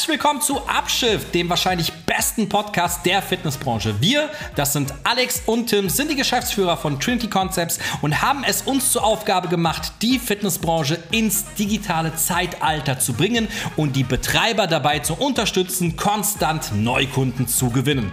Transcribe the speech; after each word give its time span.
Herzlich 0.00 0.18
willkommen 0.18 0.40
zu 0.40 0.66
Abschiff, 0.66 1.30
dem 1.30 1.50
wahrscheinlich 1.50 1.92
besten 2.06 2.48
Podcast 2.48 3.04
der 3.04 3.20
Fitnessbranche. 3.20 4.00
Wir, 4.00 4.30
das 4.56 4.72
sind 4.72 4.94
Alex 5.04 5.42
und 5.44 5.66
Tim, 5.66 5.90
sind 5.90 6.10
die 6.10 6.16
Geschäftsführer 6.16 6.78
von 6.78 6.98
Trinity 6.98 7.28
Concepts 7.28 7.78
und 8.00 8.22
haben 8.22 8.42
es 8.42 8.62
uns 8.62 8.92
zur 8.92 9.04
Aufgabe 9.04 9.48
gemacht, 9.48 9.92
die 10.00 10.18
Fitnessbranche 10.18 10.98
ins 11.10 11.52
digitale 11.52 12.14
Zeitalter 12.14 12.98
zu 12.98 13.12
bringen 13.12 13.48
und 13.76 13.94
die 13.94 14.04
Betreiber 14.04 14.66
dabei 14.66 15.00
zu 15.00 15.12
unterstützen, 15.16 15.98
konstant 15.98 16.74
Neukunden 16.74 17.46
zu 17.46 17.68
gewinnen. 17.68 18.10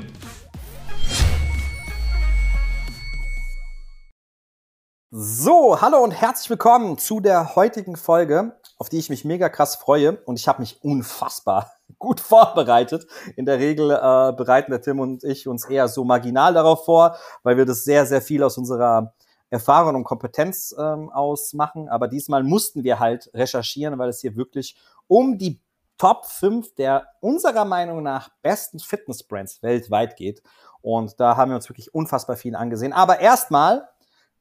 So, 5.09 5.79
hallo 5.79 6.03
und 6.03 6.11
herzlich 6.11 6.49
willkommen 6.49 6.97
zu 6.97 7.21
der 7.21 7.55
heutigen 7.55 7.95
Folge 7.95 8.57
auf 8.77 8.89
die 8.89 8.99
ich 8.99 9.09
mich 9.09 9.25
mega 9.25 9.49
krass 9.49 9.75
freue. 9.75 10.17
Und 10.25 10.39
ich 10.39 10.47
habe 10.47 10.61
mich 10.61 10.83
unfassbar 10.83 11.71
gut 11.99 12.19
vorbereitet. 12.19 13.07
In 13.35 13.45
der 13.45 13.59
Regel 13.59 13.91
äh, 13.91 14.33
bereiten 14.33 14.71
der 14.71 14.81
Tim 14.81 14.99
und 14.99 15.23
ich 15.23 15.47
uns 15.47 15.65
eher 15.65 15.87
so 15.87 16.03
marginal 16.03 16.53
darauf 16.53 16.85
vor, 16.85 17.17
weil 17.43 17.57
wir 17.57 17.65
das 17.65 17.83
sehr, 17.83 18.05
sehr 18.05 18.21
viel 18.21 18.43
aus 18.43 18.57
unserer 18.57 19.13
Erfahrung 19.49 19.95
und 19.95 20.03
Kompetenz 20.03 20.75
ähm, 20.77 21.09
ausmachen. 21.09 21.89
Aber 21.89 22.07
diesmal 22.07 22.43
mussten 22.43 22.83
wir 22.83 22.99
halt 22.99 23.29
recherchieren, 23.33 23.97
weil 23.97 24.09
es 24.09 24.21
hier 24.21 24.35
wirklich 24.35 24.77
um 25.07 25.37
die 25.37 25.59
Top 25.97 26.25
5 26.27 26.75
der 26.75 27.07
unserer 27.21 27.65
Meinung 27.65 28.03
nach 28.03 28.29
besten 28.43 28.77
Fitnessbrands 28.77 29.63
weltweit 29.63 30.15
geht. 30.15 30.43
Und 30.81 31.19
da 31.19 31.35
haben 31.35 31.49
wir 31.49 31.55
uns 31.55 31.67
wirklich 31.69 31.93
unfassbar 31.93 32.35
viel 32.35 32.55
angesehen. 32.55 32.93
Aber 32.93 33.19
erstmal, 33.19 33.89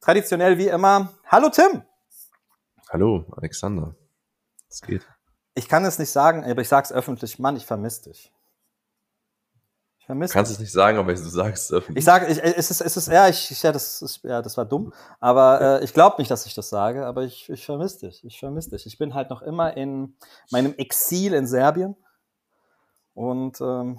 traditionell 0.01 0.59
wie 0.59 0.69
immer, 0.69 1.15
hallo 1.25 1.49
Tim. 1.49 1.83
Hallo, 2.91 3.25
Alexander. 3.37 3.95
Es 4.77 4.83
geht. 4.83 5.07
Ich 5.55 5.69
kann 5.69 5.87
es 5.87 5.99
nicht 5.99 6.11
sagen, 6.11 6.45
aber 6.45 6.61
ich 6.61 6.69
sage 6.69 6.85
es 6.85 6.93
öffentlich. 6.93 7.39
Mann, 7.39 7.57
ich 7.57 7.65
vermisse 7.65 8.11
dich. 8.11 8.31
Ich 9.99 10.05
vermisse 10.05 10.33
Du 10.33 10.39
kannst 10.39 10.53
es 10.53 10.59
nicht 10.59 10.71
sagen, 10.71 10.99
aber 10.99 11.15
du 11.15 11.19
sagst 11.19 11.65
es 11.65 11.73
öffentlich. 11.73 11.97
Ich 11.97 12.05
sage, 12.05 12.27
ich, 12.27 12.43
es 12.43 12.71
ist, 12.71 12.83
es 12.83 12.97
ist, 12.99 13.09
ja, 13.09 13.27
ich, 13.27 13.63
ja, 13.63 13.73
das 13.73 14.03
ist, 14.03 14.23
ja, 14.23 14.43
das 14.43 14.59
war 14.59 14.67
dumm. 14.67 14.93
Aber 15.19 15.81
äh, 15.81 15.85
ich 15.85 15.95
glaube 15.95 16.17
nicht, 16.19 16.31
dass 16.31 16.45
ich 16.45 16.55
das 16.55 16.69
sage, 16.69 17.07
aber 17.07 17.23
ich, 17.23 17.49
ich 17.49 17.65
vermisse 17.65 18.07
dich. 18.07 18.23
Ich 18.23 18.39
vermisse 18.39 18.71
dich. 18.71 18.85
Ich 18.85 18.99
bin 18.99 19.15
halt 19.15 19.31
noch 19.31 19.41
immer 19.41 19.75
in 19.79 20.15
meinem 20.51 20.75
Exil 20.75 21.33
in 21.33 21.47
Serbien. 21.47 21.97
Und 23.15 23.59
ähm, 23.63 23.99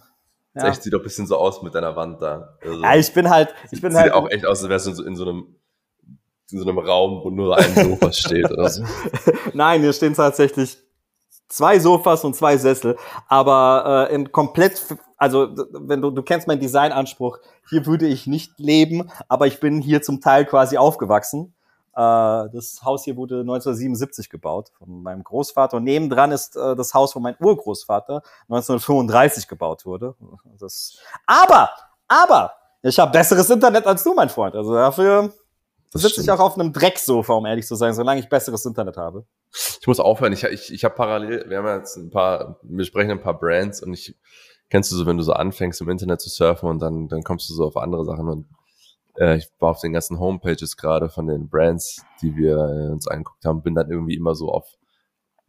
ja. 0.53 0.61
Das 0.61 0.75
echt 0.75 0.83
sieht 0.83 0.93
doch 0.93 0.99
ein 0.99 1.03
bisschen 1.03 1.25
so 1.25 1.37
aus 1.37 1.63
mit 1.63 1.73
deiner 1.73 1.95
Wand 1.95 2.21
da. 2.21 2.55
Also, 2.61 2.83
ja, 2.83 2.95
ich 2.95 3.11
bin 3.15 3.31
halt, 3.31 3.55
ich 3.71 3.81
bin 3.81 3.91
sieht 3.93 4.01
halt. 4.01 4.13
auch 4.13 4.29
echt 4.29 4.45
aus, 4.45 4.61
als 4.61 4.69
wärst 4.69 4.85
du 4.85 4.91
in 4.91 4.95
so, 4.95 5.03
in 5.05 5.15
so 5.15 5.23
einem 5.23 5.55
in 6.51 6.59
so 6.59 6.67
einem 6.67 6.79
Raum, 6.79 7.21
wo 7.23 7.29
nur 7.29 7.57
ein 7.57 7.73
Sofa 7.75 8.11
steht 8.11 8.49
oder 8.51 8.69
so. 8.69 8.83
Nein, 9.53 9.81
hier 9.81 9.93
stehen 9.93 10.13
tatsächlich 10.13 10.77
zwei 11.49 11.79
Sofas 11.79 12.23
und 12.23 12.35
zwei 12.35 12.57
Sessel, 12.57 12.97
aber 13.27 14.07
äh, 14.09 14.15
in 14.15 14.31
komplett, 14.31 14.81
also 15.17 15.49
wenn 15.71 16.01
du, 16.01 16.11
du 16.11 16.21
kennst 16.23 16.47
meinen 16.47 16.59
Designanspruch, 16.59 17.39
hier 17.69 17.85
würde 17.85 18.07
ich 18.07 18.27
nicht 18.27 18.59
leben, 18.59 19.09
aber 19.27 19.47
ich 19.47 19.59
bin 19.59 19.81
hier 19.81 20.01
zum 20.01 20.21
Teil 20.21 20.45
quasi 20.45 20.77
aufgewachsen. 20.77 21.53
Äh, 21.93 21.99
das 21.99 22.81
Haus 22.83 23.03
hier 23.03 23.15
wurde 23.15 23.41
1977 23.41 24.29
gebaut 24.29 24.71
von 24.77 25.01
meinem 25.01 25.23
Großvater 25.23 25.77
und 25.77 25.83
nebendran 25.83 26.31
ist 26.31 26.55
äh, 26.55 26.75
das 26.75 26.93
Haus, 26.93 27.15
wo 27.15 27.19
mein 27.19 27.35
Urgroßvater 27.39 28.21
1935 28.49 29.47
gebaut 29.47 29.85
wurde. 29.85 30.15
Das, 30.59 30.97
aber, 31.25 31.69
aber, 32.07 32.53
ich 32.83 32.99
habe 32.99 33.11
besseres 33.11 33.49
Internet 33.49 33.85
als 33.85 34.03
du, 34.03 34.13
mein 34.13 34.29
Freund. 34.29 34.55
Also 34.55 34.73
dafür 34.73 35.33
sitze 35.93 36.21
ich 36.21 36.31
auch 36.31 36.39
auf 36.39 36.57
einem 36.57 36.73
Drecksofa, 36.73 37.33
um 37.33 37.45
ehrlich 37.45 37.65
zu 37.65 37.75
sein, 37.75 37.93
solange 37.93 38.19
ich 38.19 38.29
besseres 38.29 38.65
Internet 38.65 38.97
habe. 38.97 39.25
Ich 39.79 39.87
muss 39.87 39.99
aufhören. 39.99 40.33
Ich, 40.33 40.43
ich, 40.43 40.73
ich 40.73 40.83
habe 40.83 40.95
parallel, 40.95 41.49
wir 41.49 41.57
haben 41.57 41.79
jetzt 41.79 41.95
ein 41.97 42.09
paar, 42.09 42.59
wir 42.63 42.85
sprechen 42.85 43.11
ein 43.11 43.21
paar 43.21 43.39
Brands 43.39 43.81
und 43.81 43.93
ich 43.93 44.15
kennst 44.69 44.91
du 44.91 44.95
so, 44.95 45.05
wenn 45.05 45.17
du 45.17 45.23
so 45.23 45.33
anfängst 45.33 45.81
im 45.81 45.89
Internet 45.89 46.21
zu 46.21 46.29
surfen 46.29 46.69
und 46.69 46.79
dann, 46.79 47.07
dann 47.07 47.23
kommst 47.23 47.49
du 47.49 47.53
so 47.53 47.65
auf 47.65 47.77
andere 47.77 48.05
Sachen 48.05 48.27
und 48.27 48.47
äh, 49.17 49.37
ich 49.37 49.47
war 49.59 49.71
auf 49.71 49.81
den 49.81 49.93
ganzen 49.93 50.19
Homepages 50.19 50.77
gerade 50.77 51.09
von 51.09 51.27
den 51.27 51.49
Brands, 51.49 52.03
die 52.21 52.35
wir 52.35 52.57
äh, 52.57 52.91
uns 52.91 53.07
angeguckt 53.07 53.45
haben, 53.45 53.63
bin 53.63 53.75
dann 53.75 53.89
irgendwie 53.89 54.15
immer 54.15 54.35
so 54.35 54.51
auf, 54.51 54.77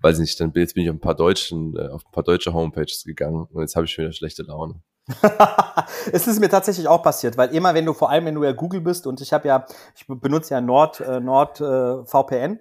weiß 0.01 0.17
ich 0.17 0.21
nicht, 0.21 0.41
dann 0.41 0.53
jetzt 0.55 0.75
bin 0.75 0.85
ich 0.85 0.91
auf 0.91 0.97
ein 0.97 1.01
paar 1.01 1.17
deutschen, 1.17 1.77
äh, 1.77 1.89
auf 1.89 2.05
ein 2.05 2.13
paar 2.13 2.25
deutsche 2.25 2.53
Homepages 2.53 3.05
gegangen 3.05 3.47
und 3.51 3.61
jetzt 3.61 3.77
habe 3.77 3.87
ich 3.87 3.99
wieder 3.99 4.13
schlechte 4.13 4.45
Laune. 4.45 4.81
es 6.13 6.27
ist 6.27 6.41
mir 6.41 6.49
tatsächlich 6.49 6.87
auch 6.89 7.03
passiert, 7.03 7.37
weil 7.37 7.55
immer, 7.55 7.75
wenn 7.75 7.87
du 7.87 7.95
vor 7.95 8.11
allem, 8.11 8.27
wenn 8.27 8.35
du 8.35 8.45
ja 8.45 8.53
Google 8.53 8.81
bist 8.81 9.07
und 9.07 9.21
ich 9.21 9.33
habe 9.33 9.49
ja, 9.49 9.67
ich 9.95 10.07
benutze 10.07 10.55
ja 10.55 10.61
Nord, 10.61 11.01
äh, 11.01 11.21
Nord 11.21 11.61
äh, 11.61 12.05
VPN 12.05 12.61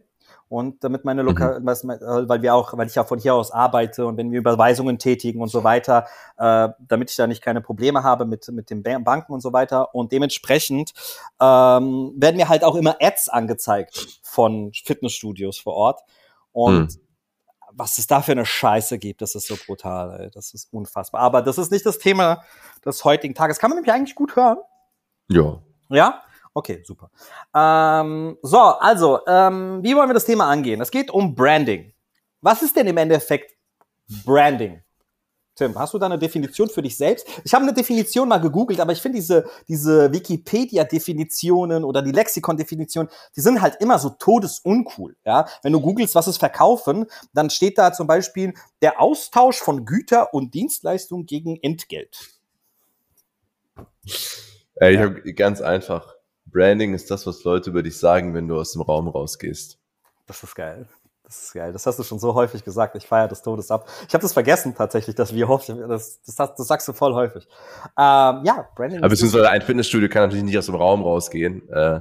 und 0.49 0.83
damit 0.83 1.03
meine 1.03 1.23
Lokal, 1.23 1.59
mhm. 1.59 1.67
Äh, 1.67 2.29
weil 2.29 2.41
wir 2.41 2.55
auch, 2.55 2.77
weil 2.77 2.87
ich 2.87 2.95
ja 2.95 3.03
von 3.03 3.19
hier 3.19 3.35
aus 3.35 3.51
arbeite 3.51 4.05
und 4.05 4.17
wenn 4.17 4.31
wir 4.31 4.39
Überweisungen 4.39 4.97
tätigen 4.97 5.41
und 5.41 5.49
so 5.49 5.63
weiter, 5.63 6.07
äh, 6.37 6.69
damit 6.79 7.11
ich 7.11 7.17
da 7.17 7.27
nicht 7.27 7.41
keine 7.41 7.61
Probleme 7.61 8.03
habe 8.03 8.25
mit 8.25 8.47
mit 8.49 8.69
den 8.69 8.81
Banken 8.81 9.33
und 9.33 9.41
so 9.41 9.51
weiter 9.51 9.93
und 9.93 10.11
dementsprechend 10.11 10.93
ähm, 11.41 12.13
werden 12.15 12.37
mir 12.37 12.47
halt 12.47 12.63
auch 12.63 12.75
immer 12.75 12.95
Ads 13.01 13.29
angezeigt 13.29 14.19
von 14.23 14.71
Fitnessstudios 14.73 15.57
vor 15.59 15.73
Ort 15.73 16.01
und 16.53 16.95
mhm 16.95 17.06
was 17.77 17.97
es 17.99 18.07
da 18.07 18.21
für 18.21 18.31
eine 18.31 18.45
Scheiße 18.45 18.97
gibt, 18.97 19.21
das 19.21 19.35
ist 19.35 19.47
so 19.47 19.55
brutal, 19.65 20.19
ey. 20.19 20.31
Das 20.31 20.53
ist 20.53 20.73
unfassbar. 20.73 21.21
Aber 21.21 21.41
das 21.41 21.57
ist 21.57 21.71
nicht 21.71 21.85
das 21.85 21.99
Thema 21.99 22.43
des 22.83 23.05
heutigen 23.05 23.35
Tages. 23.35 23.59
Kann 23.59 23.69
man 23.69 23.77
nämlich 23.77 23.93
eigentlich 23.93 24.15
gut 24.15 24.35
hören? 24.35 24.57
Ja. 25.29 25.61
Ja? 25.89 26.23
Okay, 26.53 26.81
super. 26.83 27.11
Ähm, 27.53 28.37
so, 28.41 28.59
also, 28.59 29.19
ähm, 29.27 29.83
wie 29.83 29.95
wollen 29.95 30.09
wir 30.09 30.15
das 30.15 30.25
Thema 30.25 30.49
angehen? 30.49 30.81
Es 30.81 30.89
geht 30.89 31.11
um 31.11 31.35
Branding. 31.35 31.93
Was 32.41 32.63
ist 32.63 32.75
denn 32.75 32.87
im 32.87 32.97
Endeffekt 32.97 33.55
Branding? 34.25 34.81
Tim, 35.57 35.77
hast 35.77 35.93
du 35.93 35.97
da 35.97 36.05
eine 36.05 36.19
Definition 36.19 36.69
für 36.69 36.83
dich 36.83 36.95
selbst? 36.95 37.27
Ich 37.43 37.53
habe 37.53 37.63
eine 37.63 37.73
Definition 37.73 38.29
mal 38.29 38.37
gegoogelt, 38.37 38.79
aber 38.79 38.91
ich 38.91 39.01
finde 39.01 39.17
diese, 39.17 39.45
diese 39.67 40.13
Wikipedia-Definitionen 40.13 41.83
oder 41.83 42.03
die 42.03 42.11
Lexikon-Definitionen, 42.11 43.09
die 43.35 43.41
sind 43.41 43.59
halt 43.59 43.77
immer 43.79 43.97
so 43.97 44.09
todesuncool. 44.09 45.15
Ja? 45.25 45.47
Wenn 45.63 45.73
du 45.73 45.81
googelst, 45.81 46.13
was 46.13 46.27
ist 46.27 46.37
Verkaufen, 46.37 47.07
dann 47.33 47.49
steht 47.49 47.79
da 47.79 47.91
zum 47.91 48.05
Beispiel 48.05 48.53
der 48.83 49.01
Austausch 49.01 49.57
von 49.57 49.85
Güter 49.85 50.31
und 50.33 50.53
Dienstleistungen 50.53 51.25
gegen 51.25 51.57
Entgelt. 51.63 52.17
Ey, 54.75 54.93
ich 54.93 54.99
habe 54.99 55.33
ganz 55.33 55.61
einfach. 55.61 56.13
Branding 56.45 56.93
ist 56.93 57.09
das, 57.09 57.25
was 57.25 57.43
Leute 57.43 57.71
über 57.71 57.81
dich 57.81 57.97
sagen, 57.97 58.35
wenn 58.35 58.47
du 58.47 58.59
aus 58.59 58.73
dem 58.73 58.83
Raum 58.83 59.07
rausgehst. 59.07 59.79
Das 60.27 60.43
ist 60.43 60.55
geil. 60.55 60.87
Das 61.27 61.43
ist 61.43 61.53
geil. 61.53 61.73
Das 61.73 61.85
hast 61.85 61.99
du 61.99 62.03
schon 62.03 62.19
so 62.19 62.35
häufig 62.35 62.63
gesagt. 62.63 62.95
Ich 62.95 63.05
feiere 63.05 63.27
des 63.27 63.41
Todes 63.41 63.69
ab. 63.69 63.89
Ich 64.07 64.13
habe 64.13 64.21
das 64.21 64.31
vergessen 64.31 64.73
tatsächlich, 64.75 65.13
dass 65.13 65.35
wir 65.35 65.49
häufig, 65.49 65.75
das, 65.85 66.21
das, 66.23 66.55
das 66.55 66.67
sagst 66.67 66.87
du 66.87 66.93
voll 66.93 67.13
häufig. 67.13 67.45
Ähm, 67.97 68.45
ja, 68.45 68.69
Branding. 68.75 68.99
Aber 68.99 69.09
beziehungsweise 69.09 69.49
ein 69.49 69.61
Fitnessstudio 69.61 70.07
kann 70.07 70.23
natürlich 70.23 70.45
nicht 70.45 70.57
aus 70.57 70.67
dem 70.67 70.75
Raum 70.75 71.03
rausgehen. 71.03 71.67
Äh, 71.69 71.99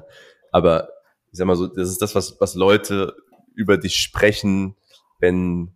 aber 0.53 0.91
ich 1.33 1.39
sag 1.39 1.47
mal 1.49 1.57
so, 1.57 1.67
das 1.67 1.89
ist 1.89 2.01
das, 2.01 2.15
was, 2.15 2.41
was 2.41 2.55
Leute 2.55 3.17
über 3.57 3.79
dich 3.79 3.99
sprechen, 3.99 4.77
wenn 5.19 5.73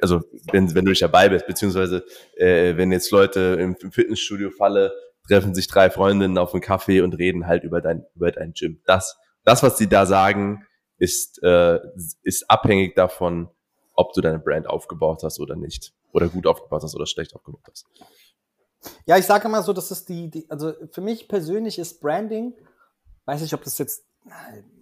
also 0.00 0.22
wenn, 0.50 0.74
wenn 0.74 0.84
du 0.84 0.90
nicht 0.90 1.02
dabei 1.02 1.28
bist, 1.28 1.46
beziehungsweise 1.46 2.04
äh, 2.36 2.76
wenn 2.76 2.90
jetzt 2.90 3.10
Leute 3.10 3.58
im, 3.60 3.76
im 3.80 3.92
Fitnessstudio 3.92 4.50
falle, 4.50 4.92
treffen 5.28 5.54
sich 5.54 5.68
drei 5.68 5.90
Freundinnen 5.90 6.38
auf 6.38 6.54
einen 6.54 6.62
Kaffee 6.62 7.02
und 7.02 7.16
reden 7.18 7.46
halt 7.46 7.62
über 7.62 7.80
dein, 7.80 8.06
über 8.16 8.32
dein 8.32 8.54
Gym. 8.54 8.80
Das, 8.86 9.18
das, 9.44 9.62
was 9.62 9.76
sie 9.76 9.88
da 9.88 10.06
sagen, 10.06 10.66
ist, 11.02 11.42
äh, 11.42 11.80
ist 12.22 12.48
abhängig 12.48 12.94
davon, 12.94 13.48
ob 13.94 14.12
du 14.12 14.20
deine 14.20 14.38
Brand 14.38 14.68
aufgebaut 14.68 15.24
hast 15.24 15.40
oder 15.40 15.56
nicht. 15.56 15.92
Oder 16.12 16.28
gut 16.28 16.46
aufgebaut 16.46 16.84
hast 16.84 16.94
oder 16.94 17.06
schlecht 17.06 17.34
aufgebaut 17.34 17.62
hast. 17.68 17.86
Ja, 19.04 19.16
ich 19.16 19.26
sage 19.26 19.48
immer 19.48 19.64
so, 19.64 19.72
das 19.72 19.90
ist 19.90 20.08
die, 20.08 20.30
die, 20.30 20.48
also 20.48 20.72
für 20.92 21.00
mich 21.00 21.26
persönlich 21.26 21.80
ist 21.80 22.00
Branding, 22.00 22.54
weiß 23.24 23.40
nicht, 23.40 23.52
ob 23.52 23.64
das 23.64 23.78
jetzt, 23.78 24.04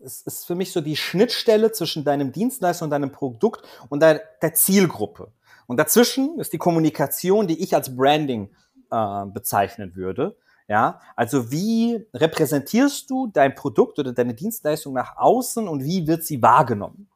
es 0.04 0.20
ist 0.20 0.44
für 0.44 0.54
mich 0.54 0.72
so 0.72 0.82
die 0.82 0.96
Schnittstelle 0.96 1.72
zwischen 1.72 2.04
deinem 2.04 2.32
Dienstleister 2.32 2.84
und 2.84 2.90
deinem 2.90 3.12
Produkt 3.12 3.66
und 3.88 4.02
der, 4.02 4.22
der 4.42 4.52
Zielgruppe. 4.52 5.32
Und 5.66 5.78
dazwischen 5.78 6.38
ist 6.38 6.52
die 6.52 6.58
Kommunikation, 6.58 7.46
die 7.46 7.62
ich 7.62 7.74
als 7.74 7.96
Branding 7.96 8.50
äh, 8.90 9.24
bezeichnen 9.26 9.96
würde. 9.96 10.36
Ja, 10.70 11.00
also 11.16 11.50
wie 11.50 12.06
repräsentierst 12.14 13.10
du 13.10 13.26
dein 13.26 13.56
Produkt 13.56 13.98
oder 13.98 14.12
deine 14.12 14.34
Dienstleistung 14.34 14.94
nach 14.94 15.16
außen 15.16 15.66
und 15.66 15.82
wie 15.82 16.06
wird 16.06 16.22
sie 16.22 16.40
wahrgenommen? 16.40 17.08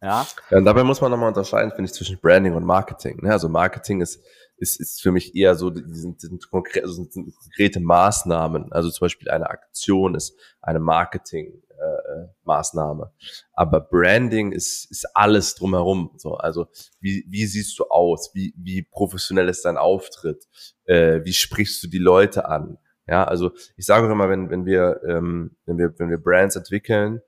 Ja. 0.00 0.24
ja 0.48 0.58
und 0.58 0.64
dabei 0.64 0.84
muss 0.84 1.00
man 1.00 1.10
nochmal 1.10 1.26
unterscheiden, 1.26 1.72
finde 1.72 1.86
ich, 1.86 1.92
zwischen 1.92 2.20
Branding 2.20 2.54
und 2.54 2.64
Marketing. 2.64 3.18
Ne? 3.20 3.32
Also 3.32 3.48
Marketing 3.48 4.00
ist, 4.00 4.22
ist, 4.58 4.78
ist 4.78 5.02
für 5.02 5.10
mich 5.10 5.34
eher 5.34 5.56
so, 5.56 5.70
die 5.70 5.82
sind, 5.92 6.20
sind, 6.20 6.48
konkret, 6.52 6.84
also 6.84 7.02
sind 7.02 7.34
konkrete 7.34 7.80
Maßnahmen. 7.80 8.70
Also 8.70 8.90
zum 8.90 9.06
Beispiel 9.06 9.28
eine 9.28 9.50
Aktion 9.50 10.14
ist 10.14 10.38
eine 10.62 10.78
Marketing-Maßnahme. 10.78 13.10
Äh, 13.18 13.22
Aber 13.54 13.80
Branding 13.80 14.52
ist, 14.52 14.88
ist 14.88 15.16
alles 15.16 15.56
drumherum. 15.56 16.12
So, 16.16 16.36
also 16.36 16.68
wie, 17.00 17.24
wie 17.28 17.46
siehst 17.46 17.76
du 17.76 17.86
aus? 17.86 18.30
Wie, 18.34 18.54
wie 18.56 18.82
professionell 18.82 19.48
ist 19.48 19.64
dein 19.64 19.78
Auftritt? 19.78 20.46
Äh, 20.84 21.24
wie 21.24 21.32
sprichst 21.32 21.82
du 21.82 21.88
die 21.88 21.98
Leute 21.98 22.48
an? 22.48 22.78
Ja, 23.10 23.24
also 23.24 23.50
ich 23.76 23.86
sage 23.86 24.06
auch 24.06 24.10
immer, 24.12 24.30
wenn, 24.30 24.50
wenn 24.50 24.64
wir, 24.64 25.00
ähm, 25.04 25.56
wenn 25.66 25.78
wir, 25.78 25.92
wenn 25.98 26.10
wir 26.10 26.18
Brands 26.18 26.54
entwickeln, 26.54 27.20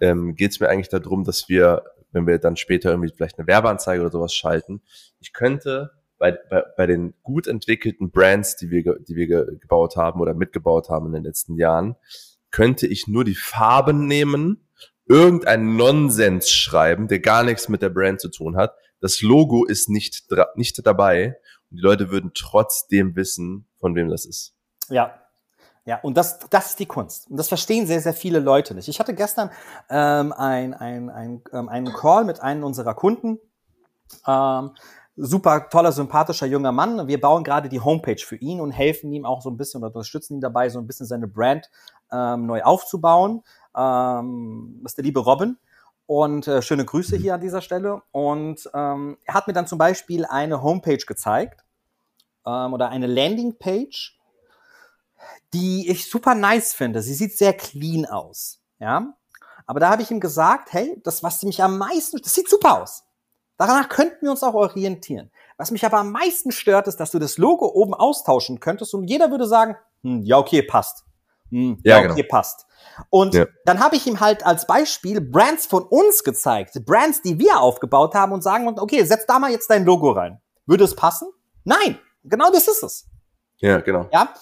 ähm, 0.00 0.36
geht 0.36 0.52
es 0.52 0.60
mir 0.60 0.68
eigentlich 0.68 0.88
darum, 0.88 1.24
dass 1.24 1.48
wir, 1.48 1.82
wenn 2.12 2.28
wir 2.28 2.38
dann 2.38 2.56
später 2.56 2.90
irgendwie 2.90 3.12
vielleicht 3.12 3.36
eine 3.36 3.48
Werbeanzeige 3.48 4.02
oder 4.02 4.12
sowas 4.12 4.32
schalten, 4.32 4.82
ich 5.18 5.32
könnte 5.32 5.90
bei, 6.16 6.30
bei, 6.30 6.62
bei 6.76 6.86
den 6.86 7.12
gut 7.24 7.48
entwickelten 7.48 8.12
Brands, 8.12 8.54
die 8.54 8.70
wir, 8.70 9.00
die 9.00 9.16
wir 9.16 9.26
gebaut 9.56 9.96
haben 9.96 10.20
oder 10.20 10.32
mitgebaut 10.32 10.90
haben 10.90 11.06
in 11.06 11.12
den 11.14 11.24
letzten 11.24 11.56
Jahren, 11.56 11.96
könnte 12.52 12.86
ich 12.86 13.08
nur 13.08 13.24
die 13.24 13.34
Farben 13.34 14.06
nehmen, 14.06 14.68
irgendeinen 15.08 15.76
Nonsens 15.76 16.50
schreiben, 16.50 17.08
der 17.08 17.18
gar 17.18 17.42
nichts 17.42 17.68
mit 17.68 17.82
der 17.82 17.90
Brand 17.90 18.20
zu 18.20 18.28
tun 18.28 18.56
hat. 18.56 18.76
Das 19.00 19.22
Logo 19.22 19.64
ist 19.64 19.88
nicht, 19.88 20.28
nicht 20.54 20.86
dabei 20.86 21.36
und 21.72 21.78
die 21.78 21.82
Leute 21.82 22.12
würden 22.12 22.30
trotzdem 22.32 23.16
wissen, 23.16 23.66
von 23.80 23.96
wem 23.96 24.08
das 24.08 24.24
ist. 24.24 24.55
Ja, 24.88 25.14
ja, 25.86 26.00
und 26.02 26.16
das, 26.16 26.40
das 26.50 26.70
ist 26.70 26.80
die 26.80 26.86
Kunst. 26.86 27.30
Und 27.30 27.36
das 27.36 27.46
verstehen 27.46 27.86
sehr, 27.86 28.00
sehr 28.00 28.12
viele 28.12 28.40
Leute 28.40 28.74
nicht. 28.74 28.88
Ich 28.88 28.98
hatte 28.98 29.14
gestern 29.14 29.50
ähm, 29.88 30.32
ein, 30.32 30.74
ein, 30.74 31.08
ein, 31.10 31.42
ähm, 31.52 31.68
einen 31.68 31.92
Call 31.94 32.24
mit 32.24 32.40
einem 32.40 32.64
unserer 32.64 32.94
Kunden. 32.94 33.38
Ähm, 34.26 34.72
super 35.14 35.68
toller, 35.68 35.92
sympathischer 35.92 36.46
junger 36.46 36.72
Mann. 36.72 37.06
Wir 37.06 37.20
bauen 37.20 37.44
gerade 37.44 37.68
die 37.68 37.80
Homepage 37.80 38.18
für 38.18 38.34
ihn 38.34 38.60
und 38.60 38.72
helfen 38.72 39.12
ihm 39.12 39.24
auch 39.24 39.42
so 39.42 39.48
ein 39.48 39.56
bisschen 39.56 39.84
oder 39.84 39.94
unterstützen 39.94 40.34
ihn 40.34 40.40
dabei, 40.40 40.68
so 40.70 40.80
ein 40.80 40.88
bisschen 40.88 41.06
seine 41.06 41.28
Brand 41.28 41.70
ähm, 42.10 42.46
neu 42.46 42.62
aufzubauen. 42.64 43.44
Ähm, 43.76 44.80
das 44.82 44.92
ist 44.92 44.98
der 44.98 45.04
liebe 45.04 45.20
Robin. 45.20 45.56
Und 46.06 46.48
äh, 46.48 46.62
schöne 46.62 46.84
Grüße 46.84 47.16
hier 47.16 47.34
an 47.34 47.40
dieser 47.40 47.60
Stelle. 47.60 48.02
Und 48.10 48.68
ähm, 48.74 49.18
er 49.24 49.34
hat 49.34 49.46
mir 49.46 49.52
dann 49.52 49.68
zum 49.68 49.78
Beispiel 49.78 50.24
eine 50.24 50.64
Homepage 50.64 51.04
gezeigt 51.06 51.64
ähm, 52.44 52.72
oder 52.72 52.88
eine 52.88 53.06
Landingpage, 53.06 54.15
die 55.52 55.90
ich 55.90 56.10
super 56.10 56.34
nice 56.34 56.74
finde. 56.74 57.02
Sie 57.02 57.14
sieht 57.14 57.36
sehr 57.36 57.52
clean 57.52 58.06
aus. 58.06 58.60
Ja. 58.78 59.14
Aber 59.66 59.80
da 59.80 59.90
habe 59.90 60.02
ich 60.02 60.10
ihm 60.10 60.20
gesagt, 60.20 60.72
hey, 60.72 61.00
das, 61.04 61.22
was 61.22 61.42
mich 61.42 61.62
am 61.62 61.78
meisten, 61.78 62.18
das 62.22 62.34
sieht 62.34 62.48
super 62.48 62.82
aus. 62.82 63.04
Danach 63.58 63.88
könnten 63.88 64.22
wir 64.22 64.30
uns 64.30 64.42
auch 64.42 64.54
orientieren. 64.54 65.30
Was 65.56 65.70
mich 65.70 65.84
aber 65.84 65.98
am 65.98 66.12
meisten 66.12 66.52
stört, 66.52 66.86
ist, 66.88 67.00
dass 67.00 67.10
du 67.10 67.18
das 67.18 67.38
Logo 67.38 67.66
oben 67.66 67.94
austauschen 67.94 68.60
könntest 68.60 68.94
und 68.94 69.04
jeder 69.04 69.30
würde 69.30 69.46
sagen, 69.46 69.76
hm, 70.02 70.22
ja, 70.22 70.38
okay, 70.38 70.62
passt. 70.62 71.04
Hm, 71.50 71.78
ja, 71.82 71.98
ja, 71.98 72.04
okay, 72.04 72.22
genau. 72.22 72.28
passt. 72.28 72.66
Und 73.08 73.34
ja. 73.34 73.46
dann 73.64 73.80
habe 73.80 73.96
ich 73.96 74.06
ihm 74.06 74.20
halt 74.20 74.44
als 74.44 74.66
Beispiel 74.66 75.20
Brands 75.20 75.66
von 75.66 75.84
uns 75.84 76.22
gezeigt, 76.22 76.84
Brands, 76.84 77.22
die 77.22 77.38
wir 77.38 77.60
aufgebaut 77.60 78.14
haben 78.14 78.32
und 78.32 78.42
sagen, 78.42 78.68
okay, 78.78 79.04
setz 79.04 79.26
da 79.26 79.38
mal 79.38 79.50
jetzt 79.50 79.70
dein 79.70 79.84
Logo 79.84 80.10
rein. 80.10 80.40
Würde 80.66 80.84
es 80.84 80.94
passen? 80.94 81.28
Nein, 81.64 81.98
genau 82.24 82.50
das 82.50 82.68
ist 82.68 82.82
es. 82.82 83.08
Ja, 83.58 83.80
genau. 83.80 84.08
Ja. 84.12 84.34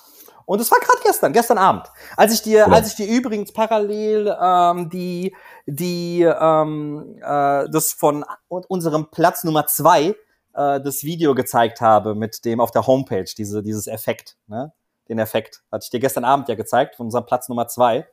Und 0.47 0.61
es 0.61 0.71
war 0.71 0.79
gerade 0.79 1.01
gestern, 1.03 1.33
gestern 1.33 1.59
Abend, 1.59 1.91
als 2.17 2.35
ich 2.35 2.43
dir, 2.43 2.65
genau. 2.65 2.77
als 2.77 2.89
ich 2.89 2.95
dir 2.97 3.07
übrigens 3.07 3.53
parallel 3.53 4.37
ähm, 4.41 4.91
die, 4.91 5.35
die, 5.67 6.23
ähm, 6.23 7.17
äh, 7.19 7.69
das 7.71 7.93
von 7.93 8.25
unserem 8.49 9.11
Platz 9.11 9.45
Nummer 9.45 9.67
zwei 9.67 10.15
äh, 10.55 10.81
das 10.81 11.03
Video 11.03 11.35
gezeigt 11.35 11.81
habe 11.81 12.15
mit 12.15 12.45
dem 12.45 12.61
auf 12.61 12.71
der 12.71 12.87
Homepage, 12.87 13.25
diese, 13.37 13.63
dieses 13.63 13.87
Effekt, 13.87 14.37
ne? 14.47 14.73
Den 15.09 15.19
Effekt 15.19 15.63
hatte 15.71 15.85
ich 15.85 15.91
dir 15.91 16.01
gestern 16.01 16.25
Abend 16.25 16.49
ja 16.49 16.55
gezeigt 16.55 16.97
von 16.97 17.07
unserem 17.07 17.27
Platz 17.27 17.51
Nummer 17.51 17.69
zwei. 17.69 18.07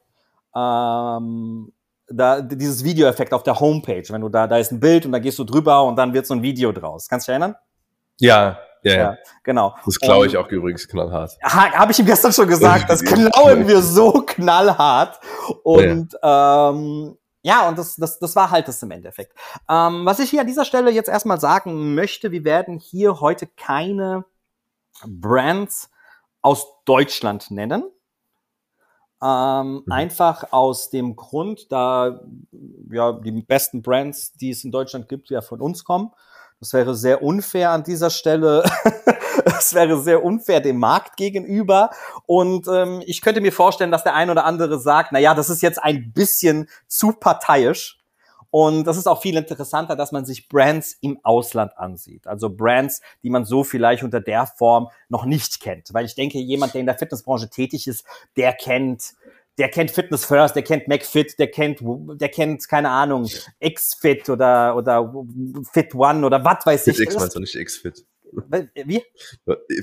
Ähm, 0.54 1.72
da, 2.08 2.42
dieses 2.42 2.84
Videoeffekt 2.84 3.34
auf 3.34 3.44
der 3.44 3.62
Homepage, 3.62 4.04
wenn 4.10 4.20
du 4.20 4.28
da, 4.28 4.46
da 4.46 4.58
ist 4.58 4.74
ein 4.74 4.82
Bild 4.82 5.06
und 5.06 5.14
da 5.14 5.20
gehst 5.20 5.40
du 5.40 5.46
drüber 5.46 5.84
und 5.84 5.96
dann 5.96 6.14
wird 6.14 6.28
so 6.28 6.34
ein 6.34 6.42
Video 6.42 6.74
draus. 6.74 7.08
Kannst 7.08 7.28
du 7.28 7.32
dich 7.32 7.40
erinnern? 7.40 7.56
Ja, 8.20 8.60
ja, 8.84 8.94
ja. 8.94 9.18
genau. 9.44 9.76
Das 9.86 10.00
klaue 10.00 10.28
ich 10.28 10.38
auch 10.38 10.48
übrigens 10.50 10.88
knallhart. 10.88 11.38
Ha, 11.44 11.72
Habe 11.74 11.92
ich 11.92 12.00
ihm 12.00 12.06
gestern 12.06 12.34
schon 12.34 12.48
gesagt, 12.48 12.90
das 12.90 13.04
klauen 13.04 13.68
wir 13.68 13.82
so 13.82 14.24
knallhart. 14.26 15.20
Und 15.64 16.14
ja, 16.22 16.70
ähm, 16.70 17.18
ja 17.44 17.68
und 17.68 17.78
das, 17.78 17.96
das, 17.96 18.20
das 18.20 18.36
war 18.36 18.50
halt 18.50 18.68
das 18.68 18.82
im 18.84 18.92
Endeffekt. 18.92 19.34
Ähm, 19.70 20.06
was 20.06 20.20
ich 20.20 20.30
hier 20.30 20.42
an 20.42 20.48
dieser 20.48 20.66
Stelle 20.66 20.92
jetzt 20.92 21.10
erstmal 21.10 21.40
sagen 21.40 21.96
möchte, 21.96 22.32
wir 22.32 22.44
werden 22.44 22.80
hier 22.80 23.20
heute 23.22 23.48
keine 23.48 24.26
Brands 25.06 25.90
aus 26.42 26.66
Deutschland 26.86 27.52
nennen. 27.52 27.84
Ähm, 29.24 29.84
mhm. 29.86 29.92
Einfach 29.92 30.52
aus 30.52 30.90
dem 30.90 31.16
Grund, 31.16 31.72
da 31.72 32.22
ja 32.92 33.12
die 33.14 33.32
besten 33.44 33.84
Brands, 33.84 34.34
die 34.34 34.50
es 34.50 34.64
in 34.64 34.72
Deutschland 34.72 35.08
gibt, 35.10 35.30
ja 35.30 35.42
von 35.42 35.62
uns 35.62 35.84
kommen. 35.84 36.12
Das 36.62 36.74
wäre 36.74 36.96
sehr 36.96 37.24
unfair 37.24 37.72
an 37.72 37.84
dieser 37.84 38.12
Stelle. 38.12 38.64
das 39.46 39.74
wäre 39.74 40.00
sehr 40.00 40.24
unfair 40.24 40.62
dem 40.62 40.78
Markt 40.78 41.18
gegenüber. 41.18 41.90
Und 42.28 42.68
ähm, 42.68 43.02
ich 43.08 43.22
könnte 43.22 43.42
mir 43.42 43.52
vorstellen, 43.52 43.90
dass 43.90 44.04
der 44.04 44.14
ein 44.14 44.30
oder 44.30 44.46
andere 44.46 44.80
sagt, 44.80 45.12
na 45.12 45.18
ja, 45.18 45.34
das 45.34 45.50
ist 45.50 45.64
jetzt 45.64 45.82
ein 45.82 46.14
bisschen 46.14 46.70
zu 46.88 47.14
parteiisch. 47.14 47.98
Und 48.52 48.84
das 48.84 48.98
ist 48.98 49.08
auch 49.08 49.22
viel 49.22 49.38
interessanter, 49.38 49.96
dass 49.96 50.12
man 50.12 50.26
sich 50.26 50.50
Brands 50.50 50.98
im 51.02 51.20
Ausland 51.24 51.76
ansieht. 51.78 52.28
Also 52.28 52.50
Brands, 52.50 53.02
die 53.24 53.32
man 53.32 53.44
so 53.44 53.64
vielleicht 53.64 54.04
unter 54.04 54.22
der 54.22 54.46
Form 54.46 54.90
noch 55.10 55.26
nicht 55.26 55.62
kennt. 55.62 55.92
Weil 55.94 56.06
ich 56.06 56.14
denke, 56.14 56.38
jemand, 56.38 56.76
der 56.76 56.82
in 56.82 56.86
der 56.86 56.98
Fitnessbranche 56.98 57.50
tätig 57.50 57.88
ist, 57.88 58.06
der 58.36 58.54
kennt 58.54 59.14
der 59.58 59.70
kennt 59.70 59.92
Fitness 59.92 60.26
First, 60.26 60.56
der 60.56 60.64
kennt 60.64 60.88
McFit, 60.88 61.38
der 61.38 61.50
kennt, 61.50 61.80
der 61.82 62.30
kennt, 62.30 62.68
keine 62.68 62.90
Ahnung, 62.90 63.30
X-Fit 63.60 64.30
oder, 64.30 64.76
oder 64.76 65.14
Fit 65.72 65.94
One 65.94 66.26
oder 66.26 66.44
was 66.44 66.66
weiß 66.66 66.84
Fit 66.86 66.96
ich. 66.96 67.02
X 67.02 67.16
meinst 67.16 67.36
du 67.36 67.40
nicht 67.40 67.56
X-Fit? 67.56 68.06
Wie? 68.86 69.04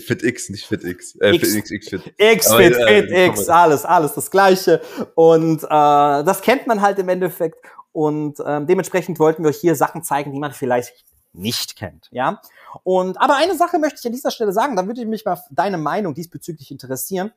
Fit 0.00 0.22
X, 0.22 0.48
nicht 0.48 0.66
Fit 0.66 0.82
X. 0.82 1.16
Äh, 1.16 1.34
X, 1.34 1.52
Fit 1.52 1.56
X, 1.56 1.70
X, 1.70 1.88
Fit. 1.88 2.14
X, 2.16 2.54
Fit, 2.54 2.76
Aber, 2.76 2.86
Fit, 2.88 3.10
äh, 3.10 3.26
X, 3.26 3.48
alles, 3.48 3.84
alles 3.84 4.14
das 4.14 4.30
Gleiche. 4.30 4.80
Und 5.14 5.62
äh, 5.64 5.68
das 5.68 6.40
kennt 6.40 6.66
man 6.66 6.80
halt 6.80 6.98
im 6.98 7.08
Endeffekt. 7.10 7.58
Und 7.92 8.38
ähm, 8.46 8.66
dementsprechend 8.66 9.18
wollten 9.18 9.42
wir 9.42 9.50
euch 9.50 9.58
hier 9.58 9.74
Sachen 9.74 10.02
zeigen, 10.02 10.32
die 10.32 10.38
man 10.38 10.52
vielleicht 10.52 11.04
nicht 11.32 11.76
kennt, 11.76 12.08
ja. 12.10 12.40
Und 12.84 13.20
aber 13.20 13.36
eine 13.36 13.54
Sache 13.54 13.78
möchte 13.78 13.98
ich 14.00 14.06
an 14.06 14.12
dieser 14.12 14.30
Stelle 14.30 14.52
sagen, 14.52 14.76
da 14.76 14.86
würde 14.86 15.00
ich 15.00 15.06
mich 15.06 15.24
mal 15.24 15.40
deine 15.50 15.78
Meinung 15.78 16.14
diesbezüglich 16.14 16.70
interessieren. 16.70 17.32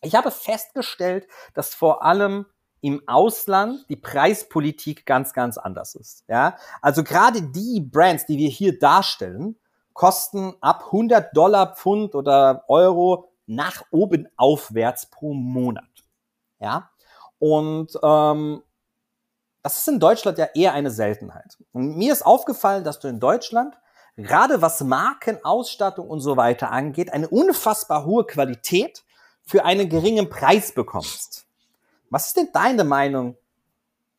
Ich 0.00 0.14
habe 0.14 0.30
festgestellt, 0.30 1.26
dass 1.54 1.74
vor 1.74 2.02
allem 2.04 2.46
im 2.80 3.02
Ausland 3.08 3.84
die 3.88 3.96
Preispolitik 3.96 5.06
ganz, 5.06 5.32
ganz 5.32 5.58
anders 5.58 5.94
ist. 5.94 6.24
Ja, 6.28 6.56
also 6.82 7.02
gerade 7.02 7.42
die 7.42 7.80
Brands, 7.80 8.26
die 8.26 8.38
wir 8.38 8.48
hier 8.48 8.78
darstellen, 8.78 9.58
kosten 9.92 10.54
ab 10.60 10.84
100 10.86 11.36
Dollar, 11.36 11.74
Pfund 11.74 12.14
oder 12.14 12.64
Euro 12.68 13.32
nach 13.46 13.82
oben 13.90 14.28
aufwärts 14.36 15.06
pro 15.06 15.32
Monat. 15.32 15.84
Ja, 16.60 16.90
und 17.38 17.98
ähm, 18.02 18.62
das 19.62 19.78
ist 19.78 19.88
in 19.88 19.98
Deutschland 19.98 20.38
ja 20.38 20.46
eher 20.54 20.74
eine 20.74 20.90
Seltenheit. 20.90 21.58
Und 21.72 21.96
mir 21.96 22.12
ist 22.12 22.24
aufgefallen, 22.24 22.84
dass 22.84 23.00
du 23.00 23.08
in 23.08 23.18
Deutschland 23.18 23.74
gerade 24.16 24.62
was 24.62 24.80
Marken, 24.82 25.44
Ausstattung 25.44 26.08
und 26.08 26.20
so 26.20 26.36
weiter 26.36 26.70
angeht, 26.70 27.12
eine 27.12 27.28
unfassbar 27.28 28.04
hohe 28.04 28.24
Qualität 28.24 29.04
für 29.46 29.64
einen 29.64 29.88
geringen 29.88 30.28
Preis 30.28 30.72
bekommst. 30.72 31.46
Was 32.10 32.28
ist 32.28 32.36
denn 32.36 32.48
deine 32.52 32.84
Meinung 32.84 33.36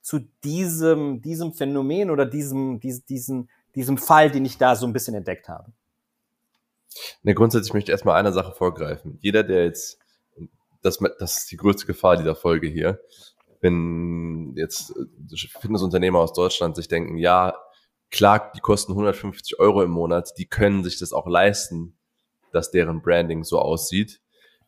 zu 0.01 0.19
diesem, 0.43 1.21
diesem 1.21 1.53
Phänomen 1.53 2.09
oder 2.09 2.25
diesem, 2.25 2.79
diesem, 2.79 3.05
diesem, 3.05 3.49
diesem 3.75 3.97
Fall, 3.97 4.31
den 4.31 4.45
ich 4.45 4.57
da 4.57 4.75
so 4.75 4.87
ein 4.87 4.93
bisschen 4.93 5.15
entdeckt 5.15 5.49
habe? 5.49 5.71
Ne, 7.23 7.33
grundsätzlich 7.33 7.73
möchte 7.73 7.91
ich 7.91 7.93
erstmal 7.93 8.15
einer 8.17 8.31
Sache 8.31 8.53
vorgreifen. 8.53 9.19
Jeder, 9.21 9.43
der 9.43 9.65
jetzt, 9.65 9.99
das, 10.81 10.99
das 11.19 11.37
ist 11.37 11.51
die 11.51 11.57
größte 11.57 11.85
Gefahr 11.85 12.15
dieser 12.15 12.35
Folge 12.35 12.67
hier, 12.67 13.01
wenn 13.59 14.53
jetzt 14.55 14.93
Fitnessunternehmer 15.59 16.19
aus 16.19 16.33
Deutschland 16.33 16.75
sich 16.75 16.87
denken, 16.87 17.17
ja, 17.17 17.55
klar, 18.09 18.51
die 18.55 18.61
kosten 18.61 18.93
150 18.93 19.59
Euro 19.59 19.83
im 19.83 19.91
Monat, 19.91 20.31
die 20.37 20.45
können 20.45 20.83
sich 20.83 20.99
das 20.99 21.11
auch 21.11 21.27
leisten, 21.27 21.97
dass 22.53 22.71
deren 22.71 23.01
Branding 23.01 23.43
so 23.43 23.59
aussieht 23.59 24.21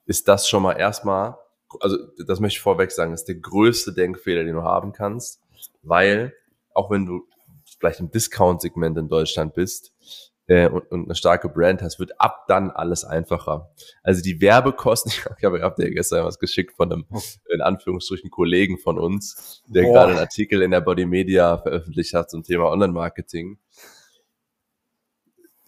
ist 0.10 0.28
das 0.28 0.50
schon 0.50 0.64
mal 0.64 0.74
erstmal, 0.74 1.38
also 1.80 1.98
das 2.26 2.40
möchte 2.40 2.58
ich 2.58 2.62
vorweg 2.62 2.92
sagen, 2.92 3.14
ist 3.14 3.26
der 3.26 3.36
größte 3.36 3.94
Denkfehler, 3.94 4.44
den 4.44 4.56
du 4.56 4.64
haben 4.64 4.92
kannst, 4.92 5.40
weil 5.84 6.34
auch 6.74 6.90
wenn 6.90 7.06
du 7.06 7.28
vielleicht 7.78 8.00
im 8.00 8.10
Discount-Segment 8.10 8.98
in 8.98 9.08
Deutschland 9.08 9.54
bist 9.54 9.94
äh, 10.48 10.68
und, 10.68 10.92
und 10.92 11.06
eine 11.06 11.14
starke 11.14 11.48
Brand 11.48 11.84
hast, 11.84 12.00
wird 12.00 12.20
ab 12.20 12.46
dann 12.48 12.72
alles 12.72 13.06
einfacher. 13.06 13.70
Also 14.02 14.24
die 14.24 14.42
Werbekosten, 14.42 15.12
ich 15.38 15.46
habe 15.46 15.62
hab 15.62 15.76
dir 15.76 15.92
gestern 15.92 16.26
was 16.26 16.40
geschickt 16.40 16.76
von 16.76 16.92
einem, 16.92 17.06
in 17.54 17.62
Anführungsstrichen, 17.62 18.32
Kollegen 18.32 18.80
von 18.80 18.98
uns, 18.98 19.62
der 19.68 19.84
Boah. 19.84 19.94
gerade 19.94 20.12
einen 20.14 20.20
Artikel 20.20 20.64
in 20.64 20.72
der 20.72 20.82
Body 20.82 21.06
Media 21.06 21.60
veröffentlicht 21.60 22.16
hat 22.16 22.32
zum 22.32 22.42
Thema 22.42 22.72
Online-Marketing 22.72 23.60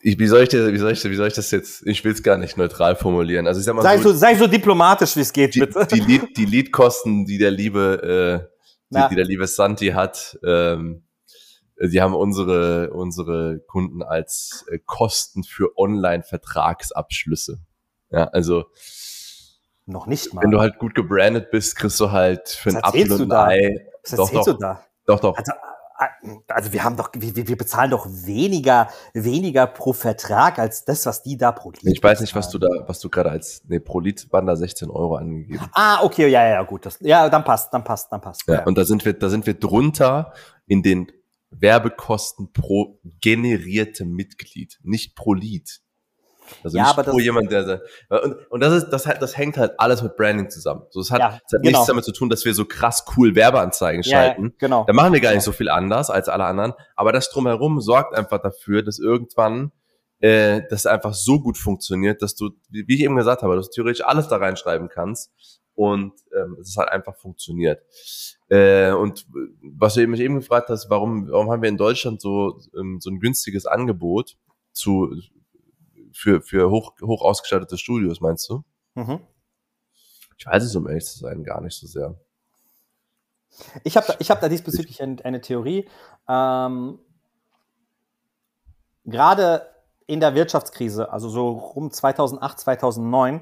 ich, 0.02 0.20
wie 0.20 0.28
soll 0.28 0.44
ich 0.44 0.50
dir, 0.50 0.72
wie 0.74 0.78
soll 0.78 0.92
ich, 0.92 1.04
wie 1.04 1.16
soll 1.16 1.28
ich 1.28 1.34
das 1.34 1.52
jetzt, 1.52 1.86
ich 1.86 2.04
will 2.04 2.12
es 2.12 2.24
gar 2.24 2.38
nicht 2.38 2.58
neutral 2.58 2.96
formulieren. 2.96 3.48
Also 3.48 3.60
ich 3.60 3.66
sag 3.66 3.76
mal 3.76 3.82
sei 3.82 3.98
so, 3.98 4.14
sei 4.14 4.36
so 4.36 4.48
diplomatisch, 4.48 5.16
wie 5.16 5.22
es 5.22 5.32
geht, 5.32 5.56
die, 5.56 5.60
bitte. 5.60 5.86
Die, 5.88 6.00
Lied, 6.00 6.38
die 6.38 6.46
Liedkosten, 6.46 7.26
die 7.26 7.38
der 7.38 7.52
liebe, 7.52 8.50
äh, 8.50 8.96
die, 8.96 9.10
die 9.10 9.16
der 9.16 9.26
liebe 9.26 9.48
Santi 9.48 9.90
hat, 9.90 10.38
ähm, 10.44 11.04
die 11.82 12.02
haben 12.02 12.14
unsere, 12.14 12.92
unsere 12.92 13.60
Kunden 13.68 14.04
als 14.04 14.66
äh, 14.70 14.80
Kosten 14.86 15.44
für 15.44 15.78
Online-Vertragsabschlüsse. 15.78 17.60
Ja, 18.12 18.26
also 18.26 18.66
noch 19.86 20.06
nicht 20.06 20.34
mal. 20.34 20.44
Wenn 20.44 20.52
du 20.52 20.60
halt 20.60 20.78
gut 20.78 20.94
gebrandet 20.94 21.50
bist, 21.52 21.76
kriegst 21.76 22.00
du 22.00 22.12
halt 22.12 22.50
für 22.50 22.70
ein 22.70 22.84
Apfel 22.84 23.12
und 23.12 23.32
ein 23.32 23.50
Ei. 23.50 23.88
Was 24.04 24.18
doch, 24.18 24.32
doch, 24.32 24.46
du 24.46 24.54
da? 24.54 24.84
Doch, 25.06 25.20
doch. 25.20 25.38
Also, 25.38 25.52
also 26.48 26.74
wir 26.74 26.84
haben 26.84 26.98
doch, 26.98 27.10
wir, 27.16 27.48
wir 27.48 27.58
bezahlen 27.58 27.92
doch 27.92 28.08
weniger, 28.10 28.90
weniger 29.14 29.68
pro 29.68 29.94
Vertrag 29.94 30.60
als 30.60 30.86
das, 30.86 31.06
was 31.06 31.22
die 31.22 31.38
da 31.38 31.52
pro 31.52 31.72
Lied 31.72 31.84
Ich 31.84 32.04
weiß 32.04 32.22
nicht, 32.22 32.36
was 32.36 32.50
du 32.50 32.58
da, 32.58 32.70
was 32.88 33.00
du 33.00 33.10
gerade 33.10 33.30
als, 33.32 33.62
nee, 33.68 33.80
pro 33.80 34.00
Lied 34.00 34.32
waren 34.32 34.46
da 34.46 34.56
16 34.56 34.90
Euro 34.90 35.16
angegeben. 35.16 35.64
Ah, 35.74 36.04
okay, 36.04 36.28
ja, 36.28 36.48
ja, 36.48 36.64
gut, 36.64 36.86
das, 36.86 36.98
ja, 37.02 37.30
dann 37.30 37.44
passt, 37.44 37.74
dann 37.74 37.84
passt, 37.84 38.12
dann 38.12 38.22
passt. 38.22 38.44
Ja, 38.48 38.56
ja. 38.56 38.66
und 38.66 38.78
da 38.78 38.86
sind 38.86 39.06
wir, 39.06 39.14
da 39.14 39.30
sind 39.30 39.46
wir 39.46 39.54
drunter 39.54 40.34
in 40.68 40.82
den 40.82 41.12
Werbekosten 41.52 42.52
pro 42.54 43.00
generierte 43.20 44.06
Mitglied, 44.06 44.80
nicht 44.84 45.16
pro 45.16 45.34
Lied. 45.34 45.82
Also 46.64 46.78
ja, 46.78 46.84
nicht 46.84 46.98
aber 46.98 47.12
pro 47.12 47.20
jemand, 47.20 47.52
der 47.52 47.82
und, 48.10 48.36
und 48.50 48.60
das 48.60 48.74
ist 48.84 48.90
das 48.90 49.06
halt 49.06 49.22
das 49.22 49.38
hängt 49.38 49.58
halt 49.58 49.80
alles 49.80 50.02
mit 50.02 50.16
Branding 50.16 50.50
zusammen. 50.50 50.84
So 50.90 51.00
es 51.00 51.12
hat, 51.12 51.20
ja, 51.20 51.28
es 51.30 51.54
hat 51.54 51.64
genau. 51.64 51.80
nichts 51.80 51.86
damit 51.86 52.04
zu 52.04 52.12
tun, 52.12 52.30
dass 52.30 52.46
wir 52.46 52.54
so 52.54 52.66
krass 52.66 53.06
cool 53.16 53.36
Werbeanzeigen 53.36 54.02
ja, 54.04 54.10
schalten. 54.10 54.54
genau. 54.58 54.86
Da 54.86 54.94
machen 54.94 55.14
wir 55.14 55.22
gar 55.22 55.34
nicht 55.34 55.44
so 55.44 55.52
viel 55.52 55.70
anders 55.70 56.10
als 56.10 56.30
alle 56.30 56.46
anderen, 56.46 56.74
aber 56.96 57.12
das 57.12 57.30
drumherum 57.30 57.82
sorgt 57.82 58.16
einfach 58.16 58.42
dafür, 58.42 58.84
dass 58.84 59.00
irgendwann 59.00 59.72
äh, 60.20 60.62
das 60.70 60.86
einfach 60.86 61.14
so 61.14 61.40
gut 61.40 61.58
funktioniert, 61.58 62.22
dass 62.22 62.36
du 62.36 62.52
wie 62.70 62.96
ich 62.96 63.02
eben 63.02 63.16
gesagt 63.16 63.44
habe, 63.44 63.56
dass 63.56 63.70
du 63.70 63.76
theoretisch 63.76 64.06
alles 64.06 64.28
da 64.28 64.38
reinschreiben 64.38 64.90
kannst 64.90 65.32
und 65.74 66.14
ähm, 66.36 66.58
es 66.60 66.76
halt 66.78 66.90
einfach 66.90 67.16
funktioniert. 67.16 67.82
Äh, 68.50 68.92
und 68.92 69.26
was 69.62 69.96
du 69.96 70.06
mich 70.08 70.20
eben 70.20 70.36
gefragt 70.36 70.70
hast, 70.70 70.90
warum 70.90 71.30
warum 71.30 71.50
haben 71.50 71.62
wir 71.62 71.70
in 71.70 71.78
Deutschland 71.78 72.22
so 72.22 72.60
ähm, 72.78 73.00
so 73.00 73.10
ein 73.10 73.20
günstiges 73.20 73.66
Angebot 73.66 74.38
zu 74.74 75.16
für, 76.14 76.42
für 76.42 76.70
hoch, 76.70 76.94
hoch 77.02 77.22
ausgestattete 77.22 77.78
Studios, 77.78 78.22
meinst 78.22 78.50
du? 78.50 78.64
Mhm. 78.96 79.20
Ich 80.38 80.46
weiß 80.46 80.64
es, 80.64 80.76
um 80.76 80.88
ehrlich 80.88 81.06
zu 81.06 81.20
sein, 81.20 81.44
gar 81.44 81.62
nicht 81.62 81.78
so 81.78 81.88
sehr. 81.88 82.16
Ich 83.84 83.98
habe 83.98 84.08
da, 84.08 84.16
ich 84.20 84.32
hab 84.32 84.42
da 84.42 84.50
diesbezüglich 84.50 85.02
eine, 85.02 85.24
eine 85.24 85.42
Theorie. 85.42 85.88
Ähm, 86.28 87.00
Gerade 89.06 89.68
in 90.08 90.20
der 90.20 90.36
Wirtschaftskrise, 90.36 91.12
also 91.12 91.30
so 91.30 91.50
rum 91.50 91.92
2008, 91.92 92.60
2009, 92.60 93.42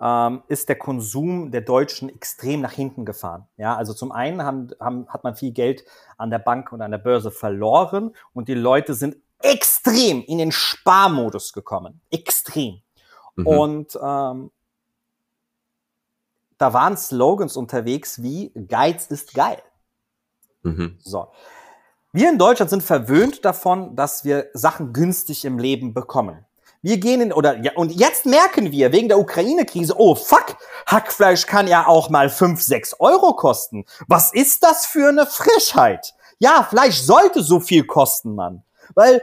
ähm, 0.00 0.42
ist 0.48 0.68
der 0.68 0.76
Konsum 0.76 1.50
der 1.52 1.60
Deutschen 1.60 2.08
extrem 2.08 2.60
nach 2.60 2.72
hinten 2.72 3.04
gefahren. 3.04 3.46
Ja, 3.56 3.76
also 3.76 3.94
zum 3.94 4.10
einen 4.10 4.42
haben, 4.42 4.70
haben, 4.80 5.08
hat 5.08 5.22
man 5.24 5.36
viel 5.36 5.52
Geld 5.52 5.84
an 6.18 6.30
der 6.30 6.40
Bank 6.40 6.72
und 6.72 6.82
an 6.82 6.90
der 6.90 6.98
Börse 6.98 7.30
verloren 7.30 8.14
und 8.32 8.48
die 8.48 8.54
Leute 8.54 8.94
sind 8.94 9.16
extrem 9.42 10.22
in 10.22 10.38
den 10.38 10.52
Sparmodus 10.52 11.52
gekommen. 11.52 12.00
Extrem. 12.10 12.82
Mhm. 13.36 13.46
Und 13.46 13.98
ähm, 14.02 14.50
da 16.58 16.72
waren 16.72 16.96
Slogans 16.96 17.56
unterwegs 17.56 18.22
wie 18.22 18.52
Geiz 18.68 19.06
ist 19.06 19.34
geil. 19.34 19.62
Mhm. 20.62 20.98
So. 21.00 21.28
Wir 22.12 22.28
in 22.28 22.38
Deutschland 22.38 22.70
sind 22.70 22.82
verwöhnt 22.82 23.44
davon, 23.44 23.96
dass 23.96 24.24
wir 24.24 24.50
Sachen 24.52 24.92
günstig 24.92 25.44
im 25.44 25.58
Leben 25.58 25.94
bekommen. 25.94 26.44
Wir 26.82 26.98
gehen 26.98 27.20
in, 27.20 27.32
oder, 27.32 27.58
ja, 27.60 27.72
und 27.76 27.92
jetzt 27.92 28.26
merken 28.26 28.72
wir 28.72 28.92
wegen 28.92 29.08
der 29.08 29.18
Ukraine-Krise, 29.18 29.94
oh 29.96 30.14
fuck, 30.16 30.56
Hackfleisch 30.86 31.46
kann 31.46 31.68
ja 31.68 31.86
auch 31.86 32.10
mal 32.10 32.28
fünf, 32.28 32.60
sechs 32.60 32.94
Euro 32.98 33.34
kosten. 33.34 33.84
Was 34.08 34.32
ist 34.32 34.64
das 34.64 34.84
für 34.84 35.08
eine 35.08 35.26
Frischheit? 35.26 36.12
Ja, 36.38 36.64
Fleisch 36.64 37.00
sollte 37.00 37.42
so 37.42 37.60
viel 37.60 37.84
kosten, 37.86 38.34
Mann. 38.34 38.64
Weil 38.94 39.20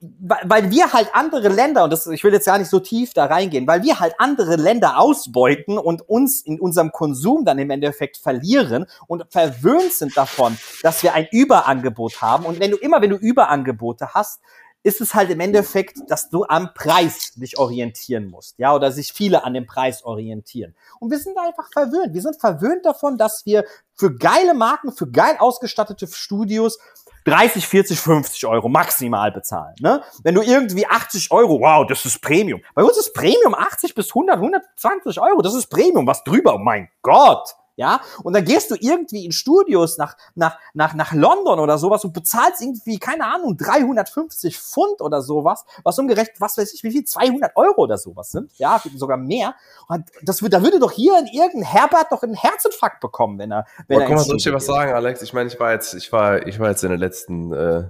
weil 0.00 0.70
wir 0.70 0.94
halt 0.94 1.10
andere 1.12 1.48
Länder, 1.48 1.84
und 1.84 1.92
das, 1.92 2.06
ich 2.06 2.24
will 2.24 2.32
jetzt 2.32 2.46
gar 2.46 2.56
nicht 2.56 2.70
so 2.70 2.80
tief 2.80 3.12
da 3.12 3.26
reingehen, 3.26 3.66
weil 3.66 3.82
wir 3.82 4.00
halt 4.00 4.14
andere 4.16 4.56
Länder 4.56 4.98
ausbeuten 4.98 5.76
und 5.76 6.08
uns 6.08 6.40
in 6.40 6.58
unserem 6.58 6.90
Konsum 6.90 7.44
dann 7.44 7.58
im 7.58 7.68
Endeffekt 7.68 8.16
verlieren 8.16 8.86
und 9.08 9.26
verwöhnt 9.28 9.92
sind 9.92 10.16
davon, 10.16 10.56
dass 10.82 11.02
wir 11.02 11.12
ein 11.12 11.28
Überangebot 11.30 12.22
haben. 12.22 12.46
Und 12.46 12.60
wenn 12.60 12.70
du 12.70 12.78
immer, 12.78 13.02
wenn 13.02 13.10
du 13.10 13.16
Überangebote 13.16 14.14
hast, 14.14 14.40
ist 14.82 15.02
es 15.02 15.14
halt 15.14 15.28
im 15.28 15.40
Endeffekt, 15.40 15.98
dass 16.08 16.30
du 16.30 16.44
am 16.44 16.72
Preis 16.72 17.32
dich 17.34 17.58
orientieren 17.58 18.30
musst, 18.30 18.58
ja, 18.58 18.74
oder 18.74 18.92
sich 18.92 19.12
viele 19.12 19.44
an 19.44 19.52
dem 19.52 19.66
Preis 19.66 20.02
orientieren. 20.04 20.74
Und 20.98 21.10
wir 21.10 21.18
sind 21.18 21.36
einfach 21.36 21.68
verwöhnt. 21.70 22.14
Wir 22.14 22.22
sind 22.22 22.40
verwöhnt 22.40 22.86
davon, 22.86 23.18
dass 23.18 23.44
wir 23.44 23.66
für 23.94 24.16
geile 24.16 24.54
Marken, 24.54 24.92
für 24.92 25.10
geil 25.10 25.36
ausgestattete 25.38 26.06
Studios 26.06 26.78
30, 27.24 27.66
40, 27.66 28.00
50 28.00 28.46
Euro 28.46 28.68
maximal 28.68 29.30
bezahlen. 29.32 29.74
Ne? 29.80 30.02
Wenn 30.22 30.34
du 30.34 30.42
irgendwie 30.42 30.86
80 30.86 31.30
Euro, 31.30 31.60
wow, 31.60 31.86
das 31.86 32.04
ist 32.04 32.20
Premium. 32.20 32.60
Bei 32.74 32.82
uns 32.82 32.96
ist 32.96 33.12
Premium 33.12 33.54
80 33.54 33.94
bis 33.94 34.08
100, 34.08 34.36
120 34.36 35.20
Euro. 35.20 35.42
Das 35.42 35.54
ist 35.54 35.66
Premium, 35.68 36.06
was 36.06 36.24
drüber. 36.24 36.54
Oh 36.54 36.58
mein 36.58 36.88
Gott 37.02 37.54
ja, 37.80 38.02
und 38.22 38.34
dann 38.34 38.44
gehst 38.44 38.70
du 38.70 38.76
irgendwie 38.78 39.24
in 39.24 39.32
Studios 39.32 39.96
nach, 39.96 40.14
nach, 40.34 40.58
nach, 40.74 40.92
nach 40.92 41.14
London 41.14 41.58
oder 41.58 41.78
sowas 41.78 42.04
und 42.04 42.12
bezahlst 42.12 42.60
irgendwie, 42.60 42.98
keine 42.98 43.24
Ahnung, 43.24 43.56
350 43.56 44.58
Pfund 44.58 45.00
oder 45.00 45.22
sowas, 45.22 45.64
was 45.82 45.98
umgerechnet, 45.98 46.38
was 46.42 46.58
weiß 46.58 46.74
ich, 46.74 46.84
wie 46.84 46.90
viel, 46.90 47.04
200 47.04 47.56
Euro 47.56 47.84
oder 47.84 47.96
sowas 47.96 48.32
sind, 48.32 48.52
ja, 48.58 48.82
sogar 48.96 49.16
mehr. 49.16 49.54
Und 49.88 50.04
das 50.22 50.42
würde, 50.42 50.58
da 50.58 50.62
würde 50.62 50.78
doch 50.78 50.92
hier 50.92 51.18
in 51.18 51.26
irgendein 51.28 51.62
Herbert 51.62 52.12
doch 52.12 52.22
einen 52.22 52.34
Herzinfarkt 52.34 53.00
bekommen, 53.00 53.38
wenn 53.38 53.50
er, 53.50 53.64
wenn 53.88 53.96
Aber 53.96 54.10
er. 54.10 54.14
Mal, 54.14 54.24
soll 54.24 54.36
ich 54.36 54.44
dir 54.44 54.52
was 54.52 54.66
sagen, 54.66 54.92
Alex? 54.92 55.22
Ich 55.22 55.32
meine, 55.32 55.48
ich 55.48 55.58
war 55.58 55.72
jetzt, 55.72 55.94
ich 55.94 56.12
war, 56.12 56.46
ich 56.46 56.60
war 56.60 56.68
jetzt 56.68 56.84
in 56.84 56.90
den 56.90 57.00
letzten, 57.00 57.52
äh, 57.54 57.84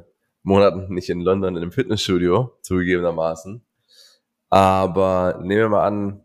Monaten 0.44 0.94
nicht 0.94 1.10
in 1.10 1.20
London 1.20 1.56
in 1.56 1.62
einem 1.62 1.72
Fitnessstudio, 1.72 2.52
zugegebenermaßen. 2.62 3.64
Aber 4.50 5.40
nehmen 5.42 5.60
wir 5.60 5.68
mal 5.68 5.84
an, 5.84 6.24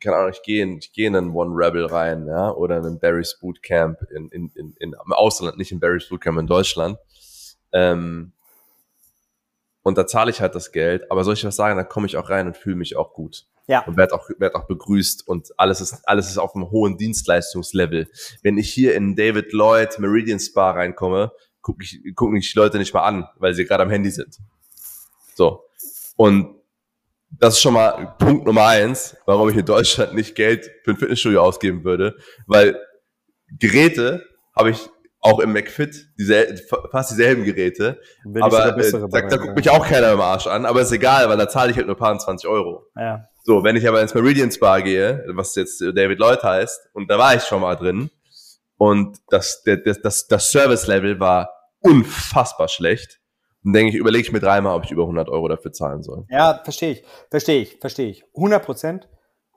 keine 0.00 0.16
Ahnung, 0.16 0.30
ich 0.30 0.42
gehe 0.42 0.62
in, 0.62 0.78
ich 0.78 0.92
gehe 0.92 1.06
in 1.06 1.16
einen 1.16 1.34
One 1.34 1.54
Rebel 1.54 1.86
rein, 1.86 2.26
ja, 2.26 2.50
oder 2.50 2.78
in 2.78 2.84
einen 2.84 2.98
Barry's 2.98 3.38
Bootcamp 3.40 4.02
in, 4.10 4.28
in, 4.30 4.50
in, 4.54 4.74
in, 4.78 4.92
im 4.92 5.12
Ausland, 5.12 5.58
nicht 5.58 5.72
in 5.72 5.80
Barry's 5.80 6.08
Bootcamp 6.08 6.38
in 6.38 6.46
Deutschland. 6.46 6.98
Ähm, 7.72 8.32
und 9.82 9.96
da 9.96 10.06
zahle 10.06 10.30
ich 10.30 10.40
halt 10.40 10.54
das 10.54 10.72
Geld, 10.72 11.10
aber 11.10 11.24
soll 11.24 11.34
ich 11.34 11.44
was 11.44 11.56
sagen, 11.56 11.76
da 11.76 11.84
komme 11.84 12.06
ich 12.06 12.16
auch 12.16 12.28
rein 12.28 12.46
und 12.46 12.56
fühle 12.56 12.76
mich 12.76 12.96
auch 12.96 13.14
gut. 13.14 13.46
Ja. 13.66 13.84
Und 13.84 13.96
werde 13.96 14.14
auch, 14.14 14.28
werd 14.38 14.54
auch 14.54 14.66
begrüßt 14.66 15.26
und 15.28 15.58
alles 15.58 15.80
ist, 15.80 16.06
alles 16.08 16.28
ist 16.28 16.38
auf 16.38 16.54
einem 16.54 16.70
hohen 16.70 16.96
Dienstleistungslevel. 16.96 18.08
Wenn 18.42 18.56
ich 18.56 18.72
hier 18.72 18.94
in 18.94 19.14
David 19.14 19.52
Lloyd 19.52 19.98
Meridian 19.98 20.40
Spa 20.40 20.70
reinkomme, 20.70 21.32
gucke 21.60 21.84
ich, 21.84 22.00
gucken 22.14 22.34
mich 22.34 22.50
die 22.50 22.58
Leute 22.58 22.78
nicht 22.78 22.94
mal 22.94 23.02
an, 23.02 23.28
weil 23.36 23.52
sie 23.52 23.66
gerade 23.66 23.82
am 23.82 23.90
Handy 23.90 24.10
sind. 24.10 24.38
So. 25.34 25.64
Und 26.16 26.57
das 27.30 27.54
ist 27.54 27.60
schon 27.60 27.74
mal 27.74 28.14
Punkt 28.18 28.46
Nummer 28.46 28.66
eins, 28.66 29.16
warum 29.26 29.48
ich 29.48 29.56
in 29.56 29.64
Deutschland 29.64 30.14
nicht 30.14 30.34
Geld 30.34 30.70
für 30.84 30.92
ein 30.92 30.96
Fitnessstudio 30.96 31.42
ausgeben 31.42 31.84
würde, 31.84 32.16
weil 32.46 32.80
Geräte 33.58 34.24
habe 34.56 34.70
ich 34.70 34.88
auch 35.20 35.40
im 35.40 35.52
McFit, 35.52 36.08
diese, 36.18 36.56
fast 36.90 37.10
dieselben 37.10 37.44
Geräte, 37.44 38.00
Bin 38.24 38.42
aber 38.42 38.76
äh, 38.78 38.92
da, 38.92 39.20
da 39.20 39.36
guckt 39.36 39.56
mich 39.56 39.68
auch 39.68 39.86
keiner 39.86 40.12
im 40.12 40.20
Arsch 40.20 40.46
an, 40.46 40.64
aber 40.64 40.80
ist 40.80 40.92
egal, 40.92 41.28
weil 41.28 41.36
da 41.36 41.48
zahle 41.48 41.70
ich 41.70 41.76
halt 41.76 41.86
nur 41.86 41.96
ein 41.96 41.98
paar 41.98 42.16
20 42.16 42.48
Euro. 42.48 42.84
Ja. 42.96 43.24
So, 43.42 43.64
wenn 43.64 43.76
ich 43.76 43.88
aber 43.88 44.00
ins 44.00 44.14
Meridian 44.14 44.52
Spa 44.52 44.78
gehe, 44.80 45.24
was 45.28 45.54
jetzt 45.56 45.80
David 45.80 46.18
Lloyd 46.18 46.42
heißt, 46.42 46.90
und 46.92 47.10
da 47.10 47.18
war 47.18 47.34
ich 47.34 47.42
schon 47.42 47.62
mal 47.62 47.74
drin, 47.74 48.10
und 48.76 49.18
das, 49.28 49.62
das, 49.64 50.00
das, 50.02 50.28
das 50.28 50.52
Service-Level 50.52 51.18
war 51.18 51.50
unfassbar 51.80 52.68
schlecht, 52.68 53.17
dann 53.68 53.74
denke 53.74 53.92
ich, 53.92 53.96
überlege 53.96 54.22
ich 54.22 54.32
mir 54.32 54.40
dreimal, 54.40 54.74
ob 54.74 54.84
ich 54.84 54.90
über 54.90 55.02
100 55.02 55.28
Euro 55.28 55.46
dafür 55.48 55.72
zahlen 55.72 56.02
soll. 56.02 56.24
Ja, 56.30 56.60
verstehe 56.64 56.92
ich, 56.92 57.04
verstehe 57.30 57.62
ich, 57.62 57.76
verstehe 57.80 58.08
ich. 58.08 58.24
100 58.34 58.64
Prozent. 58.64 59.08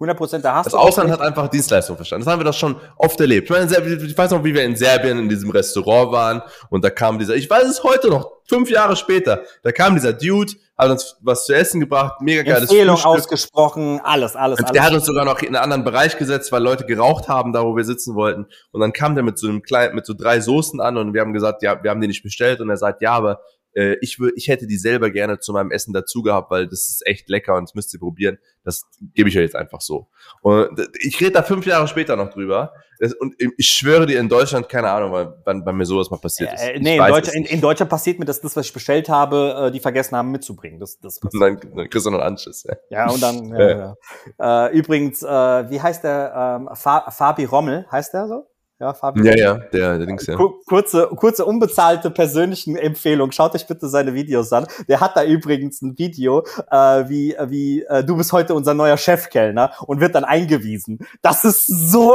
100 0.01 0.17
Prozent, 0.17 0.43
da 0.43 0.55
hast 0.55 0.65
das 0.65 0.73
du. 0.73 0.79
Das 0.79 0.87
Ausland 0.87 1.11
hat 1.11 1.21
einfach 1.21 1.47
Dienstleistung 1.47 1.95
verstanden. 1.95 2.25
Das 2.25 2.33
haben 2.33 2.39
wir 2.39 2.45
doch 2.45 2.55
schon 2.55 2.75
oft 2.97 3.19
erlebt. 3.21 3.49
Ich, 3.49 3.55
meine, 3.55 3.65
ich 3.71 4.17
weiß 4.17 4.31
noch, 4.31 4.43
wie 4.43 4.53
wir 4.53 4.63
in 4.65 4.75
Serbien 4.75 5.19
in 5.19 5.29
diesem 5.29 5.51
Restaurant 5.51 6.11
waren 6.11 6.41
und 6.71 6.83
da 6.83 6.89
kam 6.89 7.19
dieser, 7.19 7.35
ich 7.35 7.47
weiß 7.47 7.65
es 7.65 7.83
heute 7.83 8.09
noch, 8.09 8.31
fünf 8.49 8.69
Jahre 8.71 8.95
später, 8.95 9.43
da 9.61 9.71
kam 9.71 9.93
dieser 9.93 10.13
Dude, 10.13 10.53
hat 10.75 10.89
uns 10.89 11.17
was 11.21 11.45
zu 11.45 11.53
essen 11.53 11.79
gebracht, 11.79 12.19
mega 12.19 12.41
geiles 12.41 12.63
Empfehlung 12.63 12.97
Frühstück. 12.97 13.21
ausgesprochen, 13.21 14.01
alles, 14.03 14.35
alles, 14.35 14.59
alles. 14.59 14.71
Der 14.71 14.83
hat 14.83 14.93
uns 14.93 15.05
sogar 15.05 15.23
noch 15.23 15.39
in 15.41 15.49
einen 15.49 15.63
anderen 15.63 15.83
Bereich 15.83 16.17
gesetzt, 16.17 16.51
weil 16.51 16.63
Leute 16.63 16.85
geraucht 16.87 17.29
haben, 17.29 17.53
da 17.53 17.63
wo 17.63 17.75
wir 17.75 17.83
sitzen 17.83 18.15
wollten. 18.15 18.47
Und 18.71 18.81
dann 18.81 18.93
kam 18.93 19.13
der 19.13 19.23
mit 19.23 19.37
so 19.37 19.47
einem 19.47 19.61
kleinen, 19.61 19.93
mit 19.93 20.07
so 20.07 20.15
drei 20.15 20.39
Soßen 20.39 20.81
an 20.81 20.97
und 20.97 21.13
wir 21.13 21.21
haben 21.21 21.33
gesagt, 21.33 21.61
ja, 21.61 21.81
wir 21.83 21.91
haben 21.91 22.01
die 22.01 22.07
nicht 22.07 22.23
bestellt 22.23 22.59
und 22.59 22.69
er 22.71 22.77
sagt, 22.77 23.03
ja, 23.03 23.11
aber 23.11 23.41
äh, 23.73 23.97
ich, 24.01 24.19
würde, 24.19 24.33
ich 24.35 24.47
hätte 24.47 24.67
die 24.67 24.77
selber 24.77 25.09
gerne 25.09 25.39
zu 25.39 25.53
meinem 25.53 25.71
Essen 25.71 25.93
dazu 25.93 26.21
gehabt, 26.21 26.51
weil 26.51 26.67
das 26.67 26.89
ist 26.89 27.05
echt 27.05 27.29
lecker 27.29 27.55
und 27.55 27.69
das 27.69 27.75
müsst 27.75 27.93
ihr 27.93 27.99
probieren. 27.99 28.37
Das 28.63 28.85
gebe 29.13 29.29
ich 29.29 29.37
euch 29.37 29.43
jetzt 29.43 29.55
einfach 29.55 29.81
so. 29.81 30.07
Und 30.41 30.69
ich 30.99 31.19
rede 31.19 31.31
da 31.31 31.43
fünf 31.43 31.65
Jahre 31.65 31.87
später 31.87 32.15
noch 32.15 32.29
drüber. 32.29 32.73
Das, 32.99 33.13
und 33.13 33.35
ich 33.57 33.67
schwöre 33.67 34.05
dir, 34.05 34.19
in 34.19 34.29
Deutschland, 34.29 34.69
keine 34.69 34.91
Ahnung, 34.91 35.33
wann, 35.43 35.65
wann 35.65 35.75
mir 35.75 35.85
sowas 35.85 36.11
mal 36.11 36.19
passiert 36.19 36.53
ist. 36.53 36.61
Äh, 36.61 36.79
nee, 36.79 36.97
in, 36.97 37.03
Deutsch, 37.03 37.33
in, 37.33 37.45
in, 37.45 37.59
Deutschland 37.59 37.89
passiert 37.89 38.19
mir, 38.19 38.25
dass 38.25 38.41
das, 38.41 38.55
was 38.55 38.67
ich 38.67 38.73
bestellt 38.73 39.09
habe, 39.09 39.69
äh, 39.69 39.71
die 39.71 39.79
vergessen 39.79 40.15
haben 40.15 40.29
mitzubringen. 40.29 40.79
Das, 40.79 40.99
das 40.99 41.17
und 41.17 41.39
dann, 41.39 41.59
dann 41.75 41.89
kriegst 41.89 42.05
du 42.05 42.11
noch 42.11 42.19
einen 42.19 42.33
Anschiss. 42.33 42.63
Ja, 42.63 42.75
ja 42.91 43.09
und 43.09 43.23
dann, 43.23 43.45
ja, 43.47 43.69
ja. 43.69 43.95
ja. 44.37 44.67
Äh, 44.67 44.77
übrigens, 44.77 45.23
äh, 45.23 45.27
wie 45.27 45.81
heißt 45.81 46.03
der? 46.03 46.59
Ähm, 46.61 46.69
Fabi 46.75 47.45
Rommel, 47.45 47.87
heißt 47.91 48.13
der 48.13 48.27
so? 48.27 48.50
Ja, 48.81 48.95
Fabian. 48.95 49.27
Ja, 49.27 49.35
ja, 49.35 49.53
der, 49.71 49.99
der 49.99 50.07
Dings, 50.07 50.25
ja. 50.25 50.35
Kurze, 50.35 51.07
kurze 51.15 51.45
unbezahlte 51.45 52.09
persönlichen 52.09 52.75
Empfehlung. 52.75 53.31
Schaut 53.31 53.53
euch 53.53 53.67
bitte 53.67 53.87
seine 53.87 54.15
Videos 54.15 54.51
an. 54.51 54.65
Der 54.87 54.99
hat 54.99 55.15
da 55.15 55.23
übrigens 55.23 55.83
ein 55.83 55.99
Video, 55.99 56.43
äh, 56.71 57.07
wie, 57.07 57.35
wie 57.45 57.83
äh, 57.83 58.03
du 58.03 58.17
bist 58.17 58.33
heute 58.33 58.55
unser 58.55 58.73
neuer 58.73 58.97
Chefkellner 58.97 59.71
und 59.85 59.99
wird 59.99 60.15
dann 60.15 60.23
eingewiesen. 60.23 60.97
Das 61.21 61.45
ist 61.45 61.67
so 61.67 62.11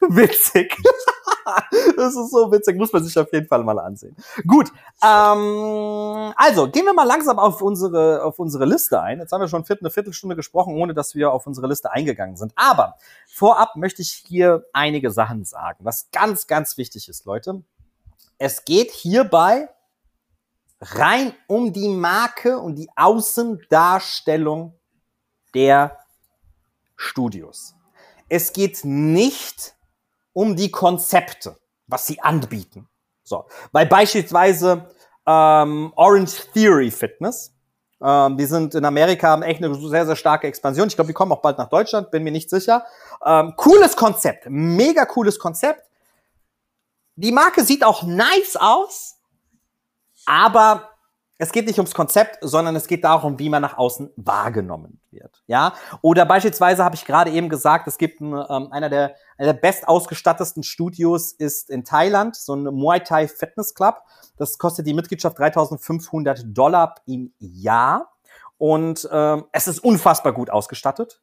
witzig. 0.08 0.74
das 1.96 2.16
ist 2.16 2.30
so 2.30 2.50
witzig, 2.50 2.76
muss 2.76 2.92
man 2.92 3.04
sich 3.04 3.18
auf 3.18 3.32
jeden 3.32 3.46
Fall 3.46 3.62
mal 3.62 3.78
ansehen. 3.78 4.16
Gut, 4.46 4.72
ähm, 5.02 6.32
also 6.36 6.70
gehen 6.70 6.84
wir 6.84 6.94
mal 6.94 7.06
langsam 7.06 7.38
auf 7.38 7.60
unsere, 7.60 8.24
auf 8.24 8.38
unsere 8.38 8.64
Liste 8.64 9.00
ein. 9.00 9.18
Jetzt 9.18 9.32
haben 9.32 9.40
wir 9.40 9.48
schon 9.48 9.64
eine 9.68 9.90
Viertelstunde 9.90 10.36
gesprochen, 10.36 10.74
ohne 10.74 10.94
dass 10.94 11.14
wir 11.14 11.32
auf 11.32 11.46
unsere 11.46 11.66
Liste 11.66 11.92
eingegangen 11.92 12.36
sind. 12.36 12.52
Aber 12.56 12.96
vorab 13.28 13.76
möchte 13.76 14.02
ich 14.02 14.24
hier 14.26 14.64
einige 14.72 15.10
Sachen 15.10 15.44
sagen, 15.44 15.84
was 15.84 16.10
ganz, 16.12 16.46
ganz 16.46 16.76
wichtig 16.78 17.08
ist, 17.08 17.26
Leute. 17.26 17.62
Es 18.38 18.64
geht 18.64 18.90
hierbei 18.90 19.68
rein 20.80 21.34
um 21.46 21.74
die 21.74 21.90
Marke 21.90 22.58
und 22.58 22.76
die 22.76 22.88
Außendarstellung 22.96 24.74
der 25.54 25.98
Studios. 26.96 27.74
Es 28.28 28.52
geht 28.52 28.84
nicht 28.84 29.74
um 30.32 30.56
die 30.56 30.70
Konzepte, 30.70 31.56
was 31.86 32.06
sie 32.06 32.20
anbieten. 32.20 32.88
So, 33.22 33.46
weil 33.72 33.86
beispielsweise 33.86 34.90
ähm, 35.26 35.92
Orange 35.96 36.50
Theory 36.52 36.90
Fitness, 36.90 37.54
ähm, 38.02 38.36
die 38.36 38.46
sind 38.46 38.74
in 38.74 38.84
Amerika 38.84 39.28
haben 39.28 39.42
echt 39.42 39.62
eine 39.62 39.74
sehr 39.74 40.06
sehr 40.06 40.16
starke 40.16 40.46
Expansion. 40.46 40.88
Ich 40.88 40.94
glaube, 40.94 41.08
die 41.08 41.14
kommen 41.14 41.32
auch 41.32 41.42
bald 41.42 41.58
nach 41.58 41.68
Deutschland, 41.68 42.10
bin 42.10 42.24
mir 42.24 42.32
nicht 42.32 42.50
sicher. 42.50 42.84
Ähm, 43.24 43.54
cooles 43.56 43.96
Konzept, 43.96 44.46
mega 44.48 45.04
cooles 45.04 45.38
Konzept. 45.38 45.88
Die 47.16 47.32
Marke 47.32 47.64
sieht 47.64 47.84
auch 47.84 48.02
nice 48.02 48.56
aus, 48.58 49.18
aber 50.24 50.89
es 51.40 51.52
geht 51.52 51.66
nicht 51.66 51.78
ums 51.78 51.94
Konzept, 51.94 52.38
sondern 52.42 52.76
es 52.76 52.86
geht 52.86 53.02
darum, 53.02 53.38
wie 53.38 53.48
man 53.48 53.62
nach 53.62 53.78
außen 53.78 54.10
wahrgenommen 54.16 55.00
wird. 55.10 55.42
Ja, 55.46 55.72
oder 56.02 56.26
beispielsweise 56.26 56.84
habe 56.84 56.96
ich 56.96 57.06
gerade 57.06 57.30
eben 57.30 57.48
gesagt, 57.48 57.88
es 57.88 57.96
gibt 57.96 58.20
ein, 58.20 58.32
ähm, 58.32 58.70
einer 58.70 58.90
der 58.90 59.14
einer 59.38 59.54
der 59.54 59.60
best 59.60 59.88
ausgestattesten 59.88 60.62
Studios 60.62 61.32
ist 61.32 61.70
in 61.70 61.84
Thailand, 61.84 62.36
so 62.36 62.54
ein 62.54 62.64
Muay 62.64 63.00
Thai 63.00 63.26
Fitness 63.26 63.74
Club. 63.74 64.02
Das 64.36 64.58
kostet 64.58 64.86
die 64.86 64.92
Mitgliedschaft 64.92 65.38
3.500 65.38 66.52
Dollar 66.52 66.96
im 67.06 67.32
Jahr 67.38 68.12
und 68.58 69.08
ähm, 69.10 69.44
es 69.52 69.66
ist 69.66 69.78
unfassbar 69.78 70.34
gut 70.34 70.50
ausgestattet. 70.50 71.22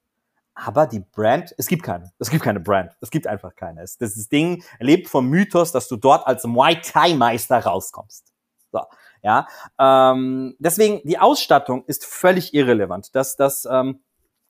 Aber 0.56 0.88
die 0.88 1.02
Brand, 1.02 1.54
es 1.60 1.68
gibt 1.68 1.84
keine. 1.84 2.12
Es 2.18 2.32
gibt 2.32 2.44
keine 2.44 2.60
Brand. 2.60 2.98
Es 3.02 3.12
gibt 3.12 3.28
einfach 3.28 3.56
keine. 3.56 3.84
Es, 3.84 4.00
das 4.00 4.16
Ding 4.30 4.64
lebt 4.80 5.08
vom 5.08 5.30
Mythos, 5.30 5.72
dass 5.72 5.88
du 5.88 5.98
dort 5.98 6.26
als 6.26 6.44
Muay 6.46 6.82
Thai 6.82 7.14
Meister 7.14 7.60
rauskommst. 7.60 8.34
So. 8.72 8.82
Ja, 9.28 9.46
ähm, 9.78 10.56
deswegen 10.58 11.02
die 11.04 11.20
Ausstattung 11.20 11.84
ist 11.86 12.06
völlig 12.06 12.54
irrelevant. 12.54 13.14
Dass 13.14 13.36
das 13.36 13.68
ähm, 13.70 14.00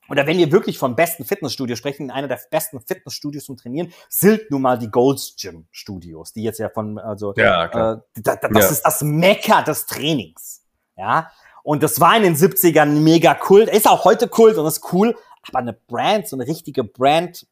oder 0.07 0.27
wenn 0.27 0.37
wir 0.37 0.51
wirklich 0.51 0.77
vom 0.77 0.95
besten 0.95 1.25
Fitnessstudio 1.25 1.75
sprechen, 1.75 2.11
einer 2.11 2.27
der 2.27 2.39
besten 2.51 2.79
Fitnessstudios 2.79 3.45
zum 3.45 3.57
Trainieren, 3.57 3.91
sind 4.07 4.51
nun 4.51 4.61
mal 4.61 4.77
die 4.77 4.91
Gold's 4.91 5.35
Gym 5.35 5.65
Studios, 5.71 6.31
die 6.31 6.43
jetzt 6.43 6.59
ja 6.59 6.69
von, 6.69 6.99
also, 6.99 7.33
ja, 7.37 7.67
klar. 7.67 8.03
Äh, 8.15 8.21
da, 8.21 8.35
da, 8.35 8.49
das 8.49 8.65
ja. 8.65 8.69
ist 8.69 8.81
das 8.83 9.01
Mekka 9.01 9.63
des 9.63 9.87
Trainings. 9.87 10.63
Ja. 10.95 11.31
Und 11.63 11.81
das 11.81 11.99
war 11.99 12.15
in 12.15 12.21
den 12.21 12.35
70ern 12.35 13.01
mega 13.01 13.33
Kult, 13.33 13.69
ist 13.69 13.87
auch 13.87 14.05
heute 14.05 14.27
Kult 14.27 14.59
und 14.59 14.67
ist 14.67 14.93
cool, 14.93 15.17
aber 15.49 15.57
eine 15.59 15.73
Brand, 15.73 16.27
so 16.27 16.35
eine 16.37 16.45
richtige 16.45 16.83
Brand, 16.83 17.47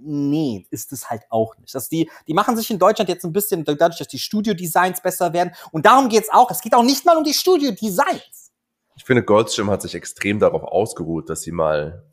nee, 0.00 0.66
ist 0.70 0.92
es 0.92 1.10
halt 1.10 1.22
auch 1.30 1.56
nicht. 1.58 1.74
Das 1.74 1.88
die, 1.88 2.10
die 2.26 2.34
machen 2.34 2.56
sich 2.56 2.70
in 2.70 2.78
Deutschland 2.78 3.08
jetzt 3.08 3.24
ein 3.24 3.32
bisschen, 3.32 3.64
dadurch, 3.64 3.98
dass 3.98 4.08
die 4.08 4.18
Studio-Designs 4.18 5.00
besser 5.00 5.32
werden. 5.32 5.52
Und 5.70 5.86
darum 5.86 6.08
geht's 6.08 6.28
auch. 6.30 6.50
Es 6.50 6.60
geht 6.60 6.74
auch 6.74 6.82
nicht 6.82 7.04
mal 7.04 7.16
um 7.16 7.24
die 7.24 7.34
Studio-Designs. 7.34 8.52
Ich 8.96 9.04
finde, 9.04 9.22
Goldstream 9.22 9.70
hat 9.70 9.82
sich 9.82 9.94
extrem 9.94 10.38
darauf 10.38 10.62
ausgeruht, 10.62 11.28
dass 11.28 11.42
sie 11.42 11.52
mal 11.52 12.04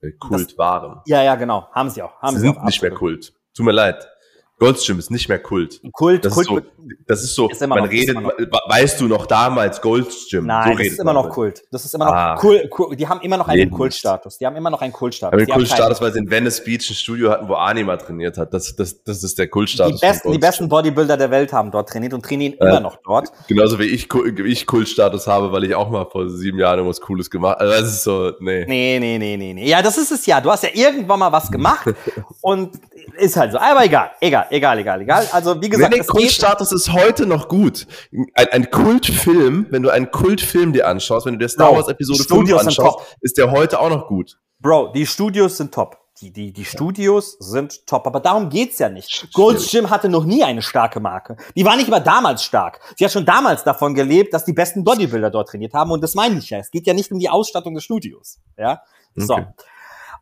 äh, 0.00 0.12
Kult 0.12 0.52
das, 0.52 0.58
waren. 0.58 1.00
Ja, 1.06 1.22
ja, 1.22 1.34
genau. 1.34 1.68
Haben 1.72 1.90
sie 1.90 2.02
auch. 2.02 2.20
Haben 2.20 2.36
sie, 2.36 2.40
sie 2.40 2.46
sind 2.48 2.58
auch, 2.58 2.64
nicht 2.64 2.80
mehr 2.82 2.92
Kult. 2.92 3.34
Tut 3.54 3.66
mir 3.66 3.72
leid. 3.72 4.08
Goldstream 4.58 4.98
ist 4.98 5.10
nicht 5.10 5.28
mehr 5.28 5.38
Kult. 5.38 5.80
Kult, 5.92 6.24
das 6.24 6.34
Kult. 6.34 6.48
Ist 6.48 6.54
so, 6.54 6.62
das 7.06 7.22
ist 7.22 7.34
so, 7.34 7.48
ist 7.48 7.66
man 7.66 7.78
noch, 7.78 7.90
redet, 7.90 8.16
weißt 8.16 9.00
du 9.00 9.06
noch 9.06 9.26
damals 9.26 9.80
Goldstream? 9.80 10.46
Nein, 10.46 10.72
so 10.72 10.78
das 10.78 10.86
ist 10.88 10.98
immer 10.98 11.12
noch 11.12 11.28
Kult. 11.28 11.62
Das 11.70 11.84
ist 11.84 11.94
immer 11.94 12.06
noch 12.06 12.12
ah. 12.12 12.40
cool, 12.42 12.68
cool. 12.76 12.96
Die 12.96 13.06
haben 13.06 13.20
immer 13.20 13.36
noch 13.36 13.46
einen 13.46 13.70
Kultstatus. 13.70 14.38
Die 14.38 14.46
haben 14.46 14.56
immer 14.56 14.70
noch 14.70 14.80
einen 14.80 14.92
Kultstatus. 14.92 15.32
Haben 15.32 15.38
einen 15.38 15.58
Kultstatus, 15.58 16.00
weil 16.00 16.12
sie 16.12 16.18
in 16.18 16.30
Venice 16.30 16.64
Beach 16.64 16.90
ein 16.90 16.94
Studio 16.94 17.30
hatten, 17.30 17.48
wo 17.48 17.54
Anima 17.54 17.96
trainiert 17.96 18.36
hat. 18.36 18.52
Das, 18.52 18.74
das, 18.74 19.02
das 19.04 19.22
ist 19.22 19.38
der 19.38 19.48
Kultstatus. 19.48 20.00
Die 20.00 20.06
besten, 20.06 20.32
die 20.32 20.38
besten 20.38 20.68
Bodybuilder 20.68 21.16
der 21.16 21.30
Welt 21.30 21.52
haben 21.52 21.70
dort 21.70 21.88
trainiert 21.88 22.14
und 22.14 22.24
trainieren 22.24 22.54
äh, 22.54 22.68
immer 22.68 22.80
noch 22.80 22.98
dort. 23.04 23.30
Genauso 23.46 23.78
wie 23.78 23.84
ich, 23.84 24.08
ich 24.12 24.66
Kultstatus 24.66 25.28
habe, 25.28 25.52
weil 25.52 25.64
ich 25.64 25.74
auch 25.76 25.88
mal 25.88 26.06
vor 26.06 26.28
sieben 26.28 26.58
Jahren 26.58 26.78
irgendwas 26.78 27.00
Cooles 27.00 27.30
gemacht 27.30 27.60
habe. 27.60 27.70
Also 27.70 27.82
das 27.82 27.92
ist 27.92 28.02
so, 28.02 28.32
nee. 28.40 28.64
Nee, 28.66 28.98
nee, 28.98 29.18
nee, 29.18 29.36
nee, 29.36 29.54
nee. 29.54 29.68
Ja, 29.68 29.82
das 29.82 29.98
ist 29.98 30.10
es 30.10 30.26
ja. 30.26 30.40
Du 30.40 30.50
hast 30.50 30.64
ja 30.64 30.70
irgendwann 30.72 31.20
mal 31.20 31.30
was 31.30 31.48
gemacht 31.50 31.86
und 32.40 32.72
ist 33.18 33.36
halt 33.36 33.52
so. 33.52 33.58
Aber 33.58 33.84
egal, 33.84 34.10
egal, 34.20 34.46
egal, 34.50 34.78
egal, 34.78 35.00
egal. 35.00 35.26
Also 35.32 35.60
wie 35.60 35.68
gesagt, 35.68 35.92
nee, 35.92 36.00
nee, 36.00 36.06
Kultstatus 36.06 36.72
ist 36.72 36.92
heute 36.92 37.26
noch 37.26 37.48
gut. 37.48 37.86
Ein, 38.34 38.48
ein, 38.52 38.70
Kultfilm, 38.70 39.66
wenn 39.70 39.82
du 39.82 39.90
einen 39.90 40.10
Kultfilm 40.10 40.72
dir 40.72 40.86
anschaust, 40.86 41.26
wenn 41.26 41.34
du 41.34 41.38
dir 41.38 41.48
Star 41.48 41.74
Wars 41.74 41.88
Episode 41.88 42.22
Studios 42.22 42.62
5 42.62 42.78
anschaust, 42.78 43.16
ist 43.20 43.38
der 43.38 43.50
heute 43.50 43.80
auch 43.80 43.90
noch 43.90 44.06
gut. 44.06 44.38
Bro, 44.60 44.92
die 44.92 45.06
Studios 45.06 45.56
sind 45.56 45.72
top. 45.72 45.98
Die, 46.20 46.32
die, 46.32 46.52
die 46.52 46.64
Studios 46.64 47.36
sind 47.38 47.86
top, 47.86 48.06
aber 48.08 48.18
darum 48.18 48.48
geht's 48.48 48.80
ja 48.80 48.88
nicht. 48.88 49.32
Gold's 49.32 49.70
Gym 49.70 49.88
hatte 49.88 50.08
noch 50.08 50.24
nie 50.24 50.42
eine 50.42 50.62
starke 50.62 50.98
Marke. 50.98 51.36
Die 51.54 51.64
war 51.64 51.76
nicht 51.76 51.86
immer 51.86 52.00
damals 52.00 52.42
stark. 52.42 52.80
Sie 52.96 53.04
hat 53.04 53.12
schon 53.12 53.24
damals 53.24 53.62
davon 53.62 53.94
gelebt, 53.94 54.34
dass 54.34 54.44
die 54.44 54.52
besten 54.52 54.82
Bodybuilder 54.82 55.30
dort 55.30 55.50
trainiert 55.50 55.74
haben 55.74 55.92
und 55.92 56.02
das 56.02 56.16
meine 56.16 56.38
ich 56.38 56.50
ja. 56.50 56.58
Es 56.58 56.72
geht 56.72 56.88
ja 56.88 56.94
nicht 56.94 57.12
um 57.12 57.20
die 57.20 57.28
Ausstattung 57.28 57.74
des 57.74 57.84
Studios. 57.84 58.40
Ja, 58.56 58.82
so. 59.14 59.34
Okay. 59.34 59.46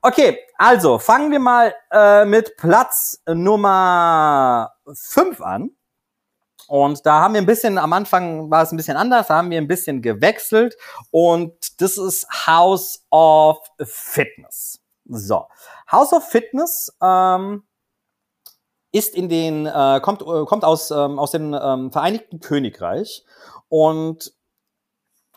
Okay, 0.07 0.39
also 0.57 1.01
fangen 1.01 1.33
wir 1.33 1.41
mal 1.41 1.75
äh, 1.91 2.25
mit 2.25 2.57
Platz 2.57 3.21
Nummer 3.27 4.73
5 4.87 5.41
an. 5.41 5.73
Und 6.69 7.05
da 7.05 7.23
haben 7.23 7.35
wir 7.35 7.41
ein 7.41 7.47
bisschen, 7.47 7.77
am 7.77 7.93
Anfang 7.93 8.49
war 8.49 8.63
es 8.63 8.71
ein 8.71 8.77
bisschen 8.77 8.97
anders, 8.97 9.27
da 9.27 9.35
haben 9.35 9.51
wir 9.51 9.59
ein 9.59 9.67
bisschen 9.67 10.03
gewechselt. 10.03 10.77
Und 11.11 11.81
das 11.81 11.99
ist 11.99 12.25
House 12.47 13.05
of 13.11 13.59
Fitness. 13.83 14.81
So, 15.07 15.49
House 15.91 16.13
of 16.13 16.23
Fitness 16.23 16.97
ähm, 17.03 17.65
ist 18.93 19.13
in 19.17 19.29
den, 19.29 19.67
äh, 19.67 19.99
kommt, 20.01 20.23
äh, 20.23 20.45
kommt 20.45 20.65
aus, 20.65 20.93
ähm, 20.93 21.19
aus 21.19 21.33
dem 21.33 21.53
ähm, 21.53 21.91
Vereinigten 21.91 22.39
Königreich. 22.39 23.25
Und 23.69 24.36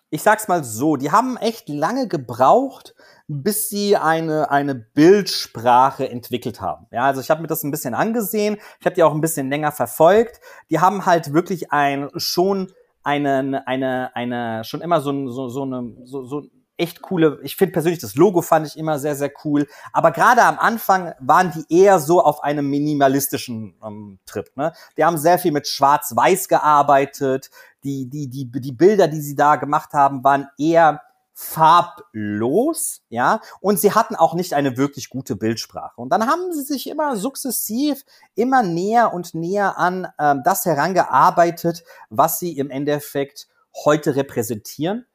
ich 0.10 0.24
sag's 0.24 0.48
mal 0.48 0.64
so, 0.64 0.96
die 0.96 1.12
haben 1.12 1.38
echt 1.38 1.70
lange 1.70 2.08
gebraucht, 2.08 2.96
bis 3.28 3.70
sie 3.70 3.96
eine, 3.96 4.50
eine 4.50 4.74
Bildsprache 4.74 6.10
entwickelt 6.10 6.62
haben. 6.62 6.88
Ja, 6.92 7.04
also 7.04 7.22
ich 7.22 7.30
habe 7.30 7.42
mir 7.42 7.48
das 7.48 7.64
ein 7.64 7.72
bisschen 7.72 7.94
angesehen, 7.94 8.58
ich 8.80 8.86
habe 8.86 8.96
die 8.96 9.04
auch 9.04 9.14
ein 9.14 9.22
bisschen 9.22 9.50
länger 9.50 9.72
verfolgt. 9.72 10.42
Die 10.72 10.80
haben 10.80 11.06
halt 11.06 11.34
wirklich 11.34 11.72
ein 11.72 12.10
schon 12.16 12.72
einen, 13.04 13.56
eine, 13.56 14.16
eine, 14.16 14.64
schon 14.64 14.82
immer 14.82 15.00
so, 15.02 15.30
so, 15.30 15.48
so 15.48 15.64
eine, 15.64 15.94
so, 16.06 16.26
so 16.26 16.44
echt 16.80 17.02
coole, 17.02 17.40
ich 17.44 17.56
finde 17.56 17.74
persönlich 17.74 18.00
das 18.00 18.16
Logo 18.16 18.42
fand 18.42 18.68
ich 18.68 18.78
immer 18.78 19.00
sehr, 19.00 19.16
sehr 19.16 19.32
cool. 19.44 19.68
Aber 19.94 20.12
gerade 20.12 20.44
am 20.44 20.58
Anfang 20.58 21.14
waren 21.20 21.52
die 21.52 21.82
eher 21.82 22.00
so 22.00 22.24
auf 22.24 22.44
einem 22.44 22.70
minimalistischen 22.70 23.76
ähm, 23.84 24.20
Trip. 24.26 24.50
Ne? 24.56 24.74
Die 24.98 25.04
haben 25.04 25.18
sehr 25.18 25.40
viel 25.40 25.52
mit 25.52 25.68
Schwarz-Weiß 25.68 26.48
gearbeitet. 26.48 27.50
Die, 27.84 28.10
die, 28.10 28.28
die, 28.28 28.50
die 28.50 28.72
Bilder, 28.72 29.08
die 29.08 29.22
sie 29.22 29.36
da 29.36 29.56
gemacht 29.56 29.94
haben, 29.94 30.24
waren 30.24 30.48
eher 30.58 31.02
farblos, 31.42 33.02
ja, 33.08 33.40
und 33.62 33.80
sie 33.80 33.94
hatten 33.94 34.18
auch 34.18 34.34
nicht 34.34 34.54
eine 34.56 34.76
wirklich 34.76 35.10
gute 35.10 35.38
Bildsprache. 35.38 35.94
Und 35.96 36.10
dann 36.10 36.28
haben 36.28 36.52
sie 36.52 36.64
sich 36.64 36.90
immer 36.90 37.16
sukzessiv 37.16 38.04
immer 38.36 38.62
näher 38.62 39.14
und 39.14 39.36
näher 39.36 39.78
an 39.78 40.10
ähm, 40.20 40.42
das 40.44 40.66
herangearbeitet, 40.66 41.86
was 42.10 42.40
sie 42.40 42.58
im 42.58 42.70
Endeffekt 42.70 43.48
heute 43.86 44.18
repräsentieren. 44.18 45.06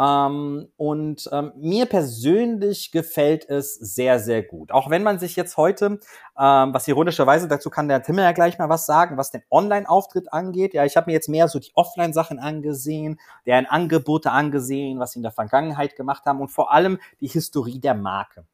Ähm, 0.00 0.68
und 0.76 1.28
ähm, 1.32 1.52
mir 1.56 1.86
persönlich 1.86 2.92
gefällt 2.92 3.48
es 3.48 3.74
sehr, 3.74 4.18
sehr 4.18 4.42
gut. 4.42 4.72
Auch 4.72 4.90
wenn 4.90 5.02
man 5.02 5.18
sich 5.18 5.36
jetzt 5.36 5.56
heute, 5.56 6.00
ähm, 6.38 6.74
was 6.74 6.88
ironischerweise, 6.88 7.46
dazu 7.46 7.68
kann 7.70 7.88
der 7.88 8.02
Tim 8.02 8.18
ja 8.18 8.32
gleich 8.32 8.58
mal 8.58 8.68
was 8.68 8.86
sagen, 8.86 9.16
was 9.16 9.30
den 9.30 9.42
Online-Auftritt 9.50 10.32
angeht. 10.32 10.74
Ja, 10.74 10.84
ich 10.84 10.96
habe 10.96 11.10
mir 11.10 11.14
jetzt 11.14 11.28
mehr 11.28 11.48
so 11.48 11.58
die 11.58 11.72
Offline-Sachen 11.74 12.38
angesehen, 12.38 13.20
deren 13.46 13.66
Angebote 13.66 14.30
angesehen, 14.30 14.98
was 14.98 15.12
sie 15.12 15.18
in 15.18 15.24
der 15.24 15.32
Vergangenheit 15.32 15.96
gemacht 15.96 16.24
haben 16.24 16.40
und 16.40 16.48
vor 16.48 16.72
allem 16.72 16.98
die 17.20 17.28
Historie 17.28 17.78
der 17.78 17.94
Marke. 17.94 18.44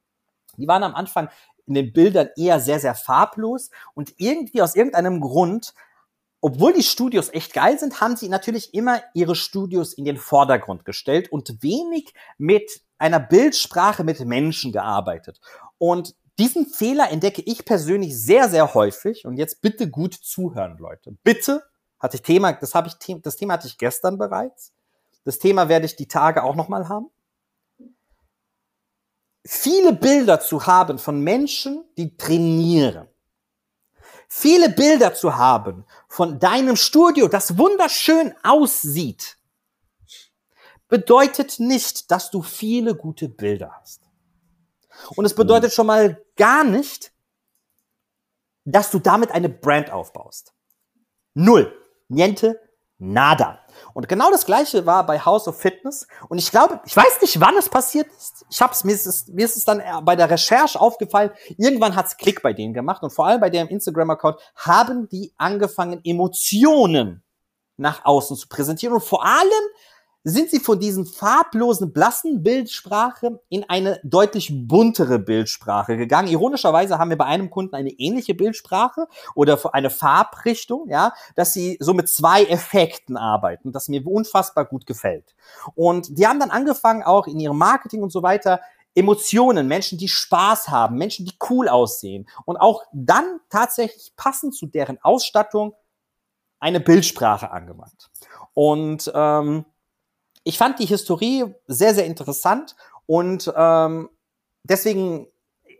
Die 0.57 0.67
waren 0.67 0.83
am 0.83 0.95
Anfang 0.95 1.29
in 1.67 1.75
den 1.75 1.93
Bildern 1.93 2.31
eher 2.37 2.61
sehr, 2.61 2.81
sehr 2.81 2.95
farblos 2.95 3.71
und 3.95 4.15
irgendwie 4.17 4.63
aus 4.63 4.75
irgendeinem 4.75 5.21
Grund 5.21 5.75
obwohl 6.41 6.73
die 6.73 6.83
Studios 6.83 7.31
echt 7.31 7.53
geil 7.53 7.79
sind, 7.79 8.01
haben 8.01 8.17
sie 8.17 8.29
natürlich 8.29 8.73
immer 8.73 9.03
ihre 9.13 9.35
Studios 9.35 9.93
in 9.93 10.05
den 10.05 10.17
Vordergrund 10.17 10.85
gestellt 10.85 11.33
und 11.33 11.63
wenig 11.63 12.15
mit 12.37 12.83
einer 12.99 13.19
Bildsprache 13.19 14.05
mit 14.05 14.21
Menschen 14.21 14.73
gearbeitet. 14.73 15.41
Und 15.79 16.15
diesen 16.39 16.67
Fehler 16.67 17.11
entdecke 17.11 17.43
ich 17.45 17.65
persönlich 17.65 18.17
sehr, 18.17 18.49
sehr 18.49 18.75
häufig. 18.75 19.25
Und 19.27 19.37
jetzt 19.37 19.61
bitte 19.61 19.91
gut 19.91 20.15
zuhören, 20.15 20.79
Leute. 20.79 21.17
Bitte 21.25 21.65
hatte 21.99 22.17
ich 22.17 22.23
Thema, 22.23 22.53
das 22.53 22.75
habe 22.75 22.89
ich, 22.89 23.23
das 23.23 23.37
Thema 23.37 23.55
hatte 23.55 23.67
ich 23.67 23.77
gestern 23.77 24.19
bereits. 24.19 24.73
Das 25.25 25.41
Thema 25.41 25.69
werde 25.69 25.87
ich 25.87 25.97
die 25.97 26.07
Tage 26.07 26.45
auch 26.45 26.55
nochmal 26.55 26.89
haben. 26.89 27.11
Viele 29.45 29.93
Bilder 29.93 30.39
zu 30.39 30.67
haben 30.67 30.99
von 30.99 31.21
Menschen, 31.21 31.85
die 31.97 32.17
trainieren 32.17 33.09
Viele 34.29 34.69
Bilder 34.69 35.15
zu 35.15 35.37
haben 35.37 35.87
von 36.09 36.39
deinem 36.39 36.77
Studio, 36.77 37.29
das 37.29 37.57
wunderschön 37.57 38.35
aussieht, 38.43 39.39
bedeutet 40.89 41.59
nicht, 41.59 42.11
dass 42.11 42.31
du 42.31 42.43
viele 42.43 42.95
gute 42.95 43.29
Bilder 43.29 43.73
hast. 43.81 44.03
Und 45.17 45.25
es 45.25 45.35
bedeutet 45.35 45.73
schon 45.73 45.87
mal 45.87 46.23
gar 46.37 46.65
nicht, 46.65 47.13
dass 48.65 48.91
du 48.91 48.99
damit 48.99 49.31
eine 49.31 49.49
Brand 49.49 49.91
aufbaust. 49.91 50.53
Null. 51.35 51.75
Niente, 52.09 52.61
nada. 52.99 53.61
Und 53.95 54.09
genau 54.09 54.31
das 54.31 54.45
gleiche 54.45 54.85
war 54.85 55.07
bei 55.07 55.21
House 55.21 55.47
of 55.47 55.61
Fitness. 55.61 56.07
Und 56.29 56.39
ich 56.39 56.51
glaube, 56.51 56.81
ich 56.85 56.97
weiß 56.97 57.21
nicht, 57.21 57.41
wann 57.41 57.57
es 57.57 57.69
passiert 57.69 58.09
ist. 58.09 58.45
Ich 58.51 58.61
hab's, 58.61 58.85
mir 58.85 58.93
ist 58.93 59.07
es, 59.07 59.29
mir 59.29 59.45
ist 59.45 59.57
es 59.57 59.65
dann 59.65 59.83
bei 60.05 60.17
der 60.17 60.29
Recherche 60.29 60.81
aufgefallen. 60.81 61.31
Irgendwann 61.57 61.95
hat's 61.95 62.17
Klick 62.17 62.43
bei 62.43 62.53
denen 62.53 62.75
gemacht. 62.75 63.03
Und 63.03 63.11
vor 63.11 63.27
allem 63.27 63.41
bei 63.41 63.51
deren 63.51 63.69
Instagram-Account 63.69 64.41
haben 64.57 65.09
die 65.09 65.33
angefangen, 65.37 66.01
Emotionen 66.05 67.23
nach 67.77 68.05
außen 68.05 68.37
zu 68.37 68.49
präsentieren. 68.49 68.95
Und 68.95 69.05
vor 69.05 69.25
allem 69.25 69.65
sind 70.25 70.51
sie 70.51 70.61
von 70.61 70.79
diesen 70.79 71.07
farblosen, 71.07 71.93
blassen 71.93 72.43
Bildsprache 72.43 73.41
in 73.49 73.65
eine 73.69 74.01
deutlich 74.03 74.51
buntere 74.53 75.19
Bildsprache 75.19 75.97
gegangen. 75.97 76.29
Ironischerweise 76.29 76.99
haben 76.99 77.11
wir 77.11 77.19
bei 77.19 77.25
einem 77.25 77.51
Kunden 77.51 77.75
eine 77.75 77.91
ähnliche 77.91 78.35
Bildsprache 78.35 79.07
oder 79.35 79.59
eine 79.73 79.91
Farbrichtung, 79.91 80.89
ja, 80.89 81.13
dass 81.35 81.53
sie 81.53 81.77
so 81.81 81.95
mit 81.95 82.09
zwei 82.09 82.45
Effekten 82.45 83.17
arbeiten, 83.17 83.73
das 83.73 83.89
mir 83.89 84.07
unfassbar 84.07 84.65
gut 84.65 84.87
gefällt. 84.87 85.35
Und 85.75 86.19
die 86.19 86.27
haben 86.27 86.41
dann 86.41 86.51
angefangen, 86.51 87.03
auch 87.03 87.27
in 87.27 87.41
ihrem 87.41 87.59
Marketing 87.59 88.03
und 88.03 88.11
so 88.11 88.23
weiter, 88.23 88.61
Emotionen, 88.95 89.69
Menschen, 89.69 89.97
die 89.97 90.09
Spaß 90.09 90.69
haben, 90.69 90.97
Menschen, 90.97 91.25
die 91.25 91.35
cool 91.49 91.69
aussehen 91.69 92.29
und 92.45 92.57
auch 92.57 92.83
dann 92.93 93.39
tatsächlich 93.49 94.13
passend 94.17 94.57
zu 94.57 94.67
deren 94.67 94.99
Ausstattung 95.03 95.75
eine 96.59 96.81
Bildsprache 96.81 97.53
angewandt. 97.53 98.11
Und 98.55 99.11
ähm, 99.15 99.65
ich 100.45 100.59
fand 100.59 100.79
die 100.79 100.87
Historie 100.87 101.45
sehr, 101.67 101.95
sehr 101.95 102.07
interessant 102.07 102.77
und 103.07 103.53
ähm, 103.57 104.09
deswegen 104.63 105.29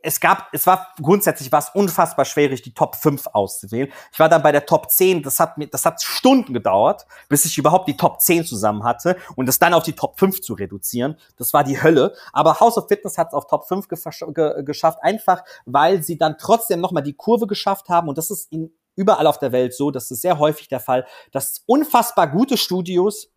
es 0.03 0.21
gab, 0.21 0.49
es 0.53 0.67
war 0.67 0.95
grundsätzlich 1.01 1.51
was 1.53 1.75
unfassbar 1.75 2.25
schwierig, 2.25 2.63
die 2.63 2.73
Top 2.73 2.97
5 2.97 3.29
auszuwählen. 3.33 3.93
Ich 4.13 4.19
war 4.19 4.29
dann 4.29 4.43
bei 4.43 4.53
der 4.53 4.67
Top 4.67 4.91
10, 4.91 5.23
das 5.23 5.41
hat 5.41 5.59
mir, 5.59 5.67
das 5.67 5.85
hat 5.85 6.03
Stunden 6.03 6.53
gedauert, 6.53 7.07
bis 7.29 7.45
ich 7.45 7.59
überhaupt 7.59 7.89
die 7.89 7.97
Top 7.97 8.21
10 8.21 8.45
zusammen 8.45 8.85
hatte 8.85 9.17
und 9.37 9.47
das 9.47 9.59
dann 9.59 9.75
auf 9.75 9.83
die 9.83 9.95
Top 9.95 10.19
5 10.19 10.41
zu 10.41 10.55
reduzieren. 10.55 11.17
Das 11.37 11.53
war 11.53 11.65
die 11.65 11.83
Hölle. 11.83 12.15
Aber 12.33 12.61
House 12.61 12.79
of 12.79 12.89
Fitness 12.89 13.19
hat 13.19 13.29
es 13.29 13.35
auf 13.35 13.47
Top 13.47 13.67
5 13.67 13.89
ge 13.89 14.63
geschafft, 14.63 14.99
einfach 15.03 15.43
weil 15.67 16.03
sie 16.03 16.17
dann 16.17 16.37
trotzdem 16.39 16.81
nochmal 16.81 17.03
die 17.03 17.15
Kurve 17.15 17.47
geschafft 17.47 17.89
haben 17.89 18.09
und 18.09 18.19
das 18.19 18.31
ist 18.31 18.53
in 18.53 18.73
überall 18.95 19.29
auf 19.29 19.39
der 19.39 19.53
Welt 19.53 19.75
so, 19.75 19.93
das 19.93 20.11
ist 20.11 20.23
sehr 20.23 20.41
häufig 20.41 20.67
der 20.67 20.81
Fall, 20.81 21.07
dass 21.31 21.63
unfassbar 21.67 22.27
gute 22.27 22.57
Studios 22.57 23.31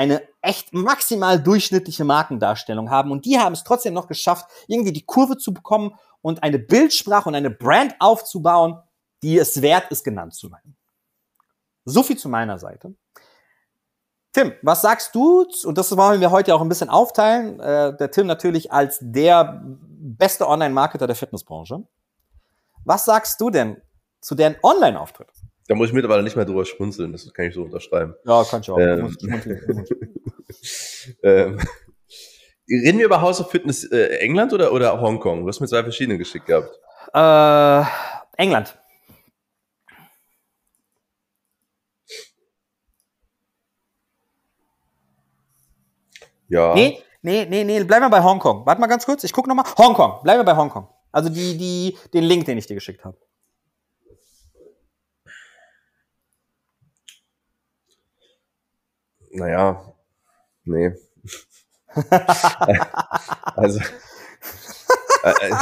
eine 0.00 0.22
echt 0.40 0.72
maximal 0.72 1.38
durchschnittliche 1.42 2.04
Markendarstellung 2.04 2.88
haben. 2.88 3.10
Und 3.10 3.26
die 3.26 3.38
haben 3.38 3.52
es 3.52 3.64
trotzdem 3.64 3.92
noch 3.92 4.08
geschafft, 4.08 4.50
irgendwie 4.66 4.94
die 4.94 5.04
Kurve 5.04 5.36
zu 5.36 5.52
bekommen 5.52 5.94
und 6.22 6.42
eine 6.42 6.58
Bildsprache 6.58 7.28
und 7.28 7.34
eine 7.34 7.50
Brand 7.50 7.94
aufzubauen, 7.98 8.80
die 9.22 9.36
es 9.36 9.60
wert 9.60 9.90
ist, 9.90 10.02
genannt 10.02 10.32
zu 10.32 10.50
werden. 10.50 10.74
So 11.84 12.02
viel 12.02 12.16
zu 12.16 12.30
meiner 12.30 12.58
Seite. 12.58 12.94
Tim, 14.32 14.54
was 14.62 14.80
sagst 14.80 15.14
du? 15.14 15.46
Und 15.64 15.76
das 15.76 15.94
wollen 15.94 16.22
wir 16.22 16.30
heute 16.30 16.54
auch 16.54 16.62
ein 16.62 16.68
bisschen 16.70 16.88
aufteilen. 16.88 17.60
Äh, 17.60 17.94
der 17.98 18.10
Tim 18.10 18.26
natürlich 18.26 18.72
als 18.72 19.00
der 19.02 19.60
beste 19.66 20.48
Online-Marketer 20.48 21.06
der 21.08 21.16
Fitnessbranche. 21.16 21.86
Was 22.86 23.04
sagst 23.04 23.38
du 23.38 23.50
denn 23.50 23.82
zu 24.22 24.34
deren 24.34 24.56
Online-Auftritt? 24.62 25.28
Da 25.70 25.76
muss 25.76 25.86
ich 25.86 25.92
mittlerweile 25.92 26.24
nicht 26.24 26.34
mehr 26.34 26.44
drüber 26.44 26.64
schmunzeln, 26.64 27.12
das 27.12 27.32
kann 27.32 27.44
ich 27.44 27.54
so 27.54 27.62
unterschreiben. 27.62 28.16
Ja, 28.24 28.42
kann 28.42 28.60
ich 28.60 28.70
auch. 28.72 28.76
Ähm, 28.76 29.16
ähm, 31.22 31.60
reden 32.68 32.98
wir 32.98 33.04
über 33.04 33.20
House 33.20 33.40
of 33.40 33.52
Fitness 33.52 33.84
äh, 33.84 34.16
England 34.16 34.52
oder, 34.52 34.72
oder 34.72 35.00
Hongkong? 35.00 35.42
Du 35.42 35.46
hast 35.48 35.60
mir 35.60 35.68
zwei 35.68 35.84
verschiedene 35.84 36.18
geschickt 36.18 36.46
gehabt. 36.46 36.76
Äh, 37.14 37.88
England. 38.42 38.76
Ja. 46.48 46.74
Nee, 46.74 47.00
nee, 47.22 47.46
nee, 47.48 47.62
nee, 47.62 47.84
bleib 47.84 48.00
mal 48.00 48.08
bei 48.08 48.24
Hongkong. 48.24 48.66
Warte 48.66 48.80
mal 48.80 48.88
ganz 48.88 49.06
kurz, 49.06 49.22
ich 49.22 49.32
gucke 49.32 49.48
nochmal. 49.48 49.66
Hongkong, 49.78 50.18
bleib 50.24 50.38
mal 50.38 50.42
bei 50.42 50.56
Hongkong. 50.56 50.88
Also 51.12 51.28
die, 51.28 51.56
die, 51.56 51.96
den 52.12 52.24
Link, 52.24 52.44
den 52.46 52.58
ich 52.58 52.66
dir 52.66 52.74
geschickt 52.74 53.04
habe. 53.04 53.16
Naja, 59.30 59.94
nee. 60.64 60.92
also, 63.56 63.80
äh, 65.22 65.48
äh, 65.48 65.54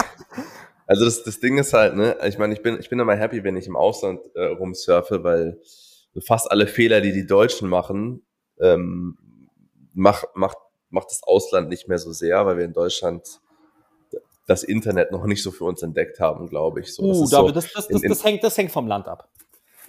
also 0.87 1.05
das, 1.05 1.23
das 1.23 1.41
Ding 1.41 1.59
ist 1.59 1.73
halt, 1.73 1.97
ne, 1.97 2.17
ich 2.27 2.39
meine, 2.39 2.55
ich 2.55 2.63
bin, 2.63 2.79
ich 2.79 2.89
bin 2.89 2.99
immer 2.99 3.15
happy, 3.15 3.45
wenn 3.45 3.57
ich 3.57 3.67
im 3.67 3.77
Ausland 3.77 4.21
äh, 4.35 4.45
rumsurfe, 4.45 5.23
weil 5.25 5.61
fast 6.27 6.51
alle 6.51 6.67
Fehler, 6.67 7.01
die 7.01 7.13
die 7.13 7.27
Deutschen 7.27 7.69
machen, 7.69 8.23
ähm, 8.61 9.19
macht, 9.95 10.27
macht, 10.35 10.57
macht 10.91 11.11
das 11.11 11.23
Ausland 11.23 11.69
nicht 11.69 11.89
mehr 11.89 11.99
so 11.99 12.13
sehr, 12.13 12.45
weil 12.47 12.57
wir 12.57 12.65
in 12.65 12.73
Deutschland 12.73 13.41
das 14.47 14.63
Internet 14.63 15.13
noch 15.13 15.27
nicht 15.27 15.43
so 15.43 15.51
für 15.51 15.65
uns 15.65 15.83
entdeckt 15.83 16.21
haben, 16.21 16.49
glaube 16.49 16.81
ich. 16.81 16.95
So, 16.95 17.03
uh, 17.03 17.21
das, 17.21 17.31
David, 17.31 17.49
so 17.49 17.53
das, 17.53 17.73
das, 17.73 17.89
das, 17.89 18.03
in, 18.03 18.09
das, 18.09 18.25
hängt, 18.25 18.43
das 18.43 18.57
hängt 18.57 18.73
vom 18.73 18.87
Land 18.87 19.07
ab. 19.07 19.29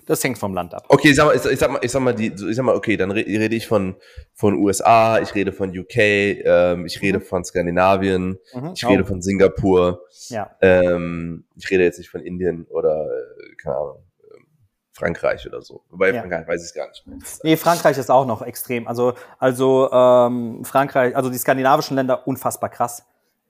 Das 0.09 0.23
hängt 0.23 0.39
vom 0.39 0.55
Land 0.55 0.73
ab. 0.73 0.85
Okay, 0.87 1.09
ich 1.09 1.15
sag 1.15 1.27
mal, 1.27 1.35
ich, 1.35 1.45
ich 1.45 1.59
sag 1.59 1.69
mal, 1.69 1.79
ich 1.83 1.91
sag 1.91 2.01
mal, 2.01 2.15
die, 2.15 2.33
ich 2.33 2.55
sag 2.55 2.65
mal, 2.65 2.73
okay, 2.73 2.97
dann 2.97 3.11
rede 3.11 3.55
ich 3.55 3.67
von 3.67 3.95
von 4.33 4.55
USA, 4.55 5.19
ich 5.19 5.35
rede 5.35 5.51
von 5.51 5.69
UK, 5.69 5.97
ähm, 5.97 6.87
ich 6.87 6.99
rede 7.03 7.19
mhm. 7.19 7.23
von 7.23 7.45
Skandinavien, 7.45 8.39
mhm. 8.55 8.71
ich 8.73 8.87
rede 8.87 9.03
oh. 9.03 9.05
von 9.05 9.21
Singapur. 9.21 10.01
Ja. 10.29 10.49
Ähm, 10.61 11.45
ich 11.55 11.69
rede 11.69 11.83
jetzt 11.83 11.99
nicht 11.99 12.09
von 12.09 12.21
Indien 12.21 12.65
oder 12.71 13.05
äh, 13.05 13.55
keine 13.61 13.75
Ahnung. 13.75 14.03
Ähm, 14.33 14.47
Frankreich 14.93 15.45
oder 15.45 15.61
so. 15.61 15.83
Wobei 15.91 16.11
ja. 16.11 16.21
Frankreich 16.21 16.47
weiß 16.47 16.67
ich 16.67 16.73
gar 16.73 16.87
nicht 16.87 17.05
mehr. 17.05 17.19
Nee, 17.43 17.55
Frankreich 17.55 17.99
ist 17.99 18.09
auch 18.09 18.25
noch 18.25 18.41
extrem. 18.41 18.87
Also, 18.87 19.13
also 19.37 19.91
ähm, 19.91 20.65
Frankreich, 20.65 21.15
also 21.15 21.29
die 21.29 21.37
skandinavischen 21.37 21.95
Länder 21.95 22.27
unfassbar 22.27 22.71
krass. 22.71 23.05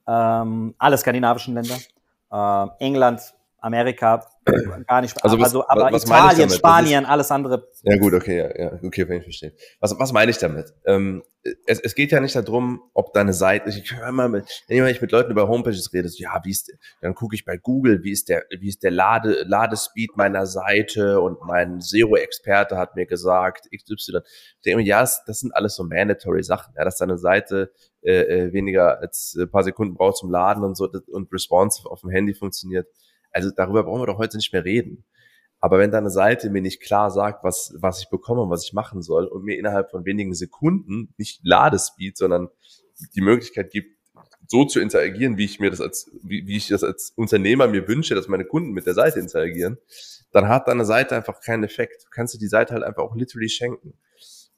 Ähm, 0.06 0.74
alle 0.76 0.98
skandinavischen 0.98 1.54
Länder. 1.54 1.78
Ähm, 2.30 2.70
England 2.80 3.34
Amerika 3.60 4.24
gar 4.86 5.00
nicht. 5.00 5.22
Also, 5.22 5.38
was, 5.38 5.44
also 5.44 5.68
aber 5.68 5.92
was 5.92 6.04
Italien, 6.04 6.50
Spanien, 6.50 7.04
alles 7.04 7.30
andere. 7.30 7.68
Ja 7.82 7.96
gut, 7.98 8.14
okay, 8.14 8.38
ja, 8.38 8.58
ja 8.58 8.78
okay, 8.82 9.08
wenn 9.08 9.18
ich 9.18 9.24
verstehe. 9.24 9.52
Was, 9.80 9.98
was 9.98 10.12
meine 10.12 10.30
ich 10.30 10.38
damit? 10.38 10.72
Ähm, 10.86 11.22
es, 11.66 11.80
es 11.80 11.94
geht 11.94 12.10
ja 12.10 12.20
nicht 12.20 12.34
darum, 12.34 12.82
ob 12.94 13.12
deine 13.12 13.32
Seite. 13.32 13.68
Ich 13.68 13.94
höre 13.94 14.12
mal, 14.12 14.28
mit, 14.28 14.44
wenn 14.68 14.86
ich 14.86 15.00
mit 15.00 15.12
Leuten 15.12 15.30
über 15.30 15.48
Homepages 15.48 15.92
rede, 15.92 16.08
so, 16.08 16.22
ja, 16.22 16.40
wie 16.44 16.50
ist, 16.50 16.72
dann 17.00 17.14
gucke 17.14 17.34
ich 17.34 17.44
bei 17.44 17.56
Google, 17.56 18.02
wie 18.02 18.12
ist 18.12 18.28
der, 18.28 18.44
wie 18.50 18.68
ist 18.68 18.82
der 18.82 18.90
Lade, 18.90 19.44
Ladespeed 19.44 20.16
meiner 20.16 20.46
Seite 20.46 21.20
und 21.20 21.42
mein 21.42 21.80
Zero-Experte 21.80 22.76
hat 22.76 22.96
mir 22.96 23.06
gesagt 23.06 23.68
XY. 23.70 24.20
Ich 24.56 24.62
denke 24.64 24.78
mir, 24.78 24.86
ja, 24.86 25.00
das, 25.00 25.22
das 25.26 25.40
sind 25.40 25.54
alles 25.54 25.76
so 25.76 25.84
mandatory 25.84 26.42
Sachen, 26.42 26.74
ja, 26.76 26.84
dass 26.84 26.98
deine 26.98 27.18
Seite 27.18 27.72
äh, 28.02 28.22
äh 28.22 28.52
weniger 28.52 28.98
als 29.00 29.36
ein 29.38 29.50
paar 29.50 29.62
Sekunden 29.62 29.94
braucht 29.94 30.16
zum 30.16 30.30
Laden 30.30 30.64
und 30.64 30.76
so 30.76 30.88
und 31.08 31.32
responsive 31.32 31.90
auf 31.90 32.00
dem 32.00 32.10
Handy 32.10 32.34
funktioniert 32.34 32.86
also 33.32 33.50
darüber 33.54 33.84
brauchen 33.84 34.02
wir 34.02 34.06
doch 34.06 34.18
heute 34.18 34.36
nicht 34.36 34.52
mehr 34.52 34.64
reden. 34.64 35.04
Aber 35.60 35.78
wenn 35.78 35.90
deine 35.90 36.10
Seite 36.10 36.48
mir 36.48 36.62
nicht 36.62 36.80
klar 36.82 37.10
sagt, 37.10 37.44
was, 37.44 37.74
was 37.76 38.00
ich 38.00 38.08
bekomme 38.08 38.40
und 38.42 38.50
was 38.50 38.64
ich 38.64 38.72
machen 38.72 39.02
soll 39.02 39.26
und 39.26 39.44
mir 39.44 39.58
innerhalb 39.58 39.90
von 39.90 40.06
wenigen 40.06 40.34
Sekunden 40.34 41.12
nicht 41.18 41.40
Ladespeed, 41.44 42.16
sondern 42.16 42.48
die 43.14 43.20
Möglichkeit 43.20 43.70
gibt, 43.70 43.98
so 44.48 44.64
zu 44.64 44.80
interagieren, 44.80 45.36
wie 45.36 45.44
ich 45.44 45.60
mir 45.60 45.70
das 45.70 45.80
als, 45.80 46.10
wie, 46.22 46.46
wie 46.46 46.56
ich 46.56 46.68
das 46.68 46.82
als 46.82 47.12
Unternehmer 47.14 47.68
mir 47.68 47.86
wünsche, 47.86 48.14
dass 48.14 48.26
meine 48.26 48.44
Kunden 48.44 48.72
mit 48.72 48.86
der 48.86 48.94
Seite 48.94 49.20
interagieren, 49.20 49.78
dann 50.32 50.48
hat 50.48 50.66
deine 50.66 50.84
Seite 50.84 51.14
einfach 51.14 51.40
keinen 51.40 51.64
Effekt. 51.64 52.04
Du 52.04 52.08
kannst 52.10 52.34
dir 52.34 52.38
die 52.38 52.48
Seite 52.48 52.74
halt 52.74 52.82
einfach 52.82 53.02
auch 53.02 53.14
literally 53.14 53.48
schenken. 53.48 53.94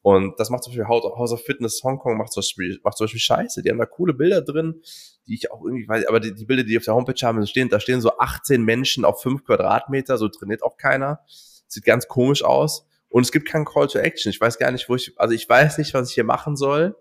Und 0.02 0.38
das 0.40 0.50
macht 0.50 0.64
zum 0.64 0.72
Beispiel 0.72 0.88
House 0.88 1.32
of 1.32 1.44
Fitness 1.44 1.80
Hongkong, 1.84 2.18
macht 2.18 2.32
zum 2.32 2.40
Beispiel, 2.40 2.80
macht 2.82 2.96
zum 2.96 3.04
Beispiel 3.04 3.20
Scheiße. 3.20 3.62
Die 3.62 3.70
haben 3.70 3.78
da 3.78 3.86
coole 3.86 4.12
Bilder 4.12 4.42
drin, 4.42 4.82
die 5.28 5.34
ich 5.34 5.52
auch 5.52 5.64
irgendwie 5.64 5.86
weiß, 5.88 6.06
aber 6.06 6.18
die, 6.18 6.34
die 6.34 6.44
Bilder, 6.44 6.64
die 6.64 6.76
auf 6.76 6.84
der 6.84 6.94
Homepage 6.94 7.24
haben, 7.24 7.46
stehen, 7.46 7.68
da 7.68 7.78
stehen 7.78 8.00
so 8.00 8.18
18 8.18 8.62
Menschen 8.62 9.04
auf 9.04 9.22
5 9.22 9.44
Quadratmeter, 9.44 10.18
so 10.18 10.28
trainiert 10.28 10.64
auch 10.64 10.76
keiner. 10.76 11.20
Sieht 11.68 11.84
ganz 11.84 12.08
komisch 12.08 12.42
aus. 12.42 12.86
Und 13.08 13.22
es 13.22 13.30
gibt 13.30 13.46
keinen 13.46 13.64
Call 13.64 13.86
to 13.86 13.98
Action. 13.98 14.30
Ich 14.30 14.40
weiß 14.40 14.58
gar 14.58 14.72
nicht, 14.72 14.88
wo 14.88 14.96
ich, 14.96 15.12
also 15.18 15.34
ich 15.34 15.48
weiß 15.48 15.78
nicht, 15.78 15.94
was 15.94 16.08
ich 16.08 16.14
hier 16.14 16.24
machen 16.24 16.56
soll, 16.56 16.96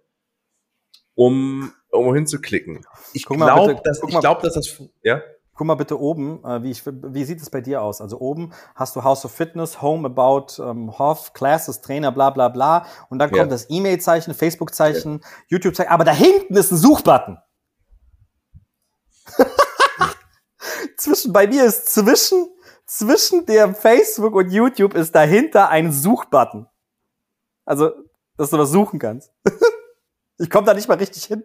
um, 1.16 1.74
um 1.90 2.14
hinzuklicken. 2.14 2.86
Ich 3.14 3.26
glaube, 3.26 3.82
dass, 3.84 4.04
ich 4.08 4.20
glaube, 4.20 4.42
dass 4.44 4.54
das, 4.54 4.80
ja? 5.02 5.22
Guck 5.62 5.68
mal 5.68 5.76
bitte 5.76 6.02
oben, 6.02 6.44
äh, 6.44 6.64
wie, 6.64 6.72
ich, 6.72 6.84
wie 6.88 7.24
sieht 7.24 7.40
es 7.40 7.52
bei 7.52 7.62
dir 7.62 7.84
aus? 7.84 8.02
Also 8.02 8.20
oben 8.20 8.52
hast 8.74 8.96
du 8.96 9.04
House 9.04 9.26
of 9.26 9.32
Fitness, 9.32 9.80
Home 9.80 10.08
About, 10.08 10.60
ähm, 10.60 10.98
Hoff, 10.98 11.34
Classes, 11.34 11.82
Trainer, 11.82 12.12
bla 12.12 12.32
bla 12.32 12.50
bla. 12.50 12.88
Und 13.12 13.20
dann 13.20 13.30
kommt 13.30 13.52
das 13.52 13.70
E-Mail-Zeichen, 13.70 14.34
Facebook-Zeichen, 14.34 15.20
ja. 15.22 15.28
YouTube-Zeichen. 15.50 15.92
Aber 15.92 16.04
da 16.04 16.14
hinten 16.14 16.56
ist 16.56 16.72
ein 16.72 16.78
Suchbutton. 16.78 17.38
zwischen, 20.98 21.32
bei 21.32 21.46
mir 21.46 21.66
ist 21.66 21.94
zwischen, 21.94 22.48
zwischen 22.88 23.46
dem 23.46 23.76
Facebook 23.76 24.34
und 24.34 24.50
YouTube 24.50 24.96
ist 24.96 25.14
dahinter 25.14 25.70
ein 25.70 25.92
Suchbutton. 25.92 26.66
Also, 27.66 27.92
dass 28.36 28.50
du 28.50 28.58
was 28.58 28.72
suchen 28.72 28.98
kannst. 28.98 29.32
ich 30.40 30.50
komme 30.50 30.66
da 30.66 30.74
nicht 30.74 30.88
mal 30.88 30.98
richtig 30.98 31.26
hin. 31.26 31.44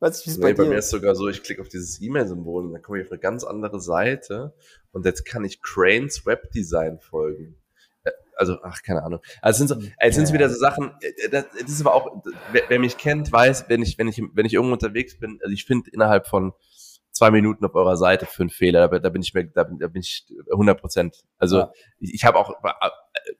Nicht, 0.00 0.26
wie 0.26 0.30
es 0.30 0.38
nee, 0.38 0.42
bei, 0.42 0.54
bei 0.54 0.64
mir 0.64 0.78
ist 0.78 0.90
sogar 0.90 1.14
so, 1.14 1.28
ich 1.28 1.42
klicke 1.42 1.60
auf 1.60 1.68
dieses 1.68 2.00
E-Mail-Symbol 2.00 2.64
und 2.64 2.72
dann 2.72 2.82
komme 2.82 2.98
ich 2.98 3.06
auf 3.06 3.12
eine 3.12 3.20
ganz 3.20 3.44
andere 3.44 3.80
Seite 3.80 4.54
und 4.92 5.04
jetzt 5.04 5.24
kann 5.26 5.44
ich 5.44 5.60
Cranes 5.60 6.24
Webdesign 6.24 6.98
folgen. 6.98 7.56
Äh, 8.04 8.10
also, 8.36 8.56
ach, 8.62 8.82
keine 8.82 9.02
Ahnung. 9.02 9.20
Also, 9.42 9.58
sind 9.58 9.68
so, 9.68 9.88
jetzt 10.02 10.14
sind 10.14 10.24
es 10.24 10.32
wieder 10.32 10.48
so 10.48 10.58
Sachen, 10.58 10.92
äh, 11.02 11.28
das, 11.28 11.44
das 11.60 11.70
ist 11.70 11.80
aber 11.82 11.94
auch, 11.94 12.22
wer, 12.52 12.62
wer, 12.68 12.78
mich 12.78 12.96
kennt, 12.96 13.30
weiß, 13.30 13.66
wenn 13.68 13.82
ich, 13.82 13.98
wenn 13.98 14.08
ich, 14.08 14.22
wenn 14.32 14.46
ich 14.46 14.54
irgendwo 14.54 14.72
unterwegs 14.72 15.18
bin, 15.18 15.38
also 15.42 15.52
ich 15.52 15.66
finde 15.66 15.90
innerhalb 15.90 16.26
von 16.26 16.54
zwei 17.12 17.30
Minuten 17.30 17.66
auf 17.66 17.74
eurer 17.74 17.98
Seite 17.98 18.24
für 18.24 18.42
einen 18.42 18.50
Fehler, 18.50 18.88
da, 18.88 18.98
da 18.98 19.08
bin 19.10 19.20
ich 19.20 19.34
mir, 19.34 19.44
da 19.44 19.64
bin, 19.64 19.78
da 19.78 19.88
bin 19.88 20.00
ich 20.00 20.26
100 20.50 20.80
Prozent. 20.80 21.24
Also, 21.36 21.58
ja. 21.58 21.72
ich, 21.98 22.14
ich 22.14 22.24
habe 22.24 22.38
auch, 22.38 22.50
äh, 22.50 22.90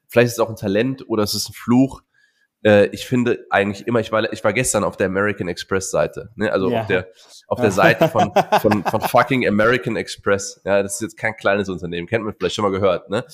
vielleicht 0.08 0.26
ist 0.26 0.34
es 0.34 0.40
auch 0.40 0.50
ein 0.50 0.56
Talent 0.56 1.08
oder 1.08 1.22
es 1.22 1.34
ist 1.34 1.48
ein 1.48 1.54
Fluch, 1.54 2.02
äh, 2.64 2.86
ich 2.86 3.06
finde 3.06 3.46
eigentlich 3.50 3.86
immer, 3.86 4.00
ich 4.00 4.12
war, 4.12 4.32
ich 4.32 4.44
war 4.44 4.52
gestern 4.52 4.84
auf 4.84 4.96
der 4.96 5.06
American 5.06 5.48
Express 5.48 5.90
Seite, 5.90 6.30
ne? 6.36 6.52
also 6.52 6.70
ja. 6.70 6.80
auf 6.80 6.86
der 6.86 7.08
auf 7.50 7.60
der 7.60 7.72
Seite 7.72 8.08
von, 8.08 8.32
von, 8.62 8.84
von 8.84 9.00
fucking 9.00 9.46
American 9.46 9.96
Express. 9.96 10.60
Ja, 10.64 10.82
das 10.82 10.94
ist 10.94 11.00
jetzt 11.00 11.16
kein 11.16 11.34
kleines 11.36 11.68
Unternehmen, 11.68 12.06
kennt 12.06 12.24
man 12.24 12.32
vielleicht 12.32 12.54
schon 12.54 12.62
mal 12.62 12.70
gehört. 12.70 13.10
Ne? 13.10 13.24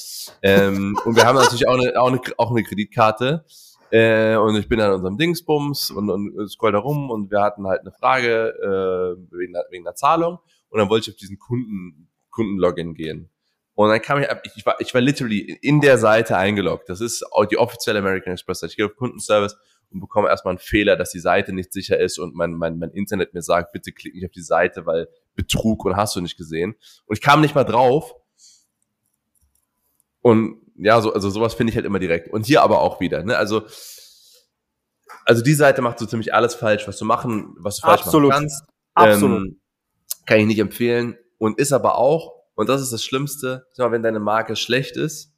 Ähm, 0.42 0.98
und 1.04 1.16
wir 1.16 1.26
haben 1.26 1.36
natürlich 1.36 1.68
auch 1.68 1.74
eine, 1.74 2.00
auch 2.00 2.08
eine, 2.08 2.20
auch 2.38 2.50
eine 2.50 2.62
Kreditkarte. 2.62 3.44
Äh, 3.90 4.36
und 4.36 4.56
ich 4.56 4.68
bin 4.68 4.80
an 4.80 4.92
unserem 4.92 5.18
Dingsbums 5.18 5.90
und, 5.90 6.10
und 6.10 6.50
scroll 6.50 6.72
da 6.72 6.78
rum 6.78 7.10
und 7.10 7.30
wir 7.30 7.40
hatten 7.40 7.66
halt 7.66 7.82
eine 7.82 7.92
Frage 7.92 8.48
äh, 8.58 9.36
wegen, 9.36 9.54
wegen 9.70 9.84
der 9.84 9.94
Zahlung 9.94 10.38
und 10.70 10.80
dann 10.80 10.88
wollte 10.88 11.10
ich 11.10 11.14
auf 11.14 11.18
diesen 11.18 11.38
Kunden 11.38 12.08
Kundenlogin 12.30 12.94
gehen. 12.94 13.30
Und 13.76 13.90
dann 13.90 14.00
kam 14.00 14.22
ich 14.22 14.30
ab, 14.30 14.42
ich 14.56 14.64
war, 14.64 14.80
ich 14.80 14.94
war 14.94 15.02
literally 15.02 15.58
in 15.60 15.82
der 15.82 15.98
Seite 15.98 16.38
eingeloggt. 16.38 16.88
Das 16.88 17.02
ist 17.02 17.22
die 17.50 17.58
offizielle 17.58 17.98
American 17.98 18.32
Express. 18.32 18.62
Ich 18.62 18.74
gehe 18.74 18.86
auf 18.86 18.96
Kundenservice 18.96 19.54
und 19.90 20.00
bekomme 20.00 20.28
erstmal 20.28 20.52
einen 20.52 20.58
Fehler, 20.58 20.96
dass 20.96 21.10
die 21.10 21.20
Seite 21.20 21.52
nicht 21.52 21.74
sicher 21.74 22.00
ist 22.00 22.18
und 22.18 22.34
mein, 22.34 22.54
mein, 22.54 22.78
mein 22.78 22.90
Internet 22.90 23.34
mir 23.34 23.42
sagt, 23.42 23.72
bitte 23.72 23.92
klick 23.92 24.14
nicht 24.14 24.24
auf 24.24 24.32
die 24.32 24.40
Seite, 24.42 24.86
weil 24.86 25.08
Betrug 25.34 25.84
und 25.84 25.94
hast 25.94 26.16
du 26.16 26.22
nicht 26.22 26.38
gesehen. 26.38 26.74
Und 27.04 27.16
ich 27.16 27.20
kam 27.20 27.42
nicht 27.42 27.54
mal 27.54 27.64
drauf. 27.64 28.14
Und 30.22 30.62
ja, 30.76 30.98
so, 31.02 31.12
also 31.12 31.28
sowas 31.28 31.52
finde 31.52 31.70
ich 31.70 31.76
halt 31.76 31.84
immer 31.84 31.98
direkt. 31.98 32.32
Und 32.32 32.46
hier 32.46 32.62
aber 32.62 32.80
auch 32.80 32.98
wieder, 32.98 33.24
ne? 33.24 33.36
Also, 33.36 33.66
also 35.26 35.42
die 35.42 35.52
Seite 35.52 35.82
macht 35.82 35.98
so 35.98 36.06
ziemlich 36.06 36.32
alles 36.32 36.54
falsch, 36.54 36.88
was 36.88 36.96
du 36.96 37.04
machen, 37.04 37.54
was 37.58 37.76
du 37.76 37.86
falsch 37.86 38.02
Absolut. 38.02 38.30
machen 38.30 38.40
kannst. 38.40 38.64
Absolut. 38.94 39.38
Ähm, 39.38 39.60
kann 40.24 40.40
ich 40.40 40.46
nicht 40.46 40.60
empfehlen. 40.60 41.18
Und 41.36 41.58
ist 41.58 41.72
aber 41.72 41.98
auch 41.98 42.35
und 42.56 42.68
das 42.68 42.80
ist 42.80 42.92
das 42.92 43.04
Schlimmste, 43.04 43.66
wenn 43.76 44.02
deine 44.02 44.18
Marke 44.18 44.56
schlecht 44.56 44.96
ist 44.96 45.32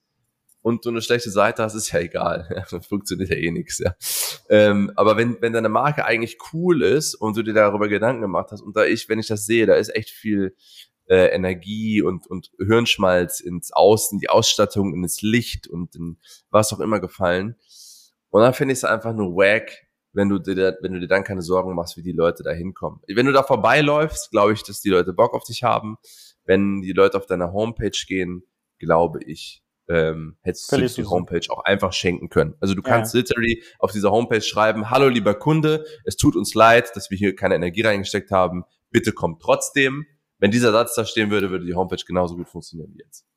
und 0.63 0.85
du 0.85 0.91
eine 0.91 1.03
schlechte 1.03 1.31
Seite 1.31 1.63
hast, 1.65 1.75
ist 1.75 1.91
ja 1.93 2.01
egal. 2.01 2.65
Funktioniert 2.89 3.31
ja 3.31 3.37
eh 3.37 3.51
nichts. 3.51 3.79
Ja. 3.79 3.95
Ähm, 4.49 4.93
aber 4.97 5.17
wenn, 5.17 5.41
wenn 5.41 5.53
deine 5.53 5.69
Marke 5.69 6.05
eigentlich 6.05 6.39
cool 6.53 6.83
ist 6.83 7.15
und 7.17 7.37
du 7.37 7.43
dir 7.43 7.55
darüber 7.55 7.89
Gedanken 7.89 8.23
gemacht 8.23 8.53
hast, 8.53 8.63
und 8.63 8.77
da 8.77 8.85
ich, 8.85 9.09
wenn 9.09 9.19
ich 9.19 9.27
das 9.27 9.47
sehe, 9.47 9.67
da 9.67 9.75
ist 9.75 9.95
echt 9.95 10.11
viel 10.11 10.55
äh, 11.09 11.27
Energie 11.35 12.03
und, 12.03 12.27
und 12.27 12.53
Hirnschmalz 12.59 13.41
ins 13.41 13.73
Außen, 13.73 14.21
die 14.21 14.29
Ausstattung, 14.29 14.95
ins 14.95 15.21
Licht 15.21 15.67
und 15.67 15.97
in 15.97 16.19
was 16.51 16.73
auch 16.73 16.81
immer 16.81 17.01
gefallen. 17.01 17.57
Und 18.31 18.43
dann 18.43 18.55
finde 18.55 18.73
ich 18.73 18.79
es 18.79 18.85
einfach 18.85 19.13
nur 19.13 19.35
wack, 19.35 19.73
wenn 20.13 20.29
du 20.29 20.39
dir, 20.39 20.79
wenn 20.83 20.93
du 20.93 21.01
dir 21.01 21.09
dann 21.09 21.25
keine 21.25 21.43
Sorgen 21.43 21.75
machst, 21.75 21.97
wie 21.97 22.03
die 22.03 22.13
Leute 22.13 22.43
da 22.43 22.51
hinkommen. 22.51 23.01
Wenn 23.07 23.27
du 23.27 23.33
da 23.33 23.43
vorbeiläufst, 23.43 24.31
glaube 24.31 24.53
ich, 24.53 24.63
dass 24.63 24.81
die 24.81 24.91
Leute 24.91 25.13
Bock 25.13 25.35
auf 25.35 25.45
dich 25.45 25.63
haben 25.63 25.97
wenn 26.49 26.81
die 26.81 26.93
Leute 26.93 27.19
auf 27.19 27.27
deiner 27.27 27.53
Homepage 27.53 27.91
gehen, 28.09 28.43
glaube 28.79 29.21
ich, 29.23 29.63
ähm, 29.89 30.37
hättest 30.43 30.73
du 30.73 30.79
die 30.79 31.05
Homepage 31.05 31.47
auch 31.51 31.65
einfach 31.65 31.93
schenken 31.93 32.31
können. 32.31 32.55
Also 32.61 32.75
du 32.75 32.83
kannst 32.83 33.15
ja. 33.15 33.21
literally 33.21 33.63
auf 33.79 33.93
dieser 33.93 34.11
Homepage 34.11 34.41
schreiben, 34.41 34.91
hallo 34.91 35.09
lieber 35.09 35.35
Kunde, 35.35 35.85
es 36.05 36.17
tut 36.17 36.37
uns 36.37 36.55
leid, 36.55 36.91
dass 36.97 37.11
wir 37.11 37.19
hier 37.19 37.37
keine 37.37 37.55
Energie 37.55 37.83
reingesteckt 37.83 38.31
haben, 38.31 38.65
bitte 38.91 39.13
kommt 39.13 39.43
trotzdem. 39.43 40.07
Wenn 40.39 40.51
dieser 40.51 40.73
Satz 40.73 40.95
da 40.95 41.05
stehen 41.05 41.31
würde, 41.31 41.51
würde 41.51 41.67
die 41.67 41.75
Homepage 41.75 42.03
genauso 42.07 42.37
gut 42.37 42.49
funktionieren 42.49 42.93
wie 42.95 43.03
jetzt. 43.03 43.28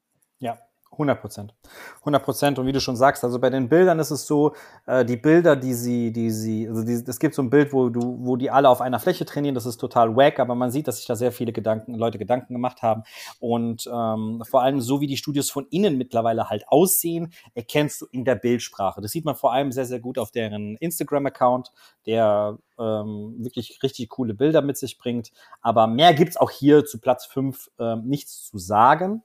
100 0.91 1.21
Prozent. 1.21 1.53
100 1.99 2.23
Prozent. 2.23 2.59
Und 2.59 2.65
wie 2.67 2.73
du 2.73 2.81
schon 2.81 2.97
sagst, 2.97 3.23
also 3.23 3.39
bei 3.39 3.49
den 3.49 3.69
Bildern 3.69 3.99
ist 3.99 4.11
es 4.11 4.27
so, 4.27 4.53
äh, 4.85 5.05
die 5.05 5.15
Bilder, 5.15 5.55
die 5.55 5.73
sie, 5.73 6.11
die 6.11 6.29
sie, 6.31 6.67
also 6.67 6.83
die, 6.83 6.93
es 6.93 7.19
gibt 7.19 7.33
so 7.33 7.41
ein 7.41 7.49
Bild, 7.49 7.71
wo 7.71 7.89
du, 7.89 8.17
wo 8.19 8.35
die 8.35 8.51
alle 8.51 8.67
auf 8.67 8.81
einer 8.81 8.99
Fläche 8.99 9.25
trainieren, 9.25 9.55
das 9.55 9.65
ist 9.65 9.77
total 9.77 10.15
wack, 10.15 10.39
aber 10.39 10.53
man 10.53 10.69
sieht, 10.69 10.87
dass 10.87 10.97
sich 10.97 11.05
da 11.07 11.15
sehr 11.15 11.31
viele 11.31 11.53
Gedanken, 11.53 11.95
Leute 11.95 12.17
Gedanken 12.17 12.53
gemacht 12.53 12.81
haben. 12.81 13.03
Und 13.39 13.89
ähm, 13.91 14.43
vor 14.45 14.61
allem 14.61 14.81
so 14.81 14.99
wie 14.99 15.07
die 15.07 15.17
Studios 15.17 15.49
von 15.49 15.65
innen 15.69 15.97
mittlerweile 15.97 16.49
halt 16.49 16.67
aussehen, 16.67 17.31
erkennst 17.53 18.01
du 18.01 18.07
in 18.11 18.25
der 18.25 18.35
Bildsprache. 18.35 18.99
Das 19.01 19.11
sieht 19.11 19.23
man 19.23 19.35
vor 19.35 19.53
allem 19.53 19.71
sehr, 19.71 19.85
sehr 19.85 19.99
gut 19.99 20.17
auf 20.17 20.31
deren 20.31 20.75
Instagram-Account, 20.77 21.71
der 22.05 22.57
ähm, 22.77 23.35
wirklich 23.39 23.79
richtig 23.81 24.09
coole 24.09 24.33
Bilder 24.33 24.61
mit 24.61 24.77
sich 24.77 24.97
bringt. 24.97 25.31
Aber 25.61 25.87
mehr 25.87 26.13
gibt's 26.13 26.35
auch 26.35 26.51
hier 26.51 26.83
zu 26.83 26.99
Platz 26.99 27.25
5 27.25 27.71
ähm, 27.79 28.03
nichts 28.05 28.43
zu 28.43 28.57
sagen. 28.57 29.23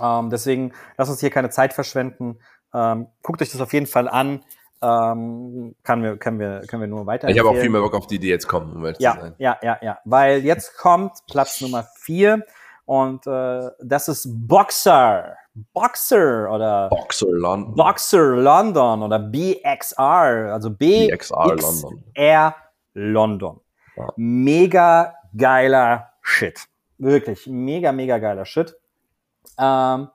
Ähm, 0.00 0.30
deswegen 0.30 0.72
lasst 0.96 1.10
uns 1.10 1.20
hier 1.20 1.30
keine 1.30 1.50
Zeit 1.50 1.72
verschwenden. 1.72 2.38
Ähm, 2.74 3.06
guckt 3.22 3.42
euch 3.42 3.50
das 3.50 3.60
auf 3.60 3.72
jeden 3.72 3.86
Fall 3.86 4.08
an. 4.08 4.44
Ähm, 4.82 5.74
kann 5.82 6.02
wir, 6.02 6.16
können, 6.18 6.38
wir, 6.38 6.60
können 6.66 6.82
wir 6.82 6.88
nur 6.88 7.06
weiter. 7.06 7.28
Ich 7.28 7.38
habe 7.38 7.48
auch 7.48 7.56
viel 7.56 7.70
mehr 7.70 7.80
Bock 7.80 7.94
auf 7.94 8.06
die, 8.06 8.18
die 8.18 8.28
jetzt 8.28 8.46
kommen. 8.46 8.76
Um 8.76 8.84
ja, 8.98 9.32
ja, 9.38 9.58
ja, 9.62 9.78
ja. 9.80 9.98
Weil 10.04 10.44
jetzt 10.44 10.76
kommt 10.76 11.12
Platz 11.30 11.60
Nummer 11.60 11.86
vier 11.98 12.44
und 12.84 13.26
äh, 13.26 13.70
das 13.82 14.08
ist 14.08 14.28
Boxer. 14.46 15.36
Boxer 15.72 16.52
oder 16.52 16.90
Boxer 16.90 17.30
London. 17.30 17.74
Boxer 17.74 18.36
London 18.36 19.02
oder 19.02 19.18
BXR, 19.18 20.52
also 20.52 20.70
BXR 20.70 21.56
London. 21.56 22.04
R 22.12 22.56
London. 22.92 23.60
Ja. 23.96 24.08
Mega 24.16 25.14
geiler 25.34 26.12
Shit. 26.20 26.66
Wirklich, 26.98 27.46
mega, 27.46 27.92
mega 27.92 28.18
geiler 28.18 28.44
Shit. 28.44 28.76
Ähm, 29.58 30.08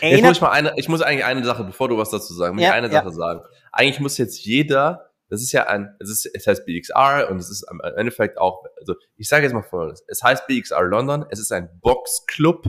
jetzt 0.00 0.22
muss 0.22 0.36
ich, 0.36 0.40
mal 0.40 0.50
eine, 0.50 0.72
ich 0.76 0.88
muss 0.88 1.02
eigentlich 1.02 1.24
eine 1.24 1.44
Sache, 1.44 1.64
bevor 1.64 1.88
du 1.88 1.98
was 1.98 2.10
dazu 2.10 2.34
sagen, 2.34 2.54
muss 2.54 2.64
ja, 2.64 2.70
ich 2.70 2.74
eine 2.74 2.90
Sache 2.90 3.10
sagen. 3.10 3.42
Eigentlich 3.72 4.00
muss 4.00 4.18
jetzt 4.18 4.44
jeder, 4.44 5.10
das 5.28 5.42
ist 5.42 5.52
ja 5.52 5.66
ein, 5.66 5.94
es 6.00 6.10
ist, 6.10 6.30
es 6.32 6.46
heißt 6.46 6.64
BXR 6.66 7.28
und 7.30 7.38
es 7.38 7.50
ist 7.50 7.66
im 7.70 7.80
Endeffekt 7.80 8.38
auch, 8.38 8.64
also 8.78 8.94
ich 9.16 9.28
sage 9.28 9.44
jetzt 9.44 9.52
mal 9.52 9.62
folgendes, 9.62 10.04
es 10.08 10.22
heißt 10.22 10.46
BXR 10.46 10.82
London, 10.84 11.26
es 11.30 11.38
ist 11.38 11.52
ein 11.52 11.68
Boxclub. 11.80 12.66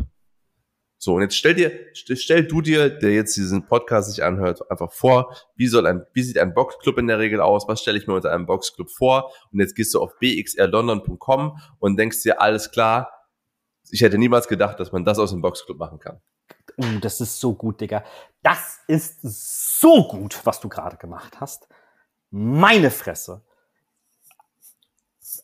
So, 0.97 1.13
und 1.13 1.21
jetzt 1.21 1.35
stell 1.35 1.53
dir, 1.53 1.71
stell 1.93 2.47
du 2.47 2.61
dir, 2.61 2.89
der 2.89 3.13
jetzt 3.13 3.37
diesen 3.37 3.65
Podcast 3.67 4.09
sich 4.09 4.23
anhört, 4.23 4.71
einfach 4.71 4.91
vor, 4.91 5.35
wie 5.55 5.67
soll 5.67 5.85
ein, 5.85 6.05
wie 6.13 6.23
sieht 6.23 6.39
ein 6.39 6.53
Boxclub 6.53 6.97
in 6.97 7.07
der 7.07 7.19
Regel 7.19 7.41
aus? 7.41 7.67
Was 7.67 7.81
stelle 7.81 7.97
ich 7.99 8.07
mir 8.07 8.15
unter 8.15 8.31
einem 8.31 8.47
Boxclub 8.47 8.89
vor? 8.89 9.31
Und 9.51 9.59
jetzt 9.59 9.75
gehst 9.75 9.93
du 9.93 10.01
auf 10.01 10.17
bxrlondon.com 10.17 11.59
und 11.79 11.99
denkst 11.99 12.23
dir, 12.23 12.41
alles 12.41 12.71
klar, 12.71 13.14
ich 13.91 14.01
hätte 14.01 14.17
niemals 14.17 14.47
gedacht, 14.47 14.79
dass 14.79 14.91
man 14.91 15.05
das 15.05 15.19
aus 15.19 15.31
dem 15.31 15.41
Boxclub 15.41 15.77
machen 15.77 15.99
kann. 15.99 16.19
Uh, 16.77 16.99
das 16.99 17.21
ist 17.21 17.39
so 17.39 17.53
gut, 17.53 17.81
Digga. 17.81 18.03
Das 18.43 18.79
ist 18.87 19.21
so 19.79 20.07
gut, 20.07 20.39
was 20.45 20.59
du 20.59 20.69
gerade 20.69 20.97
gemacht 20.97 21.39
hast. 21.39 21.67
Meine 22.31 22.91
Fresse. 22.91 23.41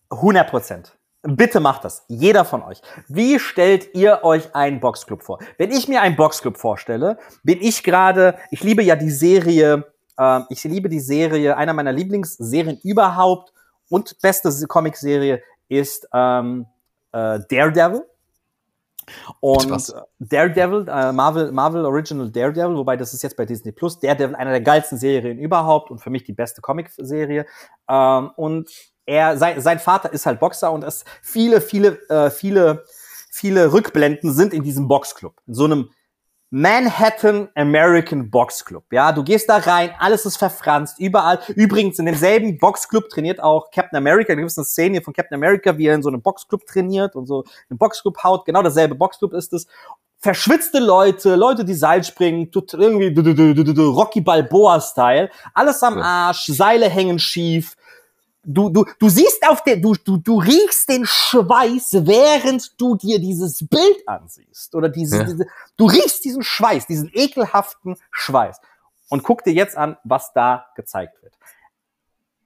100 0.10 0.50
Prozent. 0.50 0.98
Bitte 1.24 1.60
macht 1.60 1.86
das. 1.86 2.04
Jeder 2.08 2.46
von 2.46 2.64
euch. 2.64 2.82
Wie 3.08 3.40
stellt 3.40 3.94
ihr 3.94 4.24
euch 4.24 4.56
einen 4.56 4.80
Boxclub 4.80 5.22
vor? 5.22 5.40
Wenn 5.58 5.72
ich 5.72 5.88
mir 5.88 6.02
einen 6.02 6.16
Boxclub 6.16 6.58
vorstelle, 6.58 7.18
bin 7.44 7.62
ich 7.62 7.84
gerade, 7.84 8.38
ich 8.50 8.64
liebe 8.64 8.82
ja 8.82 8.96
die 8.96 9.12
Serie, 9.12 9.86
äh, 10.18 10.42
ich 10.50 10.64
liebe 10.64 10.90
die 10.90 11.00
Serie, 11.00 11.56
einer 11.58 11.74
meiner 11.74 11.92
Lieblingsserien 11.92 12.80
überhaupt 12.84 13.54
und 13.90 14.20
beste 14.22 14.52
Comicserie 14.68 15.44
ist 15.70 16.08
ähm, 16.12 16.66
äh, 17.12 17.40
Daredevil. 17.50 18.04
Und 19.40 19.94
Daredevil, 20.20 20.88
äh, 20.88 21.12
Marvel, 21.12 21.52
Marvel 21.52 21.86
Original 21.86 22.30
Daredevil, 22.30 22.76
wobei 22.76 22.98
das 22.98 23.14
ist 23.14 23.24
jetzt 23.24 23.38
bei 23.38 23.46
Disney 23.46 23.72
Plus, 23.72 24.00
Daredevil 24.00 24.36
einer 24.36 24.52
der 24.52 24.62
geilsten 24.62 24.98
Serien 24.98 25.38
überhaupt 25.40 25.92
und 25.92 26.00
für 26.00 26.10
mich 26.10 26.24
die 26.24 26.34
beste 26.34 26.62
Comic-Serie. 26.62 27.46
Ähm, 27.90 28.32
und 28.36 28.70
er, 29.06 29.38
sein, 29.38 29.60
sein 29.62 29.80
Vater 29.80 30.14
ist 30.14 30.26
halt 30.26 30.40
Boxer 30.40 30.72
und 30.72 30.84
es 30.84 31.04
viele, 31.22 31.62
viele, 31.62 32.00
äh, 32.10 32.30
viele, 32.30 32.86
viele 33.32 33.74
Rückblenden 33.74 34.32
sind 34.34 34.54
in 34.54 34.64
diesem 34.64 34.88
Boxclub. 34.88 35.34
In 35.48 35.54
so 35.54 35.66
einem 35.66 35.90
Manhattan 36.54 37.48
American 37.56 38.30
Box 38.30 38.66
Club. 38.66 38.84
Ja, 38.92 39.14
du 39.14 39.24
gehst 39.24 39.48
da 39.48 39.56
rein, 39.56 39.92
alles 40.00 40.26
ist 40.26 40.36
verfranst, 40.36 41.00
überall. 41.00 41.40
Übrigens, 41.56 41.98
in 41.98 42.06
demselben 42.06 42.58
Boxclub 42.58 43.08
trainiert 43.08 43.42
auch 43.42 43.72
Captain 43.72 43.96
America. 43.96 44.34
Da 44.34 44.36
gibt 44.36 44.52
es 44.52 44.58
eine 44.58 44.66
Szene 44.66 45.02
von 45.02 45.14
Captain 45.14 45.36
America, 45.36 45.78
wie 45.78 45.88
er 45.88 45.96
in 45.96 46.04
so 46.04 46.10
einem 46.10 46.22
Boxclub 46.22 46.66
trainiert 46.66 47.16
und 47.16 47.26
so 47.26 47.46
einen 47.70 47.78
Boxclub 47.80 48.22
haut. 48.22 48.44
Genau 48.44 48.62
dasselbe 48.62 48.96
Boxclub 48.96 49.32
ist 49.32 49.54
es. 49.54 49.66
Verschwitzte 50.20 50.80
Leute, 50.80 51.36
Leute, 51.36 51.64
die 51.64 51.74
Seil 51.74 52.04
springen, 52.04 52.52
irgendwie 52.54 53.82
Rocky 53.82 54.20
Balboa-Style. 54.20 55.30
Alles 55.54 55.82
am 55.82 56.00
Arsch, 56.00 56.48
Seile 56.48 56.90
hängen 56.90 57.18
schief. 57.18 57.78
Du, 58.44 58.70
du, 58.70 58.86
du 59.00 59.10
siehst 59.10 59.48
auf 59.48 59.64
der, 59.64 59.78
du, 59.78 59.94
du, 59.94 60.18
du 60.18 60.40
riechst 60.40 60.90
den 60.90 61.06
Schweiß, 61.06 62.06
während 62.06 62.80
du 62.80 62.96
dir 62.96 63.20
dieses 63.20 63.68
Bild 63.68 64.08
ansiehst. 64.08 64.74
Oder 64.76 64.90
diese, 64.90 65.18
Ja. 65.18 65.24
diese, 65.24 65.46
du 65.78 65.86
riechst 65.86 66.24
diesen 66.26 66.44
Schweiß, 66.44 66.88
diesen 66.88 67.10
ekelhaften 67.14 67.98
Schweiß. 68.12 68.60
Und 69.10 69.24
guck 69.24 69.44
dir 69.44 69.54
jetzt 69.54 69.78
an, 69.78 69.98
was 70.04 70.32
da 70.34 70.68
gezeigt 70.76 71.22
wird. 71.22 71.38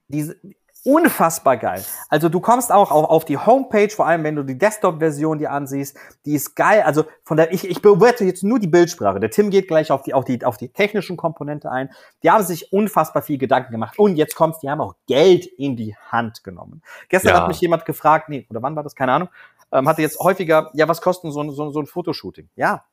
Diese, 0.08 0.36
unfassbar 0.86 1.56
geil. 1.56 1.84
Also 2.08 2.28
du 2.28 2.40
kommst 2.40 2.70
auch 2.72 2.90
auf, 2.90 3.04
auf 3.10 3.24
die 3.24 3.36
Homepage, 3.36 3.90
vor 3.90 4.06
allem 4.06 4.22
wenn 4.24 4.36
du 4.36 4.44
die 4.44 4.56
Desktop-Version 4.56 5.38
dir 5.38 5.50
ansiehst, 5.50 5.96
die 6.24 6.34
ist 6.34 6.54
geil. 6.54 6.82
Also 6.82 7.04
von 7.24 7.36
der, 7.36 7.52
ich, 7.52 7.68
ich 7.68 7.82
bewerte 7.82 8.24
jetzt 8.24 8.42
nur 8.44 8.58
die 8.58 8.68
Bildsprache. 8.68 9.18
Der 9.20 9.30
Tim 9.30 9.50
geht 9.50 9.68
gleich 9.68 9.90
auf 9.90 10.02
die, 10.02 10.14
auf 10.14 10.24
die, 10.24 10.44
auf 10.44 10.56
die 10.56 10.68
technischen 10.68 11.16
Komponente 11.16 11.70
ein. 11.70 11.90
Die 12.22 12.30
haben 12.30 12.44
sich 12.44 12.72
unfassbar 12.72 13.22
viel 13.22 13.36
Gedanken 13.38 13.72
gemacht. 13.72 13.98
Und 13.98 14.16
jetzt 14.16 14.36
kommt's, 14.36 14.60
die 14.60 14.70
haben 14.70 14.80
auch 14.80 14.94
Geld 15.06 15.44
in 15.46 15.76
die 15.76 15.96
Hand 16.10 16.44
genommen. 16.44 16.82
Gestern 17.08 17.34
Ja. 17.34 17.40
hat 17.40 17.48
mich 17.48 17.60
jemand 17.60 17.84
gefragt, 17.84 18.28
nee, 18.28 18.46
oder 18.48 18.62
wann 18.62 18.76
war 18.76 18.82
das? 18.82 18.94
Keine 18.94 19.12
Ahnung. 19.12 19.28
Ähm, 19.72 19.88
hatte 19.88 20.00
jetzt 20.02 20.20
häufiger, 20.20 20.70
ja, 20.74 20.86
was 20.88 21.00
kostet 21.02 21.32
so, 21.32 21.40
ein- 21.42 21.50
so, 21.50 21.70
so 21.70 21.80
ein 21.80 21.86
Fotoshooting? 21.86 22.48
Ja, 22.54 22.84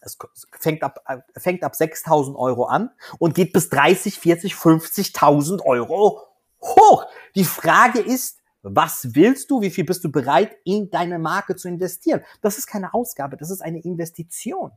es 0.00 0.16
fängt 0.60 0.84
ab, 0.84 1.00
äh, 1.08 1.18
fängt 1.40 1.64
ab 1.64 1.72
6.000 1.74 2.36
Euro 2.36 2.66
an 2.66 2.90
und 3.18 3.34
geht 3.34 3.52
bis 3.52 3.68
30, 3.70 4.20
40, 4.20 4.54
50.000 4.54 5.62
Euro 5.64 6.20
hoch. 6.62 7.06
Die 7.36 7.44
Frage 7.44 8.00
ist, 8.00 8.40
was 8.62 9.14
willst 9.14 9.50
du? 9.50 9.60
Wie 9.60 9.70
viel 9.70 9.84
bist 9.84 10.02
du 10.02 10.10
bereit, 10.10 10.56
in 10.64 10.90
deine 10.90 11.18
Marke 11.18 11.54
zu 11.54 11.68
investieren? 11.68 12.22
Das 12.40 12.58
ist 12.58 12.66
keine 12.66 12.94
Ausgabe, 12.94 13.36
das 13.36 13.50
ist 13.50 13.60
eine 13.60 13.80
Investition. 13.84 14.72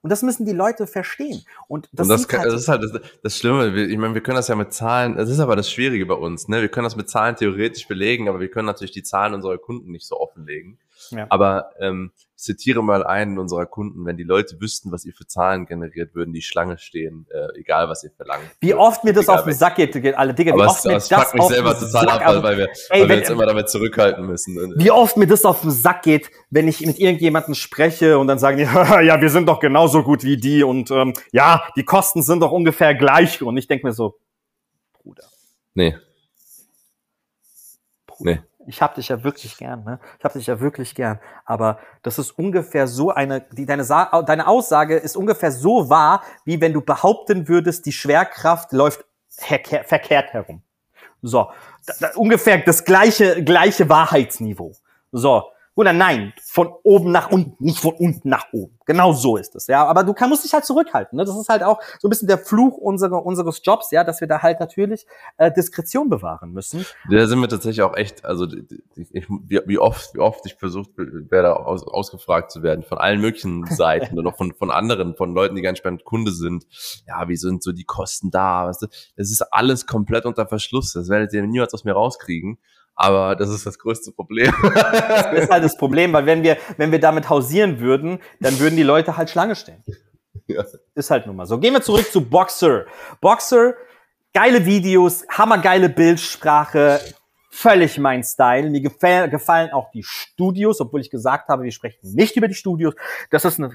Und 0.00 0.10
das 0.10 0.22
müssen 0.22 0.44
die 0.44 0.52
Leute 0.52 0.86
verstehen. 0.86 1.44
Und 1.66 1.88
das, 1.92 2.06
und 2.06 2.10
das, 2.10 2.28
kann, 2.28 2.40
halt, 2.40 2.52
das 2.52 2.62
ist 2.62 2.68
halt 2.68 2.82
das, 2.82 3.00
das 3.22 3.38
Schlimme. 3.38 3.74
Ich 3.86 3.96
meine, 3.96 4.14
wir 4.14 4.22
können 4.22 4.36
das 4.36 4.48
ja 4.48 4.54
mit 4.54 4.72
Zahlen, 4.72 5.16
das 5.16 5.30
ist 5.30 5.40
aber 5.40 5.56
das 5.56 5.70
Schwierige 5.70 6.04
bei 6.06 6.14
uns. 6.14 6.46
Ne? 6.46 6.60
Wir 6.60 6.68
können 6.68 6.84
das 6.84 6.96
mit 6.96 7.08
Zahlen 7.08 7.36
theoretisch 7.36 7.88
belegen, 7.88 8.28
aber 8.28 8.38
wir 8.38 8.50
können 8.50 8.66
natürlich 8.66 8.92
die 8.92 9.02
Zahlen 9.02 9.34
unserer 9.34 9.58
Kunden 9.58 9.90
nicht 9.90 10.06
so 10.06 10.20
offenlegen. 10.20 10.78
Ja. 11.10 11.26
Aber 11.30 11.70
ähm, 11.80 12.12
ich 12.36 12.42
zitiere 12.42 12.82
mal 12.82 13.04
einen 13.04 13.38
unserer 13.38 13.66
Kunden, 13.66 14.04
wenn 14.04 14.16
die 14.16 14.24
Leute 14.24 14.60
wüssten, 14.60 14.90
was 14.92 15.04
ihr 15.04 15.12
für 15.12 15.26
Zahlen 15.26 15.66
generiert, 15.66 16.14
würden 16.14 16.34
die 16.34 16.42
Schlange 16.42 16.78
stehen, 16.78 17.26
äh, 17.30 17.58
egal 17.58 17.88
was 17.88 18.04
ihr 18.04 18.10
verlangt. 18.10 18.44
wie 18.60 18.74
oft 18.74 19.04
mir 19.04 19.12
das 19.12 19.24
Egal 19.24 19.38
auf 19.38 19.44
den. 19.44 19.54
Sack 19.54 19.76
geht, 19.76 19.92
geht 19.92 20.16
alle 20.16 20.34
Digga, 20.34 20.50
wie 20.50 20.60
Aber 20.60 20.70
oft 20.70 20.84
mir 20.84 20.94
das 20.94 21.08
fuckt 21.08 21.34
mich 21.34 21.44
selber 21.44 21.74
den 21.74 21.80
total 21.80 22.08
Sack, 22.08 22.26
ab, 22.26 22.42
weil 22.42 22.58
wir, 22.58 22.68
ey, 22.90 23.02
weil 23.02 23.08
wir 23.08 23.18
uns 23.18 23.30
immer 23.30 23.46
damit 23.46 23.70
zurückhalten 23.70 24.26
müssen. 24.26 24.74
Wie 24.76 24.90
oft 24.90 25.16
mir 25.16 25.26
das 25.26 25.44
auf 25.44 25.60
den 25.62 25.70
Sack 25.70 26.02
geht, 26.02 26.30
wenn 26.50 26.66
ich 26.68 26.84
mit 26.84 26.98
irgendjemandem 26.98 27.54
spreche 27.54 28.18
und 28.18 28.26
dann 28.26 28.38
sagen 28.38 28.58
die, 28.58 28.64
ja, 29.06 29.20
wir 29.20 29.30
sind 29.30 29.48
doch 29.48 29.60
genauso 29.60 30.02
gut 30.02 30.24
wie 30.24 30.36
die 30.36 30.64
und 30.64 30.90
ähm, 30.90 31.14
ja, 31.32 31.62
die 31.76 31.84
Kosten 31.84 32.22
sind 32.22 32.40
doch 32.40 32.52
ungefähr 32.52 32.94
gleich. 32.94 33.42
Und 33.42 33.56
ich 33.56 33.68
denke 33.68 33.86
mir 33.86 33.92
so, 33.92 34.18
Bruder, 35.02 35.24
Nee, 35.74 35.96
Bruder, 38.06 38.30
Nee. 38.30 38.40
Ich 38.66 38.82
hab 38.82 38.94
dich 38.94 39.08
ja 39.08 39.22
wirklich 39.24 39.56
gern, 39.56 39.84
ne? 39.84 40.00
Ich 40.18 40.24
hab 40.24 40.32
dich 40.32 40.46
ja 40.46 40.60
wirklich 40.60 40.94
gern. 40.94 41.18
Aber 41.44 41.78
das 42.02 42.18
ist 42.18 42.32
ungefähr 42.32 42.86
so 42.86 43.10
eine, 43.10 43.40
die, 43.52 43.66
deine, 43.66 43.84
deine 43.84 44.46
Aussage 44.46 44.96
ist 44.96 45.16
ungefähr 45.16 45.52
so 45.52 45.88
wahr, 45.88 46.22
wie 46.44 46.60
wenn 46.60 46.72
du 46.72 46.80
behaupten 46.80 47.48
würdest, 47.48 47.86
die 47.86 47.92
Schwerkraft 47.92 48.72
läuft 48.72 49.04
verkehr, 49.28 49.84
verkehrt 49.84 50.32
herum. 50.32 50.62
So, 51.22 51.50
da, 51.86 51.94
da, 52.00 52.10
ungefähr 52.16 52.58
das 52.58 52.84
gleiche, 52.84 53.42
gleiche 53.42 53.88
Wahrheitsniveau. 53.88 54.72
So. 55.12 55.44
Oder 55.76 55.92
nein, 55.92 56.32
von 56.40 56.72
oben 56.84 57.10
nach 57.10 57.30
unten, 57.32 57.62
nicht 57.62 57.80
von 57.80 57.94
unten 57.94 58.28
nach 58.28 58.46
oben. 58.52 58.78
Genau 58.86 59.12
so 59.12 59.36
ist 59.36 59.56
es, 59.56 59.66
ja. 59.66 59.84
Aber 59.86 60.04
du 60.04 60.14
kann, 60.14 60.28
musst 60.28 60.44
dich 60.44 60.52
halt 60.54 60.64
zurückhalten. 60.64 61.16
Ne? 61.16 61.24
Das 61.24 61.36
ist 61.36 61.48
halt 61.48 61.64
auch 61.64 61.80
so 61.98 62.06
ein 62.06 62.10
bisschen 62.10 62.28
der 62.28 62.38
Fluch 62.38 62.76
unserer, 62.76 63.26
unseres 63.26 63.60
Jobs, 63.64 63.90
ja, 63.90 64.04
dass 64.04 64.20
wir 64.20 64.28
da 64.28 64.40
halt 64.40 64.60
natürlich 64.60 65.04
äh, 65.36 65.50
Diskretion 65.50 66.08
bewahren 66.08 66.52
müssen. 66.52 66.86
Da 67.10 67.26
sind 67.26 67.40
wir 67.40 67.48
tatsächlich 67.48 67.82
auch 67.82 67.96
echt, 67.96 68.24
also 68.24 68.46
ich, 68.94 69.26
wie, 69.28 69.60
wie 69.66 69.78
oft, 69.78 70.14
wie 70.14 70.20
oft 70.20 70.46
ich 70.46 70.54
versucht 70.54 70.90
werde, 70.96 71.56
aus, 71.56 71.84
ausgefragt 71.84 72.52
zu 72.52 72.62
werden 72.62 72.84
von 72.84 72.98
allen 72.98 73.20
möglichen 73.20 73.66
Seiten 73.70 74.16
und 74.16 74.26
auch 74.28 74.36
von, 74.36 74.54
von 74.54 74.70
anderen, 74.70 75.16
von 75.16 75.34
Leuten, 75.34 75.56
die 75.56 75.62
ganz 75.62 75.78
spannend 75.78 76.04
Kunde 76.04 76.30
sind. 76.30 76.66
Ja, 77.08 77.28
wie 77.28 77.36
sind 77.36 77.64
so 77.64 77.72
die 77.72 77.84
Kosten 77.84 78.30
da? 78.30 78.68
Weißt 78.68 78.82
du? 78.82 78.86
Das 79.16 79.30
ist 79.30 79.42
alles 79.52 79.86
komplett 79.86 80.24
unter 80.24 80.46
Verschluss. 80.46 80.92
Das 80.92 81.08
werdet 81.08 81.32
ihr 81.32 81.44
niemals 81.44 81.74
aus 81.74 81.82
mir 81.82 81.94
rauskriegen. 81.94 82.58
Aber 82.96 83.34
das 83.34 83.50
ist 83.50 83.66
das 83.66 83.78
größte 83.78 84.12
Problem. 84.12 84.52
Das 84.62 85.44
ist 85.44 85.50
halt 85.50 85.64
das 85.64 85.76
Problem, 85.76 86.12
weil 86.12 86.26
wenn 86.26 86.42
wir, 86.42 86.56
wenn 86.76 86.92
wir 86.92 87.00
damit 87.00 87.28
hausieren 87.28 87.80
würden, 87.80 88.20
dann 88.40 88.58
würden 88.58 88.76
die 88.76 88.82
Leute 88.82 89.16
halt 89.16 89.30
Schlange 89.30 89.56
stehen. 89.56 89.82
Ja. 90.46 90.64
Ist 90.94 91.10
halt 91.10 91.26
nun 91.26 91.36
mal 91.36 91.46
so. 91.46 91.58
Gehen 91.58 91.72
wir 91.72 91.82
zurück 91.82 92.10
zu 92.10 92.20
Boxer. 92.20 92.84
Boxer, 93.20 93.74
geile 94.32 94.64
Videos, 94.66 95.24
hammergeile 95.28 95.88
Bildsprache, 95.88 97.00
völlig 97.50 97.98
mein 97.98 98.22
Style. 98.22 98.70
Mir 98.70 98.80
gefallen, 98.80 99.30
gefallen 99.30 99.72
auch 99.72 99.90
die 99.90 100.02
Studios, 100.02 100.80
obwohl 100.80 101.00
ich 101.00 101.10
gesagt 101.10 101.48
habe, 101.48 101.62
wir 101.64 101.72
sprechen 101.72 102.14
nicht 102.14 102.36
über 102.36 102.48
die 102.48 102.54
Studios. 102.54 102.94
Das 103.30 103.44
ist 103.44 103.58
ein 103.58 103.74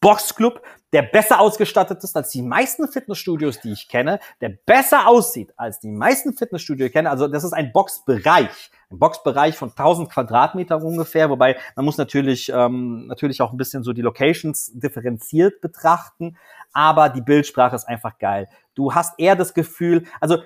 Boxclub, 0.00 0.60
der 0.94 1.02
besser 1.02 1.40
ausgestattet 1.40 2.04
ist 2.04 2.16
als 2.16 2.30
die 2.30 2.40
meisten 2.40 2.86
Fitnessstudios, 2.86 3.58
die 3.58 3.72
ich 3.72 3.88
kenne, 3.88 4.20
der 4.40 4.50
besser 4.50 5.08
aussieht 5.08 5.52
als 5.56 5.80
die 5.80 5.88
meisten 5.88 6.34
Fitnessstudios, 6.34 6.86
die 6.86 6.92
kenne. 6.92 7.10
Also 7.10 7.26
das 7.26 7.42
ist 7.42 7.52
ein 7.52 7.72
Boxbereich, 7.72 8.70
ein 8.92 9.00
Boxbereich 9.00 9.56
von 9.56 9.70
1000 9.70 10.08
Quadratmeter 10.08 10.80
ungefähr, 10.80 11.30
wobei 11.30 11.56
man 11.74 11.84
muss 11.84 11.96
natürlich 11.96 12.48
ähm, 12.48 13.08
natürlich 13.08 13.42
auch 13.42 13.50
ein 13.50 13.56
bisschen 13.56 13.82
so 13.82 13.92
die 13.92 14.02
Locations 14.02 14.70
differenziert 14.72 15.60
betrachten, 15.60 16.36
aber 16.72 17.08
die 17.08 17.22
Bildsprache 17.22 17.74
ist 17.74 17.88
einfach 17.88 18.16
geil. 18.20 18.48
Du 18.76 18.94
hast 18.94 19.18
eher 19.18 19.34
das 19.34 19.52
Gefühl, 19.52 20.04
also 20.20 20.44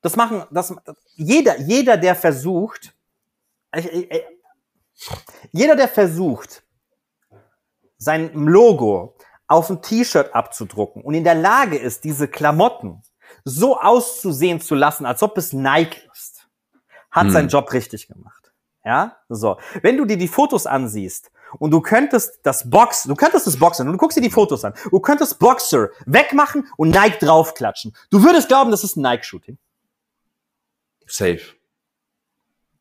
das 0.00 0.14
machen, 0.14 0.44
das 0.52 0.72
jeder 1.16 1.58
jeder 1.58 1.96
der 1.96 2.14
versucht, 2.14 2.94
jeder 5.50 5.74
der 5.74 5.88
versucht 5.88 6.62
sein 7.96 8.32
Logo 8.32 9.16
auf 9.48 9.70
ein 9.70 9.82
T-Shirt 9.82 10.34
abzudrucken 10.34 11.02
und 11.02 11.14
in 11.14 11.24
der 11.24 11.34
Lage 11.34 11.76
ist, 11.76 12.04
diese 12.04 12.28
Klamotten 12.28 13.02
so 13.44 13.78
auszusehen 13.80 14.60
zu 14.60 14.74
lassen, 14.74 15.06
als 15.06 15.22
ob 15.22 15.36
es 15.38 15.52
Nike 15.52 16.00
ist, 16.12 16.46
hat 17.10 17.24
Hm. 17.24 17.30
seinen 17.30 17.48
Job 17.48 17.72
richtig 17.72 18.08
gemacht. 18.08 18.52
Ja, 18.84 19.16
so. 19.28 19.58
Wenn 19.82 19.96
du 19.96 20.04
dir 20.04 20.16
die 20.16 20.28
Fotos 20.28 20.66
ansiehst 20.66 21.30
und 21.58 21.70
du 21.72 21.80
könntest 21.80 22.40
das 22.42 22.68
Box, 22.70 23.02
du 23.04 23.14
könntest 23.14 23.46
das 23.46 23.58
Boxer, 23.58 23.84
und 23.84 23.92
du 23.92 23.98
guckst 23.98 24.16
dir 24.16 24.22
die 24.22 24.30
Fotos 24.30 24.64
an, 24.64 24.74
du 24.90 25.00
könntest 25.00 25.38
Boxer 25.38 25.90
wegmachen 26.06 26.66
und 26.76 26.90
Nike 26.90 27.18
draufklatschen. 27.18 27.94
Du 28.10 28.22
würdest 28.22 28.48
glauben, 28.48 28.70
das 28.70 28.84
ist 28.84 28.96
ein 28.96 29.02
Nike-Shooting. 29.02 29.58
Safe. 31.06 31.40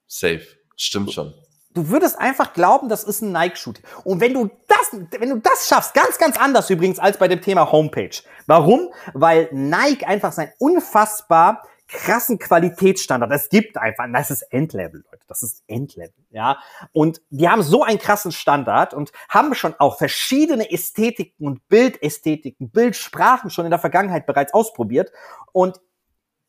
Safe. 0.05 0.45
Stimmt 0.75 1.11
schon. 1.13 1.33
Du 1.77 1.89
würdest 1.89 2.17
einfach 2.17 2.53
glauben, 2.53 2.89
das 2.89 3.03
ist 3.03 3.21
ein 3.21 3.31
Nike-Shooting. 3.31 3.83
Und 4.03 4.19
wenn 4.19 4.33
du 4.33 4.49
das, 4.67 4.99
wenn 5.19 5.29
du 5.29 5.37
das 5.37 5.67
schaffst, 5.67 5.93
ganz, 5.93 6.17
ganz 6.17 6.35
anders 6.35 6.71
übrigens 6.71 6.97
als 6.97 7.17
bei 7.17 7.27
dem 7.27 7.39
Thema 7.39 7.71
Homepage. 7.71 8.17
Warum? 8.47 8.89
Weil 9.13 9.47
Nike 9.51 10.03
einfach 10.07 10.31
seinen 10.31 10.51
unfassbar 10.57 11.61
krassen 11.87 12.39
Qualitätsstandard, 12.39 13.31
es 13.31 13.49
gibt 13.49 13.77
einfach, 13.77 14.05
das 14.11 14.31
ist 14.31 14.41
Endlevel, 14.51 15.03
Leute, 15.09 15.23
das 15.27 15.43
ist 15.43 15.63
Endlevel, 15.67 16.25
ja. 16.31 16.57
Und 16.93 17.21
die 17.29 17.47
haben 17.47 17.61
so 17.61 17.83
einen 17.83 17.99
krassen 17.99 18.31
Standard 18.31 18.95
und 18.95 19.11
haben 19.29 19.53
schon 19.53 19.75
auch 19.77 19.99
verschiedene 19.99 20.71
Ästhetiken 20.71 21.45
und 21.45 21.67
Bildästhetiken, 21.69 22.71
Bildsprachen 22.71 23.51
schon 23.51 23.65
in 23.65 23.71
der 23.71 23.79
Vergangenheit 23.79 24.25
bereits 24.25 24.53
ausprobiert. 24.53 25.11
Und 25.53 25.79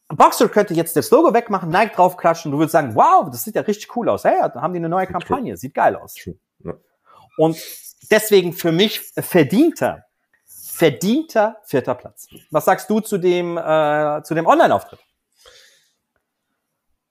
Boxer 0.09 0.49
könnte 0.49 0.75
jetzt 0.75 0.97
das 0.97 1.11
Logo 1.11 1.35
wegmachen, 1.35 1.68
Nike 1.68 1.94
draufklatschen, 1.94 2.51
du 2.51 2.59
würdest 2.59 2.73
sagen, 2.73 2.94
wow, 2.94 3.29
das 3.31 3.44
sieht 3.44 3.55
ja 3.55 3.62
richtig 3.62 3.94
cool 3.94 4.09
aus. 4.09 4.25
Hey, 4.25 4.38
da 4.40 4.62
haben 4.62 4.73
die 4.73 4.79
eine 4.79 4.88
neue 4.88 5.07
Kampagne, 5.07 5.57
sieht 5.57 5.75
geil 5.75 5.97
aus. 5.97 6.14
Ja. 6.64 6.75
Und 7.37 7.57
deswegen 8.11 8.53
für 8.53 8.73
mich 8.73 9.01
verdienter, 9.16 10.05
verdienter 10.47 11.59
vierter 11.64 11.94
Platz. 11.94 12.29
Was 12.51 12.64
sagst 12.64 12.88
du 12.88 13.01
zu 13.01 13.18
dem, 13.18 13.59
äh, 13.59 14.23
zu 14.23 14.35
dem 14.35 14.47
Online-Auftritt? 14.47 15.01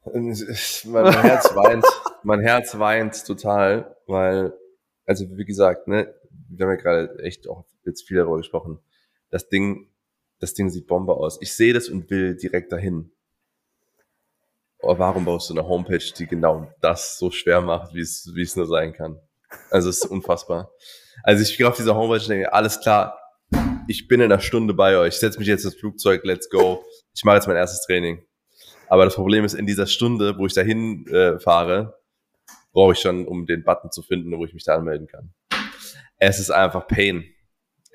mein, 0.14 1.04
mein 1.04 1.22
Herz 1.22 1.56
weint, 1.56 1.86
mein 2.24 2.40
Herz 2.40 2.80
weint 2.80 3.26
total, 3.26 3.96
weil, 4.08 4.54
also 5.06 5.26
wie 5.38 5.46
gesagt, 5.46 5.88
ne, 5.88 6.14
wir 6.50 6.66
haben 6.66 6.76
ja 6.76 6.82
gerade 6.82 7.20
echt 7.20 7.48
auch 7.48 7.66
jetzt 7.86 8.08
viel 8.08 8.18
darüber 8.18 8.38
gesprochen. 8.38 8.80
Das 9.30 9.50
Ding, 9.50 9.90
das 10.40 10.54
Ding 10.54 10.70
sieht 10.70 10.88
Bombe 10.88 11.14
aus. 11.14 11.40
Ich 11.42 11.54
sehe 11.54 11.74
das 11.74 11.90
und 11.90 12.10
will 12.10 12.36
direkt 12.36 12.72
dahin. 12.72 13.12
Aber 14.82 15.00
warum 15.00 15.26
baust 15.26 15.50
du 15.50 15.54
eine 15.54 15.68
Homepage, 15.68 16.14
die 16.18 16.28
genau 16.28 16.72
das 16.82 17.18
so 17.18 17.32
schwer 17.32 17.62
macht, 17.62 17.94
wie 17.94 18.02
es, 18.02 18.32
wie 18.36 18.44
es 18.44 18.56
nur 18.56 18.68
sein 18.68 18.94
kann? 18.94 19.20
Also 19.72 19.90
es 19.90 20.04
ist 20.04 20.06
unfassbar. 20.06 20.72
Also 21.24 21.42
ich 21.42 21.58
gehe 21.58 21.68
auf 21.68 21.76
diese 21.76 21.96
Homepage 21.96 22.22
und 22.22 22.30
denke, 22.30 22.54
alles 22.54 22.80
klar, 22.80 23.18
ich 23.88 24.08
bin 24.08 24.20
in 24.22 24.32
einer 24.32 24.42
Stunde 24.42 24.74
bei 24.74 24.98
euch, 24.98 25.16
ich 25.16 25.20
setze 25.20 25.40
mich 25.40 25.48
jetzt 25.48 25.66
ins 25.66 25.76
Flugzeug, 25.76 26.24
let's 26.26 26.50
go. 26.50 26.84
Ich 27.16 27.24
mache 27.24 27.38
jetzt 27.38 27.48
mein 27.48 27.56
erstes 27.56 27.86
Training. 27.86 28.24
Aber 28.88 29.06
das 29.06 29.16
Problem 29.16 29.44
ist, 29.44 29.54
in 29.54 29.66
dieser 29.66 29.88
Stunde, 29.88 30.38
wo 30.38 30.46
ich 30.46 30.54
dahin 30.54 31.08
äh, 31.08 31.40
fahre, 31.40 31.98
brauche 32.72 32.94
ich 32.94 33.00
schon, 33.00 33.28
um 33.28 33.46
den 33.46 33.64
Button 33.64 33.92
zu 33.92 34.04
finden, 34.04 34.38
wo 34.38 34.46
ich 34.46 34.54
mich 34.54 34.64
da 34.64 34.76
anmelden 34.76 35.08
kann. 35.08 35.34
Es 36.20 36.40
ist 36.40 36.52
einfach 36.52 36.88
Pain. 36.88 37.26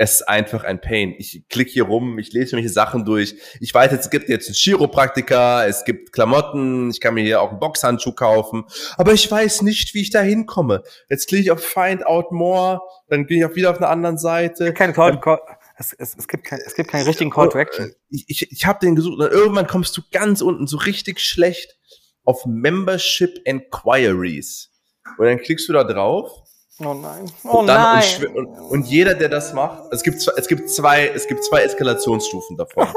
Es 0.02 0.14
ist 0.14 0.28
einfach 0.28 0.64
ein 0.64 0.80
Pain. 0.80 1.14
Ich 1.16 1.44
klicke 1.48 1.70
hier 1.70 1.84
rum, 1.84 2.18
ich 2.18 2.32
lese 2.32 2.56
mir 2.56 2.60
hier 2.60 2.72
Sachen 2.72 3.04
durch. 3.04 3.36
Ich 3.60 3.72
weiß, 3.72 3.92
es 3.92 4.10
gibt 4.10 4.28
jetzt 4.28 4.48
einen 4.48 4.56
Chiropraktiker, 4.56 5.64
es 5.68 5.84
gibt 5.84 6.12
Klamotten, 6.12 6.90
ich 6.90 7.00
kann 7.00 7.14
mir 7.14 7.22
hier 7.22 7.40
auch 7.40 7.50
einen 7.50 7.60
Boxhandschuh 7.60 8.12
kaufen, 8.12 8.64
aber 8.96 9.12
ich 9.12 9.30
weiß 9.30 9.62
nicht, 9.62 9.94
wie 9.94 10.02
ich 10.02 10.10
da 10.10 10.20
hinkomme. 10.20 10.82
Jetzt 11.08 11.28
klicke 11.28 11.44
ich 11.44 11.50
auf 11.52 11.62
Find 11.62 12.04
Out 12.04 12.32
More, 12.32 12.80
dann 13.08 13.26
gehe 13.26 13.38
ich 13.38 13.44
auch 13.44 13.54
wieder 13.54 13.70
auf 13.70 13.76
eine 13.76 13.86
anderen 13.86 14.18
Seite. 14.18 14.74
Kein 14.74 14.92
Call, 14.92 15.20
Call, 15.20 15.38
es, 15.78 15.92
es, 15.92 16.16
es, 16.18 16.26
gibt 16.26 16.44
kein, 16.44 16.58
es 16.66 16.74
gibt 16.74 16.90
keinen 16.90 17.06
richtigen 17.06 17.30
Call 17.30 17.48
to 17.48 17.58
Action. 17.58 17.94
Ich, 18.10 18.24
ich, 18.26 18.50
ich 18.50 18.66
habe 18.66 18.80
den 18.80 18.96
gesucht 18.96 19.20
und 19.20 19.30
irgendwann 19.30 19.68
kommst 19.68 19.96
du 19.96 20.02
ganz 20.10 20.40
unten 20.40 20.66
so 20.66 20.78
richtig 20.78 21.20
schlecht 21.20 21.78
auf 22.24 22.44
Membership 22.44 23.40
Enquiries. 23.44 24.68
Und 25.16 25.26
dann 25.26 25.38
klickst 25.38 25.68
du 25.68 25.72
da 25.72 25.84
drauf 25.84 26.42
Oh 26.78 26.94
nein. 26.94 27.30
Oh 27.44 27.58
und, 27.58 27.66
dann, 27.66 28.00
nein. 28.00 28.26
Und, 28.34 28.46
und, 28.46 28.86
jeder, 28.86 29.14
der 29.14 29.28
das 29.28 29.52
macht, 29.52 29.92
es 29.92 30.02
gibt, 30.02 30.20
zwei, 30.20 30.32
es 30.36 30.48
gibt 30.48 30.70
zwei, 30.70 31.08
es 31.08 31.26
gibt 31.26 31.44
zwei 31.44 31.62
Eskalationsstufen 31.62 32.56
davon. 32.56 32.88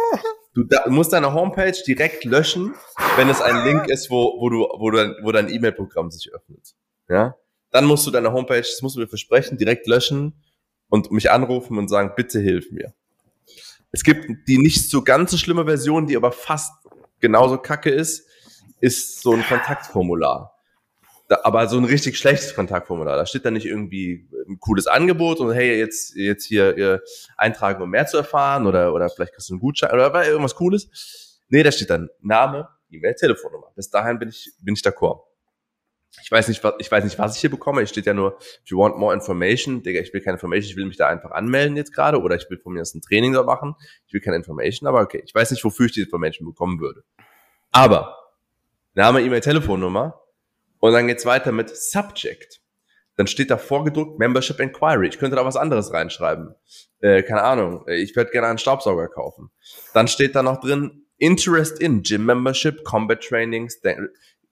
Du, 0.56 0.64
da, 0.64 0.88
musst 0.88 1.12
deine 1.12 1.34
Homepage 1.34 1.76
direkt 1.86 2.24
löschen, 2.24 2.76
wenn 3.18 3.28
es 3.28 3.42
ein 3.42 3.66
Link 3.66 3.90
ist, 3.90 4.10
wo, 4.10 4.40
wo 4.40 4.48
du, 4.48 4.60
wo 4.80 4.90
du, 4.90 5.14
wo 5.22 5.34
dein 5.34 5.50
E-Mail-Programm 5.50 6.10
sich 6.12 6.34
öffnet. 6.34 6.76
Ja? 7.10 7.36
Dann 7.72 7.84
musst 7.84 8.08
du 8.08 8.12
deine 8.12 8.32
Homepage, 8.32 8.62
das 8.62 8.82
musst 8.82 8.96
du 8.96 9.02
mir 9.02 9.08
versprechen, 9.10 9.58
direkt 9.58 9.86
löschen 9.86 10.42
und 10.88 11.12
mich 11.12 11.30
anrufen 11.30 11.78
und 11.78 11.90
sagen, 11.90 12.14
bitte 12.16 12.40
hilf 12.40 12.72
mir. 12.72 12.94
Es 13.92 14.06
gibt 14.06 14.48
die 14.48 14.58
nicht 14.58 14.90
so 14.90 15.04
ganz 15.04 15.32
so 15.32 15.38
schlimme 15.38 15.66
Version, 15.66 16.08
die 16.08 16.16
aber 16.16 16.32
fast 16.32 16.72
genauso 17.20 17.58
kacke 17.58 17.90
ist, 17.90 18.26
ist 18.80 19.22
so 19.22 19.34
ein 19.34 19.44
Kontaktformular. 19.44 20.55
Da, 21.28 21.40
aber 21.44 21.68
so 21.68 21.78
ein 21.78 21.86
richtig 21.86 22.18
schlechtes 22.18 22.54
Kontaktformular. 22.54 23.18
Da 23.18 23.26
steht 23.26 23.46
dann 23.46 23.54
nicht 23.54 23.66
irgendwie 23.66 24.30
ein 24.48 24.60
cooles 24.60 24.86
Angebot 24.86 25.40
und 25.40 25.54
hey, 25.54 25.80
jetzt, 25.80 26.16
jetzt 26.16 26.46
hier 26.46 26.78
ihr 26.78 27.02
eintragen, 27.36 27.82
um 27.82 27.90
mehr 27.90 28.06
zu 28.06 28.18
erfahren 28.18 28.68
oder, 28.68 28.94
oder 28.94 29.10
vielleicht 29.10 29.34
kriegst 29.34 29.50
du 29.50 29.54
einen 29.54 29.60
Gutschein 29.60 29.92
oder 29.92 30.28
irgendwas 30.28 30.56
Cooles. 30.56 31.42
Nee, 31.50 31.64
da 31.64 31.72
steht 31.72 31.90
dann 31.90 32.10
Name, 32.22 32.70
E-Mail, 32.92 33.16
Telefonnummer. 33.16 33.72
Bis 33.76 33.90
dahin 33.90 34.20
bin 34.20 34.30
ich, 34.30 34.52
bin 34.62 34.76
ich 34.76 34.82
d'accord. 34.82 35.22
Ich 36.24 36.32
weiß 36.32 36.48
nicht, 36.48 36.64
was, 36.64 36.76
ich 36.80 36.92
weiß 36.92 37.04
nicht, 37.04 37.20
was 37.20 37.36
ich 37.36 37.42
hier 37.42 37.50
bekomme. 37.50 37.82
Es 37.82 37.90
steht 37.90 38.06
ja 38.06 38.14
nur, 38.14 38.38
if 38.38 38.66
you 38.66 38.78
want 38.78 38.98
more 38.98 39.14
information, 39.14 39.84
Digga, 39.84 40.00
ich 40.00 40.14
will 40.14 40.22
keine 40.22 40.36
Information, 40.36 40.70
ich 40.70 40.78
will 40.78 40.86
mich 40.86 40.98
da 40.98 41.08
einfach 41.08 41.32
anmelden 41.32 41.76
jetzt 41.76 41.94
gerade 41.94 42.22
oder 42.22 42.36
ich 42.36 42.50
will 42.50 42.58
von 42.58 42.74
mir 42.74 42.80
erst 42.80 42.96
ein 42.96 43.02
Training 43.02 43.34
da 43.34 43.44
machen. 43.44 43.76
Ich 44.08 44.14
will 44.14 44.22
keine 44.22 44.38
Information, 44.38 44.88
aber 44.88 45.02
okay. 45.02 45.22
Ich 45.26 45.36
weiß 45.36 45.52
nicht, 45.52 45.64
wofür 45.64 45.88
ich 45.88 45.92
die 45.92 46.02
Information 46.02 46.48
bekommen 46.48 46.80
würde. 46.80 47.04
Aber 47.72 48.18
Name, 48.94 49.22
E-Mail, 49.22 49.42
Telefonnummer, 49.42 50.22
und 50.86 50.94
dann 50.94 51.08
geht's 51.08 51.26
weiter 51.26 51.52
mit 51.52 51.76
Subject. 51.76 52.62
Dann 53.16 53.28
steht 53.28 53.50
da 53.50 53.58
vorgedruckt 53.58 54.20
Membership 54.20 54.60
Inquiry. 54.60 55.08
Ich 55.08 55.18
könnte 55.18 55.36
da 55.36 55.46
was 55.46 55.56
anderes 55.56 55.94
reinschreiben. 55.94 56.54
Äh, 57.00 57.24
keine 57.24 57.44
Ahnung. 57.44 57.86
Ich 57.88 58.16
würde 58.16 58.32
gerne 58.32 58.48
einen 58.48 58.58
Staubsauger 58.58 59.08
kaufen. 59.08 59.52
Dann 59.94 60.08
steht 60.08 60.36
da 60.36 60.44
noch 60.44 60.60
drin 60.60 61.06
Interest 61.18 61.80
in 61.80 62.04
Gym 62.04 62.26
Membership, 62.26 62.84
Combat 62.84 63.22
Trainings. 63.22 63.80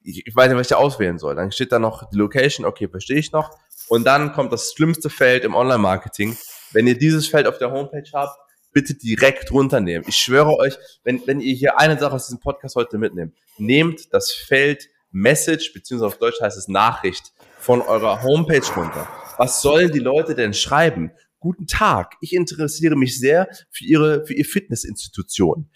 Ich, 0.01 0.25
ich 0.25 0.36
weiß 0.36 0.47
nicht, 0.47 0.57
was 0.57 0.67
ich 0.67 0.69
da 0.69 0.77
auswählen 0.77 1.19
soll. 1.19 1.36
Dann 1.36 1.51
steht 1.51 1.71
da 1.71 1.79
noch 1.79 2.09
die 2.09 2.17
Location. 2.17 2.65
Okay, 2.65 2.88
verstehe 2.88 3.17
ich 3.19 3.31
noch. 3.31 3.51
Und 3.89 4.05
dann 4.05 4.31
kommt 4.31 4.53
das 4.53 4.73
schlimmste 4.73 5.09
Feld 5.09 5.43
im 5.43 5.55
Online-Marketing. 5.55 6.38
Wenn 6.71 6.88
ihr 6.88 6.97
dieses 6.97 7.27
Feld 7.27 7.47
auf 7.47 7.57
der 7.57 7.71
Homepage 7.71 8.09
habt, 8.13 8.38
bitte 8.71 8.95
direkt 8.95 9.51
runternehmen. 9.51 10.05
Ich 10.07 10.15
schwöre 10.15 10.57
euch, 10.57 10.77
wenn, 11.03 11.21
wenn 11.27 11.41
ihr 11.41 11.53
hier 11.53 11.79
eine 11.79 11.99
Sache 11.99 12.15
aus 12.15 12.25
diesem 12.25 12.39
Podcast 12.39 12.75
heute 12.75 12.97
mitnehmt, 12.97 13.36
nehmt 13.57 14.13
das 14.13 14.31
Feld 14.31 14.89
Message, 15.14 15.74
beziehungsweise 15.74 16.07
auf 16.07 16.18
Deutsch 16.18 16.41
heißt 16.41 16.57
es 16.57 16.68
Nachricht, 16.68 17.32
von 17.57 17.82
eurer 17.82 18.24
Homepage 18.24 18.66
runter. 18.76 19.07
Was 19.38 19.61
sollen 19.61 19.91
die 19.91 19.99
Leute 19.99 20.36
denn 20.36 20.53
schreiben? 20.53 21.11
Guten 21.39 21.68
Tag, 21.68 22.16
ich 22.22 22.34
interessiere 22.34 22.95
mich 22.95 23.20
sehr 23.20 23.47
für 23.70 23.86
Ihre, 23.86 24.26
für 24.26 24.34
Ihr 24.34 24.45
Fitnessinstitution. 24.45 25.70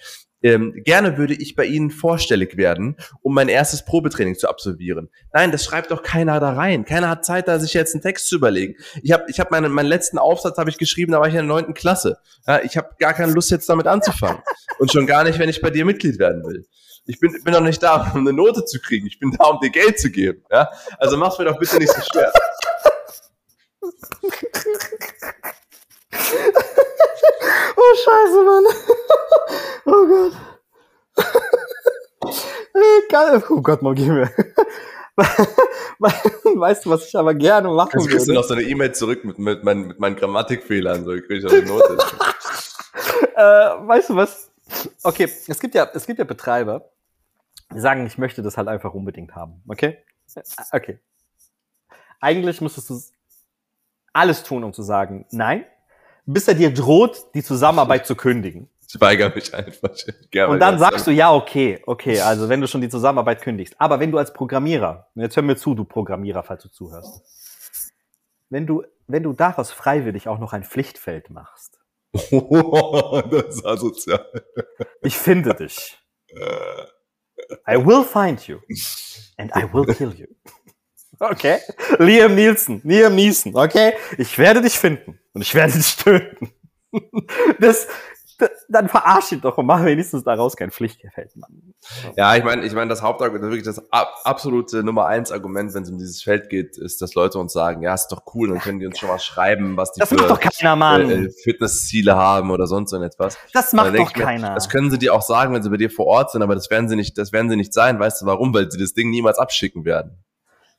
Ähm, 0.44 0.74
gerne 0.86 1.18
würde 1.18 1.34
ich 1.34 1.56
bei 1.56 1.66
Ihnen 1.66 1.90
vorstellig 1.90 2.58
werden, 2.58 2.96
um 3.22 3.34
mein 3.34 3.50
erstes 3.50 3.84
Probetraining 3.84 4.36
zu 4.36 4.48
absolvieren. 4.48 5.10
Nein, 5.34 5.52
das 5.52 5.66
schreibt 5.66 5.90
doch 5.90 6.04
keiner 6.04 6.40
da 6.40 6.54
rein. 6.54 6.86
Keiner 6.86 7.10
hat 7.10 7.26
Zeit, 7.26 7.48
da 7.48 7.60
sich 7.60 7.74
jetzt 7.74 7.96
einen 7.96 8.04
Text 8.04 8.28
zu 8.28 8.36
überlegen. 8.36 8.76
Ich 9.02 9.12
habe 9.12 9.26
ich 9.30 9.40
hab 9.40 9.50
meinen, 9.50 9.72
meinen 9.72 9.88
letzten 9.88 10.20
Aufsatz 10.20 10.58
habe 10.58 10.70
ich 10.70 10.78
geschrieben, 10.78 11.12
da 11.12 11.20
war 11.20 11.28
ich 11.28 11.34
in 11.34 11.40
der 11.40 11.48
neunten 11.48 11.74
Klasse. 11.74 12.20
Ja, 12.46 12.62
ich 12.62 12.78
habe 12.78 12.90
gar 13.00 13.14
keine 13.14 13.34
Lust 13.34 13.50
jetzt 13.50 13.68
damit 13.68 13.88
anzufangen 13.88 14.42
und 14.78 14.92
schon 14.92 15.08
gar 15.08 15.24
nicht, 15.24 15.40
wenn 15.40 15.50
ich 15.50 15.60
bei 15.60 15.72
dir 15.72 15.86
Mitglied 15.86 16.20
werden 16.20 16.44
will. 16.44 16.68
Ich 17.08 17.20
bin, 17.22 17.32
bin 17.44 17.54
doch 17.54 17.62
nicht 17.62 17.82
da, 17.82 18.12
um 18.14 18.20
eine 18.20 18.34
Note 18.34 18.66
zu 18.66 18.80
kriegen. 18.82 19.08
Ich 19.08 19.18
bin 19.18 19.32
da, 19.32 19.46
um 19.46 19.60
dir 19.62 19.70
Geld 19.70 19.98
zu 19.98 20.12
geben. 20.12 20.44
Ja? 20.52 20.70
Also 20.98 21.16
mach's 21.18 21.40
mir 21.40 21.46
doch 21.46 21.58
bitte 21.58 21.78
nicht 21.78 21.92
so 21.94 22.02
schwer. 22.02 22.32
oh 27.78 27.96
Scheiße, 28.04 28.44
Mann. 28.44 28.66
Oh 29.90 30.06
Gott. 30.06 30.34
Geil. 33.10 33.42
Oh 33.50 33.62
Gott, 33.62 33.82
mal 33.82 33.96
gib 33.96 34.10
mir. 34.10 34.30
weißt 35.16 36.86
du, 36.86 36.90
was 36.90 37.08
ich 37.08 37.16
aber 37.16 37.34
gerne 37.34 37.70
machen 37.70 37.92
Jetzt 37.94 38.10
kriegst 38.10 38.28
würde? 38.28 38.34
du 38.34 38.42
noch 38.42 38.48
so 38.48 38.54
eine 38.54 38.64
E-Mail 38.64 38.92
zurück 38.94 39.24
mit, 39.24 39.40
mit, 39.40 39.64
meinen, 39.64 39.88
mit 39.88 39.98
meinen 39.98 40.18
Grammatikfehlern. 40.18 41.06
So 41.06 41.12
krieg 41.12 41.32
ich 41.40 41.46
auch 41.46 41.52
eine 41.52 41.66
Note. 41.66 41.98
äh, 43.36 43.42
weißt 43.88 44.10
du 44.10 44.18
was? 44.18 44.52
Okay, 45.04 45.32
es 45.48 45.60
gibt 45.60 45.74
ja, 45.74 45.90
es 45.94 46.06
gibt 46.06 46.20
ja 46.20 46.26
Betreiber, 46.26 46.90
sagen, 47.74 48.06
ich 48.06 48.18
möchte 48.18 48.42
das 48.42 48.58
halt 48.58 48.68
einfach 48.68 48.94
unbedingt 48.94 49.36
haben. 49.36 49.64
Okay? 49.68 49.98
Okay. 50.72 51.00
Eigentlich 52.20 52.62
müsstest 52.62 52.90
du 52.90 53.00
alles 54.14 54.44
tun, 54.44 54.64
um 54.64 54.74
zu 54.74 54.82
sagen, 54.82 55.26
nein, 55.32 55.66
bis 56.26 56.48
er 56.48 56.56
dir 56.56 56.74
droht, 56.74 57.34
die 57.34 57.44
Zusammenarbeit 57.44 58.06
zu 58.06 58.16
kündigen. 58.16 58.70
Ich 58.88 59.00
weigere 59.02 59.34
mich 59.34 59.54
einfach. 59.54 59.92
Gerne 60.32 60.54
und 60.54 60.60
dann 60.60 60.80
sagst 60.80 61.08
du, 61.08 61.12
ja, 61.12 61.34
okay, 61.34 61.82
okay, 61.86 62.22
also 62.22 62.50
wenn 62.50 62.62
du 62.62 62.68
schon 62.68 62.82
die 62.82 62.90
Zusammenarbeit 62.90 63.42
kündigst. 63.42 63.76
Aber 63.80 64.00
wenn 64.00 64.12
du 64.12 64.18
als 64.18 64.34
Programmierer, 64.34 65.08
und 65.14 65.22
jetzt 65.22 65.36
hör 65.36 65.44
mir 65.44 65.58
zu, 65.58 65.76
du 65.76 65.84
Programmierer, 65.84 66.44
falls 66.44 66.64
du 66.64 66.70
zuhörst, 66.70 67.22
wenn 68.50 68.66
du, 68.66 68.84
wenn 69.08 69.24
du 69.24 69.34
daraus 69.34 69.72
freiwillig 69.72 70.28
auch 70.28 70.40
noch 70.40 70.54
ein 70.54 70.64
Pflichtfeld 70.64 71.30
machst. 71.30 71.80
Oh, 72.32 73.22
das 73.30 73.58
ist 73.58 73.66
asozial. 73.66 74.26
Ich 75.02 75.18
finde 75.18 75.54
dich. 75.54 75.98
I 77.66 77.78
will 77.78 78.04
find 78.04 78.40
you 78.48 78.62
and 79.38 79.52
I 79.54 79.66
will 79.66 79.86
kill 79.86 80.14
you. 80.14 80.28
Okay? 81.20 81.60
Liam 82.00 82.36
Nielsen, 82.36 82.82
Liam 82.84 83.16
Neeson, 83.16 83.56
okay? 83.56 83.94
Ich 84.18 84.38
werde 84.38 84.62
dich 84.62 84.78
finden 84.78 85.20
und 85.34 85.42
ich 85.42 85.54
werde 85.56 85.74
dich 85.74 85.96
töten. 85.96 86.52
Das, 87.60 87.88
dann 88.70 88.88
verarsch 88.88 89.32
ihn 89.32 89.42
doch 89.42 89.58
und 89.58 89.66
mach 89.66 89.84
wenigstens 89.84 90.24
daraus 90.24 90.56
kein 90.56 90.70
Pflichtgefällt, 90.70 91.36
Mann. 91.36 91.74
Ja, 92.16 92.36
ich 92.36 92.44
meine, 92.44 92.66
ich 92.66 92.74
meine, 92.74 92.90
das 92.90 93.02
Hauptargument, 93.02 93.44
wirklich 93.44 93.64
das 93.64 93.82
absolute 93.92 94.84
Nummer 94.84 95.08
eins 95.08 95.32
Argument, 95.32 95.74
wenn 95.74 95.84
es 95.84 95.90
um 95.90 95.98
dieses 95.98 96.22
Feld 96.22 96.50
geht, 96.50 96.78
ist, 96.78 97.02
dass 97.02 97.16
Leute 97.16 97.40
uns 97.40 97.54
sagen, 97.54 97.82
ja, 97.82 97.94
ist 97.94 98.10
doch 98.10 98.24
cool, 98.34 98.50
dann 98.50 98.60
können 98.60 98.80
die 98.80 98.86
uns 98.86 99.00
schon 99.00 99.10
mal 99.10 99.20
schreiben, 99.20 99.76
was 99.78 99.94
die 99.94 100.00
das 100.00 100.10
für 100.10 100.16
macht 100.16 100.30
doch 100.30 100.40
keiner, 100.40 100.76
Mann. 100.76 101.10
Äh, 101.10 101.30
Fitnessziele 101.44 102.16
haben 102.16 102.52
oder 102.52 102.68
sonst 102.68 102.92
so 102.92 103.02
etwas. 103.02 103.38
Das 103.54 103.74
macht 103.74 103.98
doch 103.98 104.14
keiner. 104.14 104.50
Mir, 104.50 104.56
das 104.56 104.70
können 104.70 104.92
sie 104.92 105.00
dir 105.00 105.14
auch 105.14 105.22
sagen, 105.24 105.54
wenn 105.54 105.64
sie 105.64 105.70
bei 105.70 105.78
dir 105.78 105.90
vor 105.90 106.06
Ort 106.06 106.32
sind, 106.32 106.42
aber 106.44 106.56
das 106.56 106.70
werden 106.70 106.90
sie 106.90 106.96
nicht, 106.96 107.18
das 107.18 107.32
werden 107.32 107.50
sie 107.50 107.56
nicht 107.56 107.74
sein. 107.74 108.00
Weißt 108.00 108.22
du 108.22 108.26
warum? 108.26 108.54
Weil 108.54 108.72
sie 108.72 108.80
das 108.80 108.94
Ding 108.94 109.10
niemals 109.10 109.40
abschicken 109.40 109.86
werden. 109.86 110.24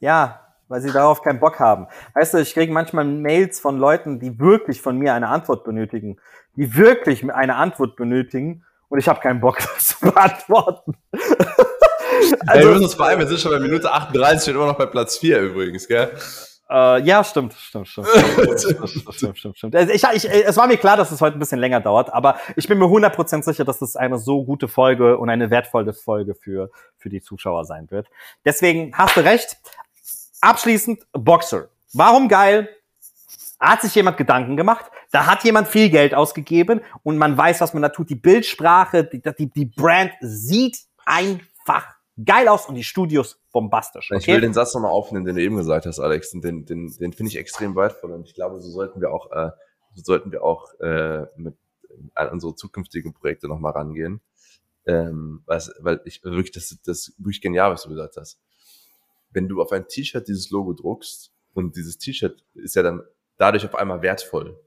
Ja, 0.00 0.48
weil 0.68 0.80
sie 0.80 0.92
darauf 0.92 1.22
keinen 1.22 1.40
Bock 1.40 1.58
haben. 1.58 1.88
Weißt 2.14 2.34
du, 2.34 2.38
ich 2.38 2.54
kriege 2.54 2.72
manchmal 2.72 3.04
Mails 3.04 3.58
von 3.58 3.78
Leuten, 3.78 4.20
die 4.20 4.38
wirklich 4.38 4.80
von 4.80 4.98
mir 4.98 5.14
eine 5.14 5.28
Antwort 5.28 5.64
benötigen, 5.64 6.18
die 6.58 6.74
wirklich 6.74 7.32
eine 7.32 7.54
Antwort 7.54 7.94
benötigen 7.94 8.64
und 8.88 8.98
ich 8.98 9.08
habe 9.08 9.20
keinen 9.20 9.40
Bock, 9.40 9.58
das 9.76 9.86
zu 9.86 10.00
beantworten. 10.00 10.94
also, 12.46 12.66
wir 12.66 12.72
müssen 12.72 12.84
uns 12.84 12.96
beeilen, 12.96 13.20
wir 13.20 13.28
sind 13.28 13.40
schon 13.40 13.52
bei 13.52 13.60
Minute 13.60 13.90
38, 13.90 14.42
stehen 14.42 14.56
immer 14.56 14.66
noch 14.66 14.78
bei 14.78 14.86
Platz 14.86 15.18
4 15.18 15.40
übrigens, 15.40 15.86
gell? 15.86 16.10
Äh, 16.68 17.02
ja, 17.02 17.22
stimmt, 17.24 17.54
stimmt, 17.54 17.86
stimmt. 17.86 18.08
stimmt, 18.08 18.90
stimmt, 18.90 19.38
stimmt, 19.38 19.58
stimmt. 19.58 19.76
Also 19.76 19.92
ich, 19.92 20.02
ich, 20.02 20.28
es 20.28 20.56
war 20.56 20.66
mir 20.66 20.78
klar, 20.78 20.96
dass 20.96 21.12
es 21.12 21.20
heute 21.20 21.36
ein 21.36 21.38
bisschen 21.38 21.60
länger 21.60 21.80
dauert, 21.80 22.12
aber 22.12 22.36
ich 22.56 22.66
bin 22.66 22.78
mir 22.78 22.86
100% 22.86 23.44
sicher, 23.44 23.64
dass 23.64 23.80
es 23.80 23.94
eine 23.94 24.18
so 24.18 24.44
gute 24.44 24.66
Folge 24.66 25.16
und 25.16 25.30
eine 25.30 25.50
wertvolle 25.50 25.94
Folge 25.94 26.34
für, 26.34 26.70
für 26.96 27.08
die 27.08 27.22
Zuschauer 27.22 27.66
sein 27.66 27.88
wird. 27.90 28.08
Deswegen 28.44 28.92
hast 28.96 29.16
du 29.16 29.20
recht. 29.20 29.56
Abschließend 30.40 31.04
Boxer. 31.12 31.68
Warum 31.92 32.28
geil? 32.28 32.68
Hat 33.58 33.82
sich 33.82 33.94
jemand 33.94 34.16
Gedanken 34.16 34.56
gemacht? 34.56 34.86
Da 35.10 35.26
hat 35.26 35.44
jemand 35.44 35.68
viel 35.68 35.90
Geld 35.90 36.14
ausgegeben 36.14 36.80
und 37.02 37.18
man 37.18 37.36
weiß, 37.36 37.60
was 37.60 37.72
man 37.72 37.82
da 37.82 37.88
tut. 37.88 38.10
Die 38.10 38.14
Bildsprache, 38.14 39.04
die, 39.04 39.20
die, 39.20 39.50
die 39.50 39.66
Brand 39.66 40.12
sieht 40.20 40.78
einfach 41.04 41.86
geil 42.24 42.48
aus 42.48 42.68
und 42.68 42.74
die 42.74 42.84
Studios 42.84 43.40
bombastisch. 43.52 44.10
Okay? 44.10 44.20
Ich 44.20 44.26
will 44.28 44.40
den 44.40 44.54
Satz 44.54 44.74
nochmal 44.74 44.92
aufnehmen, 44.92 45.24
den 45.24 45.36
du 45.36 45.42
eben 45.42 45.56
gesagt 45.56 45.86
hast, 45.86 45.98
Alex. 45.98 46.32
Und 46.34 46.44
den, 46.44 46.66
den, 46.66 46.92
den 46.98 47.12
finde 47.12 47.30
ich 47.30 47.36
extrem 47.36 47.74
wertvoll 47.74 48.12
und 48.12 48.26
ich 48.26 48.34
glaube, 48.34 48.60
so 48.60 48.70
sollten 48.70 49.00
wir 49.00 49.12
auch, 49.12 49.30
äh, 49.32 49.50
so 49.94 50.02
sollten 50.04 50.30
wir 50.30 50.42
auch 50.42 50.72
äh, 50.80 51.26
mit 51.36 51.56
an 52.14 52.28
unsere 52.30 52.54
zukünftigen 52.54 53.12
Projekte 53.12 53.48
nochmal 53.48 53.72
rangehen. 53.72 54.20
Ähm, 54.86 55.42
was, 55.46 55.72
weil 55.80 56.00
ich 56.04 56.22
wirklich, 56.22 56.52
das, 56.52 56.78
das 56.84 57.12
wirklich 57.18 57.40
genial, 57.40 57.72
was 57.72 57.82
du 57.82 57.88
gesagt 57.88 58.16
hast 58.16 58.40
wenn 59.30 59.48
du 59.48 59.60
auf 59.60 59.72
ein 59.72 59.88
T-Shirt 59.88 60.26
dieses 60.28 60.50
Logo 60.50 60.72
druckst 60.72 61.32
und 61.54 61.76
dieses 61.76 61.98
T-Shirt 61.98 62.44
ist 62.54 62.76
ja 62.76 62.82
dann 62.82 63.02
dadurch 63.38 63.64
auf 63.64 63.74
einmal 63.74 64.02
wertvoll. 64.02 64.60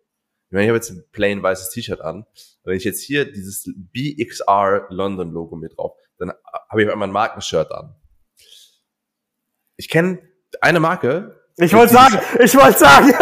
Ich 0.47 0.53
meine, 0.53 0.65
ich 0.65 0.69
habe 0.69 0.77
jetzt 0.77 0.89
ein 0.89 1.05
plain 1.11 1.41
weißes 1.41 1.69
T-Shirt 1.69 2.01
an. 2.01 2.25
Wenn 2.63 2.75
ich 2.75 2.83
jetzt 2.83 3.01
hier 3.01 3.31
dieses 3.31 3.71
BXR 3.73 4.87
London 4.89 5.31
Logo 5.31 5.55
mit 5.55 5.77
drauf, 5.77 5.93
dann 6.17 6.33
habe 6.69 6.81
ich 6.81 6.87
auf 6.87 6.93
einmal 6.93 7.07
ein 7.07 7.13
Markenshirt 7.13 7.71
an. 7.71 7.95
Ich 9.77 9.87
kenne 9.87 10.19
eine 10.59 10.79
Marke. 10.79 11.39
Ich 11.57 11.73
wollte 11.73 11.93
sagen, 11.93 12.19
ich 12.39 12.55
wollte 12.55 12.79
sagen. 12.79 13.13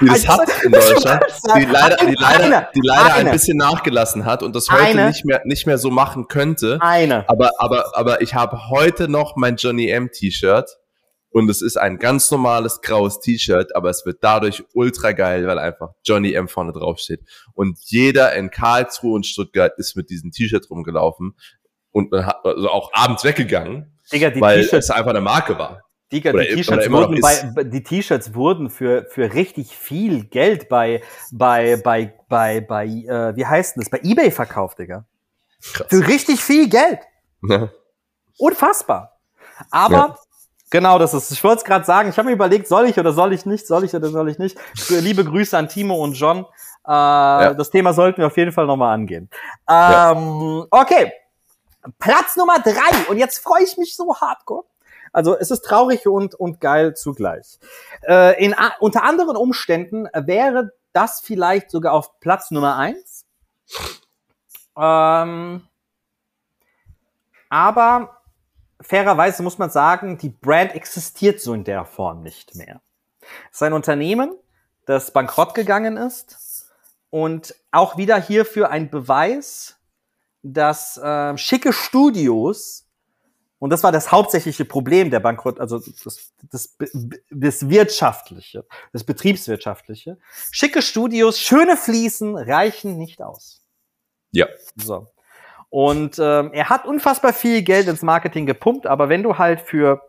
die 0.00 0.06
das 0.06 0.28
hat 0.28 0.48
in 0.64 0.72
Deutschland, 0.72 1.22
die 1.56 1.64
leider, 1.64 1.96
die 1.96 2.14
leider, 2.18 2.70
die 2.74 2.80
leider 2.82 3.14
ein 3.14 3.30
bisschen 3.30 3.56
nachgelassen 3.56 4.24
hat 4.24 4.42
und 4.42 4.54
das 4.54 4.70
heute 4.70 4.82
eine. 4.82 5.08
nicht 5.08 5.24
mehr, 5.24 5.42
nicht 5.44 5.66
mehr 5.66 5.78
so 5.78 5.90
machen 5.90 6.28
könnte. 6.28 6.78
Eine. 6.80 7.28
Aber, 7.28 7.52
aber, 7.58 7.96
aber 7.96 8.22
ich 8.22 8.34
habe 8.34 8.70
heute 8.70 9.08
noch 9.08 9.36
mein 9.36 9.56
Johnny 9.56 9.88
M 9.88 10.10
T-Shirt 10.10 10.78
und 11.38 11.48
es 11.48 11.62
ist 11.62 11.76
ein 11.76 11.98
ganz 11.98 12.30
normales 12.30 12.80
graues 12.80 13.20
T-Shirt, 13.20 13.74
aber 13.74 13.90
es 13.90 14.04
wird 14.04 14.18
dadurch 14.22 14.64
ultra 14.74 15.12
geil, 15.12 15.46
weil 15.46 15.58
einfach 15.58 15.90
Johnny 16.04 16.32
M 16.34 16.48
vorne 16.48 16.72
drauf 16.72 16.98
steht. 16.98 17.20
Und 17.54 17.78
jeder 17.84 18.34
in 18.34 18.50
Karlsruhe 18.50 19.14
und 19.14 19.26
Stuttgart 19.26 19.72
ist 19.78 19.96
mit 19.96 20.10
diesem 20.10 20.30
T-Shirt 20.30 20.68
rumgelaufen 20.70 21.36
und 21.92 22.12
hat 22.12 22.44
also 22.44 22.68
auch 22.68 22.90
abends 22.92 23.24
weggegangen, 23.24 23.98
Digga, 24.12 24.32
weil 24.40 24.60
es 24.60 24.90
einfach 24.90 25.10
eine 25.10 25.20
Marke 25.20 25.58
war. 25.58 25.82
Digga, 26.10 26.32
die 26.32 26.54
T-Shirts 26.54 26.90
wurden, 26.90 27.20
bei, 27.20 27.64
die 27.64 27.82
T-Shirts 27.82 28.34
wurden 28.34 28.70
für, 28.70 29.06
für 29.10 29.34
richtig 29.34 29.76
viel 29.76 30.24
Geld 30.24 30.68
bei, 30.68 31.02
bei, 31.32 31.76
bei, 31.76 32.14
bei, 32.28 32.60
bei, 32.62 32.86
äh, 32.86 33.36
wie 33.36 33.44
heißt 33.44 33.76
denn 33.76 33.82
das, 33.82 33.90
bei 33.90 34.00
Ebay 34.02 34.30
verkauft, 34.30 34.78
Digga. 34.78 35.06
Krass. 35.74 35.86
Für 35.90 36.06
richtig 36.06 36.40
viel 36.40 36.68
Geld. 36.68 37.00
Ja. 37.42 37.70
Unfassbar. 38.38 39.20
Aber 39.70 39.92
ja. 39.92 40.18
Genau, 40.70 40.98
das 40.98 41.14
ist. 41.14 41.30
Ich 41.30 41.42
wollte 41.42 41.58
es 41.58 41.64
gerade 41.64 41.84
sagen. 41.84 42.10
Ich 42.10 42.18
habe 42.18 42.28
mir 42.28 42.34
überlegt, 42.34 42.68
soll 42.68 42.86
ich 42.86 42.98
oder 42.98 43.12
soll 43.12 43.32
ich 43.32 43.46
nicht, 43.46 43.66
soll 43.66 43.84
ich 43.84 43.94
oder 43.94 44.08
soll 44.08 44.28
ich 44.28 44.38
nicht. 44.38 44.58
Liebe 44.90 45.24
Grüße 45.24 45.56
an 45.56 45.68
Timo 45.68 46.02
und 46.02 46.12
John. 46.12 46.44
Äh, 46.86 46.90
ja. 46.90 47.54
Das 47.54 47.70
Thema 47.70 47.92
sollten 47.92 48.18
wir 48.18 48.26
auf 48.26 48.36
jeden 48.36 48.52
Fall 48.52 48.66
nochmal 48.66 48.94
angehen. 48.94 49.30
Ähm, 49.68 50.66
Okay, 50.70 51.12
Platz 51.98 52.36
Nummer 52.36 52.58
drei. 52.58 53.08
Und 53.08 53.18
jetzt 53.18 53.38
freue 53.38 53.62
ich 53.62 53.76
mich 53.78 53.96
so 53.96 54.14
hardcore. 54.14 54.64
Also 55.12 55.36
es 55.36 55.50
ist 55.50 55.62
traurig 55.62 56.06
und, 56.06 56.34
und 56.34 56.60
geil 56.60 56.94
zugleich. 56.94 57.58
Äh, 58.06 58.44
in, 58.44 58.54
unter 58.80 59.04
anderen 59.04 59.36
Umständen 59.36 60.06
wäre 60.14 60.72
das 60.92 61.20
vielleicht 61.20 61.70
sogar 61.70 61.94
auf 61.94 62.20
Platz 62.20 62.50
Nummer 62.50 62.76
eins. 62.76 63.24
Ähm, 64.76 65.66
aber 67.48 68.17
fairerweise 68.80 69.42
muss 69.42 69.58
man 69.58 69.70
sagen, 69.70 70.18
die 70.18 70.28
Brand 70.28 70.74
existiert 70.74 71.40
so 71.40 71.54
in 71.54 71.64
der 71.64 71.84
Form 71.84 72.22
nicht 72.22 72.54
mehr. 72.54 72.80
Es 73.50 73.56
ist 73.56 73.62
ein 73.62 73.72
Unternehmen, 73.72 74.36
das 74.86 75.12
bankrott 75.12 75.54
gegangen 75.54 75.96
ist 75.96 76.70
und 77.10 77.54
auch 77.70 77.96
wieder 77.96 78.20
hierfür 78.20 78.70
ein 78.70 78.90
Beweis, 78.90 79.76
dass 80.42 80.96
äh, 80.96 81.36
schicke 81.36 81.72
Studios 81.72 82.88
und 83.58 83.70
das 83.70 83.82
war 83.82 83.90
das 83.90 84.12
hauptsächliche 84.12 84.64
Problem 84.64 85.10
der 85.10 85.20
Bankrott, 85.20 85.58
also 85.58 85.80
das, 85.80 86.32
das, 86.50 86.76
das 87.30 87.68
wirtschaftliche, 87.68 88.64
das 88.92 89.02
betriebswirtschaftliche. 89.02 90.18
Schicke 90.52 90.80
Studios, 90.80 91.40
schöne 91.40 91.76
Fliesen 91.76 92.36
reichen 92.36 92.98
nicht 92.98 93.20
aus. 93.20 93.62
Ja. 94.30 94.46
So. 94.76 95.08
Und 95.70 96.18
ähm, 96.18 96.52
er 96.52 96.70
hat 96.70 96.86
unfassbar 96.86 97.32
viel 97.32 97.62
Geld 97.62 97.88
ins 97.88 98.02
Marketing 98.02 98.46
gepumpt, 98.46 98.86
aber 98.86 99.08
wenn 99.08 99.22
du 99.22 99.36
halt 99.36 99.60
für 99.60 100.02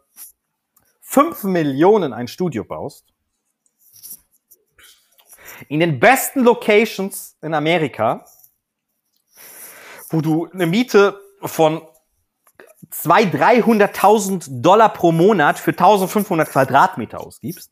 fünf 1.01 1.43
Millionen 1.43 2.14
ein 2.14 2.28
Studio 2.28 2.64
baust, 2.64 3.05
in 5.68 5.82
den 5.82 5.99
besten 5.99 6.41
Locations 6.41 7.36
in 7.41 7.53
Amerika, 7.53 8.26
wo 10.10 10.22
du 10.22 10.47
eine 10.51 10.66
Miete 10.66 11.20
von 11.41 11.82
200.000, 12.91 13.91
300.000 13.91 14.62
Dollar 14.62 14.89
pro 14.89 15.12
Monat 15.12 15.60
für 15.60 15.72
1500 15.72 16.49
Quadratmeter 16.49 17.20
ausgibst, 17.20 17.72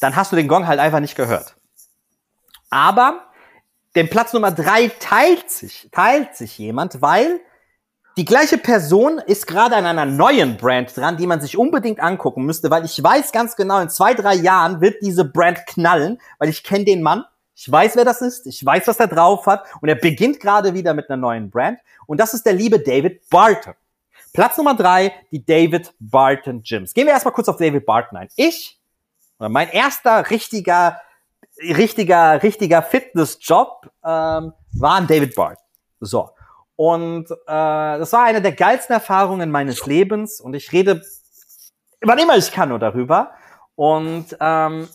dann 0.00 0.16
hast 0.16 0.32
du 0.32 0.36
den 0.36 0.48
Gong 0.48 0.66
halt 0.66 0.78
einfach 0.78 1.00
nicht 1.00 1.16
gehört. 1.16 1.56
Aber 2.70 3.29
den 3.94 4.08
Platz 4.08 4.32
Nummer 4.32 4.52
drei 4.52 4.88
teilt 5.00 5.50
sich, 5.50 5.88
teilt 5.90 6.36
sich 6.36 6.58
jemand, 6.58 7.02
weil 7.02 7.40
die 8.16 8.24
gleiche 8.24 8.58
Person 8.58 9.18
ist 9.18 9.46
gerade 9.46 9.76
an 9.76 9.86
einer 9.86 10.04
neuen 10.04 10.56
Brand 10.56 10.96
dran, 10.96 11.16
die 11.16 11.26
man 11.26 11.40
sich 11.40 11.56
unbedingt 11.56 12.00
angucken 12.00 12.44
müsste, 12.44 12.70
weil 12.70 12.84
ich 12.84 13.02
weiß 13.02 13.32
ganz 13.32 13.56
genau, 13.56 13.80
in 13.80 13.88
zwei, 13.88 14.14
drei 14.14 14.34
Jahren 14.34 14.80
wird 14.80 15.02
diese 15.02 15.24
Brand 15.24 15.64
knallen, 15.66 16.20
weil 16.38 16.48
ich 16.48 16.62
kenne 16.62 16.84
den 16.84 17.02
Mann, 17.02 17.24
ich 17.54 17.70
weiß, 17.70 17.96
wer 17.96 18.04
das 18.04 18.20
ist, 18.20 18.46
ich 18.46 18.64
weiß, 18.64 18.86
was 18.86 18.98
er 19.00 19.06
drauf 19.06 19.46
hat 19.46 19.64
und 19.80 19.88
er 19.88 19.94
beginnt 19.94 20.40
gerade 20.40 20.74
wieder 20.74 20.94
mit 20.94 21.08
einer 21.08 21.16
neuen 21.16 21.50
Brand 21.50 21.78
und 22.06 22.18
das 22.18 22.34
ist 22.34 22.46
der 22.46 22.52
liebe 22.52 22.78
David 22.78 23.28
Barton. 23.30 23.74
Platz 24.32 24.56
Nummer 24.56 24.74
drei, 24.74 25.12
die 25.32 25.44
David 25.44 25.92
Barton 25.98 26.62
Gyms. 26.62 26.94
Gehen 26.94 27.06
wir 27.06 27.12
erstmal 27.12 27.34
kurz 27.34 27.48
auf 27.48 27.56
David 27.56 27.84
Barton 27.84 28.16
ein. 28.18 28.28
Ich, 28.36 28.78
oder 29.38 29.48
mein 29.48 29.68
erster 29.70 30.30
richtiger 30.30 31.00
richtiger, 31.60 32.42
richtiger 32.42 32.82
Fitnessjob 32.82 33.90
ähm, 34.04 34.52
war 34.72 34.94
ein 34.94 35.06
David 35.06 35.34
Bart. 35.34 35.58
So. 36.00 36.30
Und 36.76 37.30
äh, 37.30 37.36
das 37.46 38.12
war 38.12 38.24
eine 38.24 38.40
der 38.40 38.52
geilsten 38.52 38.94
Erfahrungen 38.94 39.50
meines 39.50 39.84
Lebens 39.86 40.40
und 40.40 40.54
ich 40.54 40.72
rede, 40.72 41.02
wann 42.00 42.18
immer 42.18 42.36
ich 42.36 42.50
kann, 42.52 42.70
nur 42.70 42.78
darüber. 42.78 43.32
Und 43.74 44.36
ähm, 44.40 44.88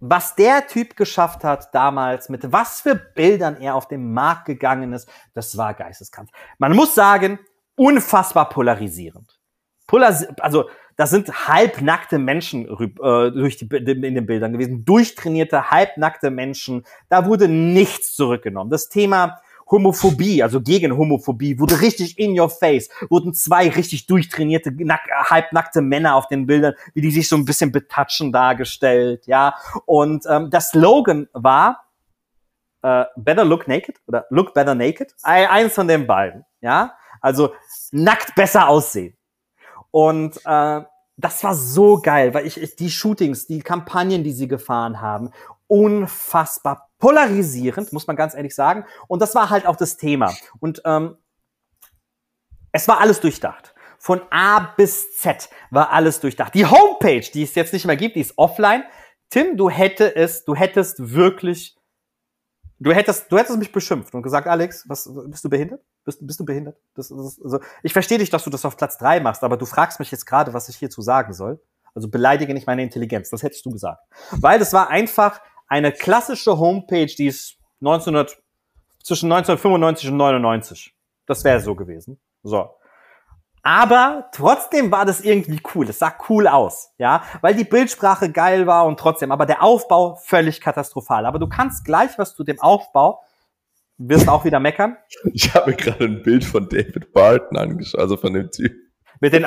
was 0.00 0.34
der 0.34 0.66
Typ 0.66 0.96
geschafft 0.96 1.44
hat 1.44 1.74
damals, 1.74 2.28
mit 2.28 2.52
was 2.52 2.80
für 2.80 2.94
Bildern 2.94 3.56
er 3.60 3.74
auf 3.74 3.88
den 3.88 4.12
Markt 4.12 4.46
gegangen 4.46 4.92
ist, 4.92 5.08
das 5.32 5.56
war 5.56 5.74
geisteskrank. 5.74 6.28
Man 6.58 6.74
muss 6.74 6.94
sagen, 6.94 7.38
unfassbar 7.76 8.48
polarisierend. 8.48 9.38
Polaris 9.86 10.26
also 10.40 10.68
das 11.02 11.10
sind 11.10 11.48
halbnackte 11.48 12.16
Menschen 12.20 12.68
äh, 12.68 13.32
durch 13.32 13.56
die, 13.56 13.66
in 13.66 14.14
den 14.14 14.24
Bildern 14.24 14.52
gewesen, 14.52 14.84
durchtrainierte, 14.84 15.68
halbnackte 15.68 16.30
Menschen. 16.30 16.84
Da 17.08 17.26
wurde 17.26 17.48
nichts 17.48 18.14
zurückgenommen. 18.14 18.70
Das 18.70 18.88
Thema 18.88 19.40
Homophobie, 19.68 20.44
also 20.44 20.60
gegen 20.60 20.96
Homophobie, 20.96 21.58
wurde 21.58 21.80
richtig 21.80 22.20
in 22.20 22.38
your 22.38 22.48
face. 22.48 22.88
Wurden 23.10 23.34
zwei 23.34 23.68
richtig 23.68 24.06
durchtrainierte, 24.06 24.70
nack, 24.76 25.00
halbnackte 25.28 25.82
Männer 25.82 26.14
auf 26.14 26.28
den 26.28 26.46
Bildern, 26.46 26.74
wie 26.94 27.00
die 27.00 27.10
sich 27.10 27.28
so 27.28 27.34
ein 27.34 27.46
bisschen 27.46 27.72
betatschen 27.72 28.30
dargestellt, 28.30 29.26
ja. 29.26 29.56
Und 29.86 30.24
ähm, 30.30 30.50
das 30.50 30.70
Slogan 30.70 31.26
war 31.32 31.84
äh, 32.82 33.06
Better 33.16 33.44
Look 33.44 33.66
Naked 33.66 34.00
oder 34.06 34.24
Look 34.30 34.54
Better 34.54 34.76
Naked. 34.76 35.16
Eins 35.24 35.74
von 35.74 35.88
den 35.88 36.06
beiden, 36.06 36.44
ja. 36.60 36.94
Also 37.20 37.54
nackt 37.90 38.36
besser 38.36 38.68
aussehen. 38.68 39.16
Und 39.90 40.40
äh, 40.46 40.82
das 41.24 41.42
war 41.44 41.54
so 41.54 42.00
geil, 42.00 42.34
weil 42.34 42.46
ich, 42.46 42.60
ich 42.60 42.76
die 42.76 42.90
Shootings, 42.90 43.46
die 43.46 43.60
Kampagnen, 43.60 44.24
die 44.24 44.32
sie 44.32 44.48
gefahren 44.48 45.00
haben, 45.00 45.30
unfassbar 45.66 46.90
polarisierend, 46.98 47.92
muss 47.92 48.06
man 48.06 48.16
ganz 48.16 48.34
ehrlich 48.34 48.54
sagen. 48.54 48.84
Und 49.08 49.20
das 49.20 49.34
war 49.34 49.50
halt 49.50 49.66
auch 49.66 49.76
das 49.76 49.96
Thema. 49.96 50.34
Und 50.60 50.82
ähm, 50.84 51.16
es 52.72 52.86
war 52.88 53.00
alles 53.00 53.20
durchdacht. 53.20 53.74
Von 53.98 54.20
A 54.30 54.74
bis 54.76 55.16
Z 55.18 55.48
war 55.70 55.92
alles 55.92 56.20
durchdacht. 56.20 56.54
Die 56.54 56.66
Homepage, 56.66 57.24
die 57.32 57.44
es 57.44 57.54
jetzt 57.54 57.72
nicht 57.72 57.86
mehr 57.86 57.96
gibt, 57.96 58.16
die 58.16 58.20
ist 58.20 58.36
offline. 58.36 58.84
Tim, 59.30 59.56
du 59.56 59.70
hätte 59.70 60.14
es, 60.16 60.44
du 60.44 60.54
hättest 60.54 61.12
wirklich 61.12 61.76
Du 62.82 62.92
hättest, 62.92 63.30
du 63.30 63.38
hättest 63.38 63.58
mich 63.58 63.70
beschimpft 63.70 64.12
und 64.12 64.22
gesagt, 64.22 64.48
Alex, 64.48 64.88
was, 64.88 65.08
bist 65.26 65.44
du 65.44 65.48
behindert? 65.48 65.84
Bist, 66.04 66.26
bist 66.26 66.40
du 66.40 66.44
behindert? 66.44 66.76
Das, 66.94 67.08
das, 67.08 67.40
also, 67.42 67.60
ich 67.82 67.92
verstehe 67.92 68.18
dich, 68.18 68.30
dass 68.30 68.44
du 68.44 68.50
das 68.50 68.64
auf 68.64 68.76
Platz 68.76 68.98
drei 68.98 69.20
machst, 69.20 69.44
aber 69.44 69.56
du 69.56 69.66
fragst 69.66 69.98
mich 70.00 70.10
jetzt 70.10 70.26
gerade, 70.26 70.52
was 70.52 70.68
ich 70.68 70.76
hierzu 70.76 71.02
sagen 71.02 71.32
soll. 71.32 71.60
Also 71.94 72.08
beleidige 72.08 72.54
nicht 72.54 72.66
meine 72.66 72.82
Intelligenz. 72.82 73.30
Das 73.30 73.42
hättest 73.42 73.64
du 73.66 73.70
gesagt. 73.70 74.02
Weil 74.30 74.58
das 74.58 74.72
war 74.72 74.88
einfach 74.88 75.40
eine 75.68 75.92
klassische 75.92 76.58
Homepage, 76.58 77.06
die 77.06 77.26
ist 77.26 77.56
1900, 77.80 78.42
zwischen 79.02 79.30
1995 79.30 80.10
und 80.10 80.16
99. 80.16 80.94
Das 81.26 81.44
wäre 81.44 81.60
so 81.60 81.74
gewesen. 81.74 82.18
So. 82.42 82.70
Aber 83.62 84.28
trotzdem 84.32 84.90
war 84.90 85.04
das 85.04 85.20
irgendwie 85.20 85.60
cool. 85.74 85.88
Es 85.88 86.00
sah 86.00 86.12
cool 86.28 86.48
aus, 86.48 86.90
ja, 86.98 87.22
weil 87.42 87.54
die 87.54 87.64
Bildsprache 87.64 88.32
geil 88.32 88.66
war 88.66 88.86
und 88.86 88.98
trotzdem, 88.98 89.30
aber 89.30 89.46
der 89.46 89.62
Aufbau 89.62 90.16
völlig 90.16 90.60
katastrophal. 90.60 91.26
Aber 91.26 91.38
du 91.38 91.48
kannst 91.48 91.84
gleich 91.84 92.18
was 92.18 92.34
zu 92.34 92.42
dem 92.42 92.60
Aufbau, 92.60 93.22
wirst 94.08 94.28
auch 94.28 94.44
wieder 94.44 94.60
meckern. 94.60 94.96
Ich 95.32 95.54
habe 95.54 95.70
mir 95.70 95.76
gerade 95.76 96.04
ein 96.04 96.22
Bild 96.22 96.44
von 96.44 96.68
David 96.68 97.12
Barton 97.12 97.56
angeschaut, 97.56 98.00
also 98.00 98.16
von 98.16 98.32
dem 98.32 98.50
Typ. 98.50 98.72
Mit 99.20 99.32
den, 99.32 99.46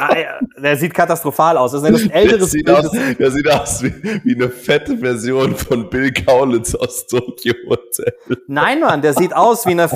der 0.57 0.77
sieht 0.77 0.93
katastrophal 0.93 1.57
aus. 1.57 1.73
Das 1.73 1.83
ist 1.83 2.05
ein 2.05 2.09
älteres 2.09 2.51
der 2.51 2.59
sieht 2.59 2.65
Bild. 2.65 2.77
Aus, 2.77 2.91
der 3.19 3.31
sieht 3.31 3.51
aus 3.51 3.83
wie, 3.83 3.93
wie 4.23 4.35
eine 4.35 4.49
fette 4.49 4.97
Version 4.97 5.53
von 5.53 5.89
Bill 5.89 6.13
Kaulitz 6.13 6.75
aus 6.75 7.07
Tokyo 7.07 7.53
Hotel. 7.67 8.13
Nein, 8.47 8.79
Mann, 8.79 9.01
der 9.01 9.13
sieht 9.13 9.35
aus 9.35 9.65
wie 9.65 9.71
eine, 9.71 9.89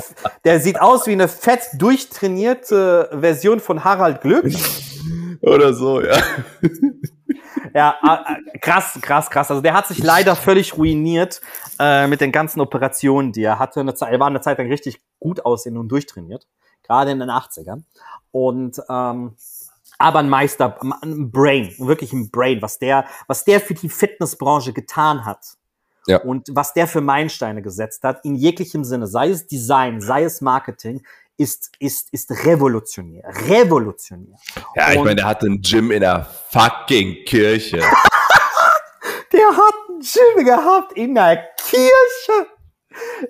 der 0.44 0.60
sieht 0.60 0.78
aus 0.78 1.06
wie 1.06 1.12
eine 1.12 1.28
fett 1.28 1.62
durchtrainierte 1.78 3.08
Version 3.20 3.58
von 3.58 3.82
Harald 3.82 4.20
Glück. 4.20 4.44
Oder 5.40 5.72
so, 5.72 6.02
ja. 6.02 6.18
Ja, 7.74 7.96
äh, 8.02 8.58
krass, 8.58 8.98
krass, 9.00 9.30
krass. 9.30 9.50
Also 9.50 9.62
der 9.62 9.74
hat 9.74 9.86
sich 9.86 9.98
leider 9.98 10.36
völlig 10.36 10.76
ruiniert 10.76 11.40
äh, 11.78 12.06
mit 12.06 12.20
den 12.20 12.32
ganzen 12.32 12.60
Operationen, 12.60 13.32
die 13.32 13.42
er 13.42 13.58
hatte. 13.58 13.80
Eine 13.80 13.94
Zeit, 13.94 14.12
er 14.12 14.20
war 14.20 14.26
eine 14.26 14.40
Zeit 14.40 14.58
lang 14.58 14.68
richtig 14.68 15.00
gut 15.18 15.44
aussehen 15.44 15.76
und 15.76 15.88
durchtrainiert, 15.88 16.46
gerade 16.82 17.10
in 17.10 17.20
den 17.20 17.30
80ern. 17.30 17.82
Und 18.32 18.80
ähm, 18.88 19.36
aber 19.98 20.20
ein 20.20 20.30
Meister, 20.30 20.78
ein 21.02 21.30
Brain, 21.30 21.74
wirklich 21.78 22.14
ein 22.14 22.30
Brain, 22.30 22.62
was 22.62 22.78
der, 22.78 23.04
was 23.26 23.44
der 23.44 23.60
für 23.60 23.74
die 23.74 23.90
Fitnessbranche 23.90 24.72
getan 24.72 25.26
hat. 25.26 25.58
Ja. 26.06 26.22
Und 26.22 26.48
was 26.50 26.72
der 26.72 26.86
für 26.86 27.02
Meilensteine 27.02 27.60
gesetzt 27.60 28.02
hat, 28.04 28.24
in 28.24 28.34
jeglichem 28.34 28.84
Sinne, 28.84 29.06
sei 29.06 29.28
es 29.28 29.46
Design, 29.46 30.00
sei 30.00 30.24
es 30.24 30.40
Marketing, 30.40 31.02
ist, 31.40 31.70
ist, 31.78 32.12
ist 32.12 32.30
revolutionär. 32.44 33.24
Revolutionär. 33.48 34.36
Ja, 34.76 34.90
ich 34.92 34.98
meine, 34.98 35.16
der 35.16 35.24
hat 35.24 35.42
ein 35.42 35.62
Gym 35.62 35.90
in 35.90 36.00
der 36.00 36.26
fucking 36.50 37.24
Kirche. 37.24 37.78
der 39.32 39.48
hat 39.48 39.74
ein 39.88 40.00
Gym 40.00 40.44
gehabt 40.44 40.92
in 40.92 41.14
der 41.14 41.48
Kirche. 41.56 42.46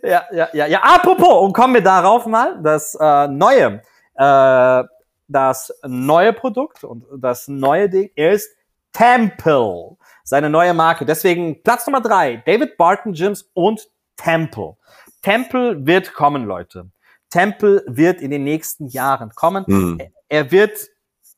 Ja, 0.03 0.25
ja, 0.33 0.49
ja, 0.53 0.67
ja. 0.67 0.83
Apropos, 0.83 1.45
und 1.45 1.53
kommen 1.53 1.75
wir 1.75 1.83
darauf 1.83 2.27
mal, 2.27 2.61
das 2.61 2.97
äh, 3.01 3.29
neue, 3.29 3.81
äh, 4.17 4.85
das 5.29 5.73
neue 5.87 6.33
Produkt 6.33 6.83
und 6.83 7.05
das 7.17 7.47
neue 7.47 7.89
Ding 7.89 8.11
ist 8.17 8.51
Temple, 8.93 9.97
seine 10.25 10.51
neue 10.51 10.75
Marke. 10.75 11.07
Deswegen 11.07 11.63
Platz 11.63 11.87
Nummer 11.87 12.01
drei, 12.01 12.43
David 12.45 12.77
Barton 12.77 13.13
Gyms 13.13 13.49
und 13.55 13.89
Temple. 14.17 14.77
Temple 15.23 15.87
wird 15.87 16.13
kommen, 16.13 16.45
Leute. 16.45 16.91
Temple 17.31 17.85
wird 17.87 18.21
in 18.21 18.31
den 18.31 18.45
nächsten 18.45 18.89
Jahren 18.89 19.31
kommen. 19.35 19.65
Mhm. 19.67 20.01
Er 20.29 20.51
wird 20.51 20.89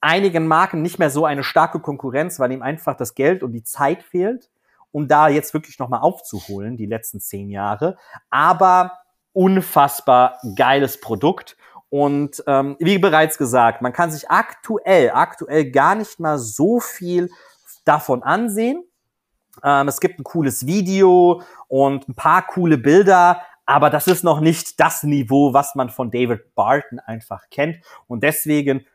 einigen 0.01 0.49
Marken 0.49 0.83
nicht 0.83 0.99
mehr 0.99 1.11
so 1.11 1.25
eine 1.25 1.45
starke 1.45 1.81
Konkurrenz, 1.81 2.41
weil 2.41 2.53
ihm 2.53 2.63
einfach 2.63 2.97
das 2.97 3.15
Geld 3.15 3.43
und 3.43 3.53
die 3.53 3.63
Zeit 3.63 4.03
fehlt, 4.03 4.51
um 4.91 5.07
da 5.09 5.29
jetzt 5.29 5.55
wirklich 5.55 5.79
nochmal 5.79 6.01
aufzuholen, 6.01 6.77
die 6.77 6.87
letzten 6.87 7.21
zehn 7.21 7.49
Jahre. 7.51 7.97
Aber 8.31 8.93
unfassbar 9.33 10.39
geiles 10.57 11.01
Produkt. 11.01 11.57
Und 11.89 12.43
ähm, 12.47 12.77
wie 12.79 12.99
bereits 12.99 13.39
gesagt, 13.39 13.83
man 13.83 13.93
kann 13.93 14.11
sich 14.11 14.31
aktuell, 14.31 15.11
aktuell 15.11 15.71
gar 15.71 15.95
nicht 15.95 16.19
mal 16.19 16.39
so 16.39 16.81
viel 16.81 17.31
davon 17.85 18.23
ansehen. 18.23 18.83
Ähm, 19.63 19.89
es 19.89 20.01
gibt 20.01 20.19
ein 20.19 20.25
cooles 20.25 20.67
Video 20.67 21.43
und 21.69 22.09
ein 22.09 22.15
paar 22.15 22.47
coole 22.47 22.79
Bilder, 22.79 23.43
aber 23.67 23.91
das 23.91 24.07
ist 24.07 24.25
noch 24.25 24.41
nicht 24.41 24.81
das 24.81 25.03
Niveau, 25.03 25.53
was 25.53 25.75
man 25.75 25.89
von 25.89 26.11
David 26.11 26.55
Barton 26.55 26.99
einfach 26.99 27.49
kennt. 27.51 27.79
Und 28.07 28.23
deswegen 28.23 28.87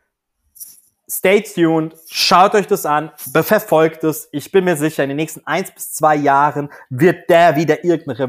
stay 1.10 1.42
tuned, 1.42 1.96
schaut 2.08 2.54
euch 2.54 2.68
das 2.68 2.86
an, 2.86 3.12
verfolgt 3.18 4.04
es. 4.04 4.28
Ich 4.32 4.52
bin 4.52 4.66
mir 4.66 4.76
sicher, 4.76 5.04
in 5.04 5.10
den 5.10 5.16
nächsten 5.16 5.46
eins 5.46 5.72
bis 5.72 5.94
zwei 5.94 6.16
Jahren 6.16 6.70
wird 6.90 7.30
der 7.30 7.56
wieder 7.56 7.84
irgendeine 7.84 8.20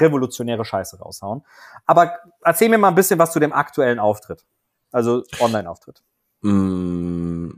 revolutionäre 0.00 0.64
Scheiße 0.64 0.98
raushauen. 0.98 1.44
Aber 1.86 2.18
erzähl 2.42 2.68
mir 2.68 2.78
mal 2.78 2.88
ein 2.88 2.94
bisschen 2.96 3.18
was 3.18 3.32
zu 3.32 3.38
dem 3.38 3.52
aktuellen 3.52 4.00
Auftritt. 4.00 4.44
Also 4.90 5.22
Online-Auftritt. 5.40 6.02
Mm, 6.42 7.50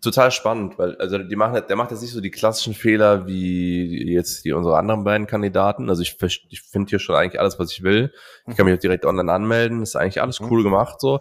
total 0.00 0.30
spannend, 0.30 0.78
weil 0.78 0.96
also 0.96 1.18
die 1.18 1.36
machen, 1.36 1.62
der 1.66 1.76
macht 1.76 1.90
jetzt 1.90 2.02
nicht 2.02 2.12
so 2.12 2.20
die 2.20 2.30
klassischen 2.30 2.74
Fehler 2.74 3.26
wie 3.26 4.12
jetzt 4.12 4.44
die 4.44 4.52
unsere 4.52 4.76
anderen 4.76 5.04
beiden 5.04 5.26
Kandidaten. 5.26 5.88
Also 5.88 6.02
ich, 6.02 6.16
ich 6.50 6.62
finde 6.62 6.90
hier 6.90 6.98
schon 6.98 7.16
eigentlich 7.16 7.40
alles, 7.40 7.58
was 7.58 7.72
ich 7.72 7.82
will. 7.82 8.12
Ich 8.46 8.56
kann 8.56 8.66
mich 8.66 8.74
auch 8.74 8.80
direkt 8.80 9.04
online 9.04 9.32
anmelden. 9.32 9.82
Ist 9.82 9.96
eigentlich 9.96 10.20
alles 10.20 10.40
mhm. 10.40 10.50
cool 10.50 10.62
gemacht 10.62 11.00
so. 11.00 11.20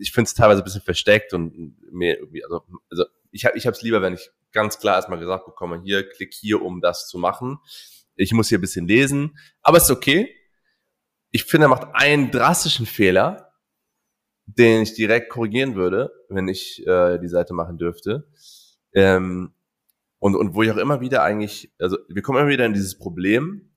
Ich 0.00 0.12
finde 0.12 0.28
es 0.28 0.34
teilweise 0.34 0.62
ein 0.62 0.64
bisschen 0.64 0.82
versteckt 0.82 1.34
und 1.34 1.76
mehr 1.90 2.18
irgendwie, 2.18 2.44
also, 2.44 2.62
also 2.90 3.04
ich 3.32 3.44
habe 3.44 3.58
ich 3.58 3.66
habe 3.66 3.76
es 3.76 3.82
lieber, 3.82 4.00
wenn 4.00 4.14
ich 4.14 4.30
ganz 4.52 4.78
klar 4.78 4.96
erstmal 4.96 5.18
gesagt 5.18 5.46
bekomme, 5.46 5.80
hier 5.82 6.08
klick 6.08 6.32
hier, 6.32 6.62
um 6.62 6.80
das 6.80 7.08
zu 7.08 7.18
machen. 7.18 7.58
Ich 8.14 8.32
muss 8.32 8.48
hier 8.48 8.58
ein 8.58 8.62
bisschen 8.62 8.86
lesen, 8.86 9.36
aber 9.62 9.78
ist 9.78 9.90
okay. 9.90 10.34
Ich 11.30 11.44
finde, 11.44 11.66
er 11.66 11.70
macht 11.70 11.88
einen 11.94 12.30
drastischen 12.30 12.86
Fehler 12.86 13.51
den 14.46 14.82
ich 14.82 14.94
direkt 14.94 15.30
korrigieren 15.30 15.74
würde, 15.74 16.12
wenn 16.28 16.48
ich 16.48 16.86
äh, 16.86 17.18
die 17.18 17.28
Seite 17.28 17.54
machen 17.54 17.78
dürfte. 17.78 18.28
Ähm, 18.92 19.54
und, 20.18 20.36
und 20.36 20.54
wo 20.54 20.62
ich 20.62 20.70
auch 20.70 20.76
immer 20.76 21.00
wieder 21.00 21.22
eigentlich, 21.22 21.72
also 21.78 21.98
wir 22.08 22.22
kommen 22.22 22.38
immer 22.38 22.50
wieder 22.50 22.66
in 22.66 22.74
dieses 22.74 22.98
Problem. 22.98 23.72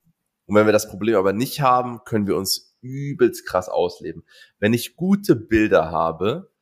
Und 0.46 0.54
wenn 0.54 0.66
wir 0.66 0.72
das 0.72 0.88
Problem 0.88 1.16
aber 1.16 1.32
nicht 1.32 1.60
haben, 1.60 2.04
können 2.04 2.26
wir 2.26 2.36
uns 2.36 2.76
übelst 2.82 3.46
krass 3.46 3.68
ausleben. 3.68 4.24
Wenn 4.58 4.72
ich 4.72 4.96
gute 4.96 5.34
Bilder 5.34 5.90
habe, 5.90 6.52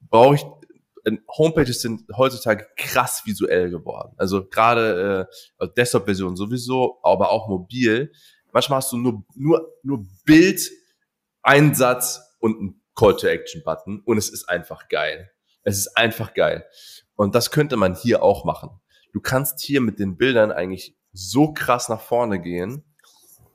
brauche 0.00 0.34
ich 0.34 0.44
äh, 1.04 1.16
Homepages 1.38 1.80
sind 1.80 2.04
heutzutage 2.16 2.66
krass 2.76 3.22
visuell 3.24 3.70
geworden. 3.70 4.14
Also 4.16 4.46
gerade 4.48 5.28
äh, 5.30 5.34
also 5.58 5.72
Desktop-Version 5.72 6.36
sowieso, 6.36 6.98
aber 7.02 7.30
auch 7.30 7.48
mobil. 7.48 8.12
Manchmal 8.52 8.78
hast 8.78 8.92
du 8.92 8.96
nur 8.96 9.24
nur 9.34 9.72
nur 9.82 10.06
Bild, 10.24 10.70
Einsatz 11.42 12.20
und 12.40 12.60
ein 12.60 12.79
Call-to-Action-Button 12.94 14.02
und 14.04 14.18
es 14.18 14.28
ist 14.28 14.48
einfach 14.48 14.88
geil. 14.88 15.30
Es 15.62 15.78
ist 15.78 15.96
einfach 15.96 16.34
geil. 16.34 16.66
Und 17.14 17.34
das 17.34 17.50
könnte 17.50 17.76
man 17.76 17.94
hier 17.94 18.22
auch 18.22 18.44
machen. 18.44 18.70
Du 19.12 19.20
kannst 19.20 19.60
hier 19.60 19.80
mit 19.80 19.98
den 19.98 20.16
Bildern 20.16 20.52
eigentlich 20.52 20.96
so 21.12 21.52
krass 21.52 21.88
nach 21.88 22.00
vorne 22.00 22.40
gehen 22.40 22.84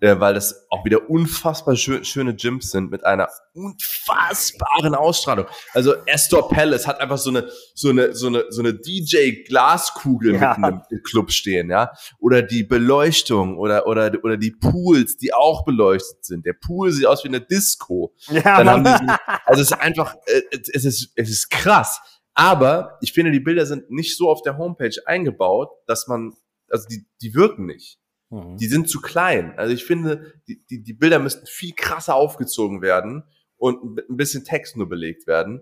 äh, 0.01 0.19
weil 0.19 0.33
das 0.33 0.67
auch 0.69 0.85
wieder 0.85 1.09
unfassbar 1.09 1.75
schön, 1.75 2.03
schöne 2.03 2.35
Gyms 2.35 2.71
sind 2.71 2.91
mit 2.91 3.05
einer 3.05 3.29
unfassbaren 3.53 4.95
Ausstrahlung. 4.95 5.45
Also 5.73 5.95
Astor 6.09 6.49
Palace 6.49 6.87
hat 6.87 6.99
einfach 6.99 7.17
so 7.17 7.29
eine 7.29 7.49
so 7.73 7.89
eine 7.89 8.13
so 8.13 8.27
eine 8.27 8.45
so 8.49 8.61
eine 8.61 8.73
DJ 8.73 9.43
Glaskugel 9.45 10.35
ja. 10.35 10.57
mitten 10.57 10.81
im 10.89 11.03
Club 11.03 11.31
stehen, 11.31 11.69
ja? 11.69 11.91
Oder 12.19 12.41
die 12.41 12.63
Beleuchtung 12.63 13.57
oder 13.57 13.87
oder 13.87 14.11
oder 14.23 14.37
die 14.37 14.51
Pools, 14.51 15.17
die 15.17 15.33
auch 15.33 15.63
beleuchtet 15.63 16.25
sind. 16.25 16.45
Der 16.45 16.53
Pool 16.53 16.91
sieht 16.91 17.05
aus 17.05 17.23
wie 17.23 17.29
eine 17.29 17.41
Disco. 17.41 18.13
Ja, 18.27 18.63
Dann 18.63 18.69
haben 18.69 18.83
die, 18.83 19.13
also 19.45 19.61
es 19.61 19.71
ist 19.71 19.79
einfach 19.79 20.15
äh, 20.25 20.41
es 20.51 20.85
ist 20.85 21.11
es 21.15 21.29
ist 21.29 21.49
krass. 21.49 22.01
Aber 22.35 22.97
ich 23.01 23.13
finde, 23.13 23.31
die 23.31 23.39
Bilder 23.39 23.65
sind 23.65 23.89
nicht 23.89 24.17
so 24.17 24.29
auf 24.29 24.41
der 24.41 24.57
Homepage 24.57 24.95
eingebaut, 25.05 25.69
dass 25.87 26.07
man, 26.07 26.33
also 26.69 26.85
die, 26.89 27.05
die 27.21 27.33
wirken 27.33 27.65
nicht. 27.65 27.97
Mhm. 28.35 28.57
Die 28.57 28.67
sind 28.67 28.89
zu 28.89 29.01
klein. 29.01 29.57
Also 29.57 29.73
ich 29.73 29.85
finde, 29.85 30.33
die, 30.47 30.63
die, 30.69 30.83
die 30.83 30.93
Bilder 30.93 31.19
müssten 31.19 31.45
viel 31.45 31.73
krasser 31.73 32.15
aufgezogen 32.15 32.81
werden 32.81 33.23
und 33.57 33.95
mit 33.95 34.09
ein 34.09 34.17
bisschen 34.17 34.43
Text 34.43 34.75
nur 34.75 34.89
belegt 34.89 35.27
werden. 35.27 35.61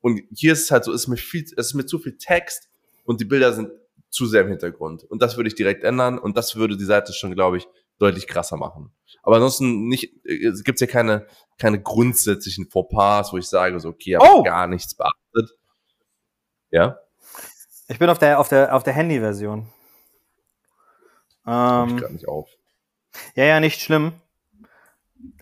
Und 0.00 0.20
hier 0.34 0.52
ist 0.52 0.64
es 0.64 0.70
halt 0.70 0.84
so, 0.84 0.92
es 0.92 1.02
ist 1.02 1.08
mit 1.08 1.20
viel, 1.20 1.42
es 1.56 1.68
ist 1.68 1.74
mit 1.74 1.88
zu 1.88 1.98
viel 1.98 2.16
Text 2.16 2.68
und 3.04 3.20
die 3.20 3.24
Bilder 3.24 3.52
sind 3.52 3.70
zu 4.10 4.26
sehr 4.26 4.42
im 4.42 4.48
Hintergrund. 4.48 5.04
Und 5.04 5.20
das 5.22 5.36
würde 5.36 5.48
ich 5.48 5.54
direkt 5.54 5.84
ändern 5.84 6.18
und 6.18 6.36
das 6.36 6.56
würde 6.56 6.76
die 6.76 6.84
Seite 6.84 7.12
schon, 7.12 7.34
glaube 7.34 7.58
ich, 7.58 7.66
deutlich 7.98 8.26
krasser 8.26 8.56
machen. 8.56 8.92
Aber 9.22 9.36
ansonsten 9.36 9.88
nicht, 9.88 10.24
es 10.24 10.64
gibt 10.64 10.80
ja 10.80 10.86
keine, 10.86 11.26
keine 11.58 11.82
grundsätzlichen 11.82 12.70
Fauxpas, 12.70 13.32
wo 13.32 13.38
ich 13.38 13.48
sage, 13.48 13.78
so, 13.80 13.90
okay, 13.90 14.16
habe 14.16 14.26
oh. 14.26 14.42
gar 14.42 14.66
nichts 14.66 14.94
beachtet. 14.94 15.58
Ja? 16.70 16.98
Ich 17.88 17.98
bin 17.98 18.08
auf 18.08 18.18
der, 18.18 18.38
auf 18.38 18.48
der, 18.48 18.74
auf 18.74 18.84
der 18.84 18.92
Handy-Version. 18.92 19.68
Ähm, 21.48 21.98
ich 21.98 22.10
nicht 22.10 22.28
auf. 22.28 22.48
Ja, 23.34 23.44
ja, 23.44 23.60
nicht 23.60 23.80
schlimm. 23.80 24.12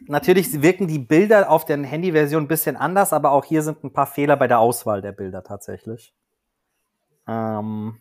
Natürlich 0.08 0.62
wirken 0.62 0.86
die 0.86 1.00
Bilder 1.00 1.50
auf 1.50 1.64
der 1.64 1.82
Handyversion 1.82 2.44
ein 2.44 2.48
bisschen 2.48 2.76
anders, 2.76 3.12
aber 3.12 3.32
auch 3.32 3.44
hier 3.44 3.62
sind 3.62 3.82
ein 3.82 3.92
paar 3.92 4.06
Fehler 4.06 4.36
bei 4.36 4.46
der 4.46 4.60
Auswahl 4.60 5.02
der 5.02 5.12
Bilder 5.12 5.42
tatsächlich. 5.42 6.14
Ähm, 7.26 7.98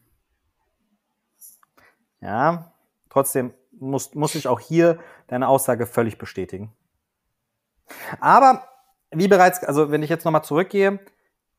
ja, 2.21 2.71
trotzdem 3.09 3.53
muss, 3.71 4.13
muss 4.13 4.35
ich 4.35 4.47
auch 4.47 4.59
hier 4.59 4.99
deine 5.27 5.47
Aussage 5.47 5.87
völlig 5.87 6.19
bestätigen. 6.19 6.71
Aber 8.19 8.67
wie 9.11 9.27
bereits, 9.27 9.63
also 9.63 9.89
wenn 9.89 10.03
ich 10.03 10.09
jetzt 10.09 10.25
nochmal 10.25 10.43
zurückgehe, 10.43 10.99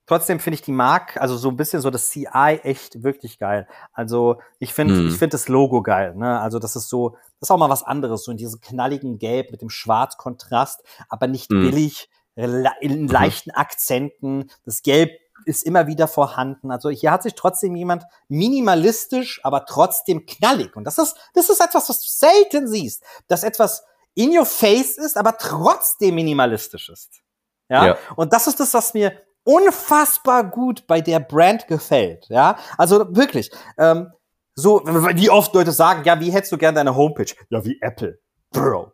trotzdem 0.07 0.41
finde 0.41 0.57
ich 0.57 0.63
die 0.63 0.73
Mark, 0.73 1.17
also 1.19 1.37
so 1.37 1.49
ein 1.49 1.57
bisschen 1.57 1.83
so 1.83 1.91
das 1.91 2.11
CI 2.11 2.61
echt 2.63 3.03
wirklich 3.03 3.39
geil. 3.39 3.69
Also 3.93 4.41
ich 4.59 4.73
finde, 4.73 4.95
mhm. 4.95 5.09
ich 5.09 5.15
finde 5.15 5.35
das 5.35 5.49
Logo 5.49 5.83
geil. 5.83 6.15
Ne? 6.15 6.41
Also 6.41 6.59
das 6.59 6.77
ist 6.77 6.89
so, 6.89 7.11
das 7.41 7.49
ist 7.49 7.51
auch 7.51 7.59
mal 7.59 7.71
was 7.71 7.83
anderes, 7.83 8.25
so 8.25 8.31
in 8.31 8.37
diesem 8.37 8.61
knalligen 8.61 9.19
Gelb 9.19 9.51
mit 9.51 9.63
dem 9.63 9.71
Schwarzkontrast, 9.71 10.83
aber 11.09 11.27
nicht 11.27 11.51
mhm. 11.51 11.63
billig, 11.63 12.09
in 12.37 13.03
mhm. 13.03 13.09
leichten 13.09 13.51
Akzenten. 13.51 14.51
Das 14.65 14.83
Gelb 14.83 15.11
ist 15.45 15.65
immer 15.65 15.87
wieder 15.87 16.09
vorhanden. 16.09 16.71
Also 16.71 16.91
hier 16.91 17.11
hat 17.11 17.23
sich 17.23 17.35
trotzdem 17.35 17.75
jemand 17.77 18.05
minimalistisch, 18.29 19.41
aber 19.43 19.65
trotzdem 19.65 20.27
knallig. 20.27 20.77
Und 20.77 20.85
das 20.85 20.99
ist, 20.99 21.17
das 21.35 21.49
ist 21.49 21.61
etwas, 21.61 21.89
was 21.89 22.01
du 22.01 22.09
selten 22.09 22.69
siehst, 22.69 23.03
dass 23.29 23.43
etwas 23.43 23.85
in 24.15 24.37
your 24.37 24.47
face 24.47 24.99
ist, 24.99 25.17
aber 25.17 25.37
trotzdem 25.37 26.15
minimalistisch 26.15 26.89
ist. 26.89 27.23
Ja? 27.69 27.87
ja. 27.87 27.99
Und 28.17 28.33
das 28.33 28.47
ist 28.47 28.61
das, 28.61 28.73
was 28.75 28.95
mir 28.95 29.13
unfassbar 29.47 30.51
gut 30.51 30.87
bei 30.87 31.01
der 31.01 31.21
Brand 31.21 31.67
gefällt. 31.69 32.27
Ja, 32.29 32.59
also 32.77 33.17
wirklich. 33.17 33.51
Ähm, 33.79 34.13
so, 34.55 34.83
wie 34.85 35.31
oft 35.31 35.55
Leute 35.55 35.73
sagen, 35.73 36.03
ja, 36.05 36.19
wie 36.21 36.31
hättest 36.31 36.53
du 36.53 36.59
gern 36.59 36.75
deine 36.75 36.97
Homepage? 36.97 37.33
Ja, 37.51 37.65
wie 37.65 37.79
Apple. 37.81 38.19
Bro. 38.51 38.93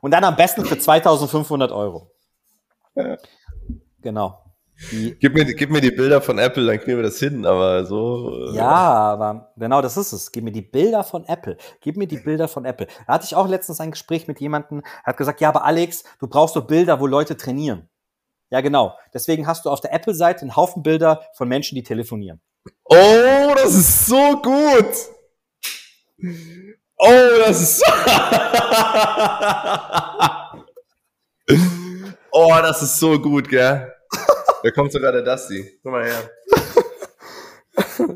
Und 0.00 0.10
dann 0.10 0.24
am 0.24 0.36
besten 0.36 0.64
für 0.64 0.78
2500 0.78 1.70
Euro. 1.72 2.10
Genau. 4.00 4.45
Die, 4.90 5.16
gib, 5.18 5.34
mir, 5.34 5.46
gib 5.46 5.70
mir 5.70 5.80
die 5.80 5.90
Bilder 5.90 6.20
von 6.20 6.38
Apple, 6.38 6.66
dann 6.66 6.78
kriegen 6.78 6.98
wir 6.98 7.02
das 7.02 7.18
hin, 7.18 7.46
aber 7.46 7.86
so. 7.86 8.50
Äh, 8.50 8.56
ja, 8.56 8.66
aber 8.66 9.52
genau 9.56 9.80
das 9.80 9.96
ist 9.96 10.12
es. 10.12 10.30
Gib 10.30 10.44
mir 10.44 10.52
die 10.52 10.62
Bilder 10.62 11.02
von 11.02 11.24
Apple. 11.24 11.56
Gib 11.80 11.96
mir 11.96 12.06
die 12.06 12.18
Bilder 12.18 12.46
von 12.46 12.66
Apple. 12.66 12.86
Da 13.06 13.14
hatte 13.14 13.24
ich 13.24 13.34
auch 13.34 13.48
letztens 13.48 13.80
ein 13.80 13.92
Gespräch 13.92 14.28
mit 14.28 14.38
jemandem, 14.38 14.82
hat 15.02 15.16
gesagt, 15.16 15.40
ja, 15.40 15.48
aber 15.48 15.64
Alex, 15.64 16.04
du 16.20 16.28
brauchst 16.28 16.56
doch 16.56 16.66
Bilder, 16.66 17.00
wo 17.00 17.06
Leute 17.06 17.38
trainieren. 17.38 17.88
Ja, 18.50 18.60
genau. 18.60 18.94
Deswegen 19.14 19.46
hast 19.46 19.64
du 19.64 19.70
auf 19.70 19.80
der 19.80 19.94
Apple-Seite 19.94 20.42
einen 20.42 20.56
Haufen 20.56 20.82
Bilder 20.82 21.22
von 21.34 21.48
Menschen, 21.48 21.74
die 21.74 21.82
telefonieren. 21.82 22.42
Oh, 22.84 23.54
das 23.54 23.74
ist 23.74 24.06
so 24.06 24.42
gut! 24.42 24.92
Oh, 26.98 27.28
das 27.44 27.60
ist 27.60 27.78
so. 27.78 27.86
oh, 32.30 32.54
das 32.62 32.82
ist 32.82 32.98
so 32.98 33.18
gut, 33.18 33.46
gell? 33.48 33.92
Da 34.66 34.72
kommt 34.72 34.90
sogar 34.90 35.12
der 35.12 35.22
Dusty. 35.22 35.78
Guck 35.80 35.92
mal 35.92 36.04
her. 36.04 36.28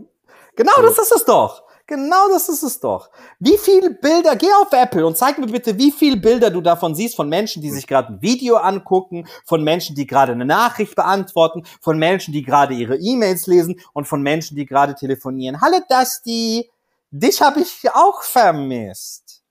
genau, 0.57 0.73
so. 0.75 0.83
das 0.83 0.99
ist 0.99 1.13
es 1.13 1.25
doch. 1.25 1.63
Genau 1.87 2.29
das 2.29 2.49
ist 2.49 2.65
es 2.65 2.81
doch. 2.81 3.09
Wie 3.39 3.57
viele 3.57 3.91
Bilder, 3.91 4.35
geh 4.35 4.53
auf 4.61 4.73
Apple 4.73 5.07
und 5.07 5.17
zeig 5.17 5.39
mir 5.39 5.47
bitte, 5.47 5.79
wie 5.79 5.93
viele 5.93 6.17
Bilder 6.17 6.51
du 6.51 6.61
davon 6.61 6.97
siehst 6.97 7.15
von 7.15 7.29
Menschen, 7.29 7.63
die 7.63 7.71
sich 7.71 7.87
gerade 7.87 8.15
ein 8.15 8.21
Video 8.21 8.57
angucken, 8.57 9.29
von 9.47 9.63
Menschen, 9.63 9.95
die 9.95 10.09
gerade 10.09 10.33
eine 10.33 10.45
Nachricht 10.45 10.97
beantworten, 10.97 11.63
von 11.81 12.01
Menschen, 12.01 12.33
die 12.33 12.43
gerade 12.43 12.75
ihre 12.75 12.97
E-Mails 12.97 13.47
lesen 13.47 13.81
und 13.93 14.07
von 14.07 14.21
Menschen, 14.21 14.57
die 14.57 14.67
gerade 14.67 14.97
telefonieren. 14.97 15.61
Hallo 15.61 15.79
Dusty, 15.89 16.69
dich 17.13 17.41
habe 17.41 17.61
ich 17.61 17.89
auch 17.95 18.25
vermisst. 18.25 19.45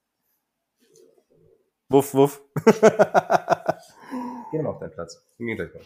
Wuff, 1.88 2.14
wuff. 2.14 2.42
Geh 4.52 4.62
mal 4.62 4.72
auf 4.72 4.80
deinen 4.80 4.92
Platz. 4.92 5.24
Geh 5.38 5.56
gleich 5.56 5.74
mal. 5.74 5.82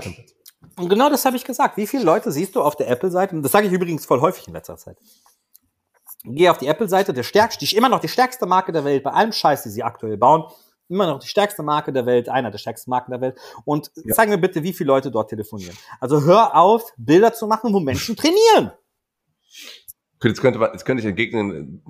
Deinen 0.00 0.14
Platz. 0.14 0.34
Und 0.76 0.88
genau 0.88 1.10
das 1.10 1.24
habe 1.24 1.36
ich 1.36 1.44
gesagt. 1.44 1.76
Wie 1.76 1.86
viele 1.86 2.04
Leute 2.04 2.30
siehst 2.30 2.54
du 2.56 2.62
auf 2.62 2.76
der 2.76 2.88
Apple-Seite? 2.88 3.40
Das 3.40 3.52
sage 3.52 3.66
ich 3.66 3.72
übrigens 3.72 4.06
voll 4.06 4.20
häufig 4.20 4.46
in 4.46 4.54
letzter 4.54 4.76
Zeit. 4.76 4.96
Geh 6.24 6.48
auf 6.48 6.58
die 6.58 6.68
Apple-Seite, 6.68 7.12
der 7.12 7.24
stärkste, 7.24 7.64
die 7.64 7.76
immer 7.76 7.88
noch 7.88 8.00
die 8.00 8.08
stärkste 8.08 8.46
Marke 8.46 8.72
der 8.72 8.84
Welt, 8.84 9.02
bei 9.02 9.10
allem 9.10 9.32
Scheiß, 9.32 9.64
die 9.64 9.70
sie 9.70 9.82
aktuell 9.82 10.16
bauen, 10.16 10.44
immer 10.88 11.06
noch 11.06 11.18
die 11.18 11.26
stärkste 11.26 11.62
Marke 11.62 11.92
der 11.92 12.06
Welt, 12.06 12.28
einer 12.28 12.50
der 12.50 12.58
stärksten 12.58 12.90
Marken 12.90 13.10
der 13.10 13.20
Welt. 13.20 13.38
Und 13.64 13.90
ja. 13.96 14.14
zeig 14.14 14.28
mir 14.28 14.38
bitte, 14.38 14.62
wie 14.62 14.72
viele 14.72 14.88
Leute 14.88 15.10
dort 15.10 15.30
telefonieren. 15.30 15.76
Also 16.00 16.22
hör 16.22 16.56
auf, 16.56 16.92
Bilder 16.96 17.32
zu 17.32 17.46
machen, 17.46 17.72
wo 17.72 17.80
Menschen 17.80 18.16
trainieren. 18.16 18.72
Jetzt 20.22 20.40
könnte, 20.40 20.58
man, 20.58 20.70
jetzt 20.72 20.84
könnte 20.84 21.00
ich 21.02 21.08
entgegnen, 21.08 21.82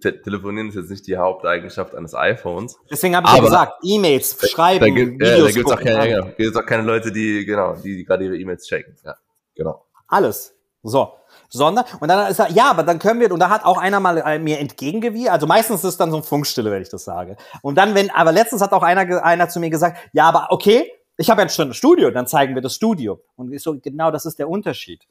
te 0.00 0.20
telefonieren 0.22 0.68
ist 0.68 0.74
jetzt 0.74 0.90
nicht 0.90 1.06
die 1.06 1.16
Haupteigenschaft 1.16 1.94
eines 1.94 2.14
iPhones. 2.14 2.76
Deswegen 2.90 3.16
habe 3.16 3.28
ich 3.28 3.34
ja 3.34 3.40
gesagt, 3.40 3.72
E-Mails 3.82 4.50
schreiben, 4.50 4.80
da 4.80 4.90
gibt, 4.90 5.20
Videos 5.20 5.38
ja, 5.38 5.44
da 5.44 5.50
gibt's 5.50 5.72
auch 5.72 5.80
keine, 5.80 6.10
ja, 6.10 6.20
gibt's 6.36 6.56
auch 6.56 6.66
keine 6.66 6.82
Leute, 6.82 7.12
die 7.12 7.44
genau, 7.44 7.74
die, 7.74 7.96
die 7.96 8.04
gerade 8.04 8.24
ihre 8.24 8.36
E-Mails 8.36 8.66
checken. 8.66 8.96
Ja, 9.04 9.14
genau. 9.54 9.84
Alles. 10.08 10.54
So. 10.82 11.12
Sondern, 11.50 11.84
und 12.00 12.08
dann 12.08 12.30
ist 12.30 12.38
er, 12.38 12.50
ja, 12.50 12.70
aber 12.70 12.82
dann 12.82 12.98
können 12.98 13.20
wir, 13.20 13.32
und 13.32 13.40
da 13.40 13.48
hat 13.48 13.64
auch 13.64 13.78
einer 13.78 14.00
mal 14.00 14.18
äh, 14.18 14.38
mir 14.38 14.58
entgegengewiesen, 14.58 15.28
also 15.30 15.46
meistens 15.46 15.78
ist 15.78 15.90
es 15.90 15.96
dann 15.96 16.10
so 16.10 16.18
ein 16.18 16.22
Funkstille, 16.22 16.70
wenn 16.70 16.82
ich 16.82 16.90
das 16.90 17.04
sage. 17.04 17.36
Und 17.62 17.76
dann, 17.76 17.94
wenn, 17.94 18.10
aber 18.10 18.32
letztens 18.32 18.60
hat 18.60 18.72
auch 18.72 18.82
einer, 18.82 19.24
einer 19.24 19.48
zu 19.48 19.60
mir 19.60 19.70
gesagt, 19.70 19.98
ja, 20.12 20.28
aber 20.28 20.48
okay, 20.50 20.90
ich 21.16 21.30
habe 21.30 21.42
jetzt 21.42 21.56
schon 21.56 21.68
ein 21.68 21.74
Studio, 21.74 22.10
dann 22.10 22.26
zeigen 22.26 22.54
wir 22.54 22.62
das 22.62 22.74
Studio. 22.74 23.20
Und 23.36 23.52
ich 23.52 23.62
so, 23.62 23.78
genau 23.78 24.10
das 24.10 24.26
ist 24.26 24.38
der 24.38 24.48
Unterschied. 24.48 25.06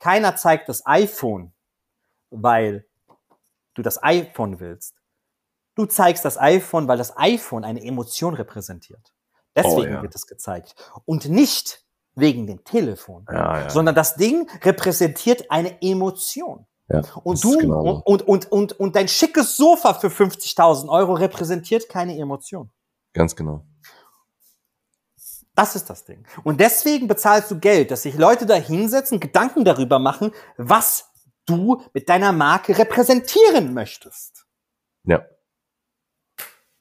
Keiner 0.00 0.36
zeigt 0.36 0.68
das 0.68 0.84
iPhone 0.84 1.52
weil 2.30 2.86
du 3.74 3.82
das 3.82 4.02
iPhone 4.02 4.60
willst. 4.60 4.94
Du 5.74 5.86
zeigst 5.86 6.24
das 6.24 6.38
iPhone, 6.38 6.88
weil 6.88 6.98
das 6.98 7.16
iPhone 7.16 7.64
eine 7.64 7.82
Emotion 7.84 8.34
repräsentiert. 8.34 9.12
Deswegen 9.54 9.92
oh, 9.92 9.96
ja. 9.96 10.02
wird 10.02 10.14
es 10.14 10.26
gezeigt. 10.26 10.74
Und 11.04 11.28
nicht 11.28 11.84
wegen 12.14 12.46
dem 12.46 12.64
Telefon, 12.64 13.26
ja, 13.30 13.60
ja. 13.60 13.70
sondern 13.70 13.94
das 13.94 14.16
Ding 14.16 14.48
repräsentiert 14.62 15.50
eine 15.50 15.80
Emotion. 15.80 16.66
Und 17.22 17.44
du 17.44 17.58
genau 17.58 18.02
und, 18.04 18.22
und, 18.22 18.50
und, 18.50 18.72
und 18.80 18.96
dein 18.96 19.08
schickes 19.08 19.56
Sofa 19.56 19.94
für 19.94 20.08
50.000 20.08 20.88
Euro 20.88 21.12
repräsentiert 21.12 21.88
keine 21.88 22.16
Emotion. 22.18 22.70
Ganz 23.12 23.36
genau. 23.36 23.64
Das 25.54 25.74
ist 25.74 25.90
das 25.90 26.04
Ding. 26.04 26.24
Und 26.44 26.60
deswegen 26.60 27.08
bezahlst 27.08 27.50
du 27.50 27.58
Geld, 27.58 27.90
dass 27.90 28.02
sich 28.02 28.16
Leute 28.16 28.46
da 28.46 28.54
hinsetzen, 28.54 29.20
Gedanken 29.20 29.64
darüber 29.64 29.98
machen, 29.98 30.32
was 30.56 31.07
du 31.48 31.82
mit 31.92 32.08
deiner 32.08 32.32
Marke 32.32 32.76
repräsentieren 32.76 33.74
möchtest. 33.74 34.46
Ja. 35.04 35.24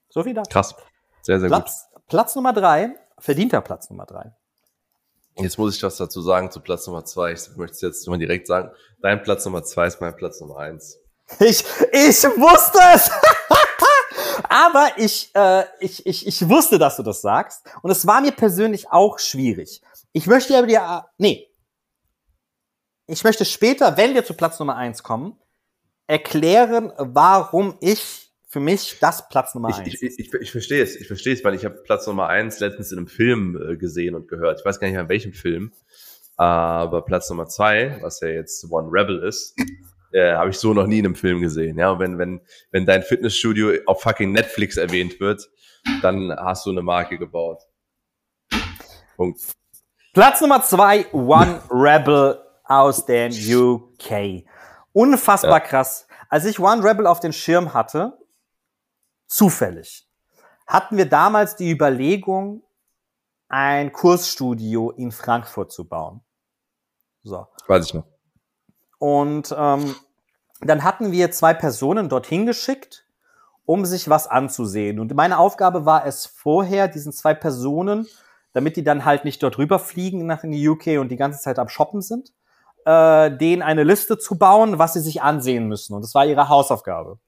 So 0.09 0.23
viel 0.23 0.33
dazu. 0.33 0.49
Krass. 0.49 0.75
Sehr, 1.21 1.39
sehr 1.39 1.49
Platz, 1.49 1.87
gut. 1.93 2.07
Platz 2.07 2.35
Nummer 2.35 2.53
drei, 2.53 2.95
verdienter 3.19 3.61
Platz 3.61 3.89
Nummer 3.89 4.05
drei. 4.05 4.33
Jetzt 5.35 5.57
muss 5.57 5.75
ich 5.75 5.83
was 5.83 5.97
dazu 5.97 6.21
sagen 6.21 6.49
zu 6.49 6.59
Platz 6.59 6.87
Nummer 6.87 7.05
zwei. 7.05 7.33
Ich 7.33 7.55
möchte 7.55 7.75
es 7.75 7.81
jetzt 7.81 8.07
mal 8.07 8.17
direkt 8.17 8.47
sagen. 8.47 8.71
Dein 9.01 9.21
Platz 9.21 9.45
Nummer 9.45 9.63
zwei 9.63 9.87
ist 9.87 10.01
mein 10.01 10.15
Platz 10.15 10.41
Nummer 10.41 10.57
eins. 10.57 10.97
Ich, 11.39 11.63
ich 11.91 12.23
wusste 12.23 12.79
es! 12.95 13.11
Aber 14.49 14.91
ich, 14.97 15.29
äh, 15.35 15.65
ich, 15.79 16.05
ich, 16.05 16.25
ich 16.25 16.49
wusste, 16.49 16.79
dass 16.79 16.95
du 16.95 17.03
das 17.03 17.21
sagst. 17.21 17.65
Und 17.81 17.91
es 17.91 18.07
war 18.07 18.21
mir 18.21 18.31
persönlich 18.31 18.89
auch 18.89 19.19
schwierig. 19.19 19.81
Ich 20.13 20.25
möchte 20.25 20.57
aber 20.57 20.67
dir, 20.67 21.05
nee, 21.17 21.46
ich 23.07 23.23
möchte 23.23 23.45
später, 23.45 23.97
wenn 23.97 24.13
wir 24.13 24.25
zu 24.25 24.33
Platz 24.33 24.59
Nummer 24.59 24.75
eins 24.75 25.01
kommen, 25.01 25.37
erklären, 26.07 26.91
warum 26.97 27.77
ich 27.81 28.31
für 28.47 28.59
mich 28.59 28.97
das 28.99 29.27
Platz 29.29 29.55
Nummer 29.55 29.75
eins. 29.75 29.87
Ich, 29.87 30.01
ich, 30.01 30.19
ich, 30.19 30.33
ich 30.33 30.51
verstehe 30.51 30.81
es, 30.81 30.95
ich 30.95 31.07
verstehe 31.07 31.33
es, 31.33 31.43
weil 31.43 31.53
ich 31.53 31.65
habe 31.65 31.75
Platz 31.83 32.07
Nummer 32.07 32.27
eins 32.27 32.59
letztens 32.59 32.91
in 32.91 32.97
einem 32.97 33.07
Film 33.07 33.59
äh, 33.61 33.77
gesehen 33.77 34.15
und 34.15 34.27
gehört. 34.27 34.59
Ich 34.59 34.65
weiß 34.65 34.79
gar 34.79 34.87
nicht 34.87 34.93
mehr 34.93 35.03
in 35.03 35.09
welchem 35.09 35.33
Film, 35.33 35.73
aber 36.37 37.03
Platz 37.03 37.29
Nummer 37.29 37.47
zwei, 37.47 37.97
was 38.01 38.21
ja 38.21 38.29
jetzt 38.29 38.69
One 38.71 38.89
Rebel 38.91 39.23
ist, 39.23 39.55
äh, 40.13 40.33
habe 40.33 40.49
ich 40.49 40.57
so 40.57 40.73
noch 40.73 40.87
nie 40.87 40.99
in 40.99 41.05
einem 41.05 41.15
Film 41.15 41.41
gesehen. 41.41 41.77
Ja, 41.77 41.91
und 41.91 41.99
wenn 41.99 42.17
wenn 42.17 42.41
wenn 42.71 42.85
dein 42.85 43.03
Fitnessstudio 43.03 43.73
auf 43.85 44.01
fucking 44.01 44.31
Netflix 44.31 44.77
erwähnt 44.77 45.19
wird, 45.19 45.49
dann 46.01 46.31
hast 46.31 46.65
du 46.65 46.71
eine 46.71 46.81
Marke 46.81 47.17
gebaut. 47.17 47.63
Punkt. 49.17 49.41
Platz 50.13 50.41
Nummer 50.41 50.63
zwei, 50.63 51.05
One 51.11 51.61
Rebel 51.69 52.39
aus 52.67 53.05
den 53.05 53.31
UK. 53.31 54.45
Unfassbar 54.93 55.51
ja. 55.51 55.59
krass. 55.59 56.07
Als 56.29 56.45
ich 56.45 56.59
One 56.59 56.83
Rebel 56.83 57.07
auf 57.07 57.19
den 57.19 57.33
Schirm 57.33 57.73
hatte, 57.73 58.17
zufällig, 59.27 60.07
hatten 60.65 60.97
wir 60.97 61.07
damals 61.07 61.55
die 61.55 61.71
Überlegung, 61.71 62.63
ein 63.49 63.93
Kursstudio 63.93 64.91
in 64.91 65.11
Frankfurt 65.11 65.71
zu 65.71 65.87
bauen. 65.87 66.21
So. 67.23 67.47
Weiß 67.67 67.85
ich 67.85 67.93
noch. 67.93 68.05
Und 68.99 69.55
ähm, 69.57 69.95
dann 70.61 70.83
hatten 70.83 71.11
wir 71.11 71.31
zwei 71.31 71.53
Personen 71.53 72.09
dorthin 72.09 72.45
geschickt, 72.45 73.05
um 73.65 73.85
sich 73.85 74.09
was 74.09 74.27
anzusehen. 74.27 74.99
Und 74.99 75.13
meine 75.13 75.37
Aufgabe 75.37 75.85
war 75.85 76.05
es 76.05 76.25
vorher, 76.25 76.87
diesen 76.87 77.13
zwei 77.13 77.33
Personen, 77.33 78.07
damit 78.53 78.75
die 78.75 78.83
dann 78.83 79.05
halt 79.05 79.23
nicht 79.23 79.43
dort 79.43 79.57
rüberfliegen 79.57 80.25
nach 80.25 80.43
in 80.43 80.51
die 80.51 80.67
UK 80.67 80.99
und 80.99 81.09
die 81.09 81.17
ganze 81.17 81.39
Zeit 81.39 81.59
am 81.59 81.69
Shoppen 81.69 82.01
sind, 82.01 82.33
äh, 82.87 83.37
denen 83.37 83.61
eine 83.63 83.83
Liste 83.83 84.17
zu 84.17 84.37
bauen, 84.37 84.79
was 84.79 84.93
sie 84.93 85.01
sich 85.01 85.21
ansehen 85.21 85.67
müssen. 85.67 85.93
Und 85.93 86.03
das 86.03 86.15
war 86.15 86.25
ihre 86.25 86.47
Hausaufgabe. 86.47 87.19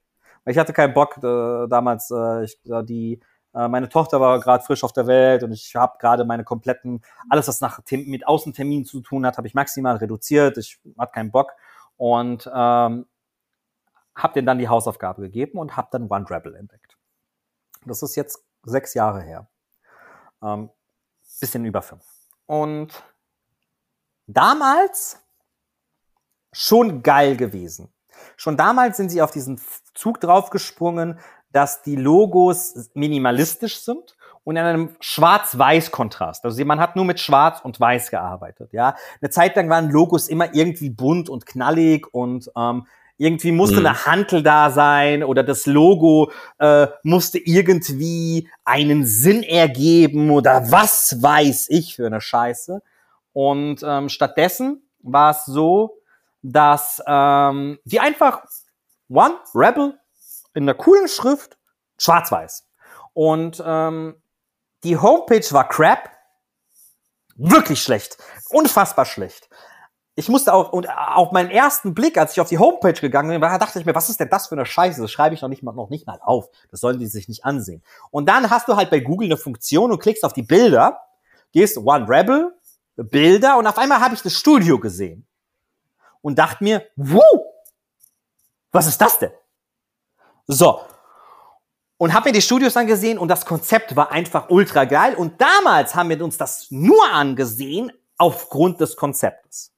Ich 0.46 0.56
hatte 0.56 0.72
keinen 0.72 0.94
Bock 0.94 1.18
äh, 1.18 1.68
damals, 1.68 2.10
äh, 2.10 2.44
ich, 2.44 2.58
äh, 2.64 2.82
die 2.82 3.20
äh, 3.52 3.68
meine 3.68 3.90
Tochter 3.90 4.20
war 4.22 4.40
gerade 4.40 4.64
frisch 4.64 4.82
auf 4.84 4.94
der 4.94 5.06
Welt 5.06 5.42
und 5.42 5.52
ich 5.52 5.76
habe 5.76 5.98
gerade 5.98 6.24
meine 6.24 6.44
kompletten, 6.44 7.02
alles 7.28 7.46
was 7.46 7.60
nach 7.60 7.80
mit 7.90 8.26
Außenterminen 8.26 8.86
zu 8.86 9.00
tun 9.02 9.26
hat, 9.26 9.36
habe 9.36 9.48
ich 9.48 9.54
maximal 9.54 9.96
reduziert. 9.96 10.56
Ich 10.56 10.80
hatte 10.98 11.12
keinen 11.12 11.30
Bock 11.30 11.52
und 11.98 12.46
ähm, 12.46 13.06
habe 14.14 14.32
denen 14.34 14.46
dann 14.46 14.58
die 14.58 14.68
Hausaufgabe 14.68 15.20
gegeben 15.20 15.58
und 15.58 15.76
habe 15.76 15.88
dann 15.90 16.08
One 16.10 16.24
Rebel 16.30 16.54
entdeckt. 16.54 16.96
Das 17.84 18.02
ist 18.02 18.16
jetzt 18.16 18.42
sechs 18.62 18.94
Jahre 18.94 19.20
her. 19.20 19.46
Ähm, 20.42 20.70
bisschen 21.38 21.66
über 21.66 21.82
fünf. 21.82 22.04
Und 22.46 23.02
damals 24.26 25.20
schon 26.52 27.02
geil 27.02 27.36
gewesen. 27.36 27.88
Schon 28.36 28.56
damals 28.56 28.96
sind 28.96 29.10
sie 29.10 29.22
auf 29.22 29.30
diesen 29.30 29.60
Zug 29.94 30.20
draufgesprungen, 30.20 31.18
dass 31.52 31.82
die 31.82 31.96
Logos 31.96 32.90
minimalistisch 32.94 33.80
sind 33.80 34.16
und 34.44 34.56
in 34.56 34.64
einem 34.64 34.96
Schwarz-Weiß-Kontrast. 35.00 36.44
Also 36.44 36.64
man 36.64 36.80
hat 36.80 36.96
nur 36.96 37.04
mit 37.04 37.20
Schwarz 37.20 37.60
und 37.60 37.78
Weiß 37.78 38.10
gearbeitet. 38.10 38.72
Ja, 38.72 38.96
eine 39.20 39.30
Zeit 39.30 39.56
lang 39.56 39.68
waren 39.68 39.90
Logos 39.90 40.28
immer 40.28 40.54
irgendwie 40.54 40.90
bunt 40.90 41.28
und 41.28 41.46
knallig 41.46 42.06
und 42.12 42.50
ähm, 42.56 42.86
irgendwie 43.16 43.52
musste 43.52 43.80
mhm. 43.80 43.86
eine 43.86 44.06
Hantel 44.06 44.42
da 44.42 44.70
sein 44.70 45.22
oder 45.22 45.42
das 45.42 45.66
Logo 45.66 46.32
äh, 46.58 46.86
musste 47.02 47.38
irgendwie 47.38 48.48
einen 48.64 49.04
Sinn 49.04 49.42
ergeben 49.42 50.30
oder 50.30 50.70
was 50.70 51.20
weiß 51.20 51.66
ich 51.68 51.96
für 51.96 52.06
eine 52.06 52.22
Scheiße. 52.22 52.80
Und 53.32 53.82
ähm, 53.86 54.08
stattdessen 54.08 54.82
war 55.02 55.32
es 55.32 55.44
so, 55.44 55.99
dass 56.42 57.02
ähm, 57.06 57.78
die 57.84 58.00
einfach 58.00 58.44
One 59.08 59.38
Rebel 59.54 59.98
in 60.54 60.64
einer 60.64 60.74
coolen 60.74 61.08
Schrift, 61.08 61.58
schwarz-weiß. 61.98 62.66
Und 63.12 63.62
ähm, 63.64 64.20
die 64.84 64.96
Homepage 64.96 65.44
war 65.50 65.68
crap. 65.68 66.10
Wirklich 67.36 67.82
schlecht. 67.82 68.18
Unfassbar 68.50 69.04
schlecht. 69.04 69.48
Ich 70.14 70.28
musste 70.28 70.52
auch, 70.52 70.72
und 70.72 70.88
auf 70.90 71.32
meinen 71.32 71.50
ersten 71.50 71.94
Blick, 71.94 72.18
als 72.18 72.32
ich 72.32 72.40
auf 72.40 72.48
die 72.48 72.58
Homepage 72.58 72.92
gegangen 72.92 73.30
bin, 73.30 73.40
dachte 73.40 73.78
ich 73.78 73.86
mir, 73.86 73.94
was 73.94 74.10
ist 74.10 74.20
denn 74.20 74.28
das 74.28 74.48
für 74.48 74.54
eine 74.54 74.66
Scheiße? 74.66 75.00
Das 75.00 75.10
schreibe 75.10 75.34
ich 75.34 75.40
noch 75.40 75.48
nicht 75.48 75.62
mal, 75.62 75.72
noch 75.72 75.88
nicht 75.88 76.06
mal 76.06 76.18
auf. 76.20 76.50
Das 76.70 76.80
sollen 76.80 76.98
die 76.98 77.06
sich 77.06 77.28
nicht 77.28 77.44
ansehen. 77.44 77.82
Und 78.10 78.28
dann 78.28 78.50
hast 78.50 78.68
du 78.68 78.76
halt 78.76 78.90
bei 78.90 79.00
Google 79.00 79.28
eine 79.28 79.36
Funktion 79.38 79.90
und 79.90 80.00
klickst 80.00 80.24
auf 80.24 80.34
die 80.34 80.42
Bilder, 80.42 81.00
gehst 81.52 81.78
One 81.78 82.06
Rebel, 82.08 82.52
Bilder 82.96 83.56
und 83.56 83.66
auf 83.66 83.78
einmal 83.78 84.00
habe 84.00 84.14
ich 84.14 84.22
das 84.22 84.34
Studio 84.34 84.78
gesehen. 84.78 85.26
Und 86.22 86.38
dachte 86.38 86.62
mir, 86.62 86.86
wow, 86.96 87.22
was 88.72 88.86
ist 88.86 89.00
das 89.00 89.18
denn? 89.18 89.32
So. 90.46 90.80
Und 91.96 92.14
habe 92.14 92.30
mir 92.30 92.32
die 92.32 92.42
Studios 92.42 92.76
angesehen 92.76 93.18
und 93.18 93.28
das 93.28 93.44
Konzept 93.44 93.94
war 93.94 94.10
einfach 94.10 94.48
ultra 94.48 94.84
geil. 94.84 95.14
Und 95.14 95.40
damals 95.40 95.94
haben 95.94 96.08
wir 96.08 96.22
uns 96.24 96.38
das 96.38 96.70
nur 96.70 97.10
angesehen 97.12 97.92
aufgrund 98.16 98.80
des 98.80 98.96
Konzeptes. 98.96 99.72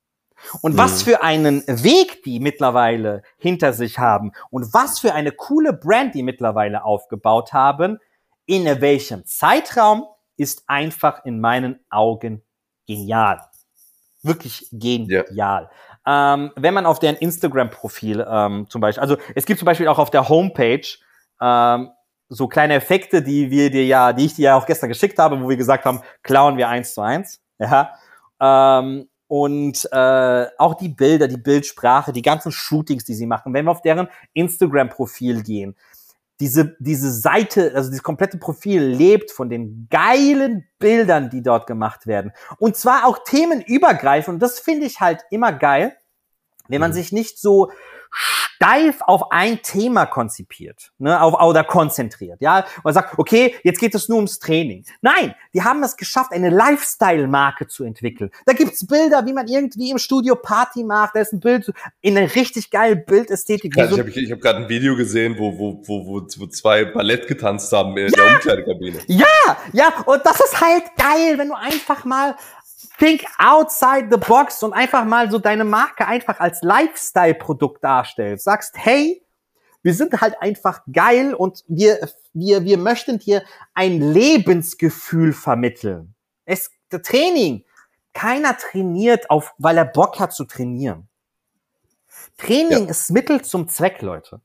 Und 0.61 0.77
was 0.77 1.01
mhm. 1.01 1.11
für 1.11 1.23
einen 1.23 1.67
Weg 1.67 2.23
die 2.25 2.41
mittlerweile 2.41 3.23
hinter 3.39 3.73
sich 3.73 3.99
haben 3.99 4.33
und 4.51 4.75
was 4.75 4.99
für 4.99 5.15
eine 5.15 5.33
coole 5.33 5.73
Brand 5.73 6.15
die 6.15 6.23
mittlerweile 6.23 6.85
aufgebaut 6.85 7.53
haben, 7.53 7.99
in 8.47 8.65
welchem 8.81 9.25
Zeitraum 9.25 10.05
ist 10.37 10.65
einfach 10.67 11.25
in 11.25 11.41
meinen 11.41 11.79
Augen 11.91 12.43
genial. 12.87 13.41
Wirklich 14.23 14.69
genial. 14.73 15.27
Ja. 15.33 15.71
Ähm, 16.07 16.51
wenn 16.57 16.75
man 16.75 16.87
auf 16.87 16.99
deren 16.99 17.17
Instagram-Profil 17.17 18.27
ähm, 18.29 18.67
zum 18.69 18.81
Beispiel, 18.81 19.01
also 19.01 19.17
es 19.35 19.47
gibt 19.47 19.59
zum 19.59 19.67
Beispiel 19.67 19.89
auch 19.89 19.99
auf 19.99 20.11
der 20.11 20.29
Homepage 20.29 20.87
ähm, 21.41 21.91
so 22.29 22.49
kleine 22.49 22.75
Effekte, 22.75 23.23
die 23.23 23.51
wir 23.51 23.71
dir 23.71 23.85
ja, 23.85 24.13
die 24.13 24.27
ich 24.27 24.35
dir 24.35 24.43
ja 24.47 24.57
auch 24.57 24.67
gestern 24.67 24.89
geschickt 24.89 25.19
habe, 25.19 25.41
wo 25.41 25.49
wir 25.49 25.57
gesagt 25.57 25.85
haben, 25.85 26.01
klauen 26.23 26.57
wir 26.57 26.69
eins 26.69 26.95
zu 26.95 27.03
eins. 27.03 27.41
Ja. 27.59 27.95
Ähm, 28.41 29.09
und 29.29 29.89
äh, 29.93 30.47
auch 30.59 30.75
die 30.75 30.91
Bilder, 30.91 31.27
die 31.27 31.39
Bildsprache, 31.39 32.13
die 32.13 32.21
ganzen 32.21 32.53
Shootings, 32.53 33.05
die 33.05 33.15
sie 33.15 33.27
machen. 33.27 33.55
Wenn 33.55 33.65
wir 33.65 33.71
auf 33.71 33.81
deren 33.81 34.09
Instagram-Profil 34.35 35.43
gehen, 35.43 35.75
diese, 36.43 36.75
diese 36.81 37.13
Seite, 37.13 37.71
also 37.77 37.89
dieses 37.89 38.03
komplette 38.03 38.37
Profil 38.37 38.83
lebt 38.83 39.31
von 39.31 39.49
den 39.49 39.87
geilen 39.93 40.65
Bildern, 40.81 41.31
die 41.31 41.41
dort 41.41 41.69
gemacht 41.69 42.09
werden. 42.09 42.33
Und 42.59 42.77
zwar 42.77 43.07
auch 43.07 43.21
themenübergreifend. 43.23 44.35
Und 44.35 44.43
das 44.43 44.59
finde 44.59 44.87
ich 44.87 44.99
halt 44.99 45.21
immer 45.31 45.53
geil, 45.53 45.97
wenn 46.67 46.81
man 46.81 46.91
mhm. 46.91 46.95
sich 46.95 47.13
nicht 47.13 47.39
so 47.39 47.71
steif 48.13 49.01
auf 49.01 49.33
ein 49.33 49.63
Thema 49.63 50.07
konzipiert, 50.07 50.93
ne, 50.99 51.21
auf, 51.21 51.35
oder 51.41 51.65
konzentriert, 51.65 52.41
ja, 52.41 52.59
und 52.59 52.85
man 52.85 52.95
sagt, 52.95 53.19
okay, 53.19 53.55
jetzt 53.65 53.81
geht 53.81 53.95
es 53.95 54.09
nur 54.09 54.17
ums 54.17 54.39
Training. 54.39 54.85
Nein, 55.01 55.35
die 55.55 55.63
haben 55.63 55.83
es 55.83 55.97
geschafft, 55.97 56.33
eine 56.33 56.51
Lifestyle-Marke 56.51 57.67
zu 57.67 57.85
entwickeln. 57.85 58.31
Da 58.47 58.53
gibt's 58.53 58.87
Bilder, 58.87 59.27
wie 59.27 59.33
man 59.33 59.49
irgendwie 59.49 59.91
im 59.91 59.99
Studio 59.99 60.37
Party 60.37 60.85
macht, 60.85 61.17
da 61.17 61.21
ist 61.21 61.33
ein 61.33 61.41
Bild 61.41 61.73
in 62.01 62.17
einer 62.17 62.33
richtig 62.35 62.71
geilen 62.71 63.05
Bildästhetik. 63.05 63.77
Ja, 63.77 63.87
ich 63.87 63.99
habe 63.99 64.11
ich 64.11 64.31
hab 64.31 64.41
gerade 64.41 64.59
ein 64.61 64.69
Video 64.69 64.95
gesehen, 64.97 65.37
wo, 65.39 65.59
wo, 65.59 65.81
wo, 65.85 66.07
wo, 66.07 66.27
wo 66.37 66.47
zwei 66.47 66.85
Ballett 66.85 67.27
getanzt 67.27 67.73
haben 67.73 67.97
in 67.97 68.09
ja, 68.09 68.11
der 68.11 68.35
Umkleidekabine. 68.35 68.99
Ja, 69.07 69.57
ja, 69.73 69.93
und 70.07 70.25
das 70.25 70.41
ist 70.41 70.61
halt 70.61 70.85
geil, 70.97 71.39
wenn 71.39 71.49
du 71.49 71.55
einfach 71.55 72.05
mal 72.05 72.37
think 72.99 73.25
outside 73.39 74.09
the 74.11 74.17
box 74.17 74.63
und 74.63 74.73
einfach 74.73 75.05
mal 75.05 75.31
so 75.31 75.39
deine 75.39 75.65
Marke 75.65 76.07
einfach 76.07 76.41
als 76.41 76.63
Lifestyle-Produkt 76.63 77.83
darstellst. 77.83 78.45
Sagst, 78.45 78.75
hey, 78.77 79.23
wir 79.83 79.95
sind 79.95 80.21
halt 80.21 80.41
einfach 80.41 80.83
geil 80.93 81.35
und 81.35 81.65
wir, 81.67 82.09
wir, 82.33 82.65
wir 82.65 82.79
möchten 82.79 83.19
dir 83.19 83.43
ein 83.75 84.01
Lebensgefühl 84.01 85.33
vermitteln. 85.33 86.15
Es, 86.45 86.71
der 86.91 87.03
Training. 87.03 87.65
Keiner 88.15 88.57
trainiert 88.59 89.31
auf, 89.31 89.55
weil 89.59 89.79
er 89.79 89.87
Bock 89.87 90.21
hat 90.21 90.35
zu 90.35 90.45
trainieren. 90.45 91.09
Training 92.37 92.85
ja. 92.85 92.91
ist 92.91 93.11
Mittel 93.11 93.43
zum 93.43 93.69
Zweck, 93.69 94.03
Leute. 94.03 94.41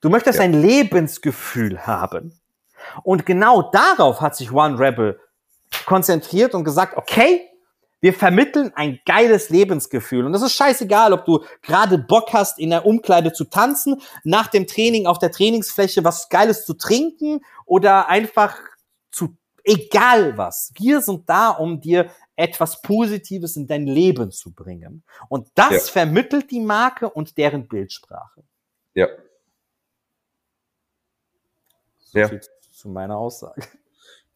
Du 0.00 0.10
möchtest 0.10 0.38
ja. 0.38 0.44
ein 0.44 0.52
Lebensgefühl 0.52 1.86
haben. 1.86 2.38
Und 3.02 3.26
genau 3.26 3.70
darauf 3.70 4.20
hat 4.20 4.36
sich 4.36 4.52
One 4.52 4.78
Rebel 4.78 5.20
konzentriert 5.86 6.54
und 6.54 6.64
gesagt, 6.64 6.96
okay, 6.96 7.48
wir 8.00 8.12
vermitteln 8.12 8.72
ein 8.74 9.00
geiles 9.04 9.50
Lebensgefühl. 9.50 10.24
Und 10.24 10.32
das 10.32 10.42
ist 10.42 10.54
scheißegal, 10.54 11.12
ob 11.12 11.24
du 11.24 11.44
gerade 11.62 11.98
Bock 11.98 12.32
hast, 12.32 12.58
in 12.58 12.70
der 12.70 12.86
Umkleide 12.86 13.32
zu 13.32 13.44
tanzen, 13.44 14.00
nach 14.24 14.46
dem 14.46 14.66
Training 14.66 15.06
auf 15.06 15.18
der 15.18 15.32
Trainingsfläche 15.32 16.04
was 16.04 16.28
Geiles 16.28 16.64
zu 16.64 16.74
trinken 16.74 17.40
oder 17.66 18.08
einfach 18.08 18.56
zu, 19.10 19.36
egal 19.64 20.36
was. 20.36 20.72
Wir 20.76 21.00
sind 21.00 21.28
da, 21.28 21.50
um 21.50 21.80
dir 21.80 22.10
etwas 22.36 22.82
Positives 22.82 23.56
in 23.56 23.66
dein 23.66 23.86
Leben 23.86 24.30
zu 24.30 24.52
bringen. 24.52 25.02
Und 25.28 25.48
das 25.56 25.72
ja. 25.72 25.78
vermittelt 25.80 26.52
die 26.52 26.60
Marke 26.60 27.10
und 27.10 27.36
deren 27.36 27.66
Bildsprache. 27.66 28.44
Ja. 28.94 29.08
So 31.98 32.18
ja. 32.18 32.30
Zu 32.70 32.88
meiner 32.88 33.16
Aussage. 33.16 33.60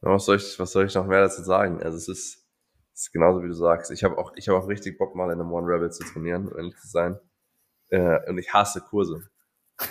Was 0.01 0.25
soll 0.25 0.37
ich, 0.37 0.59
was 0.59 0.73
soll 0.73 0.87
ich 0.87 0.95
noch 0.97 1.07
mehr 1.07 1.21
dazu 1.21 1.45
sagen? 1.45 1.81
Also 1.81 1.97
es 1.97 2.09
ist, 2.09 2.42
ist 3.03 3.13
genauso 3.13 3.43
wie 3.43 3.49
du 3.49 3.55
sagst. 3.55 3.91
Ich 3.91 4.05
habe 4.05 4.19
auch, 4.19 4.33
ich 4.37 4.49
habe 4.49 4.59
auch 4.59 4.69
richtig 4.69 4.99
Bock, 4.99 5.15
mal 5.15 5.31
in 5.31 5.41
einem 5.41 5.53
One 5.53 5.67
Rebel 5.67 5.91
zu 5.91 6.05
trainieren, 6.05 6.49
um 6.49 6.57
ehrlich 6.57 6.77
zu 6.77 6.89
sein. 6.89 7.19
Äh, 7.91 8.19
und 8.29 8.39
ich 8.39 8.53
hasse 8.53 8.81
Kurse. 8.81 9.29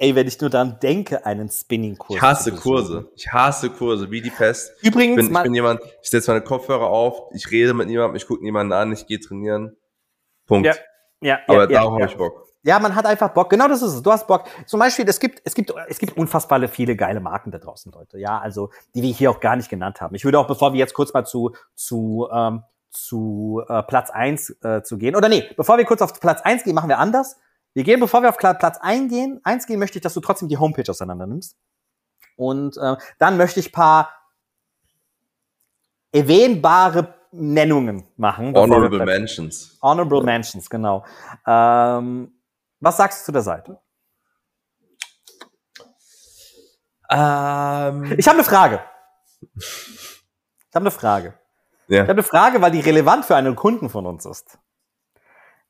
Ey, 0.00 0.14
wenn 0.14 0.28
ich 0.28 0.40
nur 0.40 0.50
daran 0.50 0.78
denke, 0.80 1.26
einen 1.26 1.48
Spinning-Kurs. 1.48 2.16
Ich 2.16 2.22
hasse 2.22 2.52
Kurse. 2.52 3.10
Ich 3.16 3.32
hasse 3.32 3.70
Kurse, 3.70 4.10
wie 4.10 4.20
die 4.20 4.30
Pest. 4.30 4.72
Übrigens, 4.82 5.22
ich 5.22 5.28
bin, 5.28 5.36
ich 5.36 5.42
bin 5.42 5.54
jemand, 5.54 5.80
ich 6.02 6.10
setze 6.10 6.30
meine 6.30 6.44
Kopfhörer 6.44 6.86
auf, 6.86 7.30
ich 7.34 7.50
rede 7.50 7.74
mit 7.74 7.88
niemandem, 7.88 8.14
ich 8.16 8.26
gucke 8.26 8.44
niemanden 8.44 8.72
an, 8.72 8.92
ich 8.92 9.06
gehe 9.06 9.18
trainieren. 9.18 9.76
Punkt. 10.46 10.66
Ja, 10.66 10.74
ja, 11.20 11.38
Aber 11.48 11.62
ja, 11.62 11.66
darauf 11.66 11.98
ja, 11.98 12.04
habe 12.04 12.12
ich 12.12 12.16
Bock. 12.16 12.47
Ja, 12.62 12.78
man 12.80 12.94
hat 12.94 13.06
einfach 13.06 13.30
Bock. 13.30 13.50
Genau 13.50 13.68
das 13.68 13.82
ist 13.82 13.94
es. 13.94 14.02
Du 14.02 14.10
hast 14.10 14.26
Bock. 14.26 14.44
Zum 14.66 14.80
Beispiel, 14.80 15.08
es 15.08 15.20
gibt, 15.20 15.40
es 15.44 15.54
gibt, 15.54 15.72
es 15.88 15.98
gibt 15.98 16.16
unfassbar 16.16 16.66
viele 16.68 16.96
geile 16.96 17.20
Marken 17.20 17.50
da 17.50 17.58
draußen, 17.58 17.92
Leute. 17.92 18.18
Ja, 18.18 18.38
also 18.38 18.70
die 18.94 19.02
wir 19.02 19.12
hier 19.12 19.30
auch 19.30 19.40
gar 19.40 19.56
nicht 19.56 19.68
genannt 19.68 20.00
haben. 20.00 20.14
Ich 20.14 20.24
würde 20.24 20.38
auch, 20.38 20.46
bevor 20.46 20.72
wir 20.72 20.78
jetzt 20.78 20.94
kurz 20.94 21.12
mal 21.12 21.24
zu 21.24 21.54
zu 21.74 22.28
ähm, 22.32 22.64
zu 22.90 23.62
äh, 23.68 23.82
Platz 23.82 24.10
eins 24.10 24.50
äh, 24.62 24.82
zu 24.82 24.98
gehen. 24.98 25.14
Oder 25.14 25.28
nee, 25.28 25.44
bevor 25.56 25.78
wir 25.78 25.84
kurz 25.84 26.02
auf 26.02 26.18
Platz 26.20 26.40
eins 26.42 26.64
gehen, 26.64 26.74
machen 26.74 26.88
wir 26.88 26.98
anders. 26.98 27.36
Wir 27.74 27.84
gehen, 27.84 28.00
bevor 28.00 28.22
wir 28.22 28.30
auf 28.30 28.38
Platz 28.38 28.78
eins 28.80 29.10
gehen, 29.10 29.40
eins 29.44 29.66
gehen, 29.66 29.78
möchte 29.78 29.98
ich, 29.98 30.02
dass 30.02 30.14
du 30.14 30.20
trotzdem 30.20 30.48
die 30.48 30.58
Homepage 30.58 30.90
auseinander 30.90 31.26
nimmst. 31.26 31.56
Und 32.36 32.76
äh, 32.76 32.96
dann 33.18 33.36
möchte 33.36 33.60
ich 33.60 33.72
paar 33.72 34.10
erwähnbare 36.12 37.14
Nennungen 37.30 38.04
machen. 38.16 38.54
Honorable 38.54 39.04
Mentions. 39.04 39.78
Honorable 39.82 40.22
Mentions, 40.22 40.70
genau. 40.70 41.04
Ähm, 41.46 42.32
was 42.80 42.96
sagst 42.96 43.20
du 43.20 43.24
zu 43.26 43.32
der 43.32 43.42
Seite? 43.42 43.80
Ähm, 47.10 48.14
ich 48.18 48.26
habe 48.28 48.36
eine 48.36 48.44
Frage. 48.44 48.82
Ich 49.40 50.74
habe 50.74 50.84
eine 50.84 50.90
Frage. 50.90 51.38
Ja. 51.88 52.02
Ich 52.02 52.08
habe 52.08 52.12
eine 52.12 52.22
Frage, 52.22 52.60
weil 52.60 52.70
die 52.70 52.80
relevant 52.80 53.24
für 53.24 53.36
einen 53.36 53.56
Kunden 53.56 53.88
von 53.88 54.06
uns 54.06 54.26
ist. 54.26 54.58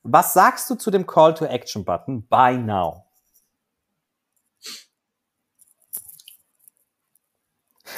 Was 0.03 0.33
sagst 0.33 0.69
du 0.71 0.75
zu 0.75 0.91
dem 0.91 1.07
Call 1.07 1.35
to 1.35 1.45
Action 1.45 1.85
Button 1.85 2.27
Buy 2.27 2.57
Now? 2.57 3.05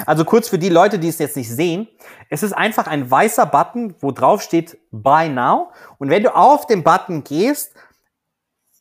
Also 0.07 0.25
kurz 0.25 0.49
für 0.49 0.59
die 0.59 0.69
Leute, 0.69 0.99
die 0.99 1.09
es 1.09 1.19
jetzt 1.19 1.37
nicht 1.37 1.51
sehen. 1.51 1.89
Es 2.29 2.43
ist 2.43 2.53
einfach 2.53 2.87
ein 2.87 3.11
weißer 3.11 3.47
Button, 3.47 3.95
wo 4.01 4.13
drauf 4.13 4.43
steht 4.43 4.79
Buy 4.91 5.29
Now. 5.29 5.73
Und 5.99 6.11
wenn 6.11 6.23
du 6.23 6.35
auf 6.35 6.67
den 6.67 6.83
Button 6.83 7.25
gehst, 7.25 7.75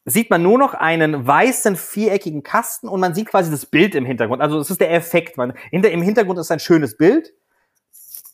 sieht 0.10 0.30
man 0.30 0.41
nur 0.41 0.57
noch 0.57 0.74
einen 0.74 1.26
weißen 1.26 1.76
viereckigen 1.76 2.43
Kasten 2.43 2.88
und 2.88 2.99
man 2.99 3.14
sieht 3.14 3.28
quasi 3.28 3.51
das 3.51 3.66
Bild 3.66 3.95
im 3.95 4.05
Hintergrund. 4.05 4.41
Also 4.41 4.60
es 4.60 4.70
ist 4.70 4.82
der 4.82 4.91
Effekt. 4.91 5.38
Man, 5.38 5.53
hinter, 5.70 5.91
Im 5.91 6.01
Hintergrund 6.01 6.39
ist 6.39 6.51
ein 6.51 6.60
schönes 6.60 6.97
Bild. 6.97 7.34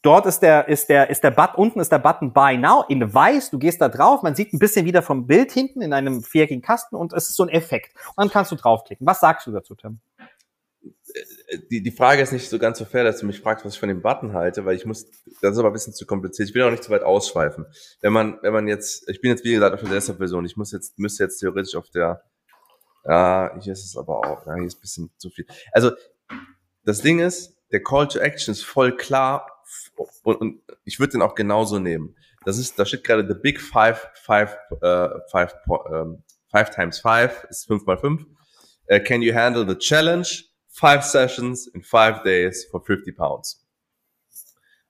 Dort 0.01 0.27
ist 0.27 0.39
der, 0.41 0.67
ist 0.67 0.87
der, 0.87 1.09
ist 1.09 1.23
der 1.23 1.31
Button, 1.31 1.55
unten 1.55 1.79
ist 1.79 1.91
der 1.91 1.97
Button 1.97 2.31
Buy 2.31 2.57
Now 2.57 2.83
in 2.87 3.11
weiß. 3.11 3.49
Du 3.49 3.57
gehst 3.57 3.81
da 3.81 3.89
drauf, 3.89 4.21
man 4.21 4.35
sieht 4.35 4.53
ein 4.53 4.59
bisschen 4.59 4.85
wieder 4.85 5.01
vom 5.01 5.25
Bild 5.25 5.51
hinten 5.51 5.81
in 5.81 5.93
einem 5.93 6.21
viereckigen 6.21 6.61
Kasten 6.61 6.95
und 6.95 7.11
es 7.11 7.29
ist 7.29 7.35
so 7.35 7.43
ein 7.43 7.49
Effekt. 7.49 7.95
Und 8.09 8.17
dann 8.17 8.29
kannst 8.29 8.51
du 8.51 8.55
draufklicken. 8.55 9.07
Was 9.07 9.19
sagst 9.19 9.47
du 9.47 9.51
dazu, 9.51 9.73
Tim? 9.73 9.99
Die, 11.71 11.81
die 11.81 11.91
Frage 11.91 12.21
ist 12.21 12.31
nicht 12.31 12.49
so 12.49 12.59
ganz 12.59 12.79
so 12.79 12.85
fair, 12.85 13.03
dass 13.03 13.19
du 13.19 13.25
mich 13.25 13.39
fragst, 13.39 13.65
was 13.65 13.73
ich 13.73 13.79
von 13.79 13.89
dem 13.89 14.01
Button 14.01 14.33
halte, 14.33 14.65
weil 14.65 14.75
ich 14.75 14.85
muss, 14.85 15.05
das 15.41 15.53
ist 15.53 15.57
aber 15.57 15.69
ein 15.69 15.73
bisschen 15.73 15.93
zu 15.93 16.05
kompliziert. 16.05 16.49
Ich 16.49 16.55
will 16.55 16.63
auch 16.63 16.71
nicht 16.71 16.83
zu 16.83 16.91
weit 16.91 17.03
ausschweifen. 17.03 17.65
Wenn 18.01 18.13
man, 18.13 18.39
wenn 18.41 18.53
man 18.53 18.67
jetzt, 18.67 19.09
ich 19.09 19.21
bin 19.21 19.31
jetzt 19.31 19.43
wie 19.43 19.53
gesagt 19.53 19.73
auf 19.73 19.81
der 19.81 19.89
Desktop-Version, 19.89 20.45
ich 20.45 20.57
muss 20.57 20.71
jetzt, 20.71 20.99
müsste 20.99 21.23
jetzt 21.23 21.39
theoretisch 21.39 21.75
auf 21.75 21.89
der, 21.89 22.23
ja, 23.05 23.57
hier 23.59 23.73
ist 23.73 23.85
es 23.85 23.95
aber 23.95 24.19
auch, 24.19 24.45
ja, 24.45 24.55
hier 24.55 24.65
ist 24.65 24.77
ein 24.77 24.81
bisschen 24.81 25.11
zu 25.17 25.29
viel. 25.29 25.45
Also, 25.71 25.91
das 26.83 27.01
Ding 27.01 27.19
ist, 27.19 27.55
der 27.71 27.83
Call 27.83 28.07
to 28.07 28.19
Action 28.19 28.51
ist 28.51 28.63
voll 28.63 28.95
klar 28.95 29.47
und, 30.23 30.35
und 30.35 30.61
ich 30.83 30.99
würde 30.99 31.13
den 31.13 31.21
auch 31.21 31.35
genauso 31.35 31.79
nehmen. 31.79 32.15
Das 32.45 32.57
ist, 32.59 32.77
da 32.77 32.85
steht 32.85 33.03
gerade 33.03 33.27
the 33.27 33.39
big 33.39 33.59
five, 33.59 34.07
five, 34.13 34.55
äh, 34.81 35.09
five, 35.31 35.55
ähm, 35.91 36.23
five 36.51 36.69
times 36.69 36.99
five 36.99 37.45
ist 37.49 37.65
fünf 37.65 37.85
mal 37.85 37.97
fünf. 37.97 38.25
Uh, 38.91 38.99
can 38.99 39.23
you 39.23 39.33
handle 39.33 39.67
the 39.67 39.75
challenge? 39.75 40.43
Five 40.75 41.03
sessions 41.03 41.67
in 41.67 41.81
five 41.81 42.23
days 42.23 42.67
for 42.69 42.81
50 42.81 43.11
pounds. 43.13 43.65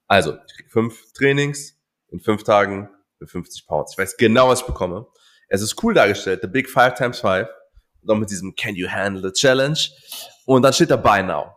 Also, 0.07 0.37
ich 0.47 0.55
krieg 0.55 0.71
fünf 0.71 1.13
Trainings 1.13 1.77
in 2.09 2.19
fünf 2.19 2.43
Tagen 2.43 2.89
für 3.17 3.27
50 3.27 3.67
Pounds. 3.67 3.93
Ich 3.93 3.97
weiß 3.97 4.17
genau, 4.17 4.49
was 4.49 4.61
ich 4.61 4.67
bekomme. 4.67 5.07
Es 5.47 5.61
ist 5.61 5.81
cool 5.83 5.93
dargestellt, 5.93 6.41
the 6.41 6.47
big 6.47 6.69
five 6.69 6.95
times 6.95 7.19
five. 7.19 7.47
Und 8.01 8.09
dann 8.09 8.19
mit 8.19 8.29
diesem 8.29 8.55
Can 8.55 8.75
you 8.75 8.89
handle 8.89 9.21
the 9.21 9.31
challenge? 9.31 9.89
Und 10.45 10.63
dann 10.63 10.73
steht 10.73 10.89
da 10.89 10.95
Buy 10.95 11.23
Now. 11.23 11.55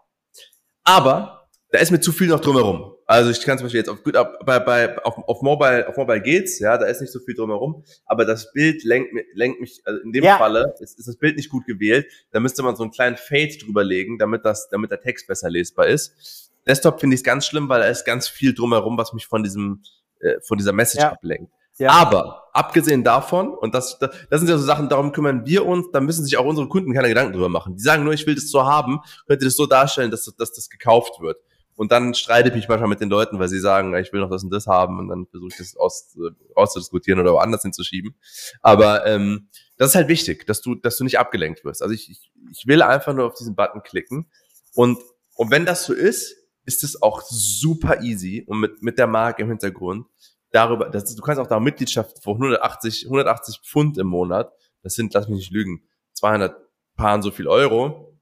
Aber 0.84 1.48
da 1.70 1.78
ist 1.78 1.90
mir 1.90 2.00
zu 2.00 2.12
viel 2.12 2.28
noch 2.28 2.40
drumherum. 2.40 2.97
Also 3.10 3.30
ich 3.30 3.40
kann 3.40 3.56
zum 3.56 3.64
Beispiel 3.64 3.78
jetzt 3.78 3.88
auf, 3.88 4.02
gut, 4.02 4.12
bei, 4.44 4.58
bei, 4.60 5.02
auf, 5.02 5.16
auf, 5.16 5.40
Mobile, 5.40 5.88
auf 5.88 5.96
Mobile 5.96 6.20
geht's, 6.20 6.58
ja, 6.58 6.76
da 6.76 6.84
ist 6.84 7.00
nicht 7.00 7.10
so 7.10 7.20
viel 7.20 7.34
drumherum, 7.34 7.82
aber 8.04 8.26
das 8.26 8.52
Bild 8.52 8.84
lenkt, 8.84 9.14
lenkt 9.32 9.62
mich, 9.62 9.80
also 9.86 9.98
in 10.02 10.12
dem 10.12 10.24
ja. 10.24 10.36
Falle 10.36 10.74
ist, 10.78 10.98
ist 10.98 11.08
das 11.08 11.16
Bild 11.16 11.38
nicht 11.38 11.48
gut 11.48 11.64
gewählt, 11.64 12.06
da 12.32 12.38
müsste 12.38 12.62
man 12.62 12.76
so 12.76 12.82
einen 12.82 12.92
kleinen 12.92 13.16
Fade 13.16 13.56
drüber 13.64 13.82
legen, 13.82 14.18
damit 14.18 14.44
das, 14.44 14.68
damit 14.68 14.90
der 14.90 15.00
Text 15.00 15.26
besser 15.26 15.48
lesbar 15.48 15.86
ist. 15.86 16.50
Desktop 16.66 17.00
finde 17.00 17.14
ich 17.14 17.20
es 17.20 17.24
ganz 17.24 17.46
schlimm, 17.46 17.70
weil 17.70 17.80
da 17.80 17.86
ist 17.86 18.04
ganz 18.04 18.28
viel 18.28 18.52
drumherum, 18.52 18.98
was 18.98 19.14
mich 19.14 19.26
von 19.26 19.42
diesem, 19.42 19.82
äh, 20.20 20.34
von 20.42 20.58
dieser 20.58 20.74
Message 20.74 21.02
ja. 21.02 21.12
ablenkt. 21.12 21.50
Ja. 21.78 21.92
Aber 21.92 22.50
abgesehen 22.52 23.04
davon, 23.04 23.54
und 23.54 23.74
das, 23.74 23.98
das, 23.98 24.10
das 24.28 24.40
sind 24.40 24.50
ja 24.50 24.58
so 24.58 24.64
Sachen, 24.66 24.90
darum 24.90 25.12
kümmern 25.12 25.46
wir 25.46 25.64
uns, 25.64 25.86
da 25.92 26.00
müssen 26.00 26.24
sich 26.24 26.36
auch 26.36 26.44
unsere 26.44 26.68
Kunden 26.68 26.92
keine 26.92 27.08
Gedanken 27.08 27.32
drüber 27.32 27.48
machen. 27.48 27.74
Die 27.74 27.82
sagen 27.82 28.04
nur, 28.04 28.12
ich 28.12 28.26
will 28.26 28.34
das 28.34 28.50
so 28.50 28.66
haben, 28.66 29.00
könnt 29.26 29.40
ihr 29.40 29.46
das 29.46 29.56
so 29.56 29.64
darstellen, 29.64 30.10
dass, 30.10 30.24
dass 30.36 30.52
das 30.52 30.68
gekauft 30.68 31.20
wird. 31.20 31.38
Und 31.78 31.92
dann 31.92 32.12
streite 32.12 32.48
ich 32.48 32.56
mich 32.56 32.68
manchmal 32.68 32.88
mit 32.88 33.00
den 33.00 33.08
Leuten, 33.08 33.38
weil 33.38 33.46
sie 33.46 33.60
sagen, 33.60 33.94
ich 33.94 34.12
will 34.12 34.18
noch 34.18 34.30
das 34.30 34.42
und 34.42 34.50
das 34.50 34.66
haben 34.66 34.98
und 34.98 35.08
dann 35.10 35.26
versuche 35.26 35.50
ich 35.52 35.58
das 35.58 35.76
aus, 35.76 36.18
rauszudiskutieren 36.56 37.20
oder 37.20 37.34
woanders 37.34 37.62
hinzuschieben. 37.62 38.16
Aber 38.62 39.06
ähm, 39.06 39.48
das 39.76 39.90
ist 39.90 39.94
halt 39.94 40.08
wichtig, 40.08 40.44
dass 40.44 40.60
du, 40.60 40.74
dass 40.74 40.96
du 40.96 41.04
nicht 41.04 41.20
abgelenkt 41.20 41.64
wirst. 41.64 41.80
Also 41.80 41.94
ich, 41.94 42.10
ich, 42.10 42.32
ich 42.50 42.66
will 42.66 42.82
einfach 42.82 43.14
nur 43.14 43.26
auf 43.26 43.34
diesen 43.34 43.54
Button 43.54 43.84
klicken 43.84 44.28
und, 44.74 44.98
und 45.36 45.52
wenn 45.52 45.66
das 45.66 45.84
so 45.84 45.92
ist, 45.92 46.34
ist 46.64 46.82
es 46.82 47.00
auch 47.00 47.22
super 47.22 48.02
easy 48.02 48.42
und 48.48 48.58
mit, 48.58 48.82
mit 48.82 48.98
der 48.98 49.06
Marke 49.06 49.42
im 49.42 49.48
Hintergrund 49.48 50.04
darüber, 50.50 50.90
das, 50.90 51.14
du 51.14 51.22
kannst 51.22 51.40
auch 51.40 51.46
da 51.46 51.60
Mitgliedschaft 51.60 52.24
für 52.24 52.30
180, 52.30 53.04
180 53.04 53.60
Pfund 53.64 53.98
im 53.98 54.08
Monat, 54.08 54.52
das 54.82 54.94
sind, 54.94 55.14
lass 55.14 55.28
mich 55.28 55.38
nicht 55.38 55.52
lügen, 55.52 55.88
200 56.14 56.56
Paaren 56.96 57.22
so 57.22 57.30
viel 57.30 57.46
Euro. 57.46 58.18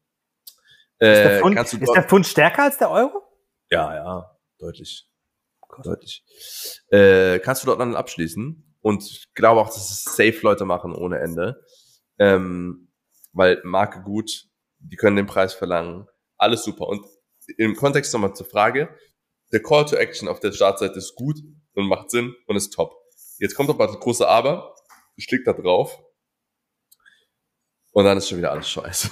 Äh, 0.99 1.13
ist, 1.13 1.25
der 1.25 1.41
Pfund, 1.41 1.59
ist 1.59 1.95
der 1.95 2.03
Pfund 2.03 2.27
stärker 2.27 2.65
als 2.65 2.77
der 2.77 2.91
Euro? 2.91 3.26
Ja, 3.71 3.95
ja, 3.95 4.39
deutlich. 4.59 5.09
Gott. 5.69 5.87
Deutlich. 5.87 6.25
Äh, 6.89 7.39
kannst 7.41 7.63
du 7.63 7.67
dort 7.67 7.81
dann 7.81 7.97
abschließen? 7.97 8.77
Und 8.81 9.03
ich 9.03 9.35
glaube 9.35 9.61
auch, 9.61 9.67
dass 9.67 9.91
es 9.91 10.05
safe 10.05 10.39
Leute 10.43 10.65
machen 10.65 10.95
ohne 10.95 11.19
Ende. 11.19 11.65
Ähm, 12.19 12.93
weil 13.33 13.61
Marke 13.65 14.03
gut, 14.03 14.49
die 14.79 14.97
können 14.97 15.17
den 15.17 15.27
Preis 15.27 15.55
verlangen. 15.55 16.07
Alles 16.37 16.65
super. 16.65 16.87
Und 16.87 17.05
im 17.59 17.75
Kontext 17.77 18.13
nochmal 18.13 18.35
zur 18.35 18.47
Frage, 18.47 18.97
der 19.53 19.63
Call 19.63 19.85
to 19.85 19.97
Action 19.97 20.29
auf 20.29 20.41
der 20.41 20.53
Startseite 20.53 20.99
ist 20.99 21.15
gut 21.15 21.39
und 21.75 21.87
macht 21.89 22.11
Sinn 22.11 22.35
und 22.47 22.57
ist 22.57 22.71
top. 22.71 22.95
Jetzt 23.39 23.55
kommt 23.55 23.71
aber 23.71 23.87
das 23.87 23.99
große 23.99 24.27
Aber, 24.27 24.75
ich 25.17 25.27
klick 25.27 25.45
da 25.45 25.53
drauf 25.53 26.03
und 27.93 28.05
dann 28.05 28.19
ist 28.19 28.29
schon 28.29 28.39
wieder 28.39 28.53
alles 28.53 28.69
scheiße. 28.69 29.11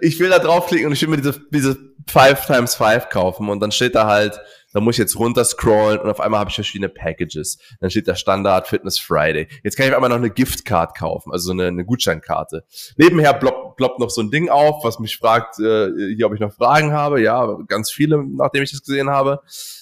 Ich 0.00 0.18
will 0.20 0.30
da 0.30 0.38
draufklicken 0.38 0.86
und 0.86 0.92
ich 0.92 1.02
will 1.02 1.08
mir 1.08 1.16
diese, 1.16 1.40
diese 1.50 1.76
5 2.08 2.46
times 2.46 2.74
5 2.74 3.08
kaufen 3.08 3.48
und 3.48 3.60
dann 3.60 3.72
steht 3.72 3.94
da 3.94 4.06
halt, 4.06 4.40
da 4.72 4.80
muss 4.80 4.94
ich 4.94 4.98
jetzt 4.98 5.18
runter 5.18 5.44
scrollen 5.44 6.00
und 6.00 6.08
auf 6.08 6.20
einmal 6.20 6.40
habe 6.40 6.48
ich 6.48 6.54
verschiedene 6.54 6.88
Packages. 6.88 7.58
Dann 7.80 7.90
steht 7.90 8.08
da 8.08 8.16
Standard 8.16 8.66
Fitness 8.66 8.98
Friday. 8.98 9.48
Jetzt 9.62 9.76
kann 9.76 9.86
ich 9.86 9.92
auf 9.92 9.96
einmal 9.96 10.10
noch 10.10 10.16
eine 10.16 10.30
Giftcard 10.30 10.96
kaufen, 10.96 11.32
also 11.32 11.52
eine, 11.52 11.66
eine 11.66 11.84
Gutscheinkarte. 11.84 12.64
Nebenher 12.96 13.34
ploppt, 13.34 13.76
ploppt 13.76 13.98
noch 13.98 14.10
so 14.10 14.22
ein 14.22 14.30
Ding 14.30 14.48
auf, 14.48 14.84
was 14.84 14.98
mich 14.98 15.18
fragt, 15.18 15.58
äh, 15.58 15.90
hier, 16.16 16.26
ob 16.26 16.34
ich 16.34 16.40
noch 16.40 16.54
Fragen 16.54 16.92
habe. 16.92 17.20
Ja, 17.20 17.58
ganz 17.68 17.90
viele, 17.90 18.24
nachdem 18.24 18.62
ich 18.62 18.70
das 18.70 18.82
gesehen 18.82 19.10
habe. 19.10 19.40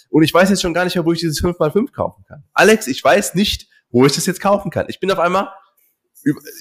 Und 0.09 0.25
ich 0.25 0.35
weiß 0.35 0.51
jetzt 0.51 0.63
schon 0.63 0.75
gar 0.75 0.85
nicht 0.85 0.97
mehr, 0.97 1.05
wo 1.05 1.13
ich 1.13 1.21
dieses 1.21 1.43
5x5 1.43 1.93
kaufen 1.93 2.25
kann. 2.27 2.43
Alex, 2.53 2.89
ich 2.89 3.03
weiß 3.03 3.35
nicht, 3.35 3.69
wo 3.91 4.07
ich 4.07 4.13
das 4.13 4.27
jetzt 4.27 4.41
kaufen 4.41 4.71
kann. 4.71 4.87
Ich 4.89 4.99
bin 4.99 5.11
auf 5.11 5.19
einmal 5.19 5.51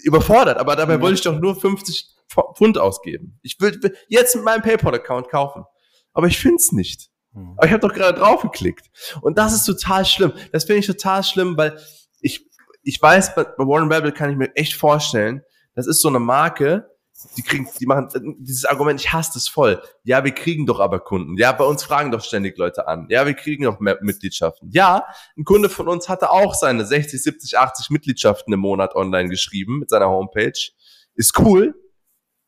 überfordert, 0.03 0.57
aber 0.57 0.75
dabei 0.75 0.97
mhm. 0.97 1.01
wollte 1.01 1.15
ich 1.15 1.21
doch 1.21 1.39
nur 1.39 1.59
50 1.59 2.15
Pfund 2.55 2.77
ausgeben. 2.77 3.39
Ich 3.41 3.59
will 3.59 3.79
jetzt 4.07 4.35
mit 4.35 4.45
meinem 4.45 4.61
PayPal-Account 4.61 5.29
kaufen. 5.29 5.65
Aber 6.13 6.27
ich 6.27 6.39
finde 6.39 6.57
es 6.57 6.71
nicht. 6.71 7.09
Mhm. 7.33 7.53
Aber 7.57 7.65
ich 7.65 7.73
habe 7.73 7.87
doch 7.87 7.93
gerade 7.93 8.19
draufgeklickt. 8.19 8.89
Und 9.21 9.37
das 9.37 9.53
ist 9.53 9.65
total 9.65 10.05
schlimm. 10.05 10.33
Das 10.51 10.65
finde 10.65 10.79
ich 10.79 10.87
total 10.87 11.23
schlimm, 11.23 11.57
weil 11.57 11.77
ich, 12.21 12.47
ich 12.83 13.01
weiß, 13.01 13.35
bei 13.35 13.45
Warren 13.57 13.91
Rebel 13.91 14.11
kann 14.11 14.29
ich 14.29 14.37
mir 14.37 14.55
echt 14.55 14.73
vorstellen, 14.73 15.41
das 15.75 15.87
ist 15.87 16.01
so 16.01 16.09
eine 16.09 16.19
Marke, 16.19 16.89
die 17.35 17.43
kriegen, 17.43 17.67
die 17.79 17.85
machen 17.85 18.09
dieses 18.39 18.65
Argument, 18.65 18.99
ich 18.99 19.11
hasse 19.11 19.31
das 19.33 19.47
voll. 19.47 19.81
Ja, 20.03 20.23
wir 20.23 20.31
kriegen 20.31 20.65
doch 20.65 20.79
aber 20.79 20.99
Kunden. 20.99 21.37
Ja, 21.37 21.51
bei 21.51 21.65
uns 21.65 21.83
fragen 21.83 22.11
doch 22.11 22.23
ständig 22.23 22.57
Leute 22.57 22.87
an. 22.87 23.07
Ja, 23.09 23.25
wir 23.25 23.33
kriegen 23.33 23.65
doch 23.65 23.79
mehr 23.79 23.97
Mitgliedschaften. 24.01 24.69
Ja, 24.71 25.05
ein 25.37 25.43
Kunde 25.43 25.69
von 25.69 25.87
uns 25.87 26.07
hatte 26.07 26.31
auch 26.31 26.53
seine 26.53 26.85
60, 26.85 27.21
70, 27.21 27.57
80 27.57 27.89
Mitgliedschaften 27.89 28.53
im 28.53 28.61
Monat 28.61 28.95
online 28.95 29.29
geschrieben 29.29 29.79
mit 29.79 29.89
seiner 29.89 30.07
Homepage. 30.07 30.71
Ist 31.15 31.37
cool, 31.39 31.75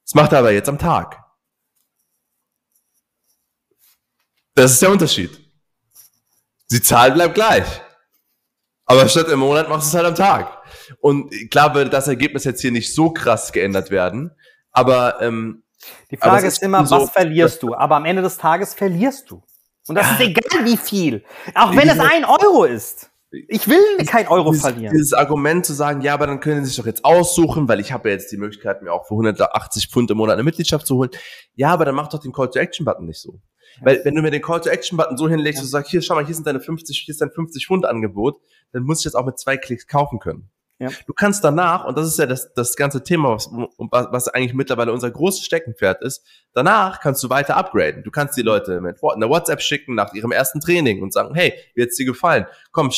das 0.06 0.16
macht 0.16 0.32
er 0.32 0.40
aber 0.40 0.52
jetzt 0.52 0.70
am 0.70 0.80
Tag. 0.80 1.22
Das 4.56 4.72
ist 4.72 4.82
der 4.82 4.92
Unterschied. 4.92 5.38
Die 6.72 6.82
Zahl 6.82 7.12
bleibt 7.12 7.36
gleich. 7.36 7.82
Aber 8.86 9.08
statt 9.08 9.30
im 9.30 9.40
Monat 9.40 9.70
machst 9.70 9.88
du 9.88 9.90
es 9.90 10.04
halt 10.04 10.06
am 10.06 10.16
Tag. 10.16 10.62
Und 11.00 11.32
klar 11.50 11.74
würde 11.74 11.90
das 11.90 12.08
Ergebnis 12.08 12.44
jetzt 12.44 12.62
hier 12.62 12.72
nicht 12.72 12.94
so 12.94 13.12
krass 13.12 13.54
geändert 13.54 13.92
werden. 13.92 14.32
Aber 14.72 15.22
ähm, 15.22 15.64
die 16.10 16.18
Frage 16.18 16.48
ist, 16.48 16.62
immer, 16.62 16.86
so, 16.86 17.02
was 17.02 17.12
verlierst 17.12 17.64
du? 17.64 17.74
Aber 17.76 17.96
am 17.96 18.06
Ende 18.06 18.22
des 18.22 18.38
Tages 18.38 18.74
verlierst 18.74 19.30
du. 19.32 19.44
Und 19.88 19.96
das 19.96 20.12
ist 20.12 20.20
egal 20.22 20.66
wie 20.66 20.78
viel. 20.78 21.24
Auch 21.56 21.76
wenn 21.76 21.90
es 21.90 22.00
ein 22.00 22.24
Euro 22.26 22.66
ist. 22.66 23.10
Ich 23.48 23.68
will 23.68 23.80
kein 24.06 24.28
Euro 24.28 24.52
dieses, 24.52 24.62
verlieren. 24.62 24.94
Dieses 24.94 25.14
Argument 25.14 25.66
zu 25.66 25.72
sagen, 25.72 26.02
ja, 26.02 26.14
aber 26.14 26.28
dann 26.28 26.42
können 26.42 26.64
sie 26.64 26.70
sich 26.70 26.78
doch 26.78 26.86
jetzt 26.86 27.06
aussuchen, 27.06 27.70
weil 27.70 27.80
ich 27.80 27.94
habe 27.94 28.10
ja 28.10 28.16
jetzt 28.16 28.30
die 28.32 28.38
Möglichkeit, 28.38 28.82
mir 28.82 28.92
auch 28.92 29.08
für 29.08 29.14
180 29.14 29.90
Pfund 29.90 30.12
im 30.12 30.18
Monat 30.18 30.34
eine 30.34 30.44
Mitgliedschaft 30.44 30.86
zu 30.86 30.98
holen. 30.98 31.12
Ja, 31.56 31.70
aber 31.70 31.86
dann 31.86 31.96
mach 31.96 32.10
doch 32.10 32.20
den 32.20 32.34
Call-to-Action-Button 32.34 33.06
nicht 33.06 33.22
so. 33.22 33.40
Ja. 33.78 33.86
Weil 33.86 34.02
wenn 34.04 34.16
du 34.16 34.22
mir 34.22 34.32
den 34.32 34.42
Call-to-Action-Button 34.42 35.16
so 35.16 35.30
hinlegst 35.30 35.60
ja. 35.60 35.64
und 35.64 35.70
sagst, 35.70 35.92
hier, 35.92 36.02
schau 36.02 36.16
mal, 36.16 36.26
hier 36.26 36.36
sind 36.36 36.46
deine 36.46 36.60
50, 36.60 37.04
hier 37.06 37.14
ist 37.14 37.22
dein 37.22 37.32
50 37.32 37.66
Pfund 37.66 37.86
Angebot, 37.86 38.42
dann 38.74 38.84
muss 38.84 39.00
ich 39.00 39.06
das 39.06 39.16
auch 39.16 39.26
mit 39.26 39.40
zwei 39.40 39.56
Klicks 39.56 39.88
kaufen 39.88 40.20
können. 40.20 40.50
Ja. 40.82 40.90
Du 41.06 41.14
kannst 41.14 41.44
danach, 41.44 41.86
und 41.86 41.96
das 41.96 42.08
ist 42.08 42.18
ja 42.18 42.26
das, 42.26 42.56
das 42.56 42.76
ganze 42.76 43.04
Thema, 43.04 43.34
was, 43.36 44.08
was 44.12 44.28
eigentlich 44.30 44.56
mittlerweile 44.56 44.92
unser 44.92 45.12
großes 45.12 45.46
Steckenpferd 45.46 46.02
ist, 46.02 46.26
danach 46.54 47.02
kannst 47.02 47.24
du 47.24 47.30
weiter 47.30 47.56
upgraden. 47.56 48.04
Du 48.04 48.10
kannst 48.10 48.36
die 48.36 48.42
Leute 48.42 48.82
mit 48.82 48.98
einer 49.04 49.30
WhatsApp 49.30 49.62
schicken 49.62 49.94
nach 49.94 50.12
ihrem 50.16 50.32
ersten 50.32 50.60
Training 50.60 51.04
und 51.04 51.14
sagen, 51.14 51.36
hey, 51.36 51.54
wie 51.76 51.84
hat's 51.84 51.98
dir 51.98 52.08
gefallen? 52.08 52.48
Komm, 52.72 52.90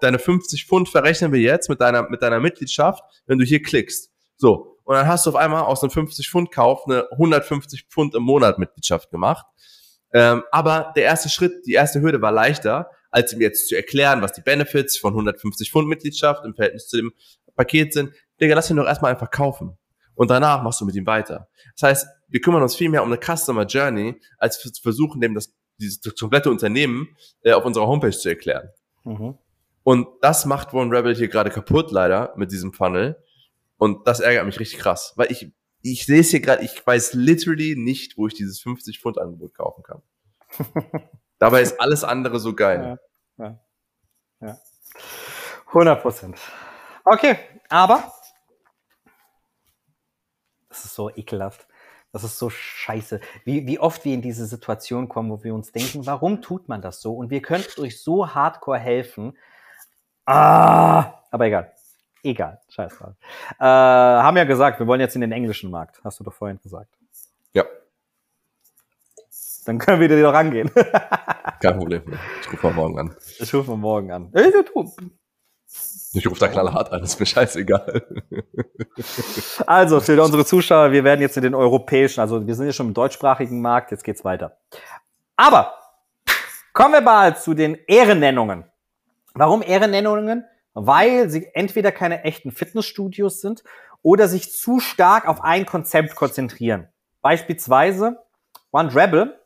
deine 0.00 0.18
50 0.18 0.64
Pfund 0.64 0.88
verrechnen 0.88 1.30
wir 1.30 1.40
jetzt 1.40 1.68
mit 1.68 1.82
deiner, 1.82 2.08
mit 2.08 2.22
deiner 2.22 2.40
Mitgliedschaft, 2.40 3.04
wenn 3.26 3.38
du 3.38 3.44
hier 3.44 3.62
klickst. 3.62 4.10
So. 4.38 4.78
Und 4.84 4.94
dann 4.94 5.06
hast 5.06 5.26
du 5.26 5.30
auf 5.30 5.36
einmal 5.36 5.64
aus 5.64 5.82
einem 5.82 5.90
50 5.90 6.30
Pfund 6.30 6.50
Kauf 6.50 6.86
eine 6.86 7.08
150 7.12 7.88
Pfund 7.90 8.14
im 8.14 8.22
Monat 8.22 8.58
Mitgliedschaft 8.58 9.10
gemacht. 9.10 9.44
Ähm, 10.14 10.44
aber 10.50 10.94
der 10.96 11.02
erste 11.02 11.28
Schritt, 11.28 11.66
die 11.66 11.74
erste 11.74 12.00
Hürde 12.00 12.22
war 12.22 12.32
leichter, 12.32 12.90
als 13.10 13.32
ihm 13.32 13.40
jetzt 13.40 13.68
zu 13.68 13.76
erklären, 13.76 14.22
was 14.22 14.32
die 14.32 14.42
Benefits 14.42 14.98
von 14.98 15.12
150 15.12 15.70
Pfund 15.70 15.88
Mitgliedschaft 15.88 16.44
im 16.44 16.54
Verhältnis 16.54 16.88
zu 16.88 16.96
dem 16.98 17.12
Paket 17.56 17.92
sind. 17.92 18.12
Digga, 18.40 18.54
lass 18.54 18.70
ihn 18.70 18.76
doch 18.76 18.86
erstmal 18.86 19.12
einfach 19.12 19.30
kaufen. 19.30 19.76
Und 20.14 20.30
danach 20.30 20.62
machst 20.62 20.80
du 20.80 20.84
mit 20.84 20.94
ihm 20.96 21.06
weiter. 21.06 21.48
Das 21.76 21.88
heißt, 21.88 22.08
wir 22.28 22.40
kümmern 22.40 22.62
uns 22.62 22.74
viel 22.74 22.88
mehr 22.88 23.02
um 23.02 23.12
eine 23.12 23.20
Customer 23.20 23.64
Journey, 23.64 24.20
als 24.36 24.60
zu 24.60 24.70
versuchen, 24.82 25.20
dem 25.20 25.34
das, 25.34 25.54
dieses 25.78 26.00
das 26.00 26.14
komplette 26.16 26.50
Unternehmen 26.50 27.16
äh, 27.42 27.52
auf 27.52 27.64
unserer 27.64 27.86
Homepage 27.86 28.10
zu 28.10 28.28
erklären. 28.28 28.68
Mhm. 29.04 29.38
Und 29.84 30.08
das 30.20 30.44
macht 30.44 30.74
One 30.74 30.94
Rebel 30.94 31.14
hier 31.14 31.28
gerade 31.28 31.50
kaputt, 31.50 31.92
leider, 31.92 32.34
mit 32.36 32.52
diesem 32.52 32.72
Funnel. 32.72 33.16
Und 33.76 34.06
das 34.06 34.20
ärgert 34.20 34.44
mich 34.44 34.58
richtig 34.58 34.80
krass, 34.80 35.12
weil 35.16 35.30
ich, 35.30 35.52
ich 35.82 36.04
sehe 36.04 36.20
es 36.20 36.30
hier 36.30 36.40
gerade, 36.40 36.64
ich 36.64 36.84
weiß 36.84 37.14
literally 37.14 37.76
nicht, 37.76 38.18
wo 38.18 38.26
ich 38.26 38.34
dieses 38.34 38.60
50 38.60 38.98
Pfund 38.98 39.18
Angebot 39.18 39.54
kaufen 39.54 39.82
kann. 39.84 40.02
Dabei 41.38 41.62
ist 41.62 41.80
alles 41.80 42.04
andere 42.04 42.38
so 42.38 42.54
geil. 42.54 42.98
Ja, 43.38 43.44
ja, 43.44 43.58
ja. 44.40 44.58
100 45.68 46.02
Prozent. 46.02 46.38
Okay, 47.04 47.38
aber 47.68 48.12
das 50.68 50.84
ist 50.84 50.94
so 50.94 51.10
ekelhaft. 51.10 51.66
Das 52.12 52.24
ist 52.24 52.38
so 52.38 52.48
scheiße. 52.48 53.20
Wie, 53.44 53.66
wie 53.66 53.78
oft 53.78 54.04
wir 54.04 54.14
in 54.14 54.22
diese 54.22 54.46
Situation 54.46 55.08
kommen, 55.08 55.30
wo 55.30 55.44
wir 55.44 55.54
uns 55.54 55.72
denken, 55.72 56.06
warum 56.06 56.40
tut 56.40 56.68
man 56.68 56.80
das 56.80 57.00
so? 57.00 57.14
Und 57.14 57.30
wir 57.30 57.42
könnten 57.42 57.82
euch 57.82 58.02
so 58.02 58.34
hardcore 58.34 58.78
helfen. 58.78 59.36
Ah, 60.24 61.22
aber 61.30 61.46
egal. 61.46 61.72
Egal. 62.22 62.60
Scheiß 62.68 62.96
drauf. 62.96 63.14
Äh, 63.58 63.64
haben 63.64 64.36
ja 64.36 64.44
gesagt, 64.44 64.78
wir 64.78 64.86
wollen 64.86 65.00
jetzt 65.00 65.14
in 65.14 65.20
den 65.20 65.32
englischen 65.32 65.70
Markt. 65.70 66.00
Hast 66.02 66.18
du 66.18 66.24
doch 66.24 66.32
vorhin 66.32 66.58
gesagt. 66.62 66.92
Ja. 67.52 67.64
Dann 69.68 69.78
können 69.78 70.00
wir 70.00 70.08
dir 70.08 70.22
doch 70.22 70.32
rangehen. 70.32 70.70
Kein 71.60 71.78
Problem. 71.78 72.02
Ich 72.40 72.52
rufe 72.52 72.66
mal 72.66 72.72
morgen 72.72 72.98
an. 72.98 73.16
Ich 73.38 73.54
rufe 73.54 73.70
mal 73.70 73.76
morgen 73.76 74.12
an. 74.12 74.32
Ich 76.12 76.26
rufe 76.26 76.40
da 76.40 76.48
knallhart 76.48 76.90
an, 76.90 77.02
ist 77.02 77.20
mir 77.20 77.26
scheißegal. 77.26 78.02
Also, 79.66 80.00
für 80.00 80.20
unsere 80.20 80.44
Zuschauer, 80.44 80.90
wir 80.90 81.04
werden 81.04 81.20
jetzt 81.20 81.36
in 81.36 81.42
den 81.44 81.54
europäischen, 81.54 82.20
also 82.20 82.44
wir 82.44 82.54
sind 82.54 82.66
ja 82.66 82.72
schon 82.72 82.88
im 82.88 82.94
deutschsprachigen 82.94 83.60
Markt, 83.60 83.92
jetzt 83.92 84.02
geht's 84.02 84.24
weiter. 84.24 84.58
Aber 85.36 85.72
Kommen 86.78 86.94
wir 86.94 87.00
bald 87.00 87.38
zu 87.38 87.54
den 87.54 87.76
Ehrennennungen. 87.88 88.64
Warum 89.34 89.62
Ehrennennungen? 89.62 90.44
Weil 90.74 91.28
sie 91.28 91.48
entweder 91.52 91.90
keine 91.90 92.22
echten 92.22 92.52
Fitnessstudios 92.52 93.40
sind 93.40 93.64
oder 94.02 94.28
sich 94.28 94.52
zu 94.52 94.78
stark 94.78 95.26
auf 95.26 95.42
ein 95.42 95.66
Konzept 95.66 96.14
konzentrieren. 96.14 96.86
Beispielsweise 97.20 98.18
One 98.70 98.94
Rebel 98.94 99.40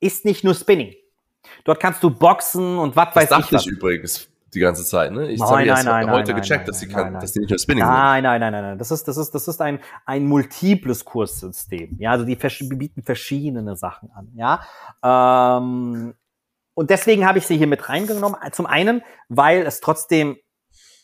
ist 0.00 0.24
nicht 0.24 0.44
nur 0.44 0.54
Spinning. 0.54 0.94
Dort 1.64 1.80
kannst 1.80 2.02
du 2.02 2.10
boxen 2.10 2.78
und 2.78 2.96
was 2.96 3.14
weiß 3.14 3.28
Das 3.28 3.38
ich. 3.38 3.44
dachte 3.44 3.54
was. 3.56 3.66
ich 3.66 3.72
übrigens 3.72 4.28
die 4.54 4.60
ganze 4.60 4.84
Zeit, 4.84 5.12
ne? 5.12 5.30
Ich 5.30 5.40
Nein, 5.40 5.48
habe 5.48 5.58
nein, 5.58 5.66
erst 5.68 5.84
nein, 5.84 6.10
heute 6.10 6.32
nein, 6.32 6.40
gecheckt, 6.40 6.60
nein, 6.60 6.66
dass, 6.66 6.78
die 6.80 6.86
nein, 6.86 6.94
kann, 6.94 7.04
nein, 7.04 7.12
nein. 7.14 7.20
dass 7.20 7.32
die 7.32 7.40
nicht 7.40 7.50
nur 7.50 7.58
Spinning 7.58 7.84
sind. 7.84 7.92
Nein, 7.92 8.22
nein, 8.22 8.40
nein, 8.40 8.52
nein, 8.52 8.62
nein. 8.62 8.78
Das 8.78 8.90
ist, 8.90 9.06
das 9.06 9.16
ist, 9.16 9.30
das 9.34 9.46
ist 9.46 9.60
ein, 9.60 9.80
ein 10.06 10.26
multiples 10.26 11.04
Kurssystem. 11.04 11.96
Ja, 11.98 12.12
also 12.12 12.24
die 12.24 12.34
bieten 12.36 13.02
verschiedene 13.02 13.76
Sachen 13.76 14.10
an. 14.12 14.32
Ja, 14.34 14.62
ähm, 15.02 16.14
und 16.74 16.90
deswegen 16.90 17.26
habe 17.26 17.38
ich 17.38 17.46
sie 17.46 17.56
hier 17.56 17.66
mit 17.66 17.88
reingenommen. 17.88 18.38
Zum 18.52 18.66
einen, 18.66 19.02
weil 19.28 19.66
es 19.66 19.80
trotzdem 19.80 20.38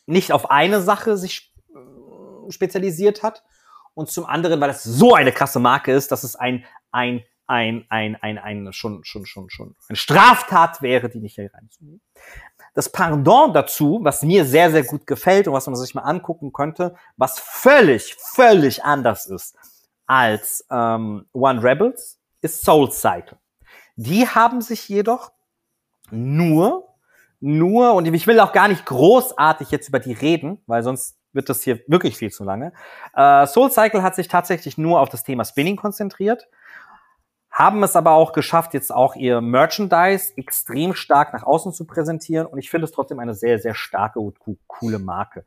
nicht 0.07 0.32
auf 0.32 0.51
eine 0.51 0.80
Sache 0.80 1.16
sich 1.16 1.53
äh, 1.74 2.51
spezialisiert 2.51 3.22
hat. 3.22 3.42
Und 3.95 4.09
zum 4.11 4.24
anderen, 4.24 4.61
weil 4.61 4.70
es 4.70 4.82
so 4.82 5.14
eine 5.14 5.32
krasse 5.32 5.61
Marke 5.61 5.92
ist, 5.92 6.11
dass 6.11 6.24
es 6.24 6.34
ein, 6.36 6.64
ein, 6.90 7.22
ein, 7.47 7.84
ein, 7.88 8.16
ein, 8.16 8.38
ein, 8.38 8.72
schon, 8.72 9.05
schon, 9.05 9.26
schon, 9.26 9.51
schon, 9.51 9.76
eine 9.88 9.97
Straftat 9.97 10.82
wäre, 10.82 11.09
die 11.09 11.20
nicht 11.20 11.34
hier 11.34 11.53
reinzunehmen. 11.53 12.01
Das 12.74 12.90
Pendant 12.90 13.55
dazu, 13.55 14.01
was 14.03 14.22
mir 14.22 14.45
sehr, 14.45 14.70
sehr 14.70 14.84
gut 14.84 15.07
gefällt 15.07 15.47
und 15.47 15.55
was 15.55 15.66
man 15.66 15.76
sich 15.76 15.95
mal 15.95 16.03
angucken 16.03 16.53
könnte, 16.53 16.97
was 17.16 17.38
völlig, 17.38 18.16
völlig 18.18 18.84
anders 18.84 19.26
ist 19.26 19.57
als 20.07 20.66
ähm, 20.70 21.26
One 21.32 21.62
Rebels, 21.62 22.18
ist 22.40 22.64
Soul 22.64 22.90
Cycle. 22.90 23.38
Die 23.97 24.26
haben 24.26 24.61
sich 24.61 24.88
jedoch 24.88 25.32
nur, 26.11 26.88
nur, 27.40 27.95
und 27.95 28.07
ich 28.07 28.26
will 28.26 28.40
auch 28.40 28.53
gar 28.53 28.68
nicht 28.68 28.86
großartig 28.86 29.70
jetzt 29.70 29.88
über 29.88 30.01
die 30.01 30.12
reden, 30.12 30.62
weil 30.66 30.82
sonst 30.82 31.16
wird 31.32 31.49
das 31.49 31.62
hier 31.62 31.80
wirklich 31.86 32.16
viel 32.16 32.30
zu 32.30 32.45
lange. 32.45 32.72
Äh, 33.14 33.47
Soul 33.47 33.70
Cycle 33.70 34.03
hat 34.03 34.14
sich 34.14 34.28
tatsächlich 34.28 34.78
nur 34.78 35.01
auf 35.01 35.09
das 35.09 35.24
Thema 35.24 35.45
Spinning 35.45 35.76
konzentriert, 35.76 36.49
haben 37.55 37.84
es 37.84 37.94
aber 37.94 38.11
auch 38.11 38.32
geschafft, 38.32 38.74
jetzt 38.74 38.92
auch 38.92 39.14
ihr 39.14 39.40
Merchandise 39.40 40.32
extrem 40.36 40.92
stark 40.92 41.32
nach 41.32 41.44
außen 41.44 41.72
zu 41.72 41.86
präsentieren. 41.86 42.46
Und 42.48 42.59
ich 42.59 42.68
finde 42.68 42.86
es 42.86 42.90
trotzdem 42.90 43.20
eine 43.20 43.32
sehr, 43.32 43.61
sehr 43.61 43.74
starke 43.74 44.18
und 44.18 44.40
co- 44.40 44.59
coole 44.66 44.98
Marke. 44.98 45.44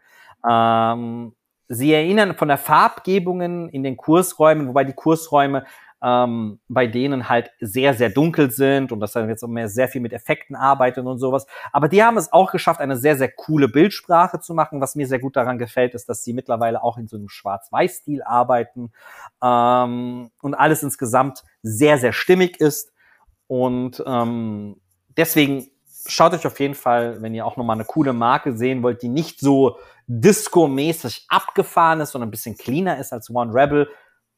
Ähm, 0.50 1.34
sie 1.68 1.94
erinnern 1.94 2.36
von 2.36 2.48
der 2.48 2.58
Farbgebungen 2.58 3.68
in 3.68 3.84
den 3.84 3.98
Kursräumen, 3.98 4.70
wobei 4.70 4.86
die 4.86 4.94
Kursräume 4.94 5.66
ähm, 6.04 6.60
bei 6.68 6.88
denen 6.88 7.28
halt 7.28 7.52
sehr, 7.60 7.94
sehr 7.94 8.10
dunkel 8.10 8.52
sind 8.52 8.92
und 8.92 9.00
das 9.00 9.14
dann 9.14 9.30
jetzt 9.30 9.44
auch 9.44 9.48
mehr 9.48 9.68
sehr 9.68 9.88
viel 9.88 10.02
mit 10.02 10.14
Effekten 10.14 10.56
arbeitet 10.56 11.06
und 11.06 11.18
sowas. 11.18 11.48
Aber 11.72 11.88
die 11.88 12.04
haben 12.04 12.18
es 12.18 12.32
auch 12.32 12.52
geschafft, 12.52 12.80
eine 12.80 12.98
sehr, 12.98 13.16
sehr 13.18 13.32
coole 13.32 13.68
Bildsprache 13.68 14.40
zu 14.40 14.54
machen. 14.54 14.80
Was 14.80 14.96
mir 14.96 15.08
sehr 15.08 15.20
gut 15.20 15.36
daran 15.36 15.58
gefällt, 15.58 15.96
ist, 15.96 16.08
dass 16.08 16.24
sie 16.24 16.34
mittlerweile 16.34 16.84
auch 16.84 16.98
in 16.98 17.08
so 17.08 17.18
einem 17.18 17.30
Schwarz-Weiß-Stil 17.30 18.22
arbeiten 18.24 18.92
ähm, 19.42 20.30
und 20.42 20.54
alles 20.54 20.84
insgesamt 20.84 21.44
sehr, 21.64 21.98
sehr 21.98 22.14
stimmig 22.14 22.60
ist. 22.60 22.92
Und 23.48 24.04
ähm, 24.06 24.80
deswegen 25.16 25.68
schaut 26.06 26.34
euch 26.34 26.46
auf 26.46 26.60
jeden 26.60 26.76
Fall, 26.76 27.22
wenn 27.22 27.34
ihr 27.34 27.46
auch 27.46 27.58
nochmal 27.58 27.76
eine 27.76 27.86
coole 27.86 28.14
Marke 28.14 28.56
sehen 28.56 28.84
wollt, 28.84 29.02
die 29.02 29.10
nicht 29.10 29.40
so 29.40 29.78
disco-mäßig 30.08 31.26
abgefahren 31.28 32.02
ist, 32.02 32.12
sondern 32.12 32.30
ein 32.30 32.32
bisschen 32.32 32.58
cleaner 32.58 32.98
ist 32.98 33.12
als 33.12 33.30
One 33.30 33.54
Rebel, 33.54 33.90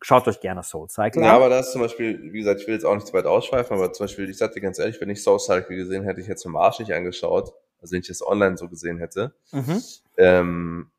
schaut 0.02 0.28
euch 0.28 0.40
gerne 0.40 0.64
Soul 0.64 0.90
Cycle 0.90 1.22
Ja, 1.22 1.32
an. 1.32 1.36
aber 1.36 1.50
das 1.50 1.68
ist 1.68 1.72
zum 1.74 1.82
Beispiel, 1.82 2.32
wie 2.32 2.40
gesagt, 2.40 2.62
ich 2.62 2.68
will 2.68 2.76
jetzt 2.76 2.86
auch 2.86 2.96
nicht 2.96 3.08
zu 3.08 3.14
weit 3.14 3.26
ausschweifen, 3.26 3.76
aber 3.76 3.92
zum 3.94 4.06
Beispiel, 4.06 4.30
ich 4.30 4.38
sag 4.38 4.54
dir 4.54 4.62
ganz 4.62 4.80
ehrlich, 4.80 5.00
wenn 5.02 5.10
ich 5.10 5.22
Soul 5.22 5.40
Cycle 5.40 5.76
gesehen 5.76 6.04
hätte, 6.04 6.22
ich 6.22 6.28
jetzt 6.28 6.46
im 6.46 6.56
Arsch 6.56 6.80
nicht 6.80 6.94
angeschaut, 6.94 7.54
also 7.82 7.94
wenn 7.94 8.02
ich 8.02 8.08
das 8.08 8.26
online 8.26 8.58
so 8.58 8.68
gesehen 8.70 8.98
hätte. 8.98 9.34
Mhm. 9.52 9.84
Ähm, 10.18 10.92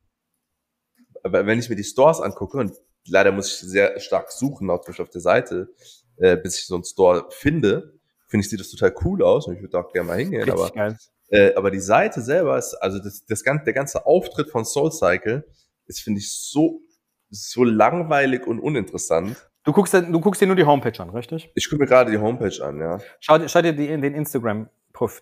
aber 1.23 1.45
wenn 1.45 1.59
ich 1.59 1.69
mir 1.69 1.75
die 1.75 1.83
Stores 1.83 2.19
angucke, 2.21 2.57
und 2.57 2.73
leider 3.07 3.31
muss 3.31 3.47
ich 3.47 3.59
sehr 3.59 3.99
stark 3.99 4.31
suchen, 4.31 4.69
auch 4.69 4.81
zum 4.81 4.91
Beispiel 4.91 5.03
auf 5.03 5.11
der 5.11 5.21
Seite, 5.21 5.69
äh, 6.17 6.37
bis 6.37 6.57
ich 6.57 6.65
so 6.65 6.75
einen 6.75 6.83
Store 6.83 7.27
finde, 7.29 7.93
finde 8.27 8.43
ich, 8.43 8.49
sieht 8.49 8.59
das 8.59 8.69
total 8.69 8.93
cool 9.03 9.23
aus 9.23 9.47
und 9.47 9.55
ich 9.55 9.61
würde 9.61 9.77
auch 9.79 9.91
gerne 9.91 10.07
mal 10.07 10.17
hingehen, 10.17 10.43
Richtig 10.43 10.59
aber 10.59 10.71
geil. 10.71 10.97
Äh, 11.29 11.53
aber 11.55 11.71
die 11.71 11.79
Seite 11.79 12.21
selber 12.21 12.57
ist, 12.57 12.73
also 12.75 12.99
das, 12.99 13.25
das 13.25 13.43
ganze, 13.43 13.65
der 13.65 13.73
ganze 13.73 14.05
Auftritt 14.05 14.49
von 14.49 14.65
Soul 14.65 14.91
Cycle 14.91 15.45
ist, 15.87 16.01
finde 16.01 16.19
ich, 16.19 16.31
so, 16.31 16.81
so 17.31 17.63
langweilig 17.63 18.45
und 18.45 18.59
uninteressant. 18.59 19.35
Du 19.63 19.71
guckst, 19.73 19.93
du 19.93 20.19
guckst 20.19 20.41
dir 20.41 20.47
nur 20.47 20.55
die 20.55 20.65
Homepage 20.65 20.99
an, 21.01 21.09
richtig? 21.11 21.51
Ich 21.55 21.69
gucke 21.69 21.81
mir 21.83 21.87
gerade 21.87 22.11
die 22.11 22.17
Homepage 22.17 22.63
an, 22.63 22.79
ja. 22.79 22.99
Schau, 23.19 23.37
dir- 23.37 23.47
schau 23.47 23.61
dir 23.61 23.73
die, 23.73 23.87
den 23.87 24.13
Instagram, 24.15 24.67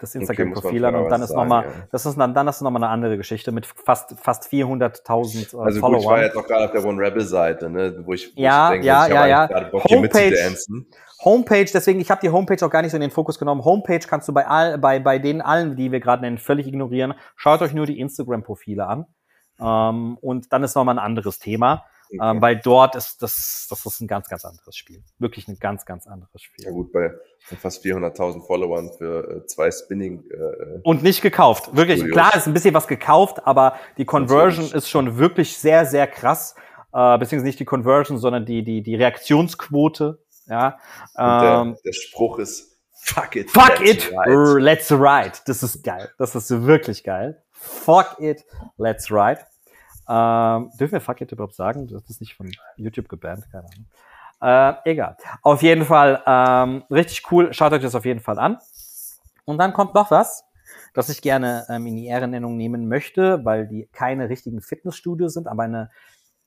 das 0.01 0.15
Instagram-Profil 0.15 0.83
an 0.85 0.95
und 0.95 1.09
dann 1.09 1.21
ist 1.21 1.33
nochmal, 1.33 1.63
ja. 1.65 1.71
das 1.91 2.05
ist 2.05 2.17
dann, 2.17 2.33
dann 2.33 2.47
ist 2.47 2.61
noch 2.61 2.71
mal 2.71 2.79
eine 2.79 2.89
andere 2.89 3.15
Geschichte 3.17 3.51
mit 3.51 3.65
fast, 3.65 4.15
fast 4.19 4.45
400.000 4.51 5.53
äh, 5.55 5.57
Also 5.57 5.57
gut, 5.57 5.67
ich 5.75 5.81
war 5.81 5.89
Followern. 5.91 6.21
jetzt 6.21 6.35
auch 6.37 6.45
gerade 6.47 6.65
auf 6.65 6.71
der 6.71 6.83
One 6.85 7.01
Rebel 7.01 7.21
Seite, 7.21 7.69
ne, 7.69 8.01
wo 8.05 8.13
ich, 8.13 8.35
wo 8.35 8.41
Ja, 8.41 8.67
ich 8.67 8.71
denke, 8.73 8.87
ja, 8.87 9.07
ich 9.07 9.13
ja, 9.13 9.27
ja. 9.27 9.45
gerade 9.47 9.65
Bock, 9.71 9.83
Homepage-. 9.85 10.33
Homepage, 11.23 11.65
deswegen, 11.73 11.99
ich 11.99 12.09
habe 12.09 12.21
die 12.21 12.29
Homepage 12.29 12.65
auch 12.65 12.69
gar 12.69 12.81
nicht 12.81 12.91
so 12.91 12.97
in 12.97 13.01
den 13.01 13.11
Fokus 13.11 13.37
genommen. 13.39 13.63
Homepage 13.65 13.99
kannst 14.07 14.27
du 14.29 14.33
bei 14.33 14.47
all, 14.47 14.77
bei, 14.77 14.99
bei 14.99 15.19
denen 15.19 15.41
allen, 15.41 15.75
die 15.75 15.91
wir 15.91 15.99
gerade 15.99 16.21
nennen, 16.21 16.37
völlig 16.37 16.65
ignorieren. 16.65 17.13
Schaut 17.35 17.61
euch 17.61 17.73
nur 17.73 17.85
die 17.85 17.99
Instagram-Profile 17.99 18.87
an. 18.87 19.05
Ähm, 19.59 20.17
und 20.21 20.53
dann 20.53 20.63
ist 20.63 20.75
nochmal 20.75 20.95
ein 20.95 21.03
anderes 21.03 21.39
Thema, 21.39 21.83
ähm, 22.11 22.41
weil 22.41 22.57
dort 22.57 22.95
ist 22.95 23.21
das, 23.21 23.67
das 23.69 23.85
ist 23.85 24.01
ein 24.01 24.07
ganz, 24.07 24.27
ganz 24.29 24.45
anderes 24.45 24.75
Spiel. 24.75 25.03
Wirklich 25.19 25.47
ein 25.47 25.57
ganz, 25.59 25.85
ganz 25.85 26.07
anderes 26.07 26.41
Spiel. 26.41 26.65
Ja 26.65 26.71
gut, 26.71 26.91
bei 26.91 27.11
fast 27.39 27.83
400.000 27.85 28.45
Followern 28.45 28.91
für 28.97 29.43
äh, 29.43 29.45
zwei 29.45 29.69
Spinning, 29.71 30.23
äh, 30.31 30.79
Und 30.83 31.03
nicht 31.03 31.21
gekauft. 31.21 31.75
Wirklich, 31.75 31.99
Studios. 31.99 32.13
klar 32.15 32.35
ist 32.35 32.47
ein 32.47 32.53
bisschen 32.53 32.73
was 32.73 32.87
gekauft, 32.87 33.45
aber 33.45 33.75
die 33.97 34.05
Conversion 34.05 34.71
ist 34.71 34.89
schon 34.89 35.17
wirklich 35.17 35.57
sehr, 35.57 35.85
sehr 35.85 36.07
krass. 36.07 36.55
Äh, 36.93 37.17
beziehungsweise 37.19 37.45
nicht 37.47 37.59
die 37.59 37.65
Conversion, 37.65 38.17
sondern 38.17 38.45
die, 38.45 38.63
die, 38.63 38.81
die 38.81 38.95
Reaktionsquote. 38.95 40.19
Ja. 40.47 40.79
und 41.13 41.23
Ähm, 41.23 41.73
der, 41.75 41.77
der 41.85 41.93
Spruch 41.93 42.39
ist 42.39 42.67
Fuck 43.01 43.35
it. 43.37 43.49
fuck 43.51 43.75
that's 43.77 43.81
it, 43.81 44.11
right. 44.13 44.27
r- 44.27 44.59
let's 44.59 44.91
ride. 44.91 45.31
Das 45.45 45.63
ist 45.63 45.83
geil. 45.83 46.09
Das 46.17 46.35
ist 46.35 46.49
wirklich 46.65 47.03
geil. 47.03 47.41
Fuck 47.51 48.17
it, 48.19 48.43
let's 48.77 49.09
ride. 49.11 49.39
Ähm, 50.09 50.71
dürfen 50.79 50.93
wir 50.93 51.01
fuck 51.01 51.21
it 51.21 51.31
überhaupt 51.31 51.53
sagen? 51.53 51.87
Das 51.87 52.09
ist 52.09 52.19
nicht 52.19 52.35
von 52.35 52.51
YouTube 52.77 53.07
gebannt, 53.07 53.45
keine 53.51 53.65
Ahnung. 53.65 53.85
Äh, 54.41 54.91
egal. 54.91 55.17
Auf 55.43 55.61
jeden 55.61 55.85
Fall 55.85 56.23
ähm, 56.25 56.83
richtig 56.89 57.31
cool. 57.31 57.53
Schaut 57.53 57.73
euch 57.73 57.81
das 57.81 57.93
auf 57.95 58.05
jeden 58.05 58.19
Fall 58.19 58.39
an. 58.39 58.57
Und 59.45 59.57
dann 59.57 59.73
kommt 59.73 59.93
noch 59.93 60.11
was, 60.11 60.45
das 60.93 61.09
ich 61.09 61.21
gerne 61.21 61.65
ähm, 61.69 61.85
in 61.87 61.95
die 61.95 62.07
Ehrennennung 62.07 62.57
nehmen 62.57 62.87
möchte, 62.87 63.43
weil 63.45 63.67
die 63.67 63.87
keine 63.91 64.29
richtigen 64.29 64.61
Fitnessstudios 64.61 65.33
sind, 65.33 65.47
aber 65.47 65.63
eine 65.63 65.89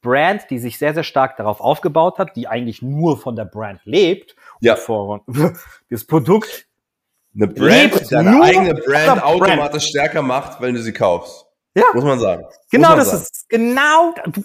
Brand, 0.01 0.51
die 0.51 0.59
sich 0.59 0.79
sehr, 0.79 0.95
sehr 0.95 1.05
stark 1.05 1.37
darauf 1.37 1.61
aufgebaut 1.61 2.19
hat, 2.19 2.35
die 2.35 2.49
eigentlich 2.49 2.83
nur 2.83 3.19
von 3.19 3.37
der 3.37 3.45
Brand 3.45 3.81
lebt. 3.85 4.35
Ja. 4.61 4.75
Und 4.75 4.81
von, 4.81 5.21
das 5.91 6.05
Produkt 6.05 6.67
Eine 7.35 7.47
Brand, 7.47 7.59
Lebt 7.71 8.01
die 8.01 8.15
deine 8.15 8.43
eigene 8.43 8.75
Brand 8.75 8.87
der 8.87 9.15
Brand. 9.15 9.23
automatisch 9.23 9.87
stärker 9.87 10.23
macht, 10.23 10.61
wenn 10.61 10.75
du 10.75 10.83
sie 10.83 10.93
kaufst. 10.93 11.47
Ja. 11.75 11.85
Muss 11.95 12.05
man 12.05 12.19
sagen. 12.21 12.45
Genau, 12.71 12.91
man 12.91 12.99
das 12.99 13.11
sagen. 13.11 13.23
ist 13.23 13.49
genau. 13.49 14.15
du- 14.27 14.45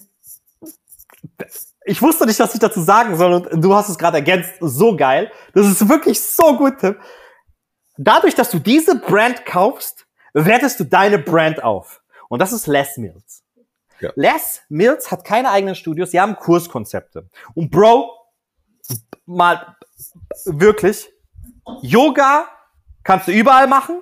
Ich 1.86 2.02
wusste 2.02 2.26
nicht, 2.26 2.40
was 2.40 2.54
ich 2.54 2.60
dazu 2.60 2.82
sagen 2.82 3.16
soll 3.18 3.34
und 3.34 3.62
du 3.62 3.74
hast 3.74 3.90
es 3.90 3.98
gerade 3.98 4.18
ergänzt. 4.18 4.52
So 4.60 4.96
geil. 4.96 5.32
Das 5.54 5.66
ist 5.68 5.88
wirklich 5.88 6.22
so 6.22 6.56
gut, 6.58 6.80
Tim. 6.80 6.96
Dadurch, 7.98 8.36
dass 8.36 8.50
du 8.52 8.60
diese 8.60 9.00
Brand 9.00 9.46
kaufst, 9.46 10.06
wertest 10.34 10.80
du 10.80 10.84
deine 10.84 11.18
Brand 11.18 11.64
auf. 11.64 12.02
Und 12.30 12.40
das 12.40 12.52
ist 12.54 12.68
Les 12.68 12.98
Mills. 12.98 13.44
Ja. 14.00 14.12
Les 14.16 14.62
Mills 14.70 15.10
hat 15.10 15.24
keine 15.24 15.50
eigenen 15.50 15.74
Studios, 15.76 16.12
sie 16.12 16.20
haben 16.22 16.36
Kurskonzepte. 16.36 17.28
Und 17.56 17.72
Bro, 17.72 18.12
mal 19.26 19.76
wirklich, 20.46 21.10
Yoga 21.82 22.48
kannst 23.04 23.28
du 23.28 23.32
überall 23.32 23.68
machen, 23.68 24.02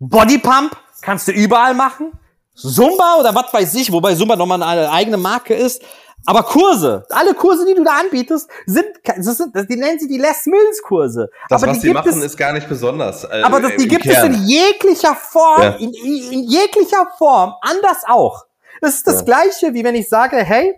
Bodypump 0.00 0.76
kannst 1.02 1.28
du 1.28 1.32
überall 1.32 1.74
machen, 1.74 2.18
Zumba 2.54 3.16
oder 3.18 3.34
was 3.34 3.52
weiß 3.52 3.74
ich, 3.74 3.90
wobei 3.92 4.14
Zumba 4.14 4.36
nochmal 4.36 4.62
eine 4.62 4.90
eigene 4.90 5.16
Marke 5.16 5.54
ist. 5.54 5.82
Aber 6.26 6.42
Kurse, 6.42 7.04
alle 7.10 7.34
Kurse, 7.34 7.66
die 7.66 7.74
du 7.74 7.84
da 7.84 7.98
anbietest, 8.00 8.48
sind, 8.64 8.86
das 9.04 9.36
sind 9.36 9.54
die 9.68 9.76
nennen 9.76 9.98
sie 9.98 10.08
die 10.08 10.16
Les 10.16 10.46
Mills 10.46 10.80
Kurse. 10.82 11.28
Das, 11.50 11.62
aber 11.62 11.72
was 11.72 11.80
die 11.80 11.88
sie 11.88 11.92
machen, 11.92 12.08
es, 12.08 12.16
ist 12.24 12.36
gar 12.38 12.52
nicht 12.52 12.66
besonders. 12.68 13.24
äh, 13.24 13.42
aber 13.42 13.60
das, 13.60 13.72
die 13.76 13.86
gibt 13.88 14.04
Kern. 14.04 14.32
es 14.32 14.38
in 14.40 14.46
jeglicher 14.46 15.14
Form, 15.14 15.60
Ja. 15.60 15.70
in, 15.74 15.92
in, 15.92 16.44
jeglicher 16.44 17.08
Form, 17.18 17.52
anders 17.60 18.04
auch. 18.06 18.44
Das 18.80 18.94
ist 18.94 19.06
das 19.06 19.16
Ja. 19.16 19.22
Gleiche, 19.24 19.74
wie 19.74 19.84
wenn 19.84 19.94
ich 19.96 20.08
sage, 20.08 20.36
hey, 20.38 20.74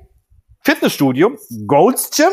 Fitnessstudio, 0.62 1.36
Gold's 1.68 2.10
Gym, 2.10 2.30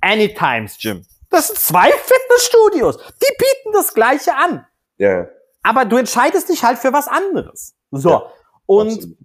Anytimes 0.00 0.78
Gym. 0.78 1.04
Das 1.30 1.48
sind 1.48 1.58
zwei 1.58 1.90
Fitnessstudios. 1.90 2.98
Die 2.98 3.34
bieten 3.36 3.72
das 3.72 3.92
Gleiche 3.94 4.34
an. 4.36 4.64
Ja. 4.98 5.26
Aber 5.64 5.84
du 5.84 5.96
entscheidest 5.96 6.48
dich 6.48 6.62
halt 6.62 6.78
für 6.78 6.92
was 6.92 7.08
anderes. 7.08 7.74
So. 7.90 8.10
Ja, 8.10 8.22
und 8.68 8.88
absolut. 8.88 9.18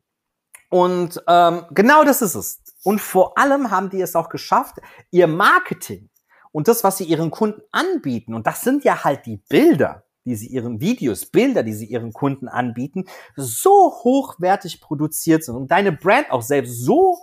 und 0.70 1.24
ähm, 1.28 1.66
genau 1.72 2.04
das 2.04 2.22
ist 2.24 2.36
es. 2.36 2.64
Und 2.84 3.00
vor 3.00 3.38
allem 3.38 3.70
haben 3.70 3.90
die 3.90 4.02
es 4.02 4.16
auch 4.16 4.30
geschafft, 4.30 4.78
ihr 5.12 5.28
Marketing 5.28 6.10
und 6.52 6.68
das, 6.68 6.84
was 6.84 6.98
sie 6.98 7.06
ihren 7.06 7.30
Kunden 7.32 7.62
anbieten, 7.72 8.34
und 8.34 8.48
das 8.48 8.62
sind 8.62 8.84
ja 8.84 9.04
halt 9.04 9.26
die 9.26 9.38
Bilder. 9.38 10.04
die 10.26 10.36
sie 10.36 10.48
ihren 10.48 10.80
Videos, 10.80 11.26
Bilder, 11.26 11.64
die 11.64 11.74
sie 11.74 11.86
ihren 11.86 12.14
Kunden 12.14 12.48
anbieten, 12.48 13.04
so 13.36 13.92
hochwertig 14.04 14.80
produziert 14.80 15.44
sind 15.44 15.56
und 15.56 15.70
deine 15.70 15.92
Brand 15.92 16.32
auch 16.32 16.42
selbst 16.42 16.82
so 16.82 17.18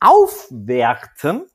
aufwerten, 0.00 1.46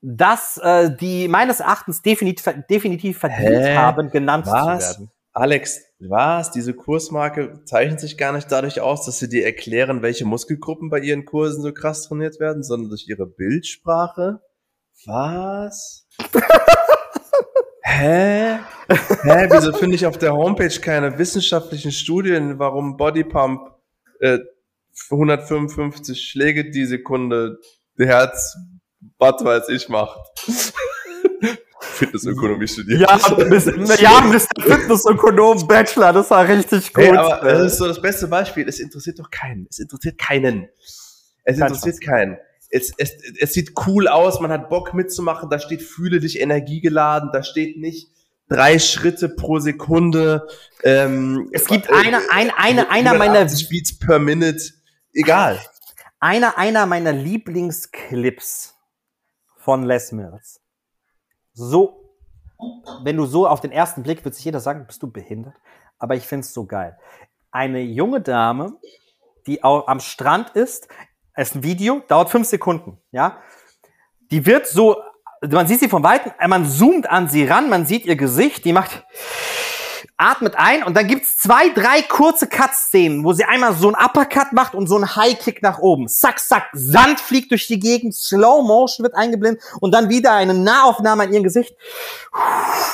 dass 0.00 0.58
äh, 0.58 0.96
die 0.96 1.28
meines 1.28 1.60
Erachtens 1.60 2.02
definitiv, 2.02 2.52
definitiv 2.68 3.18
verdient 3.18 3.64
Hä? 3.64 3.76
haben, 3.76 4.10
genannt 4.10 4.46
Was? 4.46 4.96
zu 4.96 4.98
werden. 4.98 5.10
Alex, 5.32 5.80
was? 6.08 6.50
Diese 6.50 6.74
Kursmarke 6.74 7.64
zeichnet 7.64 8.00
sich 8.00 8.16
gar 8.18 8.32
nicht 8.32 8.50
dadurch 8.50 8.80
aus, 8.80 9.04
dass 9.06 9.18
sie 9.18 9.28
dir 9.28 9.44
erklären, 9.44 10.02
welche 10.02 10.24
Muskelgruppen 10.24 10.90
bei 10.90 11.00
ihren 11.00 11.24
Kursen 11.24 11.62
so 11.62 11.72
krass 11.72 12.08
trainiert 12.08 12.40
werden, 12.40 12.62
sondern 12.62 12.88
durch 12.90 13.06
ihre 13.08 13.26
Bildsprache? 13.26 14.40
Was? 15.06 16.06
Hä? 17.82 18.58
Hä? 18.88 19.48
Wieso 19.50 19.72
finde 19.72 19.96
ich 19.96 20.06
auf 20.06 20.18
der 20.18 20.32
Homepage 20.32 20.80
keine 20.80 21.18
wissenschaftlichen 21.18 21.92
Studien, 21.92 22.58
warum 22.58 22.96
Bodypump 22.96 23.60
äh, 24.20 24.38
155 25.10 26.20
Schläge 26.20 26.70
die 26.70 26.86
Sekunde 26.86 27.58
Herz, 27.98 28.56
was 29.18 29.44
weiß 29.44 29.68
ich, 29.68 29.88
macht? 29.88 30.18
Fitnessökonomie 31.82 32.68
studiert. 32.68 33.00
Ja, 33.00 33.16
Mr. 33.16 34.00
ja, 34.00 34.20
Mr. 34.20 34.62
Fitnessökonom 34.62 35.66
Bachelor, 35.66 36.12
das 36.12 36.30
war 36.30 36.46
richtig 36.48 36.92
gut. 36.92 37.04
Hey, 37.04 37.16
aber 37.16 37.48
das 37.48 37.72
ist 37.72 37.78
so 37.78 37.86
das 37.86 38.00
beste 38.00 38.28
Beispiel. 38.28 38.68
Es 38.68 38.78
interessiert 38.78 39.18
doch 39.18 39.30
keinen. 39.30 39.66
Es 39.68 39.78
interessiert 39.78 40.18
keinen. 40.18 40.68
Es 41.44 41.58
Kein 41.58 41.68
interessiert 41.68 42.00
keinen. 42.00 42.38
Es, 42.70 42.92
es, 42.96 43.12
es 43.38 43.52
sieht 43.52 43.72
cool 43.86 44.08
aus, 44.08 44.40
man 44.40 44.50
hat 44.50 44.70
Bock 44.70 44.94
mitzumachen, 44.94 45.50
da 45.50 45.58
steht 45.58 45.82
fühle 45.82 46.20
dich 46.20 46.40
energiegeladen, 46.40 47.30
da 47.30 47.42
steht 47.42 47.76
nicht 47.76 48.08
drei 48.48 48.78
Schritte 48.78 49.28
pro 49.28 49.58
Sekunde. 49.58 50.46
Ähm, 50.82 51.50
es 51.52 51.66
gibt 51.66 51.90
äh, 51.90 51.94
eine, 51.94 52.18
ein, 52.30 52.50
eine, 52.50 52.90
einer 52.90 53.14
meiner, 53.14 53.40
180 53.40 53.68
Beats 53.68 53.98
per 53.98 54.18
Minute. 54.18 54.72
Egal. 55.12 55.60
einer, 56.20 56.56
einer 56.56 56.86
meiner 56.86 57.12
Lieblingsclips 57.12 58.74
von 59.58 59.84
Les 59.84 60.12
Mills. 60.12 60.61
So, 61.54 62.14
wenn 63.02 63.16
du 63.16 63.26
so 63.26 63.46
auf 63.46 63.60
den 63.60 63.72
ersten 63.72 64.02
Blick, 64.02 64.24
wird 64.24 64.34
sich 64.34 64.44
jeder 64.44 64.60
sagen, 64.60 64.86
bist 64.86 65.02
du 65.02 65.10
behindert? 65.10 65.54
Aber 65.98 66.14
ich 66.14 66.26
find's 66.26 66.54
so 66.54 66.64
geil. 66.64 66.98
Eine 67.50 67.80
junge 67.80 68.20
Dame, 68.20 68.78
die 69.46 69.62
auch 69.62 69.86
am 69.88 70.00
Strand 70.00 70.50
ist, 70.50 70.88
es 71.34 71.50
ist 71.50 71.56
ein 71.56 71.62
Video, 71.62 72.00
dauert 72.08 72.30
fünf 72.30 72.46
Sekunden, 72.48 72.98
ja. 73.10 73.38
Die 74.30 74.46
wird 74.46 74.66
so, 74.66 74.96
man 75.42 75.66
sieht 75.66 75.80
sie 75.80 75.88
von 75.88 76.02
Weitem, 76.02 76.32
man 76.48 76.68
zoomt 76.68 77.08
an 77.08 77.28
sie 77.28 77.44
ran, 77.44 77.68
man 77.68 77.86
sieht 77.86 78.06
ihr 78.06 78.16
Gesicht, 78.16 78.64
die 78.64 78.72
macht, 78.72 79.04
atmet 80.22 80.54
ein 80.56 80.82
und 80.84 80.96
dann 80.96 81.06
gibt's 81.06 81.36
zwei, 81.36 81.68
drei 81.70 82.02
kurze 82.02 82.46
Cut-Szenen, 82.46 83.24
wo 83.24 83.32
sie 83.32 83.44
einmal 83.44 83.74
so 83.74 83.88
ein 83.88 83.94
Uppercut 83.94 84.52
macht 84.52 84.74
und 84.74 84.86
so 84.86 84.96
ein 84.96 85.16
High-Kick 85.16 85.62
nach 85.62 85.78
oben. 85.78 86.08
Zack, 86.08 86.38
zack, 86.38 86.68
Sand 86.72 87.20
fliegt 87.20 87.50
durch 87.50 87.66
die 87.66 87.78
Gegend, 87.78 88.14
Slow 88.14 88.62
Motion 88.62 89.04
wird 89.04 89.14
eingeblendet 89.14 89.62
und 89.80 89.92
dann 89.92 90.08
wieder 90.08 90.32
eine 90.32 90.54
Nahaufnahme 90.54 91.24
an 91.24 91.32
ihrem 91.32 91.42
Gesicht 91.42 91.74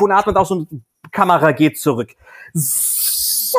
und 0.01 0.13
atmet 0.13 0.37
aus 0.37 0.51
und 0.51 0.69
Kamera 1.13 1.53
geht 1.53 1.79
zurück. 1.79 2.11
So 2.55 3.59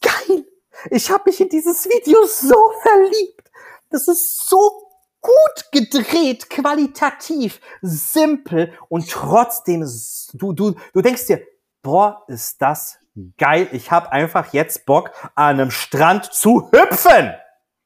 geil! 0.00 0.44
Ich 0.90 1.10
habe 1.10 1.24
mich 1.26 1.40
in 1.40 1.48
dieses 1.48 1.86
Video 1.86 2.24
so 2.24 2.56
verliebt. 2.82 3.50
Das 3.90 4.08
ist 4.08 4.48
so 4.48 4.90
gut 5.20 5.72
gedreht, 5.72 6.48
qualitativ, 6.48 7.60
simpel 7.82 8.72
und 8.88 9.10
trotzdem, 9.10 9.86
du, 10.34 10.52
du, 10.52 10.74
du 10.92 11.02
denkst 11.02 11.26
dir, 11.26 11.42
boah, 11.82 12.24
ist 12.28 12.60
das 12.62 12.98
geil. 13.38 13.68
Ich 13.72 13.90
habe 13.90 14.12
einfach 14.12 14.52
jetzt 14.52 14.86
Bock, 14.86 15.10
an 15.34 15.60
einem 15.60 15.70
Strand 15.70 16.32
zu 16.32 16.70
hüpfen. 16.72 17.34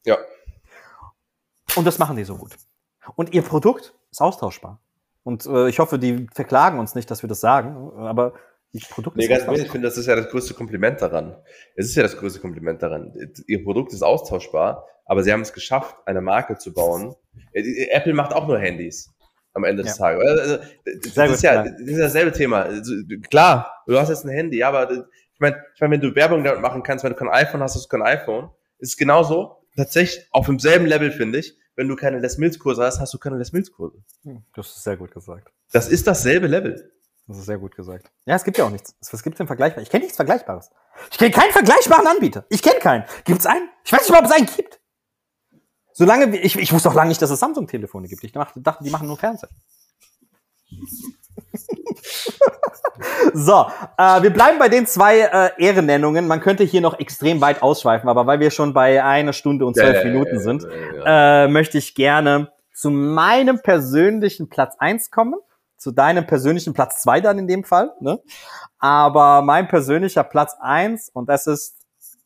Ja. 0.04 0.18
Und 1.76 1.86
das 1.86 1.98
machen 1.98 2.16
die 2.16 2.24
so 2.24 2.36
gut. 2.36 2.54
Und 3.16 3.34
ihr 3.34 3.42
Produkt 3.42 3.94
ist 4.10 4.20
austauschbar. 4.20 4.80
Und 5.22 5.46
äh, 5.46 5.68
ich 5.68 5.78
hoffe, 5.78 5.98
die 5.98 6.26
verklagen 6.34 6.78
uns 6.78 6.94
nicht, 6.94 7.10
dass 7.10 7.22
wir 7.22 7.28
das 7.28 7.40
sagen, 7.40 7.90
aber 7.96 8.34
ihr 8.72 8.82
Produkt 8.90 9.16
Nee, 9.16 9.24
ist 9.24 9.30
ganz 9.30 9.42
ehrlich, 9.44 9.62
ich 9.62 9.62
austauschbar. 9.62 9.72
finde, 9.72 9.88
das 9.88 9.96
ist 9.96 10.06
ja 10.06 10.16
das 10.16 10.28
größte 10.28 10.54
Kompliment 10.54 11.00
daran. 11.00 11.36
Es 11.76 11.86
ist 11.86 11.94
ja 11.94 12.02
das 12.02 12.16
größte 12.16 12.40
Kompliment 12.40 12.82
daran. 12.82 13.14
Ihr 13.46 13.64
Produkt 13.64 13.92
ist 13.92 14.02
austauschbar, 14.02 14.86
aber 15.06 15.22
sie 15.22 15.32
haben 15.32 15.40
es 15.40 15.52
geschafft, 15.52 15.96
eine 16.04 16.20
Marke 16.20 16.58
zu 16.58 16.72
bauen. 16.74 17.14
Äh, 17.52 17.88
Apple 17.90 18.12
macht 18.14 18.34
auch 18.34 18.46
nur 18.46 18.58
Handys 18.58 19.13
am 19.54 19.64
Ende 19.64 19.82
des 19.82 19.96
Ja. 19.98 20.04
Tages. 20.04 20.24
Also, 20.40 20.56
das, 20.56 21.14
Sehr 21.14 21.24
ist 21.26 21.30
gut, 21.32 21.42
ja, 21.42 21.52
klar. 21.52 21.64
das 21.64 21.80
ist 21.80 21.90
ja 21.96 21.98
dasselbe 22.04 22.32
Thema. 22.32 22.62
Also, 22.62 22.92
Klar, 23.30 23.82
du 23.86 23.98
hast 23.98 24.08
jetzt 24.10 24.24
ein 24.24 24.30
Handy, 24.30 24.58
ja, 24.58 24.68
aber 24.68 24.90
ich 24.90 25.40
meine, 25.40 25.56
ich 25.74 25.80
mein, 25.80 25.90
wenn 25.92 26.00
du 26.00 26.14
Werbung 26.14 26.44
damit 26.44 26.60
machen 26.60 26.82
kannst, 26.82 27.04
wenn 27.04 27.12
du 27.12 27.18
kein 27.18 27.28
iPhone 27.28 27.62
hast, 27.62 27.74
hast 27.74 27.84
du 27.84 27.88
kein 27.88 28.02
iPhone. 28.02 28.50
Ist 28.78 28.90
es 28.90 28.96
genauso. 28.96 29.64
Tatsächlich 29.76 30.26
auf 30.30 30.46
demselben 30.46 30.86
Level, 30.86 31.10
finde 31.10 31.38
ich. 31.38 31.56
Wenn 31.76 31.88
du 31.88 31.96
keine 31.96 32.20
Les 32.20 32.38
Mills 32.38 32.58
Kurse 32.60 32.84
hast, 32.84 33.00
hast 33.00 33.12
du 33.14 33.18
keine 33.18 33.36
Les 33.38 33.52
Mills 33.52 33.72
Kurse. 33.72 33.98
Hm, 34.22 34.44
Das 34.54 34.66
ist 34.68 34.84
sehr 34.84 34.96
gut 34.96 35.10
gesagt. 35.12 35.48
Das 35.72 35.88
ist 35.88 36.06
dasselbe 36.06 36.46
Level. 36.46 36.92
Das 37.26 37.38
ist 37.38 37.46
sehr 37.46 37.58
gut 37.58 37.74
gesagt. 37.74 38.12
Ja, 38.26 38.36
es 38.36 38.44
gibt 38.44 38.58
ja 38.58 38.64
auch 38.64 38.70
nichts. 38.70 38.94
Was 39.10 39.22
gibt 39.22 39.34
es 39.34 39.38
denn 39.38 39.46
Vergleichbares? 39.46 39.84
Ich 39.84 39.90
kenne 39.90 40.02
nichts 40.04 40.16
Vergleichbares. 40.16 40.70
Ich 41.10 41.18
kenne 41.18 41.30
keinen 41.32 41.50
vergleichbaren 41.52 42.06
Anbieter. 42.06 42.44
Ich 42.50 42.62
kenne 42.62 42.78
keinen. 42.78 43.04
Gibt's 43.24 43.46
einen? 43.46 43.68
Ich 43.84 43.92
weiß 43.92 44.02
nicht 44.02 44.10
mal, 44.12 44.18
ob 44.20 44.26
es 44.26 44.30
einen 44.32 44.46
gibt. 44.46 44.78
Solange 45.96 46.32
wir, 46.32 46.44
ich, 46.44 46.58
ich 46.58 46.72
wusste 46.72 46.88
auch 46.88 46.94
lange 46.94 47.08
nicht, 47.08 47.22
dass 47.22 47.30
es 47.30 47.38
Samsung-Telefone 47.38 48.08
gibt. 48.08 48.24
Ich 48.24 48.32
dachte, 48.32 48.60
die 48.82 48.90
machen 48.90 49.06
nur 49.06 49.16
Fernsehen. 49.16 49.48
so, 53.32 53.66
äh, 53.96 54.22
wir 54.22 54.30
bleiben 54.30 54.58
bei 54.58 54.68
den 54.68 54.88
zwei 54.88 55.20
äh, 55.20 55.50
Ehrennennungen. 55.56 56.26
Man 56.26 56.40
könnte 56.40 56.64
hier 56.64 56.80
noch 56.80 56.98
extrem 56.98 57.40
weit 57.40 57.62
ausschweifen, 57.62 58.08
aber 58.08 58.26
weil 58.26 58.40
wir 58.40 58.50
schon 58.50 58.74
bei 58.74 59.04
einer 59.04 59.32
Stunde 59.32 59.66
und 59.66 59.76
zwölf 59.76 59.98
Ja, 59.98 60.04
Minuten 60.04 60.40
sind, 60.40 60.64
ja, 60.64 61.04
ja. 61.04 61.44
äh, 61.44 61.48
möchte 61.48 61.78
ich 61.78 61.94
gerne 61.94 62.50
zu 62.74 62.90
meinem 62.90 63.62
persönlichen 63.62 64.48
Platz 64.48 64.74
eins 64.78 65.12
kommen. 65.12 65.36
Zu 65.76 65.92
deinem 65.92 66.26
persönlichen 66.26 66.74
Platz 66.74 67.02
zwei 67.02 67.20
dann 67.20 67.38
in 67.38 67.46
dem 67.46 67.62
Fall. 67.62 67.92
Ne? 68.00 68.20
Aber 68.80 69.42
mein 69.42 69.68
persönlicher 69.68 70.24
Platz 70.24 70.56
eins 70.58 71.08
und 71.08 71.28
das 71.28 71.46
ist 71.46 71.76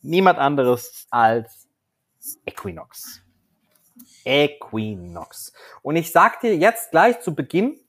niemand 0.01 0.39
anderes 0.39 1.07
als 1.11 1.69
Equinox. 2.47 3.20
Equinox. 4.28 5.52
Und 5.80 5.96
ich 5.96 6.12
sag 6.12 6.40
dir 6.40 6.55
jetzt 6.55 6.90
gleich 6.90 7.20
zu 7.20 7.34
Beginn, 7.34 7.80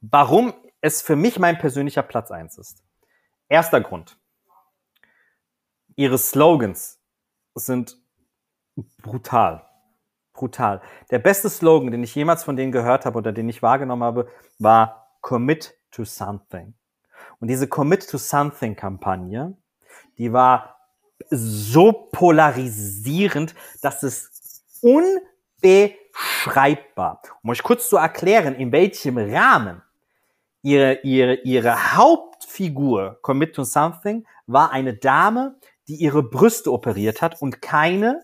warum 0.00 0.54
es 0.80 1.02
für 1.02 1.16
mich 1.16 1.38
mein 1.40 1.58
persönlicher 1.58 2.02
Platz 2.02 2.30
eins 2.30 2.56
ist. 2.56 2.84
Erster 3.48 3.80
Grund. 3.80 4.16
Ihre 5.96 6.18
Slogans 6.18 7.00
sind 7.54 7.98
brutal. 9.02 9.68
Brutal. 10.32 10.80
Der 11.10 11.18
beste 11.18 11.50
Slogan, 11.50 11.90
den 11.90 12.02
ich 12.02 12.14
jemals 12.14 12.44
von 12.44 12.56
denen 12.56 12.72
gehört 12.72 13.04
habe 13.04 13.18
oder 13.18 13.32
den 13.32 13.48
ich 13.48 13.60
wahrgenommen 13.60 14.04
habe, 14.04 14.30
war 14.58 15.18
Commit 15.20 15.74
to 15.90 16.04
Something. 16.04 16.74
Und 17.40 17.48
diese 17.48 17.68
Commit 17.68 18.08
to 18.08 18.18
Something 18.18 18.76
Kampagne, 18.76 19.56
die 20.16 20.32
war 20.32 20.76
so 21.28 21.92
polarisierend, 21.92 23.54
dass 23.82 24.02
es 24.02 24.64
unbeschreibbar. 25.62 27.22
Um 27.42 27.50
euch 27.50 27.62
kurz 27.62 27.88
zu 27.88 27.96
erklären, 27.96 28.54
in 28.54 28.72
welchem 28.72 29.18
Rahmen 29.18 29.82
ihre, 30.62 31.00
ihre, 31.02 31.34
ihre 31.42 31.96
Hauptfigur 31.96 33.18
Commit 33.22 33.54
to 33.54 33.64
Something 33.64 34.26
war 34.46 34.70
eine 34.70 34.94
Dame, 34.94 35.56
die 35.88 35.96
ihre 35.96 36.22
Brüste 36.22 36.72
operiert 36.72 37.22
hat 37.22 37.40
und 37.40 37.62
keine 37.62 38.22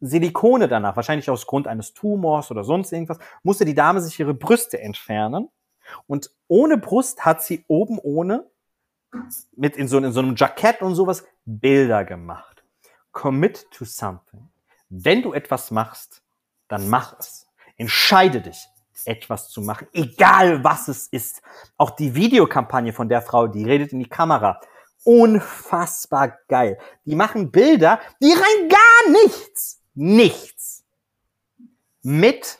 Silikone 0.00 0.68
danach, 0.68 0.96
wahrscheinlich 0.96 1.28
aus 1.28 1.46
Grund 1.46 1.66
eines 1.66 1.92
Tumors 1.92 2.50
oder 2.50 2.62
sonst 2.64 2.92
irgendwas, 2.92 3.18
musste 3.42 3.64
die 3.64 3.74
Dame 3.74 4.00
sich 4.00 4.18
ihre 4.20 4.34
Brüste 4.34 4.80
entfernen. 4.80 5.48
Und 6.06 6.30
ohne 6.46 6.78
Brust 6.78 7.24
hat 7.24 7.42
sie 7.42 7.64
oben 7.66 7.98
ohne, 7.98 8.46
mit 9.56 9.76
in 9.76 9.88
so, 9.88 9.98
in 9.98 10.12
so 10.12 10.20
einem 10.20 10.36
Jackett 10.36 10.82
und 10.82 10.94
sowas, 10.94 11.24
Bilder 11.44 12.04
gemacht. 12.04 12.62
Commit 13.10 13.66
to 13.70 13.84
something. 13.84 14.48
Wenn 14.90 15.22
du 15.22 15.32
etwas 15.32 15.70
machst, 15.70 16.22
dann 16.68 16.88
mach 16.88 17.18
es. 17.18 17.46
Entscheide 17.76 18.40
dich, 18.40 18.66
etwas 19.04 19.48
zu 19.48 19.60
machen, 19.60 19.88
egal 19.92 20.62
was 20.64 20.88
es 20.88 21.06
ist. 21.08 21.42
Auch 21.76 21.90
die 21.90 22.14
Videokampagne 22.14 22.92
von 22.92 23.08
der 23.08 23.22
Frau, 23.22 23.46
die 23.46 23.64
redet 23.64 23.92
in 23.92 24.00
die 24.00 24.08
Kamera. 24.08 24.60
Unfassbar 25.04 26.38
geil. 26.48 26.78
Die 27.04 27.14
machen 27.14 27.50
Bilder, 27.50 28.00
die 28.20 28.32
rein 28.32 28.68
gar 28.68 29.12
nichts, 29.12 29.80
nichts 29.94 30.84
mit, 32.02 32.58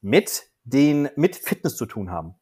mit 0.00 0.44
den, 0.64 1.08
mit 1.16 1.36
Fitness 1.36 1.76
zu 1.76 1.86
tun 1.86 2.10
haben. 2.10 2.34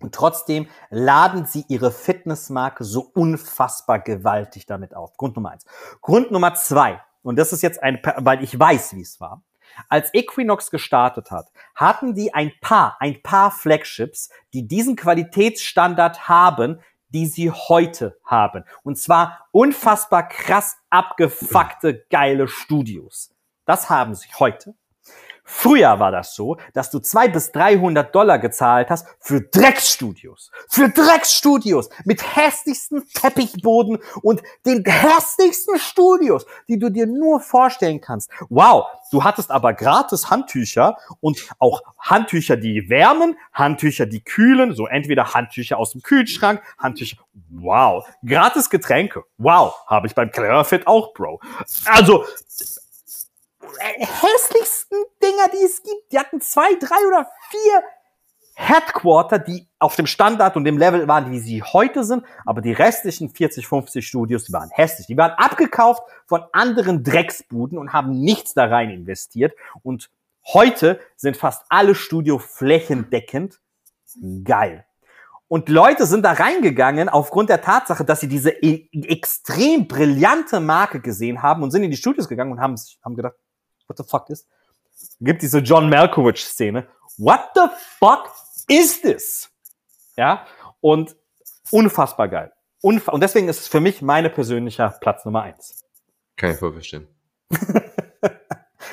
Und 0.00 0.14
trotzdem 0.14 0.68
laden 0.90 1.46
sie 1.46 1.64
ihre 1.68 1.92
Fitnessmarke 1.92 2.82
so 2.82 3.00
unfassbar 3.14 4.00
gewaltig 4.00 4.66
damit 4.66 4.96
auf. 4.96 5.16
Grund 5.16 5.36
Nummer 5.36 5.52
eins. 5.52 5.64
Grund 6.00 6.32
Nummer 6.32 6.54
zwei. 6.54 7.00
Und 7.22 7.36
das 7.36 7.52
ist 7.52 7.62
jetzt 7.62 7.80
ein, 7.82 8.00
weil 8.16 8.42
ich 8.42 8.58
weiß, 8.58 8.96
wie 8.96 9.02
es 9.02 9.20
war. 9.20 9.44
Als 9.88 10.12
Equinox 10.14 10.70
gestartet 10.70 11.30
hat, 11.30 11.50
hatten 11.74 12.14
die 12.14 12.34
ein 12.34 12.52
paar, 12.60 12.96
ein 13.00 13.22
paar 13.22 13.50
Flagships, 13.50 14.30
die 14.52 14.66
diesen 14.66 14.96
Qualitätsstandard 14.96 16.28
haben, 16.28 16.80
die 17.08 17.26
sie 17.26 17.50
heute 17.50 18.18
haben. 18.24 18.64
Und 18.82 18.98
zwar 18.98 19.46
unfassbar 19.52 20.28
krass 20.28 20.76
abgefuckte, 20.90 22.06
geile 22.10 22.48
Studios. 22.48 23.34
Das 23.64 23.90
haben 23.90 24.14
sie 24.14 24.28
heute. 24.38 24.74
Früher 25.44 25.98
war 25.98 26.12
das 26.12 26.34
so, 26.34 26.56
dass 26.72 26.90
du 26.90 27.00
zwei 27.00 27.28
bis 27.28 27.50
300 27.52 28.14
Dollar 28.14 28.38
gezahlt 28.38 28.90
hast 28.90 29.06
für 29.18 29.40
Drecksstudios. 29.40 30.50
Für 30.68 30.88
Drecksstudios 30.88 31.88
mit 32.04 32.36
hässlichsten 32.36 33.06
Teppichboden 33.12 33.98
und 34.22 34.42
den 34.64 34.84
hässlichsten 34.84 35.78
Studios, 35.78 36.46
die 36.68 36.78
du 36.78 36.90
dir 36.90 37.06
nur 37.06 37.40
vorstellen 37.40 38.00
kannst. 38.00 38.30
Wow, 38.50 38.86
du 39.10 39.24
hattest 39.24 39.50
aber 39.50 39.72
gratis 39.72 40.30
Handtücher 40.30 40.96
und 41.20 41.48
auch 41.58 41.82
Handtücher, 41.98 42.56
die 42.56 42.88
wärmen, 42.88 43.36
Handtücher, 43.52 44.06
die 44.06 44.22
kühlen, 44.22 44.74
so 44.74 44.86
entweder 44.86 45.34
Handtücher 45.34 45.78
aus 45.78 45.92
dem 45.92 46.02
Kühlschrank, 46.02 46.62
Handtücher, 46.78 47.16
wow, 47.50 48.06
gratis 48.24 48.70
Getränke. 48.70 49.24
Wow, 49.38 49.74
habe 49.86 50.06
ich 50.06 50.14
beim 50.14 50.30
Clarafit 50.30 50.86
auch, 50.86 51.12
Bro. 51.14 51.40
Also 51.86 52.24
hässlichsten 53.98 54.98
Dinger, 55.22 55.48
die 55.52 55.64
es 55.64 55.82
gibt. 55.82 56.12
Die 56.12 56.18
hatten 56.18 56.40
zwei, 56.40 56.74
drei 56.74 57.06
oder 57.06 57.28
vier 57.50 57.82
Headquarter, 58.54 59.38
die 59.38 59.66
auf 59.78 59.96
dem 59.96 60.06
Standard 60.06 60.56
und 60.56 60.64
dem 60.64 60.76
Level 60.76 61.08
waren, 61.08 61.30
wie 61.30 61.40
sie 61.40 61.62
heute 61.62 62.04
sind, 62.04 62.24
aber 62.44 62.60
die 62.60 62.72
restlichen 62.72 63.30
40, 63.30 63.66
50 63.66 64.06
Studios, 64.06 64.44
die 64.44 64.52
waren 64.52 64.70
hässlich. 64.70 65.06
Die 65.06 65.16
waren 65.16 65.32
abgekauft 65.32 66.02
von 66.26 66.44
anderen 66.52 67.02
Drecksbuden 67.02 67.78
und 67.78 67.92
haben 67.92 68.20
nichts 68.20 68.54
da 68.54 68.66
rein 68.66 68.90
investiert. 68.90 69.54
Und 69.82 70.10
heute 70.52 71.00
sind 71.16 71.36
fast 71.36 71.64
alle 71.70 71.94
Studio 71.94 72.38
flächendeckend 72.38 73.60
geil. 74.44 74.84
Und 75.48 75.68
Leute 75.68 76.06
sind 76.06 76.24
da 76.24 76.32
reingegangen 76.32 77.10
aufgrund 77.10 77.50
der 77.50 77.60
Tatsache, 77.60 78.04
dass 78.04 78.20
sie 78.20 78.28
diese 78.28 78.50
e 78.50 78.88
extrem 78.92 79.86
brillante 79.86 80.60
Marke 80.60 81.00
gesehen 81.00 81.42
haben 81.42 81.62
und 81.62 81.70
sind 81.70 81.82
in 81.82 81.90
die 81.90 81.96
Studios 81.96 82.26
gegangen 82.26 82.52
und 82.52 82.60
haben, 82.60 82.74
haben 83.04 83.16
gedacht, 83.16 83.34
what 83.92 83.98
the 83.98 84.04
fuck 84.04 84.30
ist? 84.30 84.46
Gibt 85.20 85.42
diese 85.42 85.58
John 85.58 85.88
Malkovich-Szene. 85.88 86.86
What 87.18 87.50
the 87.54 87.68
fuck 87.98 88.30
is 88.68 89.00
this? 89.00 89.50
Ja, 90.16 90.46
und 90.80 91.16
unfassbar 91.70 92.28
geil. 92.28 92.52
Unf 92.80 93.08
und 93.08 93.22
deswegen 93.22 93.48
ist 93.48 93.60
es 93.60 93.68
für 93.68 93.80
mich 93.80 94.02
meine 94.02 94.30
persönlicher 94.30 94.90
Platz 95.00 95.24
Nummer 95.24 95.42
eins. 95.42 95.84
Kann 96.36 96.50
ich 96.50 96.56
voll 96.56 96.72
verstehen. 96.72 97.06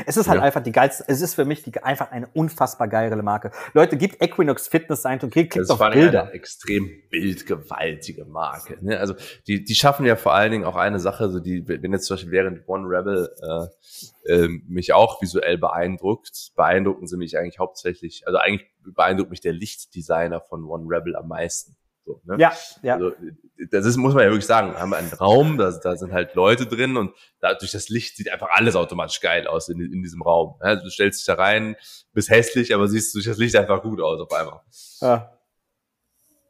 Es 0.09 0.17
ist 0.17 0.27
halt 0.27 0.39
ja. 0.39 0.43
einfach 0.43 0.63
die 0.63 0.71
geilste, 0.71 1.03
es 1.05 1.21
ist 1.21 1.35
für 1.35 1.45
mich 1.45 1.61
die, 1.61 1.83
einfach 1.83 2.09
eine 2.09 2.27
unfassbar 2.33 2.87
geile 2.87 3.21
Marke. 3.21 3.51
Leute, 3.75 3.95
gibt 3.95 4.19
Equinox 4.23 4.67
Fitness 4.67 5.05
ein 5.05 5.19
und 5.21 5.29
klickt 5.29 5.55
das 5.55 5.69
auf 5.69 5.77
Bilder. 5.77 6.23
Eine 6.23 6.31
extrem 6.31 6.89
bildgewaltige 7.11 8.25
Marke. 8.25 8.83
Ne? 8.83 8.99
Also 8.99 9.13
die, 9.45 9.63
die 9.63 9.75
schaffen 9.75 10.07
ja 10.07 10.15
vor 10.15 10.33
allen 10.33 10.51
Dingen 10.51 10.63
auch 10.63 10.77
eine 10.77 10.99
Sache, 10.99 11.29
so 11.29 11.39
die, 11.39 11.67
wenn 11.67 11.93
jetzt 11.93 12.05
zum 12.05 12.15
Beispiel 12.15 12.31
während 12.31 12.67
One 12.67 12.87
Rebel 12.87 13.29
äh, 14.25 14.33
äh, 14.33 14.47
mich 14.67 14.93
auch 14.93 15.21
visuell 15.21 15.59
beeindruckt, 15.59 16.53
beeindrucken 16.55 17.05
sie 17.05 17.17
mich 17.17 17.37
eigentlich 17.37 17.59
hauptsächlich, 17.59 18.23
also 18.25 18.39
eigentlich 18.39 18.67
beeindruckt 18.83 19.29
mich 19.29 19.41
der 19.41 19.53
Lichtdesigner 19.53 20.41
von 20.41 20.63
One 20.63 20.85
Rebel 20.87 21.15
am 21.15 21.27
meisten. 21.27 21.75
So, 22.09 22.21
ne? 22.25 22.37
Ja, 22.39 22.51
ja. 22.81 22.95
Also, 22.95 23.11
das 23.69 23.85
ist, 23.85 23.97
muss 23.97 24.15
man 24.15 24.23
ja 24.23 24.31
wirklich 24.31 24.47
sagen, 24.47 24.73
haben 24.73 24.89
wir 24.89 24.97
einen 24.97 25.13
Raum, 25.13 25.59
da, 25.59 25.69
da 25.71 25.95
sind 25.95 26.11
halt 26.11 26.33
Leute 26.33 26.65
drin 26.65 26.97
und 26.97 27.13
da, 27.39 27.53
durch 27.53 27.71
das 27.71 27.89
Licht 27.89 28.17
sieht 28.17 28.31
einfach 28.31 28.47
alles 28.51 28.75
automatisch 28.75 29.19
geil 29.19 29.45
aus 29.45 29.69
in, 29.69 29.79
in 29.79 30.01
diesem 30.01 30.23
Raum. 30.23 30.55
Also 30.59 30.85
du 30.85 30.89
stellst 30.89 31.19
dich 31.19 31.27
da 31.27 31.35
rein, 31.35 31.75
bist 32.13 32.31
hässlich, 32.31 32.73
aber 32.73 32.87
siehst 32.87 33.13
durch 33.13 33.25
das 33.25 33.37
Licht 33.37 33.55
einfach 33.55 33.83
gut 33.83 34.01
aus 34.01 34.19
auf 34.19 34.31
einmal. 34.31 34.61
Ja. 35.01 35.37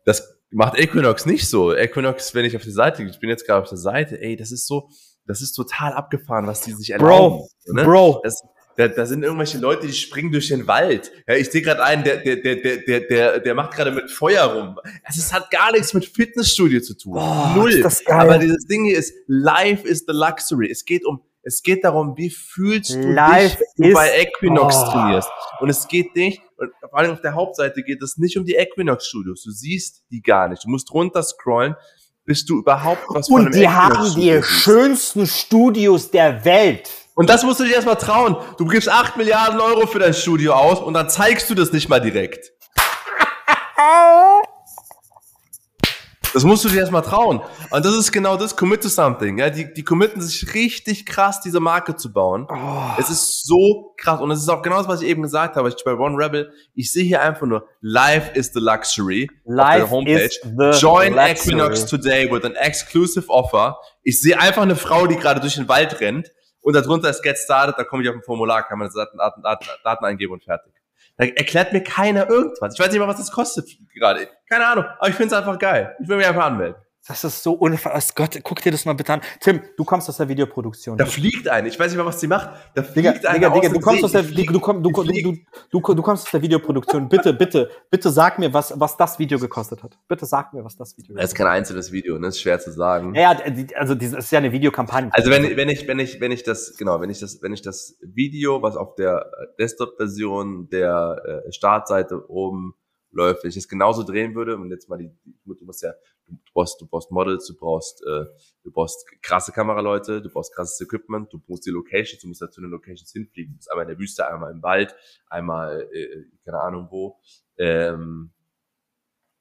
Das 0.06 0.40
macht 0.50 0.80
Equinox 0.80 1.26
nicht 1.26 1.50
so. 1.50 1.76
Equinox, 1.76 2.34
wenn 2.34 2.46
ich 2.46 2.56
auf 2.56 2.64
die 2.64 2.72
Seite, 2.72 3.04
ich 3.04 3.20
bin 3.20 3.30
jetzt 3.30 3.46
gerade 3.46 3.62
auf 3.62 3.70
der 3.70 3.78
Seite, 3.78 4.22
ey, 4.22 4.38
das 4.38 4.54
ist 4.54 4.66
so, 4.66 4.90
das 5.26 5.42
ist 5.42 5.52
total 5.52 5.92
abgefahren, 5.92 6.48
was 6.48 6.62
die 6.62 6.72
sich 6.72 6.92
erlauben. 6.92 7.46
Bro, 7.66 7.74
ne? 7.74 7.84
Bro. 7.84 8.22
Das, 8.24 8.42
da, 8.80 8.88
da 8.88 9.06
sind 9.06 9.24
irgendwelche 9.24 9.58
Leute, 9.58 9.88
die 9.88 9.94
springen 9.94 10.32
durch 10.32 10.48
den 10.48 10.66
Wald. 10.66 11.12
Ja, 11.28 11.36
ich 11.36 11.52
sehe 11.52 11.62
gerade 11.62 11.84
einen, 11.84 12.06
der, 12.06 12.16
der, 12.16 12.38
der, 12.38 12.56
der, 12.56 13.00
der, 13.02 13.40
der 13.42 13.54
macht 13.54 13.74
gerade 13.74 13.92
mit 13.92 14.10
Feuer 14.10 14.46
rum. 14.46 14.80
Es 15.06 15.34
hat 15.34 15.52
gar 15.52 15.74
nichts 15.74 15.94
mit 15.94 16.06
Fitnessstudio 16.06 16.80
zu 16.80 16.98
tun. 16.98 17.18
Oh, 17.18 17.48
Null. 17.56 17.86
Aber 18.06 18.38
dieses 18.38 18.66
Ding 18.68 18.86
hier 18.86 18.98
ist, 18.98 19.14
Life 19.28 19.86
is 19.86 20.06
the 20.08 20.14
Luxury. 20.14 20.72
Es 20.72 20.86
geht 20.86 21.06
um, 21.06 21.22
es 21.42 21.62
geht 21.62 21.84
darum, 21.84 22.16
wie 22.16 22.30
fühlst 22.30 22.92
du 22.96 23.02
Life 23.02 23.58
dich, 23.58 23.68
wenn 23.76 23.90
du 23.90 23.96
bei 23.96 24.18
Equinox 24.18 24.78
oh. 24.78 24.92
trainierst. 24.92 25.30
Und 25.60 25.70
es 25.70 25.86
geht 25.90 26.16
nicht, 26.16 26.42
und 26.56 26.72
vor 26.80 27.00
allem 27.00 27.12
auf 27.12 27.22
der 27.22 27.34
Hauptseite 27.34 27.84
geht 27.84 28.02
es 28.02 28.18
nicht 28.18 28.38
um 28.38 28.46
die 28.46 28.56
Equinox 28.56 29.08
Studios. 29.08 29.44
Du 29.44 29.52
siehst 29.52 30.06
die 30.10 30.22
gar 30.22 30.48
nicht. 30.48 30.64
Du 30.64 30.70
musst 30.70 30.94
runter 30.94 31.22
scrollen, 31.22 31.76
bis 32.24 32.46
du 32.46 32.60
überhaupt 32.60 33.04
was 33.10 33.28
von 33.28 33.48
Und 33.48 33.56
die 33.56 33.68
haben 33.68 34.16
die 34.16 34.42
schönsten 34.42 35.28
Studios 35.28 36.12
der 36.12 36.46
Welt. 36.46 36.90
Und 37.20 37.30
das 37.30 37.44
musst 37.44 37.60
du 37.60 37.66
dir 37.66 37.76
erstmal 37.76 37.98
trauen. 37.98 38.38
Du 38.58 38.66
gibst 38.66 38.88
8 38.88 39.18
Milliarden 39.18 39.60
Euro 39.60 39.86
für 39.88 40.00
dein 40.00 40.14
Studio 40.14 40.54
aus 40.54 40.80
und 40.80 40.94
dann 40.94 41.10
zeigst 41.10 41.50
du 41.50 41.54
das 41.54 41.74
nicht 41.74 41.90
mal 41.90 42.00
direkt. 42.00 42.54
Das 46.34 46.46
musst 46.46 46.64
du 46.64 46.70
dir 46.70 46.80
erstmal 46.80 47.02
trauen. 47.02 47.42
Und 47.72 47.84
das 47.84 47.94
ist 47.96 48.14
genau 48.14 48.38
das, 48.38 48.56
commit 48.56 48.84
to 48.84 48.88
something. 48.88 49.38
Ja, 49.38 49.50
die, 49.50 49.74
die 49.74 49.84
committen 49.84 50.22
sich 50.22 50.54
richtig 50.54 51.06
krass, 51.06 51.42
diese 51.42 51.60
Marke 51.60 51.98
zu 51.98 52.14
bauen. 52.14 52.48
Oh. 52.50 52.82
Es 52.98 53.10
ist 53.10 53.46
so 53.46 53.94
krass. 53.98 54.22
Und 54.22 54.32
es 54.32 54.40
ist 54.40 54.48
auch 54.48 54.62
genau 54.62 54.78
das, 54.78 54.88
was 54.88 55.02
ich 55.02 55.10
eben 55.10 55.22
gesagt 55.22 55.58
habe. 55.58 55.68
Ich 55.68 55.76
bei 55.84 55.96
One 55.96 56.16
Rebel, 56.16 56.54
ich 56.74 56.90
sehe 56.90 57.04
hier 57.04 57.22
einfach 57.22 57.48
nur, 57.48 57.68
life 57.82 58.32
is 58.34 58.54
the 58.54 58.62
luxury 58.62 59.30
life 59.44 59.84
auf 59.84 59.90
der 59.90 59.90
Homepage. 59.90 60.80
Join 60.80 61.16
luxury. 61.16 61.32
Equinox 61.32 61.86
today 61.86 62.32
with 62.32 62.46
an 62.46 62.56
exclusive 62.56 63.28
offer. 63.28 63.78
Ich 64.04 64.22
sehe 64.22 64.40
einfach 64.40 64.62
eine 64.62 64.78
Frau, 64.78 65.06
die 65.06 65.18
gerade 65.18 65.42
durch 65.42 65.56
den 65.56 65.68
Wald 65.68 66.00
rennt 66.00 66.32
und 66.62 66.76
darunter 66.76 67.10
ist 67.10 67.22
Get 67.22 67.38
Started, 67.38 67.76
da 67.78 67.84
komme 67.84 68.04
ich 68.04 68.10
auf 68.10 68.16
ein 68.16 68.24
Formular, 68.24 68.64
kann 68.68 68.80
man 68.80 68.90
Daten, 68.94 69.18
Daten, 69.18 69.66
Daten, 69.84 70.06
eingeben 70.06 70.34
und 70.34 70.44
fertig. 70.44 70.74
Da 71.18 71.26
erklärt 71.26 71.74
mir 71.74 71.84
keiner 71.84 72.30
irgendwas. 72.30 72.74
Ich 72.74 72.80
weiß 72.80 72.92
nicht 72.92 73.00
mal, 73.00 73.08
was 73.08 73.18
das 73.18 73.32
kostet 73.32 73.70
gerade. 73.94 74.28
Keine 74.50 74.66
Ahnung, 74.68 74.86
aber 75.00 75.10
ich 75.10 75.16
finde 75.16 75.36
es 75.36 75.40
einfach 75.40 75.60
geil. 75.60 75.96
Ich 76.02 76.08
will 76.08 76.18
mich 76.18 76.26
einfach 76.26 76.46
anmelden. 76.46 76.82
Das 77.08 77.24
ist 77.24 77.42
so 77.42 77.54
unfassbar. 77.54 78.28
Gott, 78.28 78.40
guck 78.44 78.62
dir 78.62 78.72
das 78.72 78.86
mal 78.86 78.94
bitte 78.94 79.14
an. 79.14 79.22
Tim, 79.40 79.62
du 79.78 79.84
kommst 79.84 80.10
aus 80.10 80.18
der 80.18 80.30
Videoproduktion. 80.30 80.98
Da 80.98 81.06
fliegt 81.06 81.48
eine. 81.48 81.68
Ich 81.68 81.80
weiß 81.80 81.92
nicht 81.92 81.98
mal, 81.98 82.06
was 82.06 82.20
sie 82.20 82.28
macht. 82.28 82.50
Da 82.76 82.84
fliegt 82.84 83.24
Digga, 83.24 83.30
eine. 83.30 83.50
Digga, 83.52 83.70
du 83.70 83.80
kommst 83.80 84.04
aus 84.04 84.12
der, 84.12 84.22
du, 84.22 84.44
du, 84.44 84.60
du, 84.60 84.92
du, 84.92 85.34
du, 85.72 86.02
kommst 86.02 86.26
aus 86.26 86.32
der 86.32 86.42
Videoproduktion. 86.42 87.10
Bitte, 87.10 87.34
bitte, 87.34 87.72
bitte 87.90 88.12
sag 88.12 88.38
mir, 88.38 88.54
was, 88.54 88.80
was 88.80 88.96
das 88.96 89.18
Video 89.18 89.40
gekostet 89.40 89.82
hat. 89.82 89.98
Bitte 90.08 90.26
sag 90.26 90.54
mir, 90.54 90.64
was 90.64 90.76
das 90.76 90.98
Video 90.98 91.16
gekostet 91.16 91.18
hat. 91.18 91.24
Das 91.24 91.32
ist 91.32 91.36
kein 91.36 91.48
einzelnes 91.48 91.92
Video, 91.92 92.16
ne? 92.16 92.28
Das 92.28 92.36
ist 92.36 92.42
schwer 92.42 92.60
zu 92.60 92.72
sagen. 92.72 93.16
Ja, 93.16 93.36
also 93.76 93.96
das 93.96 94.14
ist 94.14 94.32
ja 94.32 94.38
eine 94.38 94.52
Videokampagne. 94.52 95.10
Also 95.14 95.32
wenn, 95.32 95.58
wenn 95.58 95.70
ich, 95.70 95.88
wenn 95.88 96.00
ich, 96.00 96.22
wenn 96.22 96.32
ich 96.32 96.44
das, 96.44 96.78
genau, 96.78 97.02
wenn 97.02 97.10
ich 97.10 97.20
das, 97.20 97.42
wenn 97.42 97.54
ich 97.54 97.62
das 97.62 97.98
Video, 98.02 98.62
was 98.62 98.76
auf 98.76 98.96
der 98.96 99.32
Desktop-Version 99.58 100.70
der 100.70 101.44
äh, 101.48 101.52
Startseite 101.52 102.30
oben 102.30 102.76
läuft, 103.12 103.44
wenn 103.44 103.50
ich 103.50 103.56
das 103.56 103.68
genauso 103.68 104.04
drehen 104.04 104.36
würde 104.36 104.56
und 104.56 104.70
jetzt 104.70 104.90
mal 104.90 104.98
die, 104.98 105.12
du 105.46 105.66
musst 105.66 105.82
ja, 105.82 105.94
du 106.28 106.38
brauchst, 106.54 106.80
du 106.80 106.88
brauchst 106.88 107.12
Models, 107.12 107.48
du 107.48 107.56
brauchst, 107.56 108.02
äh, 108.04 108.26
du 108.64 108.72
brauchst 108.72 109.06
krasse 109.22 109.52
Kameraleute, 109.52 110.22
du 110.22 110.30
brauchst 110.30 110.54
krasses 110.54 110.80
Equipment, 110.82 111.32
du 111.34 111.40
brauchst 111.40 111.66
die 111.66 111.72
Locations, 111.72 112.22
du 112.22 112.28
musst 112.28 112.42
ja 112.42 112.50
zu 112.50 112.62
den 112.62 112.70
Locations 112.70 113.12
hinfliegen. 113.12 113.54
Du 113.54 113.58
bist 113.58 113.72
einmal 113.72 113.86
in 113.86 113.90
der 113.90 114.00
Wüste, 114.00 114.28
einmal 114.28 114.52
im 114.52 114.62
Wald, 114.62 114.96
einmal, 115.28 115.90
äh, 115.92 116.26
keine 116.46 116.62
Ahnung 116.62 116.88
wo, 116.92 117.20
ähm, 117.58 118.32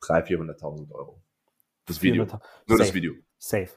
300.000, 0.01 0.59
400.000 0.61 0.93
Euro. 0.93 1.23
Das 1.87 2.03
Video. 2.03 2.25
Nur 2.25 2.39
Safe. 2.67 2.79
das 2.79 2.95
Video. 2.95 3.15
Safe. 3.39 3.71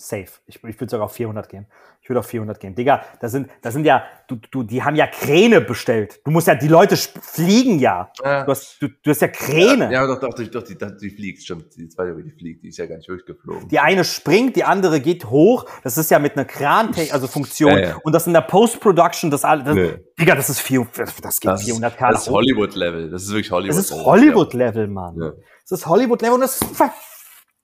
Safe. 0.00 0.28
Ich, 0.46 0.56
ich 0.64 0.80
würde 0.80 0.90
sogar 0.90 1.04
auf 1.04 1.12
400 1.12 1.46
gehen. 1.46 1.66
Ich 2.00 2.08
würde 2.08 2.20
auf 2.20 2.26
400 2.26 2.58
gehen. 2.58 2.74
Digga, 2.74 3.04
da 3.20 3.28
sind, 3.28 3.50
da 3.60 3.70
sind 3.70 3.84
ja, 3.84 4.02
du, 4.28 4.36
du, 4.50 4.62
die 4.62 4.82
haben 4.82 4.96
ja 4.96 5.06
Kräne 5.06 5.60
bestellt. 5.60 6.20
Du 6.24 6.30
musst 6.30 6.46
ja, 6.46 6.54
die 6.54 6.68
Leute 6.68 6.96
fliegen 6.96 7.78
ja. 7.78 8.10
ja. 8.24 8.44
Du, 8.44 8.50
hast, 8.50 8.80
du, 8.80 8.88
du 8.88 9.10
hast 9.10 9.20
ja 9.20 9.28
Kräne. 9.28 9.84
Ja, 9.84 9.90
ja 9.90 10.06
doch, 10.06 10.18
doch, 10.18 10.32
doch, 10.32 10.46
doch 10.48 10.62
die, 10.62 10.78
die 11.00 11.10
fliegt, 11.10 11.42
stimmt. 11.42 11.76
Die 11.76 11.90
zweite, 11.90 12.16
die 12.22 12.30
fliegt, 12.30 12.64
die 12.64 12.68
ist 12.68 12.78
ja 12.78 12.86
gar 12.86 12.96
nicht 12.96 13.10
durchgeflogen. 13.10 13.68
Die 13.68 13.78
eine 13.78 14.04
springt, 14.04 14.56
die 14.56 14.64
andere 14.64 15.00
geht 15.00 15.26
hoch. 15.26 15.66
Das 15.82 15.98
ist 15.98 16.10
ja 16.10 16.18
mit 16.18 16.34
einer 16.34 16.46
Kran, 16.46 16.94
also 17.12 17.26
Funktion. 17.26 17.76
Ja. 17.76 17.96
Und 18.02 18.14
das 18.14 18.26
in 18.26 18.32
der 18.32 18.40
Post-Production, 18.40 19.30
das 19.30 19.44
alles, 19.44 19.74
nee. 19.74 19.98
Digga, 20.18 20.34
das 20.34 20.48
ist 20.48 20.60
400, 20.60 21.22
das 21.22 21.40
geht 21.40 21.60
400 21.60 21.96
K. 21.98 22.10
Das 22.12 22.22
ist 22.22 22.30
Hollywood-Level. 22.30 23.10
Das 23.10 23.24
ist 23.24 23.32
wirklich 23.32 23.50
Hollywood-Level. 23.50 23.82
Das 23.82 23.90
ist 23.90 24.04
Hollywood-Level, 24.06 24.88
Mann. 24.88 25.34
Das 25.68 25.78
ist 25.78 25.86
Hollywood-Level 25.86 26.34
und 26.36 26.40
das 26.40 26.62
ist, 26.62 26.80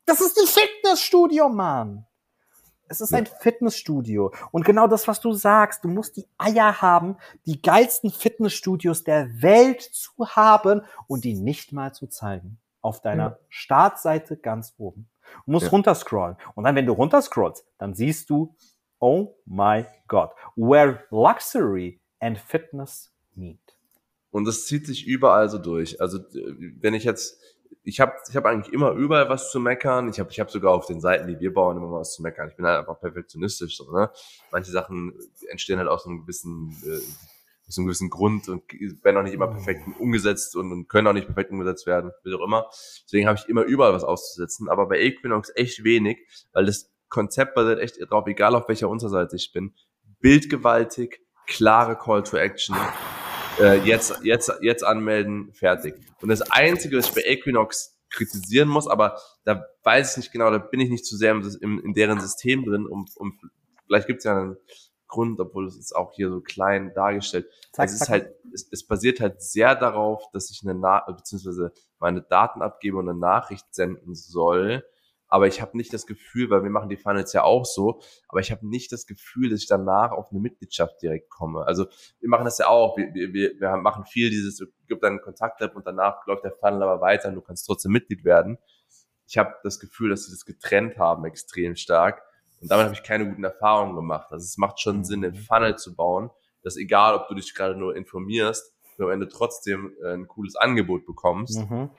das 0.04 0.20
ist 0.20 0.38
ein 0.38 0.46
Fitnessstudio, 0.46 1.48
Mann. 1.48 2.04
Es 2.88 3.00
ist 3.00 3.12
ein 3.12 3.26
Fitnessstudio. 3.26 4.32
Und 4.52 4.64
genau 4.64 4.86
das, 4.86 5.08
was 5.08 5.20
du 5.20 5.32
sagst, 5.32 5.84
du 5.84 5.88
musst 5.88 6.16
die 6.16 6.26
Eier 6.38 6.80
haben, 6.80 7.16
die 7.44 7.60
geilsten 7.60 8.10
Fitnessstudios 8.10 9.04
der 9.04 9.42
Welt 9.42 9.82
zu 9.82 10.28
haben 10.28 10.82
und 11.06 11.24
die 11.24 11.34
nicht 11.34 11.72
mal 11.72 11.92
zu 11.92 12.06
zeigen. 12.06 12.58
Auf 12.80 13.00
deiner 13.00 13.24
ja. 13.24 13.38
Startseite 13.48 14.36
ganz 14.36 14.74
oben. 14.78 15.08
Du 15.44 15.52
musst 15.52 15.64
ja. 15.64 15.70
runterscrollen. 15.70 16.36
Und 16.54 16.64
dann, 16.64 16.76
wenn 16.76 16.86
du 16.86 16.92
runterscrollst, 16.92 17.64
dann 17.78 17.94
siehst 17.94 18.30
du, 18.30 18.54
oh 19.00 19.34
my 19.44 19.84
God, 20.06 20.30
where 20.54 21.00
luxury 21.10 22.00
and 22.20 22.38
fitness 22.38 23.12
meet. 23.34 23.76
Und 24.30 24.44
das 24.44 24.66
zieht 24.66 24.86
sich 24.86 25.06
überall 25.06 25.48
so 25.48 25.58
durch. 25.58 26.00
Also, 26.00 26.18
wenn 26.80 26.94
ich 26.94 27.04
jetzt 27.04 27.40
ich 27.86 28.00
habe 28.00 28.14
ich 28.28 28.34
hab 28.34 28.44
eigentlich 28.46 28.72
immer 28.72 28.90
überall 28.90 29.28
was 29.28 29.52
zu 29.52 29.60
meckern. 29.60 30.08
Ich 30.08 30.18
habe 30.18 30.30
ich 30.32 30.40
hab 30.40 30.50
sogar 30.50 30.74
auf 30.74 30.86
den 30.86 31.00
Seiten, 31.00 31.28
die 31.28 31.38
wir 31.38 31.54
bauen, 31.54 31.76
immer 31.76 31.92
was 31.92 32.14
zu 32.14 32.22
meckern. 32.22 32.48
Ich 32.50 32.56
bin 32.56 32.66
halt 32.66 32.80
einfach 32.80 32.98
perfektionistisch. 32.98 33.76
So, 33.76 33.92
ne? 33.92 34.10
Manche 34.50 34.72
Sachen 34.72 35.14
entstehen 35.48 35.78
halt 35.78 35.88
aus 35.88 36.04
einem 36.04 36.22
gewissen, 36.22 36.76
äh, 36.84 36.98
aus 37.68 37.78
einem 37.78 37.86
gewissen 37.86 38.10
Grund 38.10 38.48
und 38.48 38.64
werden 39.04 39.16
auch 39.18 39.22
nicht 39.22 39.34
immer 39.34 39.46
perfekt 39.46 39.82
umgesetzt 40.00 40.56
und, 40.56 40.72
und 40.72 40.88
können 40.88 41.06
auch 41.06 41.12
nicht 41.12 41.26
perfekt 41.26 41.52
umgesetzt 41.52 41.86
werden, 41.86 42.10
wie 42.24 42.34
auch 42.34 42.44
immer. 42.44 42.66
Deswegen 43.04 43.28
habe 43.28 43.38
ich 43.38 43.48
immer 43.48 43.62
überall 43.62 43.92
was 43.92 44.02
auszusetzen. 44.02 44.68
Aber 44.68 44.88
bei 44.88 44.98
Equinox 44.98 45.52
echt 45.54 45.84
wenig, 45.84 46.18
weil 46.52 46.66
das 46.66 46.92
Konzept 47.08 47.54
basiert 47.54 47.78
echt 47.78 47.98
drauf, 48.10 48.26
egal 48.26 48.56
auf 48.56 48.66
welcher 48.66 48.88
Unterseite 48.88 49.36
ich 49.36 49.52
bin. 49.52 49.74
Bildgewaltig, 50.18 51.20
klare 51.46 51.96
Call 51.96 52.24
to 52.24 52.36
Action 52.36 52.74
äh, 53.60 53.78
jetzt, 53.84 54.20
jetzt, 54.22 54.52
jetzt 54.60 54.84
anmelden, 54.84 55.52
fertig. 55.52 55.94
Und 56.20 56.28
das 56.28 56.42
Einzige, 56.50 56.98
was 56.98 57.08
ich 57.08 57.14
bei 57.14 57.22
Equinox 57.22 57.98
kritisieren 58.10 58.68
muss, 58.68 58.86
aber 58.86 59.18
da 59.44 59.66
weiß 59.82 60.12
ich 60.12 60.16
nicht 60.18 60.32
genau, 60.32 60.50
da 60.50 60.58
bin 60.58 60.80
ich 60.80 60.90
nicht 60.90 61.04
zu 61.04 61.16
sehr 61.16 61.32
im, 61.32 61.80
in 61.84 61.92
deren 61.92 62.20
System 62.20 62.64
drin, 62.64 62.86
um, 62.86 63.06
um 63.16 63.38
vielleicht 63.86 64.06
gibt 64.06 64.18
es 64.18 64.24
ja 64.24 64.36
einen 64.38 64.56
Grund, 65.08 65.38
obwohl 65.40 65.66
es 65.66 65.76
ist 65.76 65.94
auch 65.94 66.12
hier 66.12 66.30
so 66.30 66.40
klein 66.40 66.92
dargestellt. 66.94 67.46
Zack, 67.72 67.86
es 67.86 67.92
ist 67.94 67.98
zack. 68.00 68.08
halt, 68.10 68.34
es, 68.52 68.68
es 68.70 68.86
basiert 68.86 69.20
halt 69.20 69.42
sehr 69.42 69.74
darauf, 69.74 70.24
dass 70.32 70.50
ich 70.50 70.62
eine 70.62 70.74
Nachricht, 70.74 71.18
beziehungsweise 71.18 71.72
meine 71.98 72.22
Daten 72.22 72.62
abgebe 72.62 72.96
und 72.96 73.08
eine 73.08 73.18
Nachricht 73.18 73.66
senden 73.72 74.14
soll 74.14 74.84
aber 75.28 75.46
ich 75.46 75.60
habe 75.60 75.76
nicht 75.76 75.92
das 75.92 76.06
Gefühl, 76.06 76.50
weil 76.50 76.62
wir 76.62 76.70
machen 76.70 76.88
die 76.88 76.96
Finals 76.96 77.32
ja 77.32 77.42
auch 77.42 77.64
so, 77.64 78.00
aber 78.28 78.40
ich 78.40 78.50
habe 78.50 78.66
nicht 78.66 78.92
das 78.92 79.06
Gefühl, 79.06 79.50
dass 79.50 79.60
ich 79.60 79.66
danach 79.66 80.12
auf 80.12 80.30
eine 80.30 80.40
Mitgliedschaft 80.40 81.00
direkt 81.02 81.30
komme. 81.30 81.66
Also 81.66 81.86
wir 82.20 82.28
machen 82.28 82.44
das 82.44 82.58
ja 82.58 82.68
auch, 82.68 82.96
wir, 82.96 83.12
wir, 83.12 83.58
wir 83.58 83.76
machen 83.76 84.04
viel 84.04 84.30
dieses, 84.30 84.60
es 84.60 84.68
gibt 84.86 85.04
einen 85.04 85.20
Kontakt-App 85.20 85.74
und 85.74 85.86
danach 85.86 86.26
läuft 86.26 86.44
der 86.44 86.52
Funnel 86.52 86.82
aber 86.82 87.00
weiter 87.00 87.28
und 87.28 87.34
du 87.34 87.40
kannst 87.40 87.66
trotzdem 87.66 87.92
Mitglied 87.92 88.24
werden. 88.24 88.58
Ich 89.28 89.38
habe 89.38 89.54
das 89.64 89.80
Gefühl, 89.80 90.10
dass 90.10 90.26
sie 90.26 90.32
das 90.32 90.44
getrennt 90.44 90.98
haben 90.98 91.24
extrem 91.24 91.74
stark 91.74 92.22
und 92.60 92.70
damit 92.70 92.84
habe 92.84 92.94
ich 92.94 93.02
keine 93.02 93.28
guten 93.28 93.44
Erfahrungen 93.44 93.96
gemacht. 93.96 94.28
Also 94.30 94.44
es 94.44 94.56
macht 94.56 94.80
schon 94.80 95.04
Sinn, 95.04 95.22
den 95.22 95.32
mhm. 95.32 95.38
Funnel 95.38 95.76
zu 95.76 95.94
bauen, 95.94 96.30
dass 96.62 96.76
egal, 96.76 97.14
ob 97.14 97.28
du 97.28 97.34
dich 97.34 97.54
gerade 97.54 97.76
nur 97.76 97.96
informierst, 97.96 98.74
du 98.96 99.04
am 99.04 99.10
Ende 99.10 99.28
trotzdem 99.28 99.94
äh, 100.02 100.14
ein 100.14 100.26
cooles 100.26 100.56
Angebot 100.56 101.06
bekommst. 101.06 101.58
Mhm. 101.58 101.90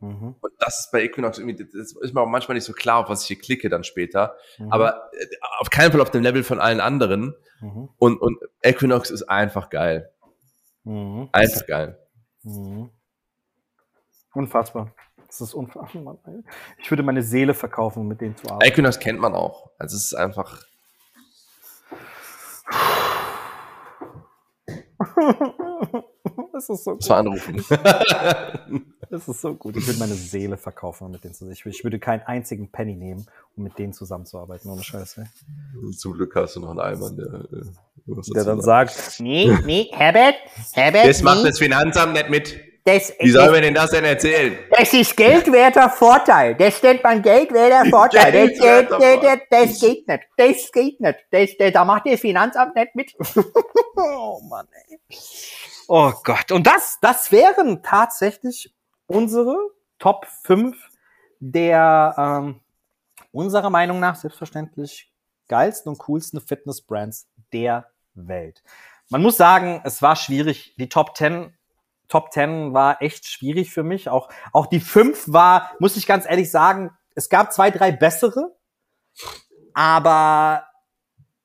Mhm. 0.00 0.34
Und 0.40 0.52
das 0.58 0.80
ist 0.80 0.92
bei 0.92 1.02
Equinox 1.02 1.38
irgendwie, 1.38 1.64
das 1.64 1.92
ist 1.92 2.14
mir 2.14 2.20
auch 2.20 2.28
manchmal 2.28 2.54
nicht 2.54 2.64
so 2.64 2.72
klar, 2.72 2.98
auf 2.98 3.08
was 3.08 3.22
ich 3.22 3.28
hier 3.28 3.38
klicke 3.38 3.68
dann 3.68 3.84
später. 3.84 4.36
Mhm. 4.58 4.72
Aber 4.72 5.10
äh, 5.12 5.26
auf 5.58 5.70
keinen 5.70 5.90
Fall 5.92 6.00
auf 6.00 6.10
dem 6.10 6.22
Level 6.22 6.42
von 6.44 6.60
allen 6.60 6.80
anderen. 6.80 7.34
Mhm. 7.60 7.88
Und, 7.98 8.20
und 8.20 8.38
Equinox 8.62 9.10
ist 9.10 9.22
einfach 9.24 9.70
geil. 9.70 10.10
Mhm. 10.84 11.28
Einfach 11.32 11.66
geil. 11.66 11.98
Mhm. 12.42 12.90
Unfassbar. 14.34 14.92
Das 15.26 15.40
ist 15.40 15.54
unfassbar. 15.54 16.18
Ich 16.78 16.90
würde 16.90 17.02
meine 17.02 17.22
Seele 17.22 17.54
verkaufen, 17.54 18.00
um 18.00 18.08
mit 18.08 18.20
denen 18.20 18.36
zu 18.36 18.48
arbeiten. 18.48 18.70
Equinox 18.70 18.98
kennt 18.98 19.18
man 19.18 19.34
auch. 19.34 19.70
Also 19.78 19.96
es 19.96 20.04
ist 20.04 20.14
einfach. 20.14 20.62
das 26.56 26.68
ist 26.70 26.84
so 26.84 26.92
gut. 26.92 27.02
Das 27.02 27.10
war 27.10 27.18
anrufen. 27.18 27.64
Das 29.08 29.28
ist 29.28 29.40
so 29.40 29.54
gut. 29.54 29.76
Ich 29.76 29.86
würde 29.86 30.00
meine 30.00 30.14
Seele 30.14 30.56
verkaufen 30.56 31.10
mit 31.12 31.22
denen 31.22 31.32
zusammen. 31.32 31.52
Ich, 31.52 31.64
ich 31.64 31.84
würde 31.84 32.00
keinen 32.00 32.22
einzigen 32.22 32.72
Penny 32.72 32.96
nehmen, 32.96 33.24
um 33.56 33.62
mit 33.62 33.78
denen 33.78 33.92
zusammenzuarbeiten, 33.92 34.68
ohne 34.68 34.82
Scheiße. 34.82 35.26
Zum 35.96 36.14
Glück 36.14 36.34
hast 36.34 36.56
du 36.56 36.60
noch 36.60 36.70
einen 36.70 36.80
Allmann, 36.80 37.16
der, 37.16 37.28
der, 37.28 38.22
der 38.34 38.44
dann 38.44 38.60
sagt, 38.60 39.20
nee, 39.20 39.56
nee, 39.64 39.90
Herbert, 39.92 40.34
Herbert, 40.72 41.06
Das 41.06 41.18
nee. 41.18 41.24
macht 41.24 41.46
das 41.46 41.58
Finanzamt 41.58 42.14
nicht 42.14 42.30
mit. 42.30 42.60
Das, 42.84 43.12
Wie 43.18 43.30
soll 43.30 43.50
man 43.50 43.62
denn 43.62 43.74
das 43.74 43.90
denn 43.90 44.04
erzählen? 44.04 44.58
Das 44.70 44.92
ist 44.92 45.16
geldwerter 45.16 45.90
Vorteil. 45.90 46.54
Das 46.54 46.80
nennt 46.82 47.02
man 47.02 47.20
geldwerter 47.20 47.84
Vorteil. 47.90 48.48
Das, 48.48 48.58
das, 48.88 48.88
das, 48.88 49.38
das, 49.50 49.80
geht 49.80 50.08
nicht. 50.08 50.22
Das 50.36 50.72
geht 50.72 51.00
nicht. 51.00 51.18
Das, 51.30 51.72
da 51.72 51.84
macht 51.84 52.06
das 52.06 52.20
Finanzamt 52.20 52.76
nicht 52.76 52.94
mit. 52.94 53.12
oh 53.96 54.40
Mann, 54.48 54.66
ey. 54.88 54.98
Oh 55.88 56.12
Gott. 56.24 56.52
Und 56.52 56.66
das, 56.66 56.98
das 57.00 57.30
wären 57.32 57.82
tatsächlich 57.82 58.74
unsere 59.06 59.56
Top 59.98 60.26
5 60.44 60.76
der 61.38 62.14
ähm, 62.18 62.60
unserer 63.32 63.70
Meinung 63.70 64.00
nach 64.00 64.16
selbstverständlich 64.16 65.12
geilsten 65.48 65.90
und 65.90 65.98
coolsten 65.98 66.40
Fitness-Brands 66.40 67.28
der 67.52 67.90
Welt. 68.14 68.62
Man 69.10 69.22
muss 69.22 69.36
sagen, 69.36 69.80
es 69.84 70.02
war 70.02 70.16
schwierig. 70.16 70.74
Die 70.78 70.88
Top 70.88 71.16
10 71.16 71.56
Top 72.08 72.32
10 72.32 72.72
war 72.72 73.02
echt 73.02 73.26
schwierig 73.26 73.72
für 73.72 73.82
mich. 73.82 74.08
Auch, 74.08 74.28
auch 74.52 74.66
die 74.66 74.80
5 74.80 75.32
war, 75.32 75.72
muss 75.80 75.96
ich 75.96 76.06
ganz 76.06 76.24
ehrlich 76.24 76.50
sagen, 76.50 76.96
es 77.14 77.28
gab 77.28 77.52
zwei, 77.52 77.70
drei 77.70 77.90
bessere. 77.90 78.56
Aber 79.74 80.66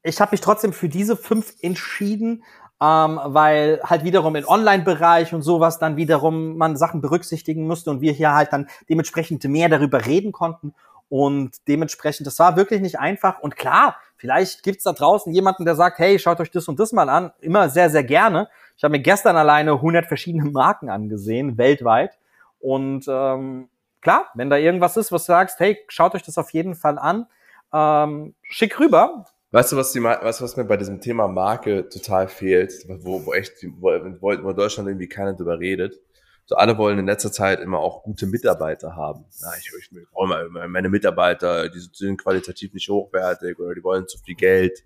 ich 0.03 0.19
habe 0.21 0.31
mich 0.31 0.41
trotzdem 0.41 0.73
für 0.73 0.89
diese 0.89 1.15
fünf 1.15 1.55
entschieden, 1.61 2.43
ähm, 2.81 3.19
weil 3.23 3.79
halt 3.83 4.03
wiederum 4.03 4.35
im 4.35 4.47
Online-Bereich 4.47 5.33
und 5.33 5.43
sowas 5.43 5.77
dann 5.77 5.97
wiederum 5.97 6.57
man 6.57 6.75
Sachen 6.75 6.99
berücksichtigen 6.99 7.67
musste 7.67 7.91
und 7.91 8.01
wir 8.01 8.11
hier 8.11 8.33
halt 8.33 8.51
dann 8.51 8.67
dementsprechend 8.89 9.43
mehr 9.43 9.69
darüber 9.69 10.05
reden 10.05 10.31
konnten. 10.31 10.73
Und 11.07 11.67
dementsprechend, 11.67 12.25
das 12.25 12.39
war 12.39 12.55
wirklich 12.55 12.81
nicht 12.81 12.97
einfach. 12.97 13.39
Und 13.39 13.57
klar, 13.57 13.97
vielleicht 14.15 14.63
gibt's 14.63 14.85
da 14.85 14.93
draußen 14.93 15.31
jemanden, 15.31 15.65
der 15.65 15.75
sagt, 15.75 15.99
hey, 15.99 16.17
schaut 16.17 16.39
euch 16.39 16.49
das 16.49 16.67
und 16.69 16.79
das 16.79 16.93
mal 16.93 17.09
an. 17.09 17.31
Immer 17.41 17.69
sehr, 17.69 17.89
sehr 17.89 18.03
gerne. 18.03 18.47
Ich 18.77 18.83
habe 18.83 18.93
mir 18.93 19.01
gestern 19.03 19.35
alleine 19.35 19.73
100 19.73 20.07
verschiedene 20.07 20.49
Marken 20.49 20.89
angesehen, 20.89 21.57
weltweit. 21.57 22.17
Und 22.59 23.05
ähm, 23.07 23.67
klar, 23.99 24.27
wenn 24.33 24.49
da 24.49 24.55
irgendwas 24.55 24.97
ist, 24.97 25.11
was 25.11 25.25
du 25.25 25.33
sagst, 25.33 25.59
hey, 25.59 25.77
schaut 25.87 26.15
euch 26.15 26.23
das 26.23 26.37
auf 26.37 26.51
jeden 26.51 26.75
Fall 26.75 26.97
an. 26.97 27.27
Ähm, 27.73 28.33
schick 28.43 28.79
rüber. 28.79 29.25
Weißt 29.53 29.73
du, 29.73 29.75
was, 29.75 29.91
die, 29.91 30.01
weißt 30.01 30.39
du, 30.39 30.43
was 30.45 30.55
mir 30.55 30.63
bei 30.63 30.77
diesem 30.77 31.01
Thema 31.01 31.27
Marke 31.27 31.89
total 31.89 32.29
fehlt, 32.29 32.73
wo, 32.87 33.25
wo 33.25 33.33
echt, 33.33 33.51
wo, 33.79 33.89
wo, 33.91 34.53
Deutschland 34.53 34.87
irgendwie 34.87 35.09
keiner 35.09 35.33
drüber 35.33 35.59
redet? 35.59 35.99
So 36.45 36.55
alle 36.55 36.77
wollen 36.77 36.99
in 36.99 37.05
letzter 37.05 37.33
Zeit 37.33 37.59
immer 37.59 37.79
auch 37.79 38.03
gute 38.03 38.27
Mitarbeiter 38.27 38.95
haben. 38.95 39.25
Ja, 39.41 39.49
ich, 39.59 39.69
ich 39.77 39.89
brauche 40.13 40.27
mal 40.27 40.47
meine 40.69 40.87
Mitarbeiter, 40.87 41.67
die 41.67 41.79
sind 41.79 42.21
qualitativ 42.21 42.73
nicht 42.73 42.87
hochwertig 42.89 43.59
oder 43.59 43.75
die 43.75 43.83
wollen 43.83 44.07
zu 44.07 44.17
viel 44.19 44.35
Geld. 44.35 44.83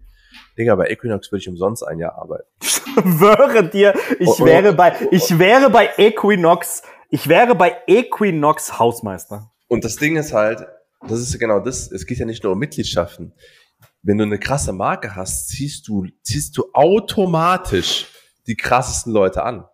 Digga, 0.57 0.75
bei 0.75 0.89
Equinox 0.89 1.31
würde 1.31 1.41
ich 1.41 1.47
umsonst 1.47 1.87
ein 1.87 1.99
Jahr 1.99 2.15
arbeiten. 2.15 2.49
Ich 2.97 3.01
schwöre 3.01 3.69
dir, 3.69 3.93
ich 4.19 4.27
oh, 4.27 4.35
oh. 4.39 4.45
wäre 4.45 4.71
bei, 4.71 4.95
ich 5.11 5.37
wäre 5.37 5.69
bei 5.69 5.89
Equinox, 5.97 6.81
ich 7.09 7.27
wäre 7.27 7.53
bei 7.53 7.75
Equinox 7.87 8.79
Hausmeister. 8.79 9.51
Und 9.67 9.83
das 9.83 9.97
Ding 9.97 10.15
ist 10.15 10.31
halt, 10.31 10.65
das 11.01 11.19
ist 11.19 11.37
genau 11.37 11.59
das, 11.59 11.91
es 11.91 12.05
geht 12.05 12.19
ja 12.19 12.25
nicht 12.25 12.43
nur 12.43 12.53
um 12.53 12.59
Mitgliedschaften 12.59 13.33
wenn 14.06 14.19
du 14.19 14.23
eine 14.23 14.40
krasse 14.40 14.72
Marke 14.72 15.15
hast, 15.15 15.49
ziehst 15.49 15.88
du, 15.88 16.06
ziehst 16.22 16.56
du 16.57 16.69
automatisch 16.73 18.07
die 18.48 18.56
krassesten 18.56 19.11
Leute 19.11 19.44
an. 19.44 19.65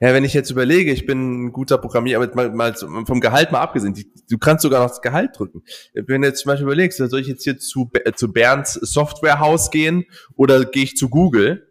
Ja, 0.00 0.12
wenn 0.14 0.24
ich 0.24 0.34
jetzt 0.34 0.50
überlege, 0.50 0.92
ich 0.92 1.06
bin 1.06 1.46
ein 1.46 1.52
guter 1.52 1.78
Programmierer, 1.78 2.22
aber 2.22 2.34
mal, 2.34 2.50
mal 2.50 2.74
vom 2.74 3.20
Gehalt 3.20 3.52
mal 3.52 3.60
abgesehen, 3.60 3.94
die, 3.94 4.12
du 4.28 4.38
kannst 4.38 4.62
sogar 4.62 4.82
noch 4.82 4.88
das 4.88 5.00
Gehalt 5.00 5.38
drücken. 5.38 5.62
Wenn 5.94 6.22
du 6.22 6.28
jetzt 6.28 6.40
zum 6.40 6.50
Beispiel 6.50 6.66
überlegst, 6.66 6.98
soll 6.98 7.20
ich 7.20 7.28
jetzt 7.28 7.44
hier 7.44 7.58
zu, 7.58 7.90
zu 8.16 8.32
Bernds 8.32 8.74
Softwarehaus 8.74 9.70
gehen 9.70 10.04
oder 10.34 10.64
gehe 10.64 10.84
ich 10.84 10.96
zu 10.96 11.08
Google? 11.08 11.68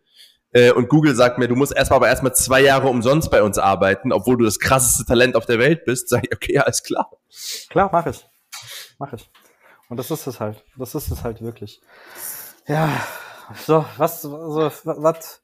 Äh, 0.53 0.71
und 0.71 0.89
Google 0.89 1.15
sagt 1.15 1.39
mir, 1.39 1.47
du 1.47 1.55
musst 1.55 1.75
erstmal 1.75 1.97
aber 1.97 2.07
erstmal 2.07 2.35
zwei 2.35 2.61
Jahre 2.61 2.87
umsonst 2.87 3.31
bei 3.31 3.41
uns 3.41 3.57
arbeiten, 3.57 4.11
obwohl 4.11 4.37
du 4.37 4.45
das 4.45 4.59
krasseste 4.59 5.05
Talent 5.05 5.35
auf 5.35 5.45
der 5.45 5.59
Welt 5.59 5.85
bist, 5.85 6.09
sag 6.09 6.25
ich, 6.25 6.33
okay, 6.33 6.57
alles 6.57 6.83
klar. 6.83 7.09
Klar, 7.69 7.89
mach 7.91 8.05
ich. 8.05 8.25
Mach 8.97 9.11
ich. 9.13 9.29
Und 9.91 9.97
das 9.97 10.09
ist 10.09 10.25
es 10.25 10.39
halt. 10.39 10.63
Das 10.77 10.95
ist 10.95 11.11
es 11.11 11.21
halt 11.21 11.41
wirklich. 11.41 11.81
Ja, 12.65 13.05
so, 13.57 13.83
was, 13.97 14.21
so, 14.21 14.31
was, 14.31 15.41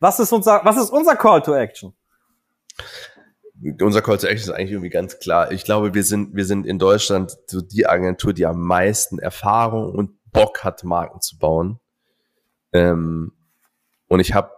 was 0.00 0.18
ist 0.18 0.32
unser, 0.32 0.64
was 0.64 0.76
ist 0.78 0.90
unser 0.90 1.14
Call 1.14 1.40
to 1.42 1.54
Action? 1.54 1.94
Unser 3.80 4.02
Call 4.02 4.18
to 4.18 4.26
Action 4.26 4.50
ist 4.50 4.56
eigentlich 4.56 4.72
irgendwie 4.72 4.90
ganz 4.90 5.20
klar. 5.20 5.52
Ich 5.52 5.62
glaube, 5.62 5.94
wir 5.94 6.02
sind, 6.02 6.34
wir 6.34 6.44
sind 6.44 6.66
in 6.66 6.80
Deutschland 6.80 7.36
so 7.46 7.60
die 7.60 7.86
Agentur, 7.86 8.32
die 8.32 8.46
am 8.46 8.62
meisten 8.62 9.20
Erfahrung 9.20 9.94
und 9.94 10.18
Bock 10.32 10.64
hat, 10.64 10.82
Marken 10.82 11.20
zu 11.20 11.38
bauen. 11.38 11.78
Ähm, 12.72 13.32
und 14.08 14.18
ich 14.18 14.34
habe 14.34 14.50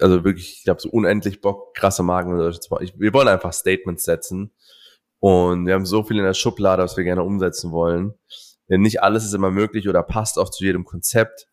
also 0.00 0.24
wirklich, 0.24 0.62
ich 0.62 0.68
habe 0.68 0.80
so 0.80 0.88
unendlich 0.88 1.40
Bock, 1.40 1.76
krasse 1.76 2.02
Marken 2.02 2.36
zu 2.60 2.70
bauen. 2.70 2.82
Ich, 2.82 2.98
wir 2.98 3.14
wollen 3.14 3.28
einfach 3.28 3.52
Statements 3.52 4.02
setzen 4.02 4.50
und 5.26 5.66
wir 5.66 5.74
haben 5.74 5.86
so 5.86 6.04
viel 6.04 6.18
in 6.18 6.22
der 6.22 6.34
Schublade, 6.34 6.84
was 6.84 6.96
wir 6.96 7.02
gerne 7.02 7.24
umsetzen 7.24 7.72
wollen. 7.72 8.14
Denn 8.70 8.80
nicht 8.80 9.02
alles 9.02 9.24
ist 9.24 9.34
immer 9.34 9.50
möglich 9.50 9.88
oder 9.88 10.04
passt 10.04 10.38
auch 10.38 10.50
zu 10.50 10.64
jedem 10.64 10.84
Konzept. 10.84 11.48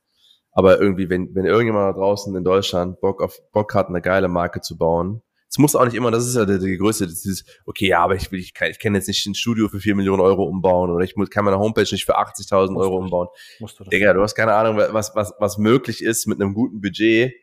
Aber 0.52 0.80
irgendwie, 0.80 1.10
wenn, 1.10 1.34
wenn 1.34 1.46
irgendjemand 1.46 1.96
da 1.96 2.00
draußen 2.00 2.36
in 2.36 2.44
Deutschland 2.44 3.02
Bock 3.02 3.24
auf 3.24 3.40
Bock 3.52 3.74
hat, 3.74 3.88
eine 3.88 4.00
geile 4.00 4.28
Marke 4.28 4.62
zu 4.62 4.78
bauen, 4.78 5.24
es 5.50 5.58
muss 5.58 5.76
auch 5.76 5.86
nicht 5.86 5.96
immer, 5.96 6.12
das 6.12 6.28
ist 6.28 6.36
ja 6.36 6.46
die, 6.46 6.60
die 6.60 6.78
Größe, 6.78 7.08
dieses, 7.08 7.46
okay, 7.66 7.88
ja, 7.88 8.04
aber 8.04 8.14
ich 8.14 8.32
will, 8.32 8.40
ich 8.40 8.54
kann, 8.54 8.70
ich 8.70 8.78
kann 8.78 8.94
jetzt 8.94 9.08
nicht 9.08 9.26
ein 9.26 9.34
Studio 9.34 9.68
für 9.70 9.80
vier 9.80 9.96
Millionen 9.96 10.22
Euro 10.22 10.44
umbauen 10.44 10.92
oder 10.92 11.04
ich 11.04 11.16
muss, 11.16 11.32
kann 11.32 11.46
meine 11.46 11.58
Homepage 11.58 11.88
nicht 11.92 12.06
für 12.06 12.20
80.000 12.20 12.78
Euro 12.78 12.98
umbauen. 12.98 13.30
Musst 13.60 13.80
du 13.80 13.86
das 13.86 13.90
Digga, 13.90 14.14
du 14.14 14.22
hast 14.22 14.36
keine 14.36 14.54
Ahnung, 14.54 14.78
was, 14.78 15.16
was, 15.16 15.34
was 15.40 15.58
möglich 15.58 16.04
ist 16.04 16.28
mit 16.28 16.40
einem 16.40 16.54
guten 16.54 16.80
Budget, 16.80 17.34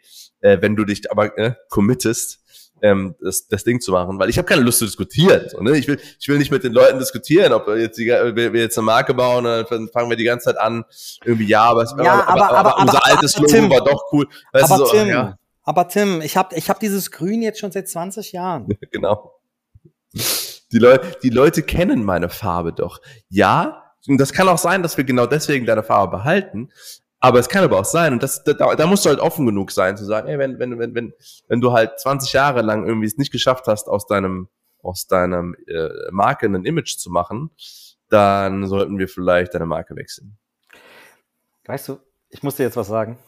äh, 0.43 0.59
wenn 0.61 0.77
du 0.77 0.85
dich 0.85 1.11
aber 1.11 1.37
äh, 1.37 1.55
committest 1.71 2.41
ähm, 2.83 3.15
das, 3.21 3.47
das 3.49 3.65
Ding 3.65 3.81
zu 3.81 3.93
machen, 3.93 4.19
weil 4.19 4.29
ich 4.29 4.39
habe 4.39 4.47
keine 4.47 4.63
Lust 4.63 4.79
zu 4.79 4.85
diskutieren. 4.85 5.49
So, 5.49 5.61
ne? 5.61 5.77
ich, 5.77 5.89
will, 5.89 6.01
ich 6.19 6.29
will 6.29 6.39
nicht 6.39 6.51
mit 6.51 6.65
den 6.65 6.73
Leuten 6.73 6.99
diskutieren, 6.99 7.53
ob 7.53 7.67
wir 7.67 7.79
jetzt, 7.79 7.99
die, 7.99 8.07
wir, 8.07 8.53
wir 8.53 8.61
jetzt 8.61 8.79
eine 8.79 8.85
Marke 8.85 9.15
bauen, 9.15 9.45
dann 9.45 9.89
fangen 9.89 10.11
wir 10.11 10.17
die 10.17 10.25
ganze 10.25 10.47
Zeit 10.47 10.59
an, 10.59 10.85
irgendwie, 11.25 11.47
ja, 11.47 11.63
aber, 11.63 11.85
ja, 12.03 12.25
aber, 12.27 12.51
aber, 12.51 12.59
aber, 12.59 12.79
unser 12.83 13.05
altes 13.07 13.37
Logo 13.37 13.51
Tim, 13.51 13.71
war 13.71 13.85
doch 13.85 14.05
cool. 14.13 14.27
Weißt 14.53 14.65
aber 14.65 14.87
so, 14.87 14.93
Tim, 14.93 15.09
ja. 15.09 15.37
aber 15.63 15.89
Tim, 15.89 16.21
ich 16.21 16.37
habe 16.37 16.55
ich 16.57 16.69
hab 16.71 16.81
dieses 16.81 17.11
Grün 17.11 17.43
jetzt 17.43 17.61
schon 17.61 17.73
seit 17.73 17.89
20 17.89 18.33
Jahren. 18.33 18.69
genau. 18.91 19.35
Die, 20.73 20.79
Leute, 20.79 21.19
die 21.23 21.31
Leute 21.31 21.63
kennen 21.63 22.05
meine 22.05 22.29
Farbe 22.29 22.73
doch. 22.73 23.01
Ja, 23.29 23.91
und 24.09 24.19
das 24.19 24.33
kann 24.33 24.49
auch 24.49 24.59
sein, 24.59 24.83
dass 24.83 24.97
wir 24.97 25.05
genau 25.05 25.27
deswegen 25.27 25.67
deine 25.67 25.83
Farbe 25.83 26.17
behalten. 26.19 26.71
Aber 27.21 27.39
es 27.39 27.51
kann 27.51 27.63
aber 27.63 27.79
auch 27.79 27.85
sein, 27.85 28.15
und 28.15 28.23
das, 28.23 28.43
da, 28.45 28.75
da 28.75 28.87
musst 28.87 29.05
du 29.05 29.11
halt 29.11 29.21
offen 29.21 29.45
genug 29.45 29.71
sein, 29.73 29.97
zu 29.97 30.07
sagen, 30.07 30.27
ey, 30.27 30.39
wenn, 30.39 30.59
wenn, 30.59 30.79
wenn, 30.79 30.95
wenn, 30.95 31.13
wenn 31.49 31.61
du 31.61 31.73
halt 31.73 32.01
20 32.01 32.33
Jahre 32.33 32.63
lang 32.63 32.87
irgendwie 32.87 33.07
es 33.07 33.19
nicht 33.19 33.31
geschafft 33.31 33.67
hast, 33.67 33.89
aus 33.89 34.07
deinem, 34.07 34.49
aus 34.83 35.07
deinem 35.07 35.55
äh, 35.67 35.89
Marke 36.11 36.47
ein 36.47 36.65
Image 36.65 36.97
zu 36.97 37.11
machen, 37.11 37.51
dann 38.09 38.67
sollten 38.67 38.99
wir 38.99 39.07
vielleicht 39.07 39.55
deine 39.55 39.67
Marke 39.67 39.95
wechseln. 39.97 40.39
Weißt 41.67 41.89
du, 41.89 41.99
ich 42.31 42.43
muss 42.43 42.57
dir 42.57 42.63
jetzt 42.63 42.77
was 42.77 42.89
sagen. 42.89 43.19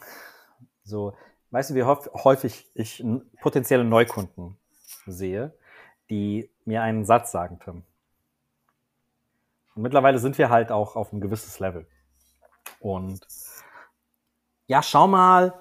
So, 0.83 1.15
weißt 1.51 1.69
du, 1.69 1.75
wie 1.75 1.83
häufig 1.83 2.69
ich 2.73 3.05
potenzielle 3.41 3.83
Neukunden 3.83 4.57
sehe, 5.05 5.53
die 6.09 6.49
mir 6.65 6.81
einen 6.81 7.05
Satz 7.05 7.31
sagen, 7.31 7.59
Tim. 7.63 7.83
Und 9.75 9.83
mittlerweile 9.83 10.17
sind 10.17 10.37
wir 10.39 10.49
halt 10.49 10.71
auch 10.71 10.95
auf 10.95 11.13
ein 11.13 11.21
gewisses 11.21 11.59
Level. 11.59 11.87
Und 12.79 13.25
ja, 14.73 14.81
schau 14.81 15.07
mal, 15.07 15.53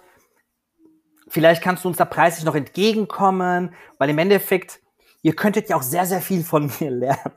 vielleicht 1.28 1.62
kannst 1.62 1.84
du 1.84 1.88
uns 1.88 1.98
da 1.98 2.06
preislich 2.06 2.46
noch 2.46 2.54
entgegenkommen, 2.54 3.74
weil 3.98 4.08
im 4.08 4.16
Endeffekt, 4.16 4.80
ihr 5.20 5.36
könntet 5.36 5.68
ja 5.68 5.76
auch 5.76 5.82
sehr, 5.82 6.06
sehr 6.06 6.22
viel 6.22 6.42
von 6.42 6.72
mir 6.80 6.90
lernen. 6.90 7.34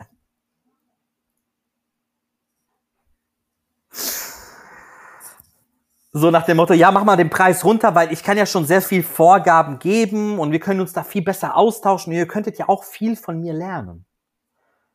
So 6.13 6.31
nach 6.31 6.45
dem 6.45 6.55
Motto, 6.55 6.73
ja, 6.73 6.91
mach 6.91 7.03
mal 7.03 7.17
den 7.17 7.29
Preis 7.29 7.65
runter, 7.65 7.93
weil 7.93 8.13
ich 8.13 8.23
kann 8.23 8.37
ja 8.37 8.45
schon 8.45 8.65
sehr 8.65 8.81
viel 8.81 9.03
Vorgaben 9.03 9.77
geben 9.79 10.39
und 10.39 10.53
wir 10.53 10.61
können 10.61 10.79
uns 10.79 10.93
da 10.93 11.03
viel 11.03 11.23
besser 11.23 11.57
austauschen 11.57 12.13
ihr 12.13 12.25
könntet 12.25 12.57
ja 12.57 12.69
auch 12.69 12.85
viel 12.85 13.17
von 13.17 13.41
mir 13.41 13.51
lernen. 13.51 14.05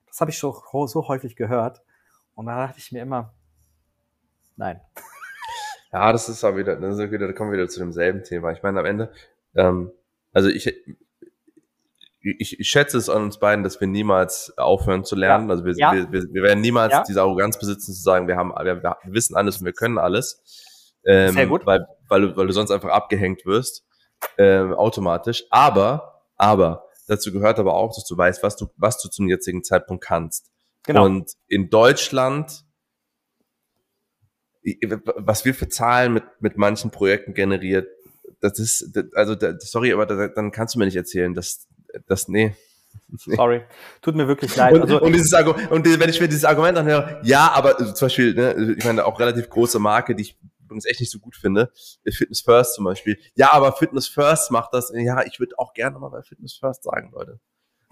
Das 0.07 0.19
habe 0.23 0.31
ich 0.31 0.39
schon 0.39 0.55
so 0.89 1.09
häufig 1.09 1.36
gehört. 1.36 1.82
Und 2.35 2.47
da 2.47 2.66
dachte 2.66 2.78
ich 2.78 2.90
mir 2.90 3.02
immer, 3.02 3.35
nein. 4.57 4.81
Ja, 5.93 6.12
das 6.12 6.29
ist 6.29 6.45
aber 6.45 6.59
wieder, 6.59 6.77
das 6.77 6.99
ist 6.99 7.11
wieder, 7.11 7.27
da 7.27 7.33
kommen 7.33 7.51
wir 7.51 7.59
wieder 7.59 7.69
zu 7.69 7.81
demselben 7.81 8.23
Thema. 8.23 8.53
Ich 8.53 8.62
meine, 8.62 8.79
am 8.79 8.87
Ende, 8.87 9.12
ähm, 9.57 9.91
also 10.33 10.49
ich, 10.49 10.73
ich, 12.23 12.61
ich 12.61 12.69
schätze 12.69 12.99
es 12.99 13.09
an 13.09 13.23
uns 13.23 13.39
beiden, 13.39 13.65
dass 13.65 13.81
wir 13.81 13.89
niemals 13.89 14.53
aufhören 14.57 15.05
zu 15.05 15.17
lernen. 15.17 15.49
Ja. 15.49 15.51
Also 15.51 15.65
wir, 15.65 15.75
ja. 15.77 15.93
wir, 15.93 16.12
wir, 16.12 16.23
wir, 16.33 16.43
werden 16.43 16.61
niemals 16.61 16.93
ja. 16.93 17.05
diese 17.07 17.23
Arroganz 17.23 17.59
besitzen, 17.59 17.93
zu 17.93 18.01
sagen, 18.01 18.29
wir 18.29 18.37
haben, 18.37 18.51
wir, 18.51 18.83
wir 18.83 18.97
wissen 19.07 19.37
alles 19.37 19.59
und 19.59 19.65
wir 19.65 19.73
können 19.73 19.99
alles. 19.99 20.95
Ähm, 21.05 21.33
Sehr 21.33 21.47
gut. 21.47 21.67
Weil, 21.67 21.87
weil, 22.09 22.21
du, 22.23 22.37
weil 22.37 22.47
du 22.47 22.53
sonst 22.53 22.71
einfach 22.71 22.91
abgehängt 22.91 23.47
wirst, 23.47 23.85
ähm, 24.39 24.75
automatisch. 24.75 25.45
Aber, 25.51 26.23
aber, 26.37 26.85
dazu 27.09 27.33
gehört 27.33 27.59
aber 27.59 27.75
auch, 27.75 27.95
dass 27.95 28.05
du 28.05 28.17
weißt, 28.17 28.43
was 28.43 28.57
du, 28.57 28.69
was 28.77 29.01
du 29.01 29.09
zum 29.09 29.29
jetzigen 29.29 29.65
Zeitpunkt 29.65 30.05
kannst. 30.05 30.51
Genau. 30.85 31.05
Und 31.05 31.33
in 31.49 31.71
Deutschland 31.71 32.65
was 35.16 35.45
wir 35.45 35.55
für 35.55 35.69
Zahlen 35.69 36.15
mit, 36.15 36.24
mit 36.41 36.57
manchen 36.57 36.91
Projekten 36.91 37.35
generiert, 37.35 37.89
das 38.41 38.59
ist, 38.59 38.99
also, 39.15 39.37
sorry, 39.59 39.93
aber 39.93 40.07
dann 40.07 40.51
kannst 40.51 40.74
du 40.74 40.78
mir 40.78 40.87
nicht 40.87 40.97
erzählen, 40.97 41.35
dass, 41.35 41.69
das, 42.07 42.28
nee. 42.28 42.55
Sorry, 43.16 43.62
tut 44.03 44.16
mir 44.16 44.27
wirklich 44.27 44.55
leid. 44.57 44.74
Und, 44.74 44.82
also, 44.82 45.01
und, 45.01 45.12
dieses 45.12 45.32
Argument, 45.32 45.70
und 45.70 46.01
wenn 46.01 46.11
ich 46.11 46.20
mir 46.20 46.27
dieses 46.27 46.45
Argument 46.45 46.77
anhöre, 46.77 47.20
ja, 47.23 47.51
aber 47.53 47.78
also 47.78 47.93
zum 47.93 48.07
Beispiel, 48.07 48.35
ne, 48.35 48.74
ich 48.77 48.85
meine, 48.85 49.05
auch 49.05 49.20
relativ 49.20 49.49
große 49.49 49.78
Marke, 49.78 50.16
die 50.16 50.23
ich 50.23 50.39
übrigens 50.65 50.87
echt 50.87 51.01
nicht 51.01 51.11
so 51.11 51.19
gut 51.19 51.37
finde, 51.37 51.73
Fitness 52.09 52.41
First 52.41 52.74
zum 52.74 52.85
Beispiel. 52.85 53.19
Ja, 53.35 53.53
aber 53.53 53.73
Fitness 53.73 54.09
First 54.09 54.51
macht 54.51 54.73
das, 54.73 54.93
ja, 54.95 55.24
ich 55.24 55.39
würde 55.39 55.59
auch 55.59 55.73
gerne 55.73 55.99
mal 55.99 56.09
bei 56.09 56.23
Fitness 56.23 56.55
First 56.55 56.85
sagen, 56.85 57.11
Leute. 57.12 57.41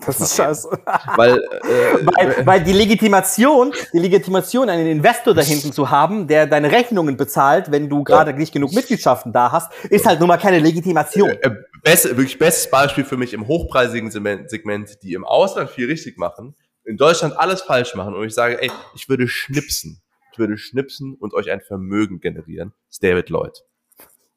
Das 0.04 0.20
ist 0.20 0.36
scheiße. 0.36 0.68
Weil, 1.16 1.38
äh, 1.62 2.06
weil, 2.06 2.46
weil 2.46 2.64
die 2.64 2.72
Legitimation, 2.72 3.72
die 3.92 3.98
Legitimation, 3.98 4.68
einen 4.68 4.86
Investor 4.86 5.34
da 5.34 5.42
hinten 5.42 5.72
zu 5.72 5.90
haben, 5.90 6.28
der 6.28 6.46
deine 6.46 6.70
Rechnungen 6.70 7.16
bezahlt, 7.16 7.70
wenn 7.70 7.88
du 7.88 8.04
gerade 8.04 8.30
ja. 8.30 8.36
nicht 8.36 8.52
genug 8.52 8.72
Mitgliedschaften 8.72 9.32
da 9.32 9.50
hast, 9.50 9.72
ist 9.90 10.06
halt 10.06 10.20
nun 10.20 10.28
mal 10.28 10.36
keine 10.36 10.60
Legitimation. 10.60 11.30
Äh, 11.30 11.50
best, 11.82 12.04
wirklich 12.04 12.38
bestes 12.38 12.70
Beispiel 12.70 13.04
für 13.04 13.16
mich 13.16 13.32
im 13.32 13.48
hochpreisigen 13.48 14.10
Segment, 14.10 15.02
die 15.02 15.14
im 15.14 15.24
Ausland 15.24 15.70
viel 15.70 15.86
richtig 15.86 16.16
machen, 16.16 16.54
in 16.84 16.96
Deutschland 16.96 17.36
alles 17.36 17.62
falsch 17.62 17.94
machen 17.94 18.14
und 18.14 18.24
ich 18.24 18.34
sage, 18.34 18.62
ey, 18.62 18.70
ich 18.94 19.08
würde 19.08 19.28
schnipsen. 19.28 20.00
Ich 20.32 20.38
würde 20.38 20.56
schnipsen 20.56 21.14
und 21.14 21.34
euch 21.34 21.50
ein 21.50 21.60
Vermögen 21.60 22.20
generieren. 22.20 22.72
Das 22.86 22.96
ist 22.96 23.02
David 23.02 23.28
Lloyd. 23.28 23.64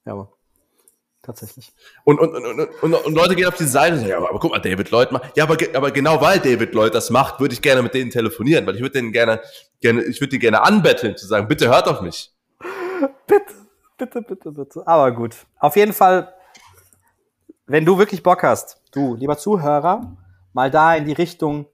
Ja, 0.06 0.14
aber 0.14 0.34
tatsächlich. 1.22 1.74
Und, 2.04 2.20
und, 2.20 2.34
und, 2.34 2.70
und, 2.82 2.94
und 2.94 3.14
Leute 3.14 3.36
gehen 3.36 3.48
auf 3.48 3.56
die 3.56 3.66
Seite 3.66 3.94
und 3.94 4.00
sagen, 4.00 4.12
ja, 4.12 4.18
aber 4.18 4.40
guck 4.40 4.52
mal, 4.52 4.60
David 4.60 4.92
Lloyd 4.92 5.12
macht, 5.12 5.38
ja, 5.38 5.44
aber, 5.44 5.58
aber 5.74 5.92
genau 5.92 6.20
weil 6.22 6.40
David 6.40 6.74
Lloyd 6.74 6.96
das 6.96 7.10
macht, 7.10 7.40
würde 7.40 7.54
ich 7.54 7.62
gerne 7.62 7.82
mit 7.82 7.94
denen 7.94 8.12
telefonieren, 8.12 8.66
weil 8.66 8.76
ich 8.76 8.82
würde 8.82 8.94
denen 8.94 9.12
gerne, 9.12 9.42
gerne, 9.80 10.04
ich 10.04 10.20
würde 10.20 10.30
die 10.30 10.40
gerne 10.40 10.62
anbetteln, 10.64 11.18
zu 11.18 11.28
sagen, 11.28 11.48
bitte 11.48 11.70
hört 11.70 11.88
auf 11.88 12.02
mich. 12.02 12.34
Bitte, 13.28 13.54
bitte, 13.98 14.22
bitte, 14.22 14.52
bitte. 14.52 14.84
Aber 14.86 15.12
gut. 15.12 15.36
Auf 15.60 15.76
jeden 15.76 15.94
Fall, 15.94 16.34
wenn 17.66 17.86
du 17.86 17.98
wirklich 17.98 18.24
Bock 18.24 18.44
hast, 18.44 18.82
du, 18.92 19.16
lieber 19.16 19.38
Zuhörer, 19.38 20.18
mal 20.54 20.72
da 20.72 20.96
in 20.96 21.06
die 21.06 21.14
Richtung, 21.14 21.68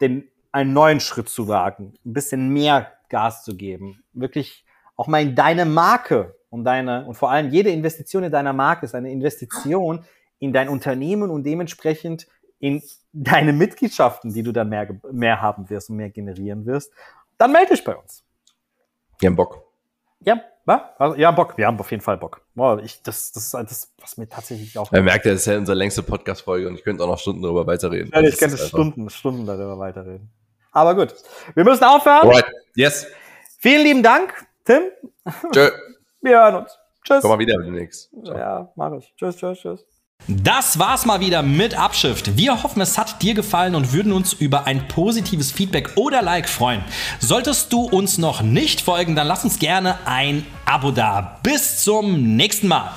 den, 0.00 0.28
einen 0.52 0.72
neuen 0.72 1.00
Schritt 1.00 1.28
zu 1.28 1.48
wagen, 1.48 1.94
ein 2.04 2.12
bisschen 2.12 2.48
mehr 2.50 2.92
Gas 3.08 3.44
zu 3.44 3.56
geben, 3.56 4.02
wirklich 4.12 4.64
auch 4.96 5.06
mal 5.06 5.22
in 5.22 5.34
deine 5.34 5.64
Marke 5.64 6.36
und 6.50 6.64
deine, 6.64 7.06
und 7.06 7.14
vor 7.14 7.30
allem 7.30 7.50
jede 7.50 7.70
Investition 7.70 8.24
in 8.24 8.32
deiner 8.32 8.52
Marke 8.52 8.84
ist 8.84 8.94
eine 8.94 9.10
Investition 9.10 10.04
in 10.38 10.52
dein 10.52 10.68
Unternehmen 10.68 11.30
und 11.30 11.44
dementsprechend 11.44 12.26
in 12.58 12.82
deine 13.12 13.52
Mitgliedschaften, 13.52 14.32
die 14.32 14.42
du 14.42 14.52
dann 14.52 14.68
mehr, 14.68 14.88
mehr 15.10 15.40
haben 15.40 15.70
wirst 15.70 15.90
und 15.90 15.96
mehr 15.96 16.10
generieren 16.10 16.66
wirst, 16.66 16.92
dann 17.38 17.52
melde 17.52 17.74
dich 17.74 17.84
bei 17.84 17.96
uns. 17.96 18.22
Wir 19.18 19.28
haben 19.28 19.36
Bock. 19.36 19.64
Ja, 20.20 20.42
was? 20.66 20.80
Also, 20.98 21.16
ja, 21.16 21.30
Bock. 21.30 21.56
Wir 21.56 21.66
haben 21.66 21.78
auf 21.78 21.90
jeden 21.90 22.02
Fall 22.02 22.18
Bock. 22.18 22.42
Boah, 22.54 22.78
ich, 22.82 23.02
das, 23.02 23.32
das 23.32 23.44
ist 23.44 23.54
das, 23.54 23.92
was 23.98 24.16
mir 24.18 24.28
tatsächlich 24.28 24.76
auch. 24.78 24.92
Er 24.92 25.02
merkt, 25.02 25.24
das 25.24 25.34
ist 25.34 25.46
ja 25.46 25.56
unsere 25.56 25.76
längste 25.76 26.02
Podcast-Folge 26.02 26.68
und 26.68 26.74
ich 26.74 26.84
könnte 26.84 27.02
auch 27.02 27.08
noch 27.08 27.18
Stunden 27.18 27.42
darüber 27.42 27.66
weiterreden. 27.66 28.10
Ja, 28.14 28.20
ich 28.20 28.38
könnte 28.38 28.58
Stunden, 28.58 29.08
Stunden 29.08 29.46
darüber 29.46 29.78
weiterreden. 29.78 30.30
Aber 30.72 30.94
gut. 30.94 31.14
Wir 31.54 31.64
müssen 31.64 31.84
aufhören. 31.84 32.28
Alright. 32.28 32.46
Yes. 32.74 33.06
Vielen 33.58 33.82
lieben 33.82 34.02
Dank, 34.02 34.46
Tim. 34.64 34.82
Tschö. 35.52 35.70
Wir 36.20 36.38
hören 36.38 36.56
uns. 36.56 36.78
Tschüss. 37.04 37.22
Komm 37.22 37.30
mal 37.30 37.38
wieder 37.38 37.56
demnächst. 37.62 38.10
Ja, 38.24 38.70
mach 38.76 38.92
ich. 38.92 39.14
Tschüss, 39.16 39.36
tschüss, 39.36 39.58
tschüss. 39.58 39.86
Das 40.28 40.78
war's 40.78 41.06
mal 41.06 41.20
wieder 41.20 41.42
mit 41.42 41.78
Abschrift. 41.78 42.36
Wir 42.36 42.62
hoffen, 42.62 42.82
es 42.82 42.98
hat 42.98 43.22
dir 43.22 43.34
gefallen 43.34 43.74
und 43.74 43.92
würden 43.92 44.12
uns 44.12 44.34
über 44.34 44.66
ein 44.66 44.86
positives 44.86 45.50
Feedback 45.50 45.92
oder 45.96 46.20
Like 46.20 46.48
freuen. 46.48 46.84
Solltest 47.20 47.72
du 47.72 47.84
uns 47.84 48.18
noch 48.18 48.42
nicht 48.42 48.82
folgen, 48.82 49.16
dann 49.16 49.26
lass 49.26 49.44
uns 49.44 49.58
gerne 49.58 49.98
ein 50.04 50.46
Abo 50.66 50.90
da. 50.90 51.40
Bis 51.42 51.82
zum 51.82 52.36
nächsten 52.36 52.68
Mal. 52.68 52.90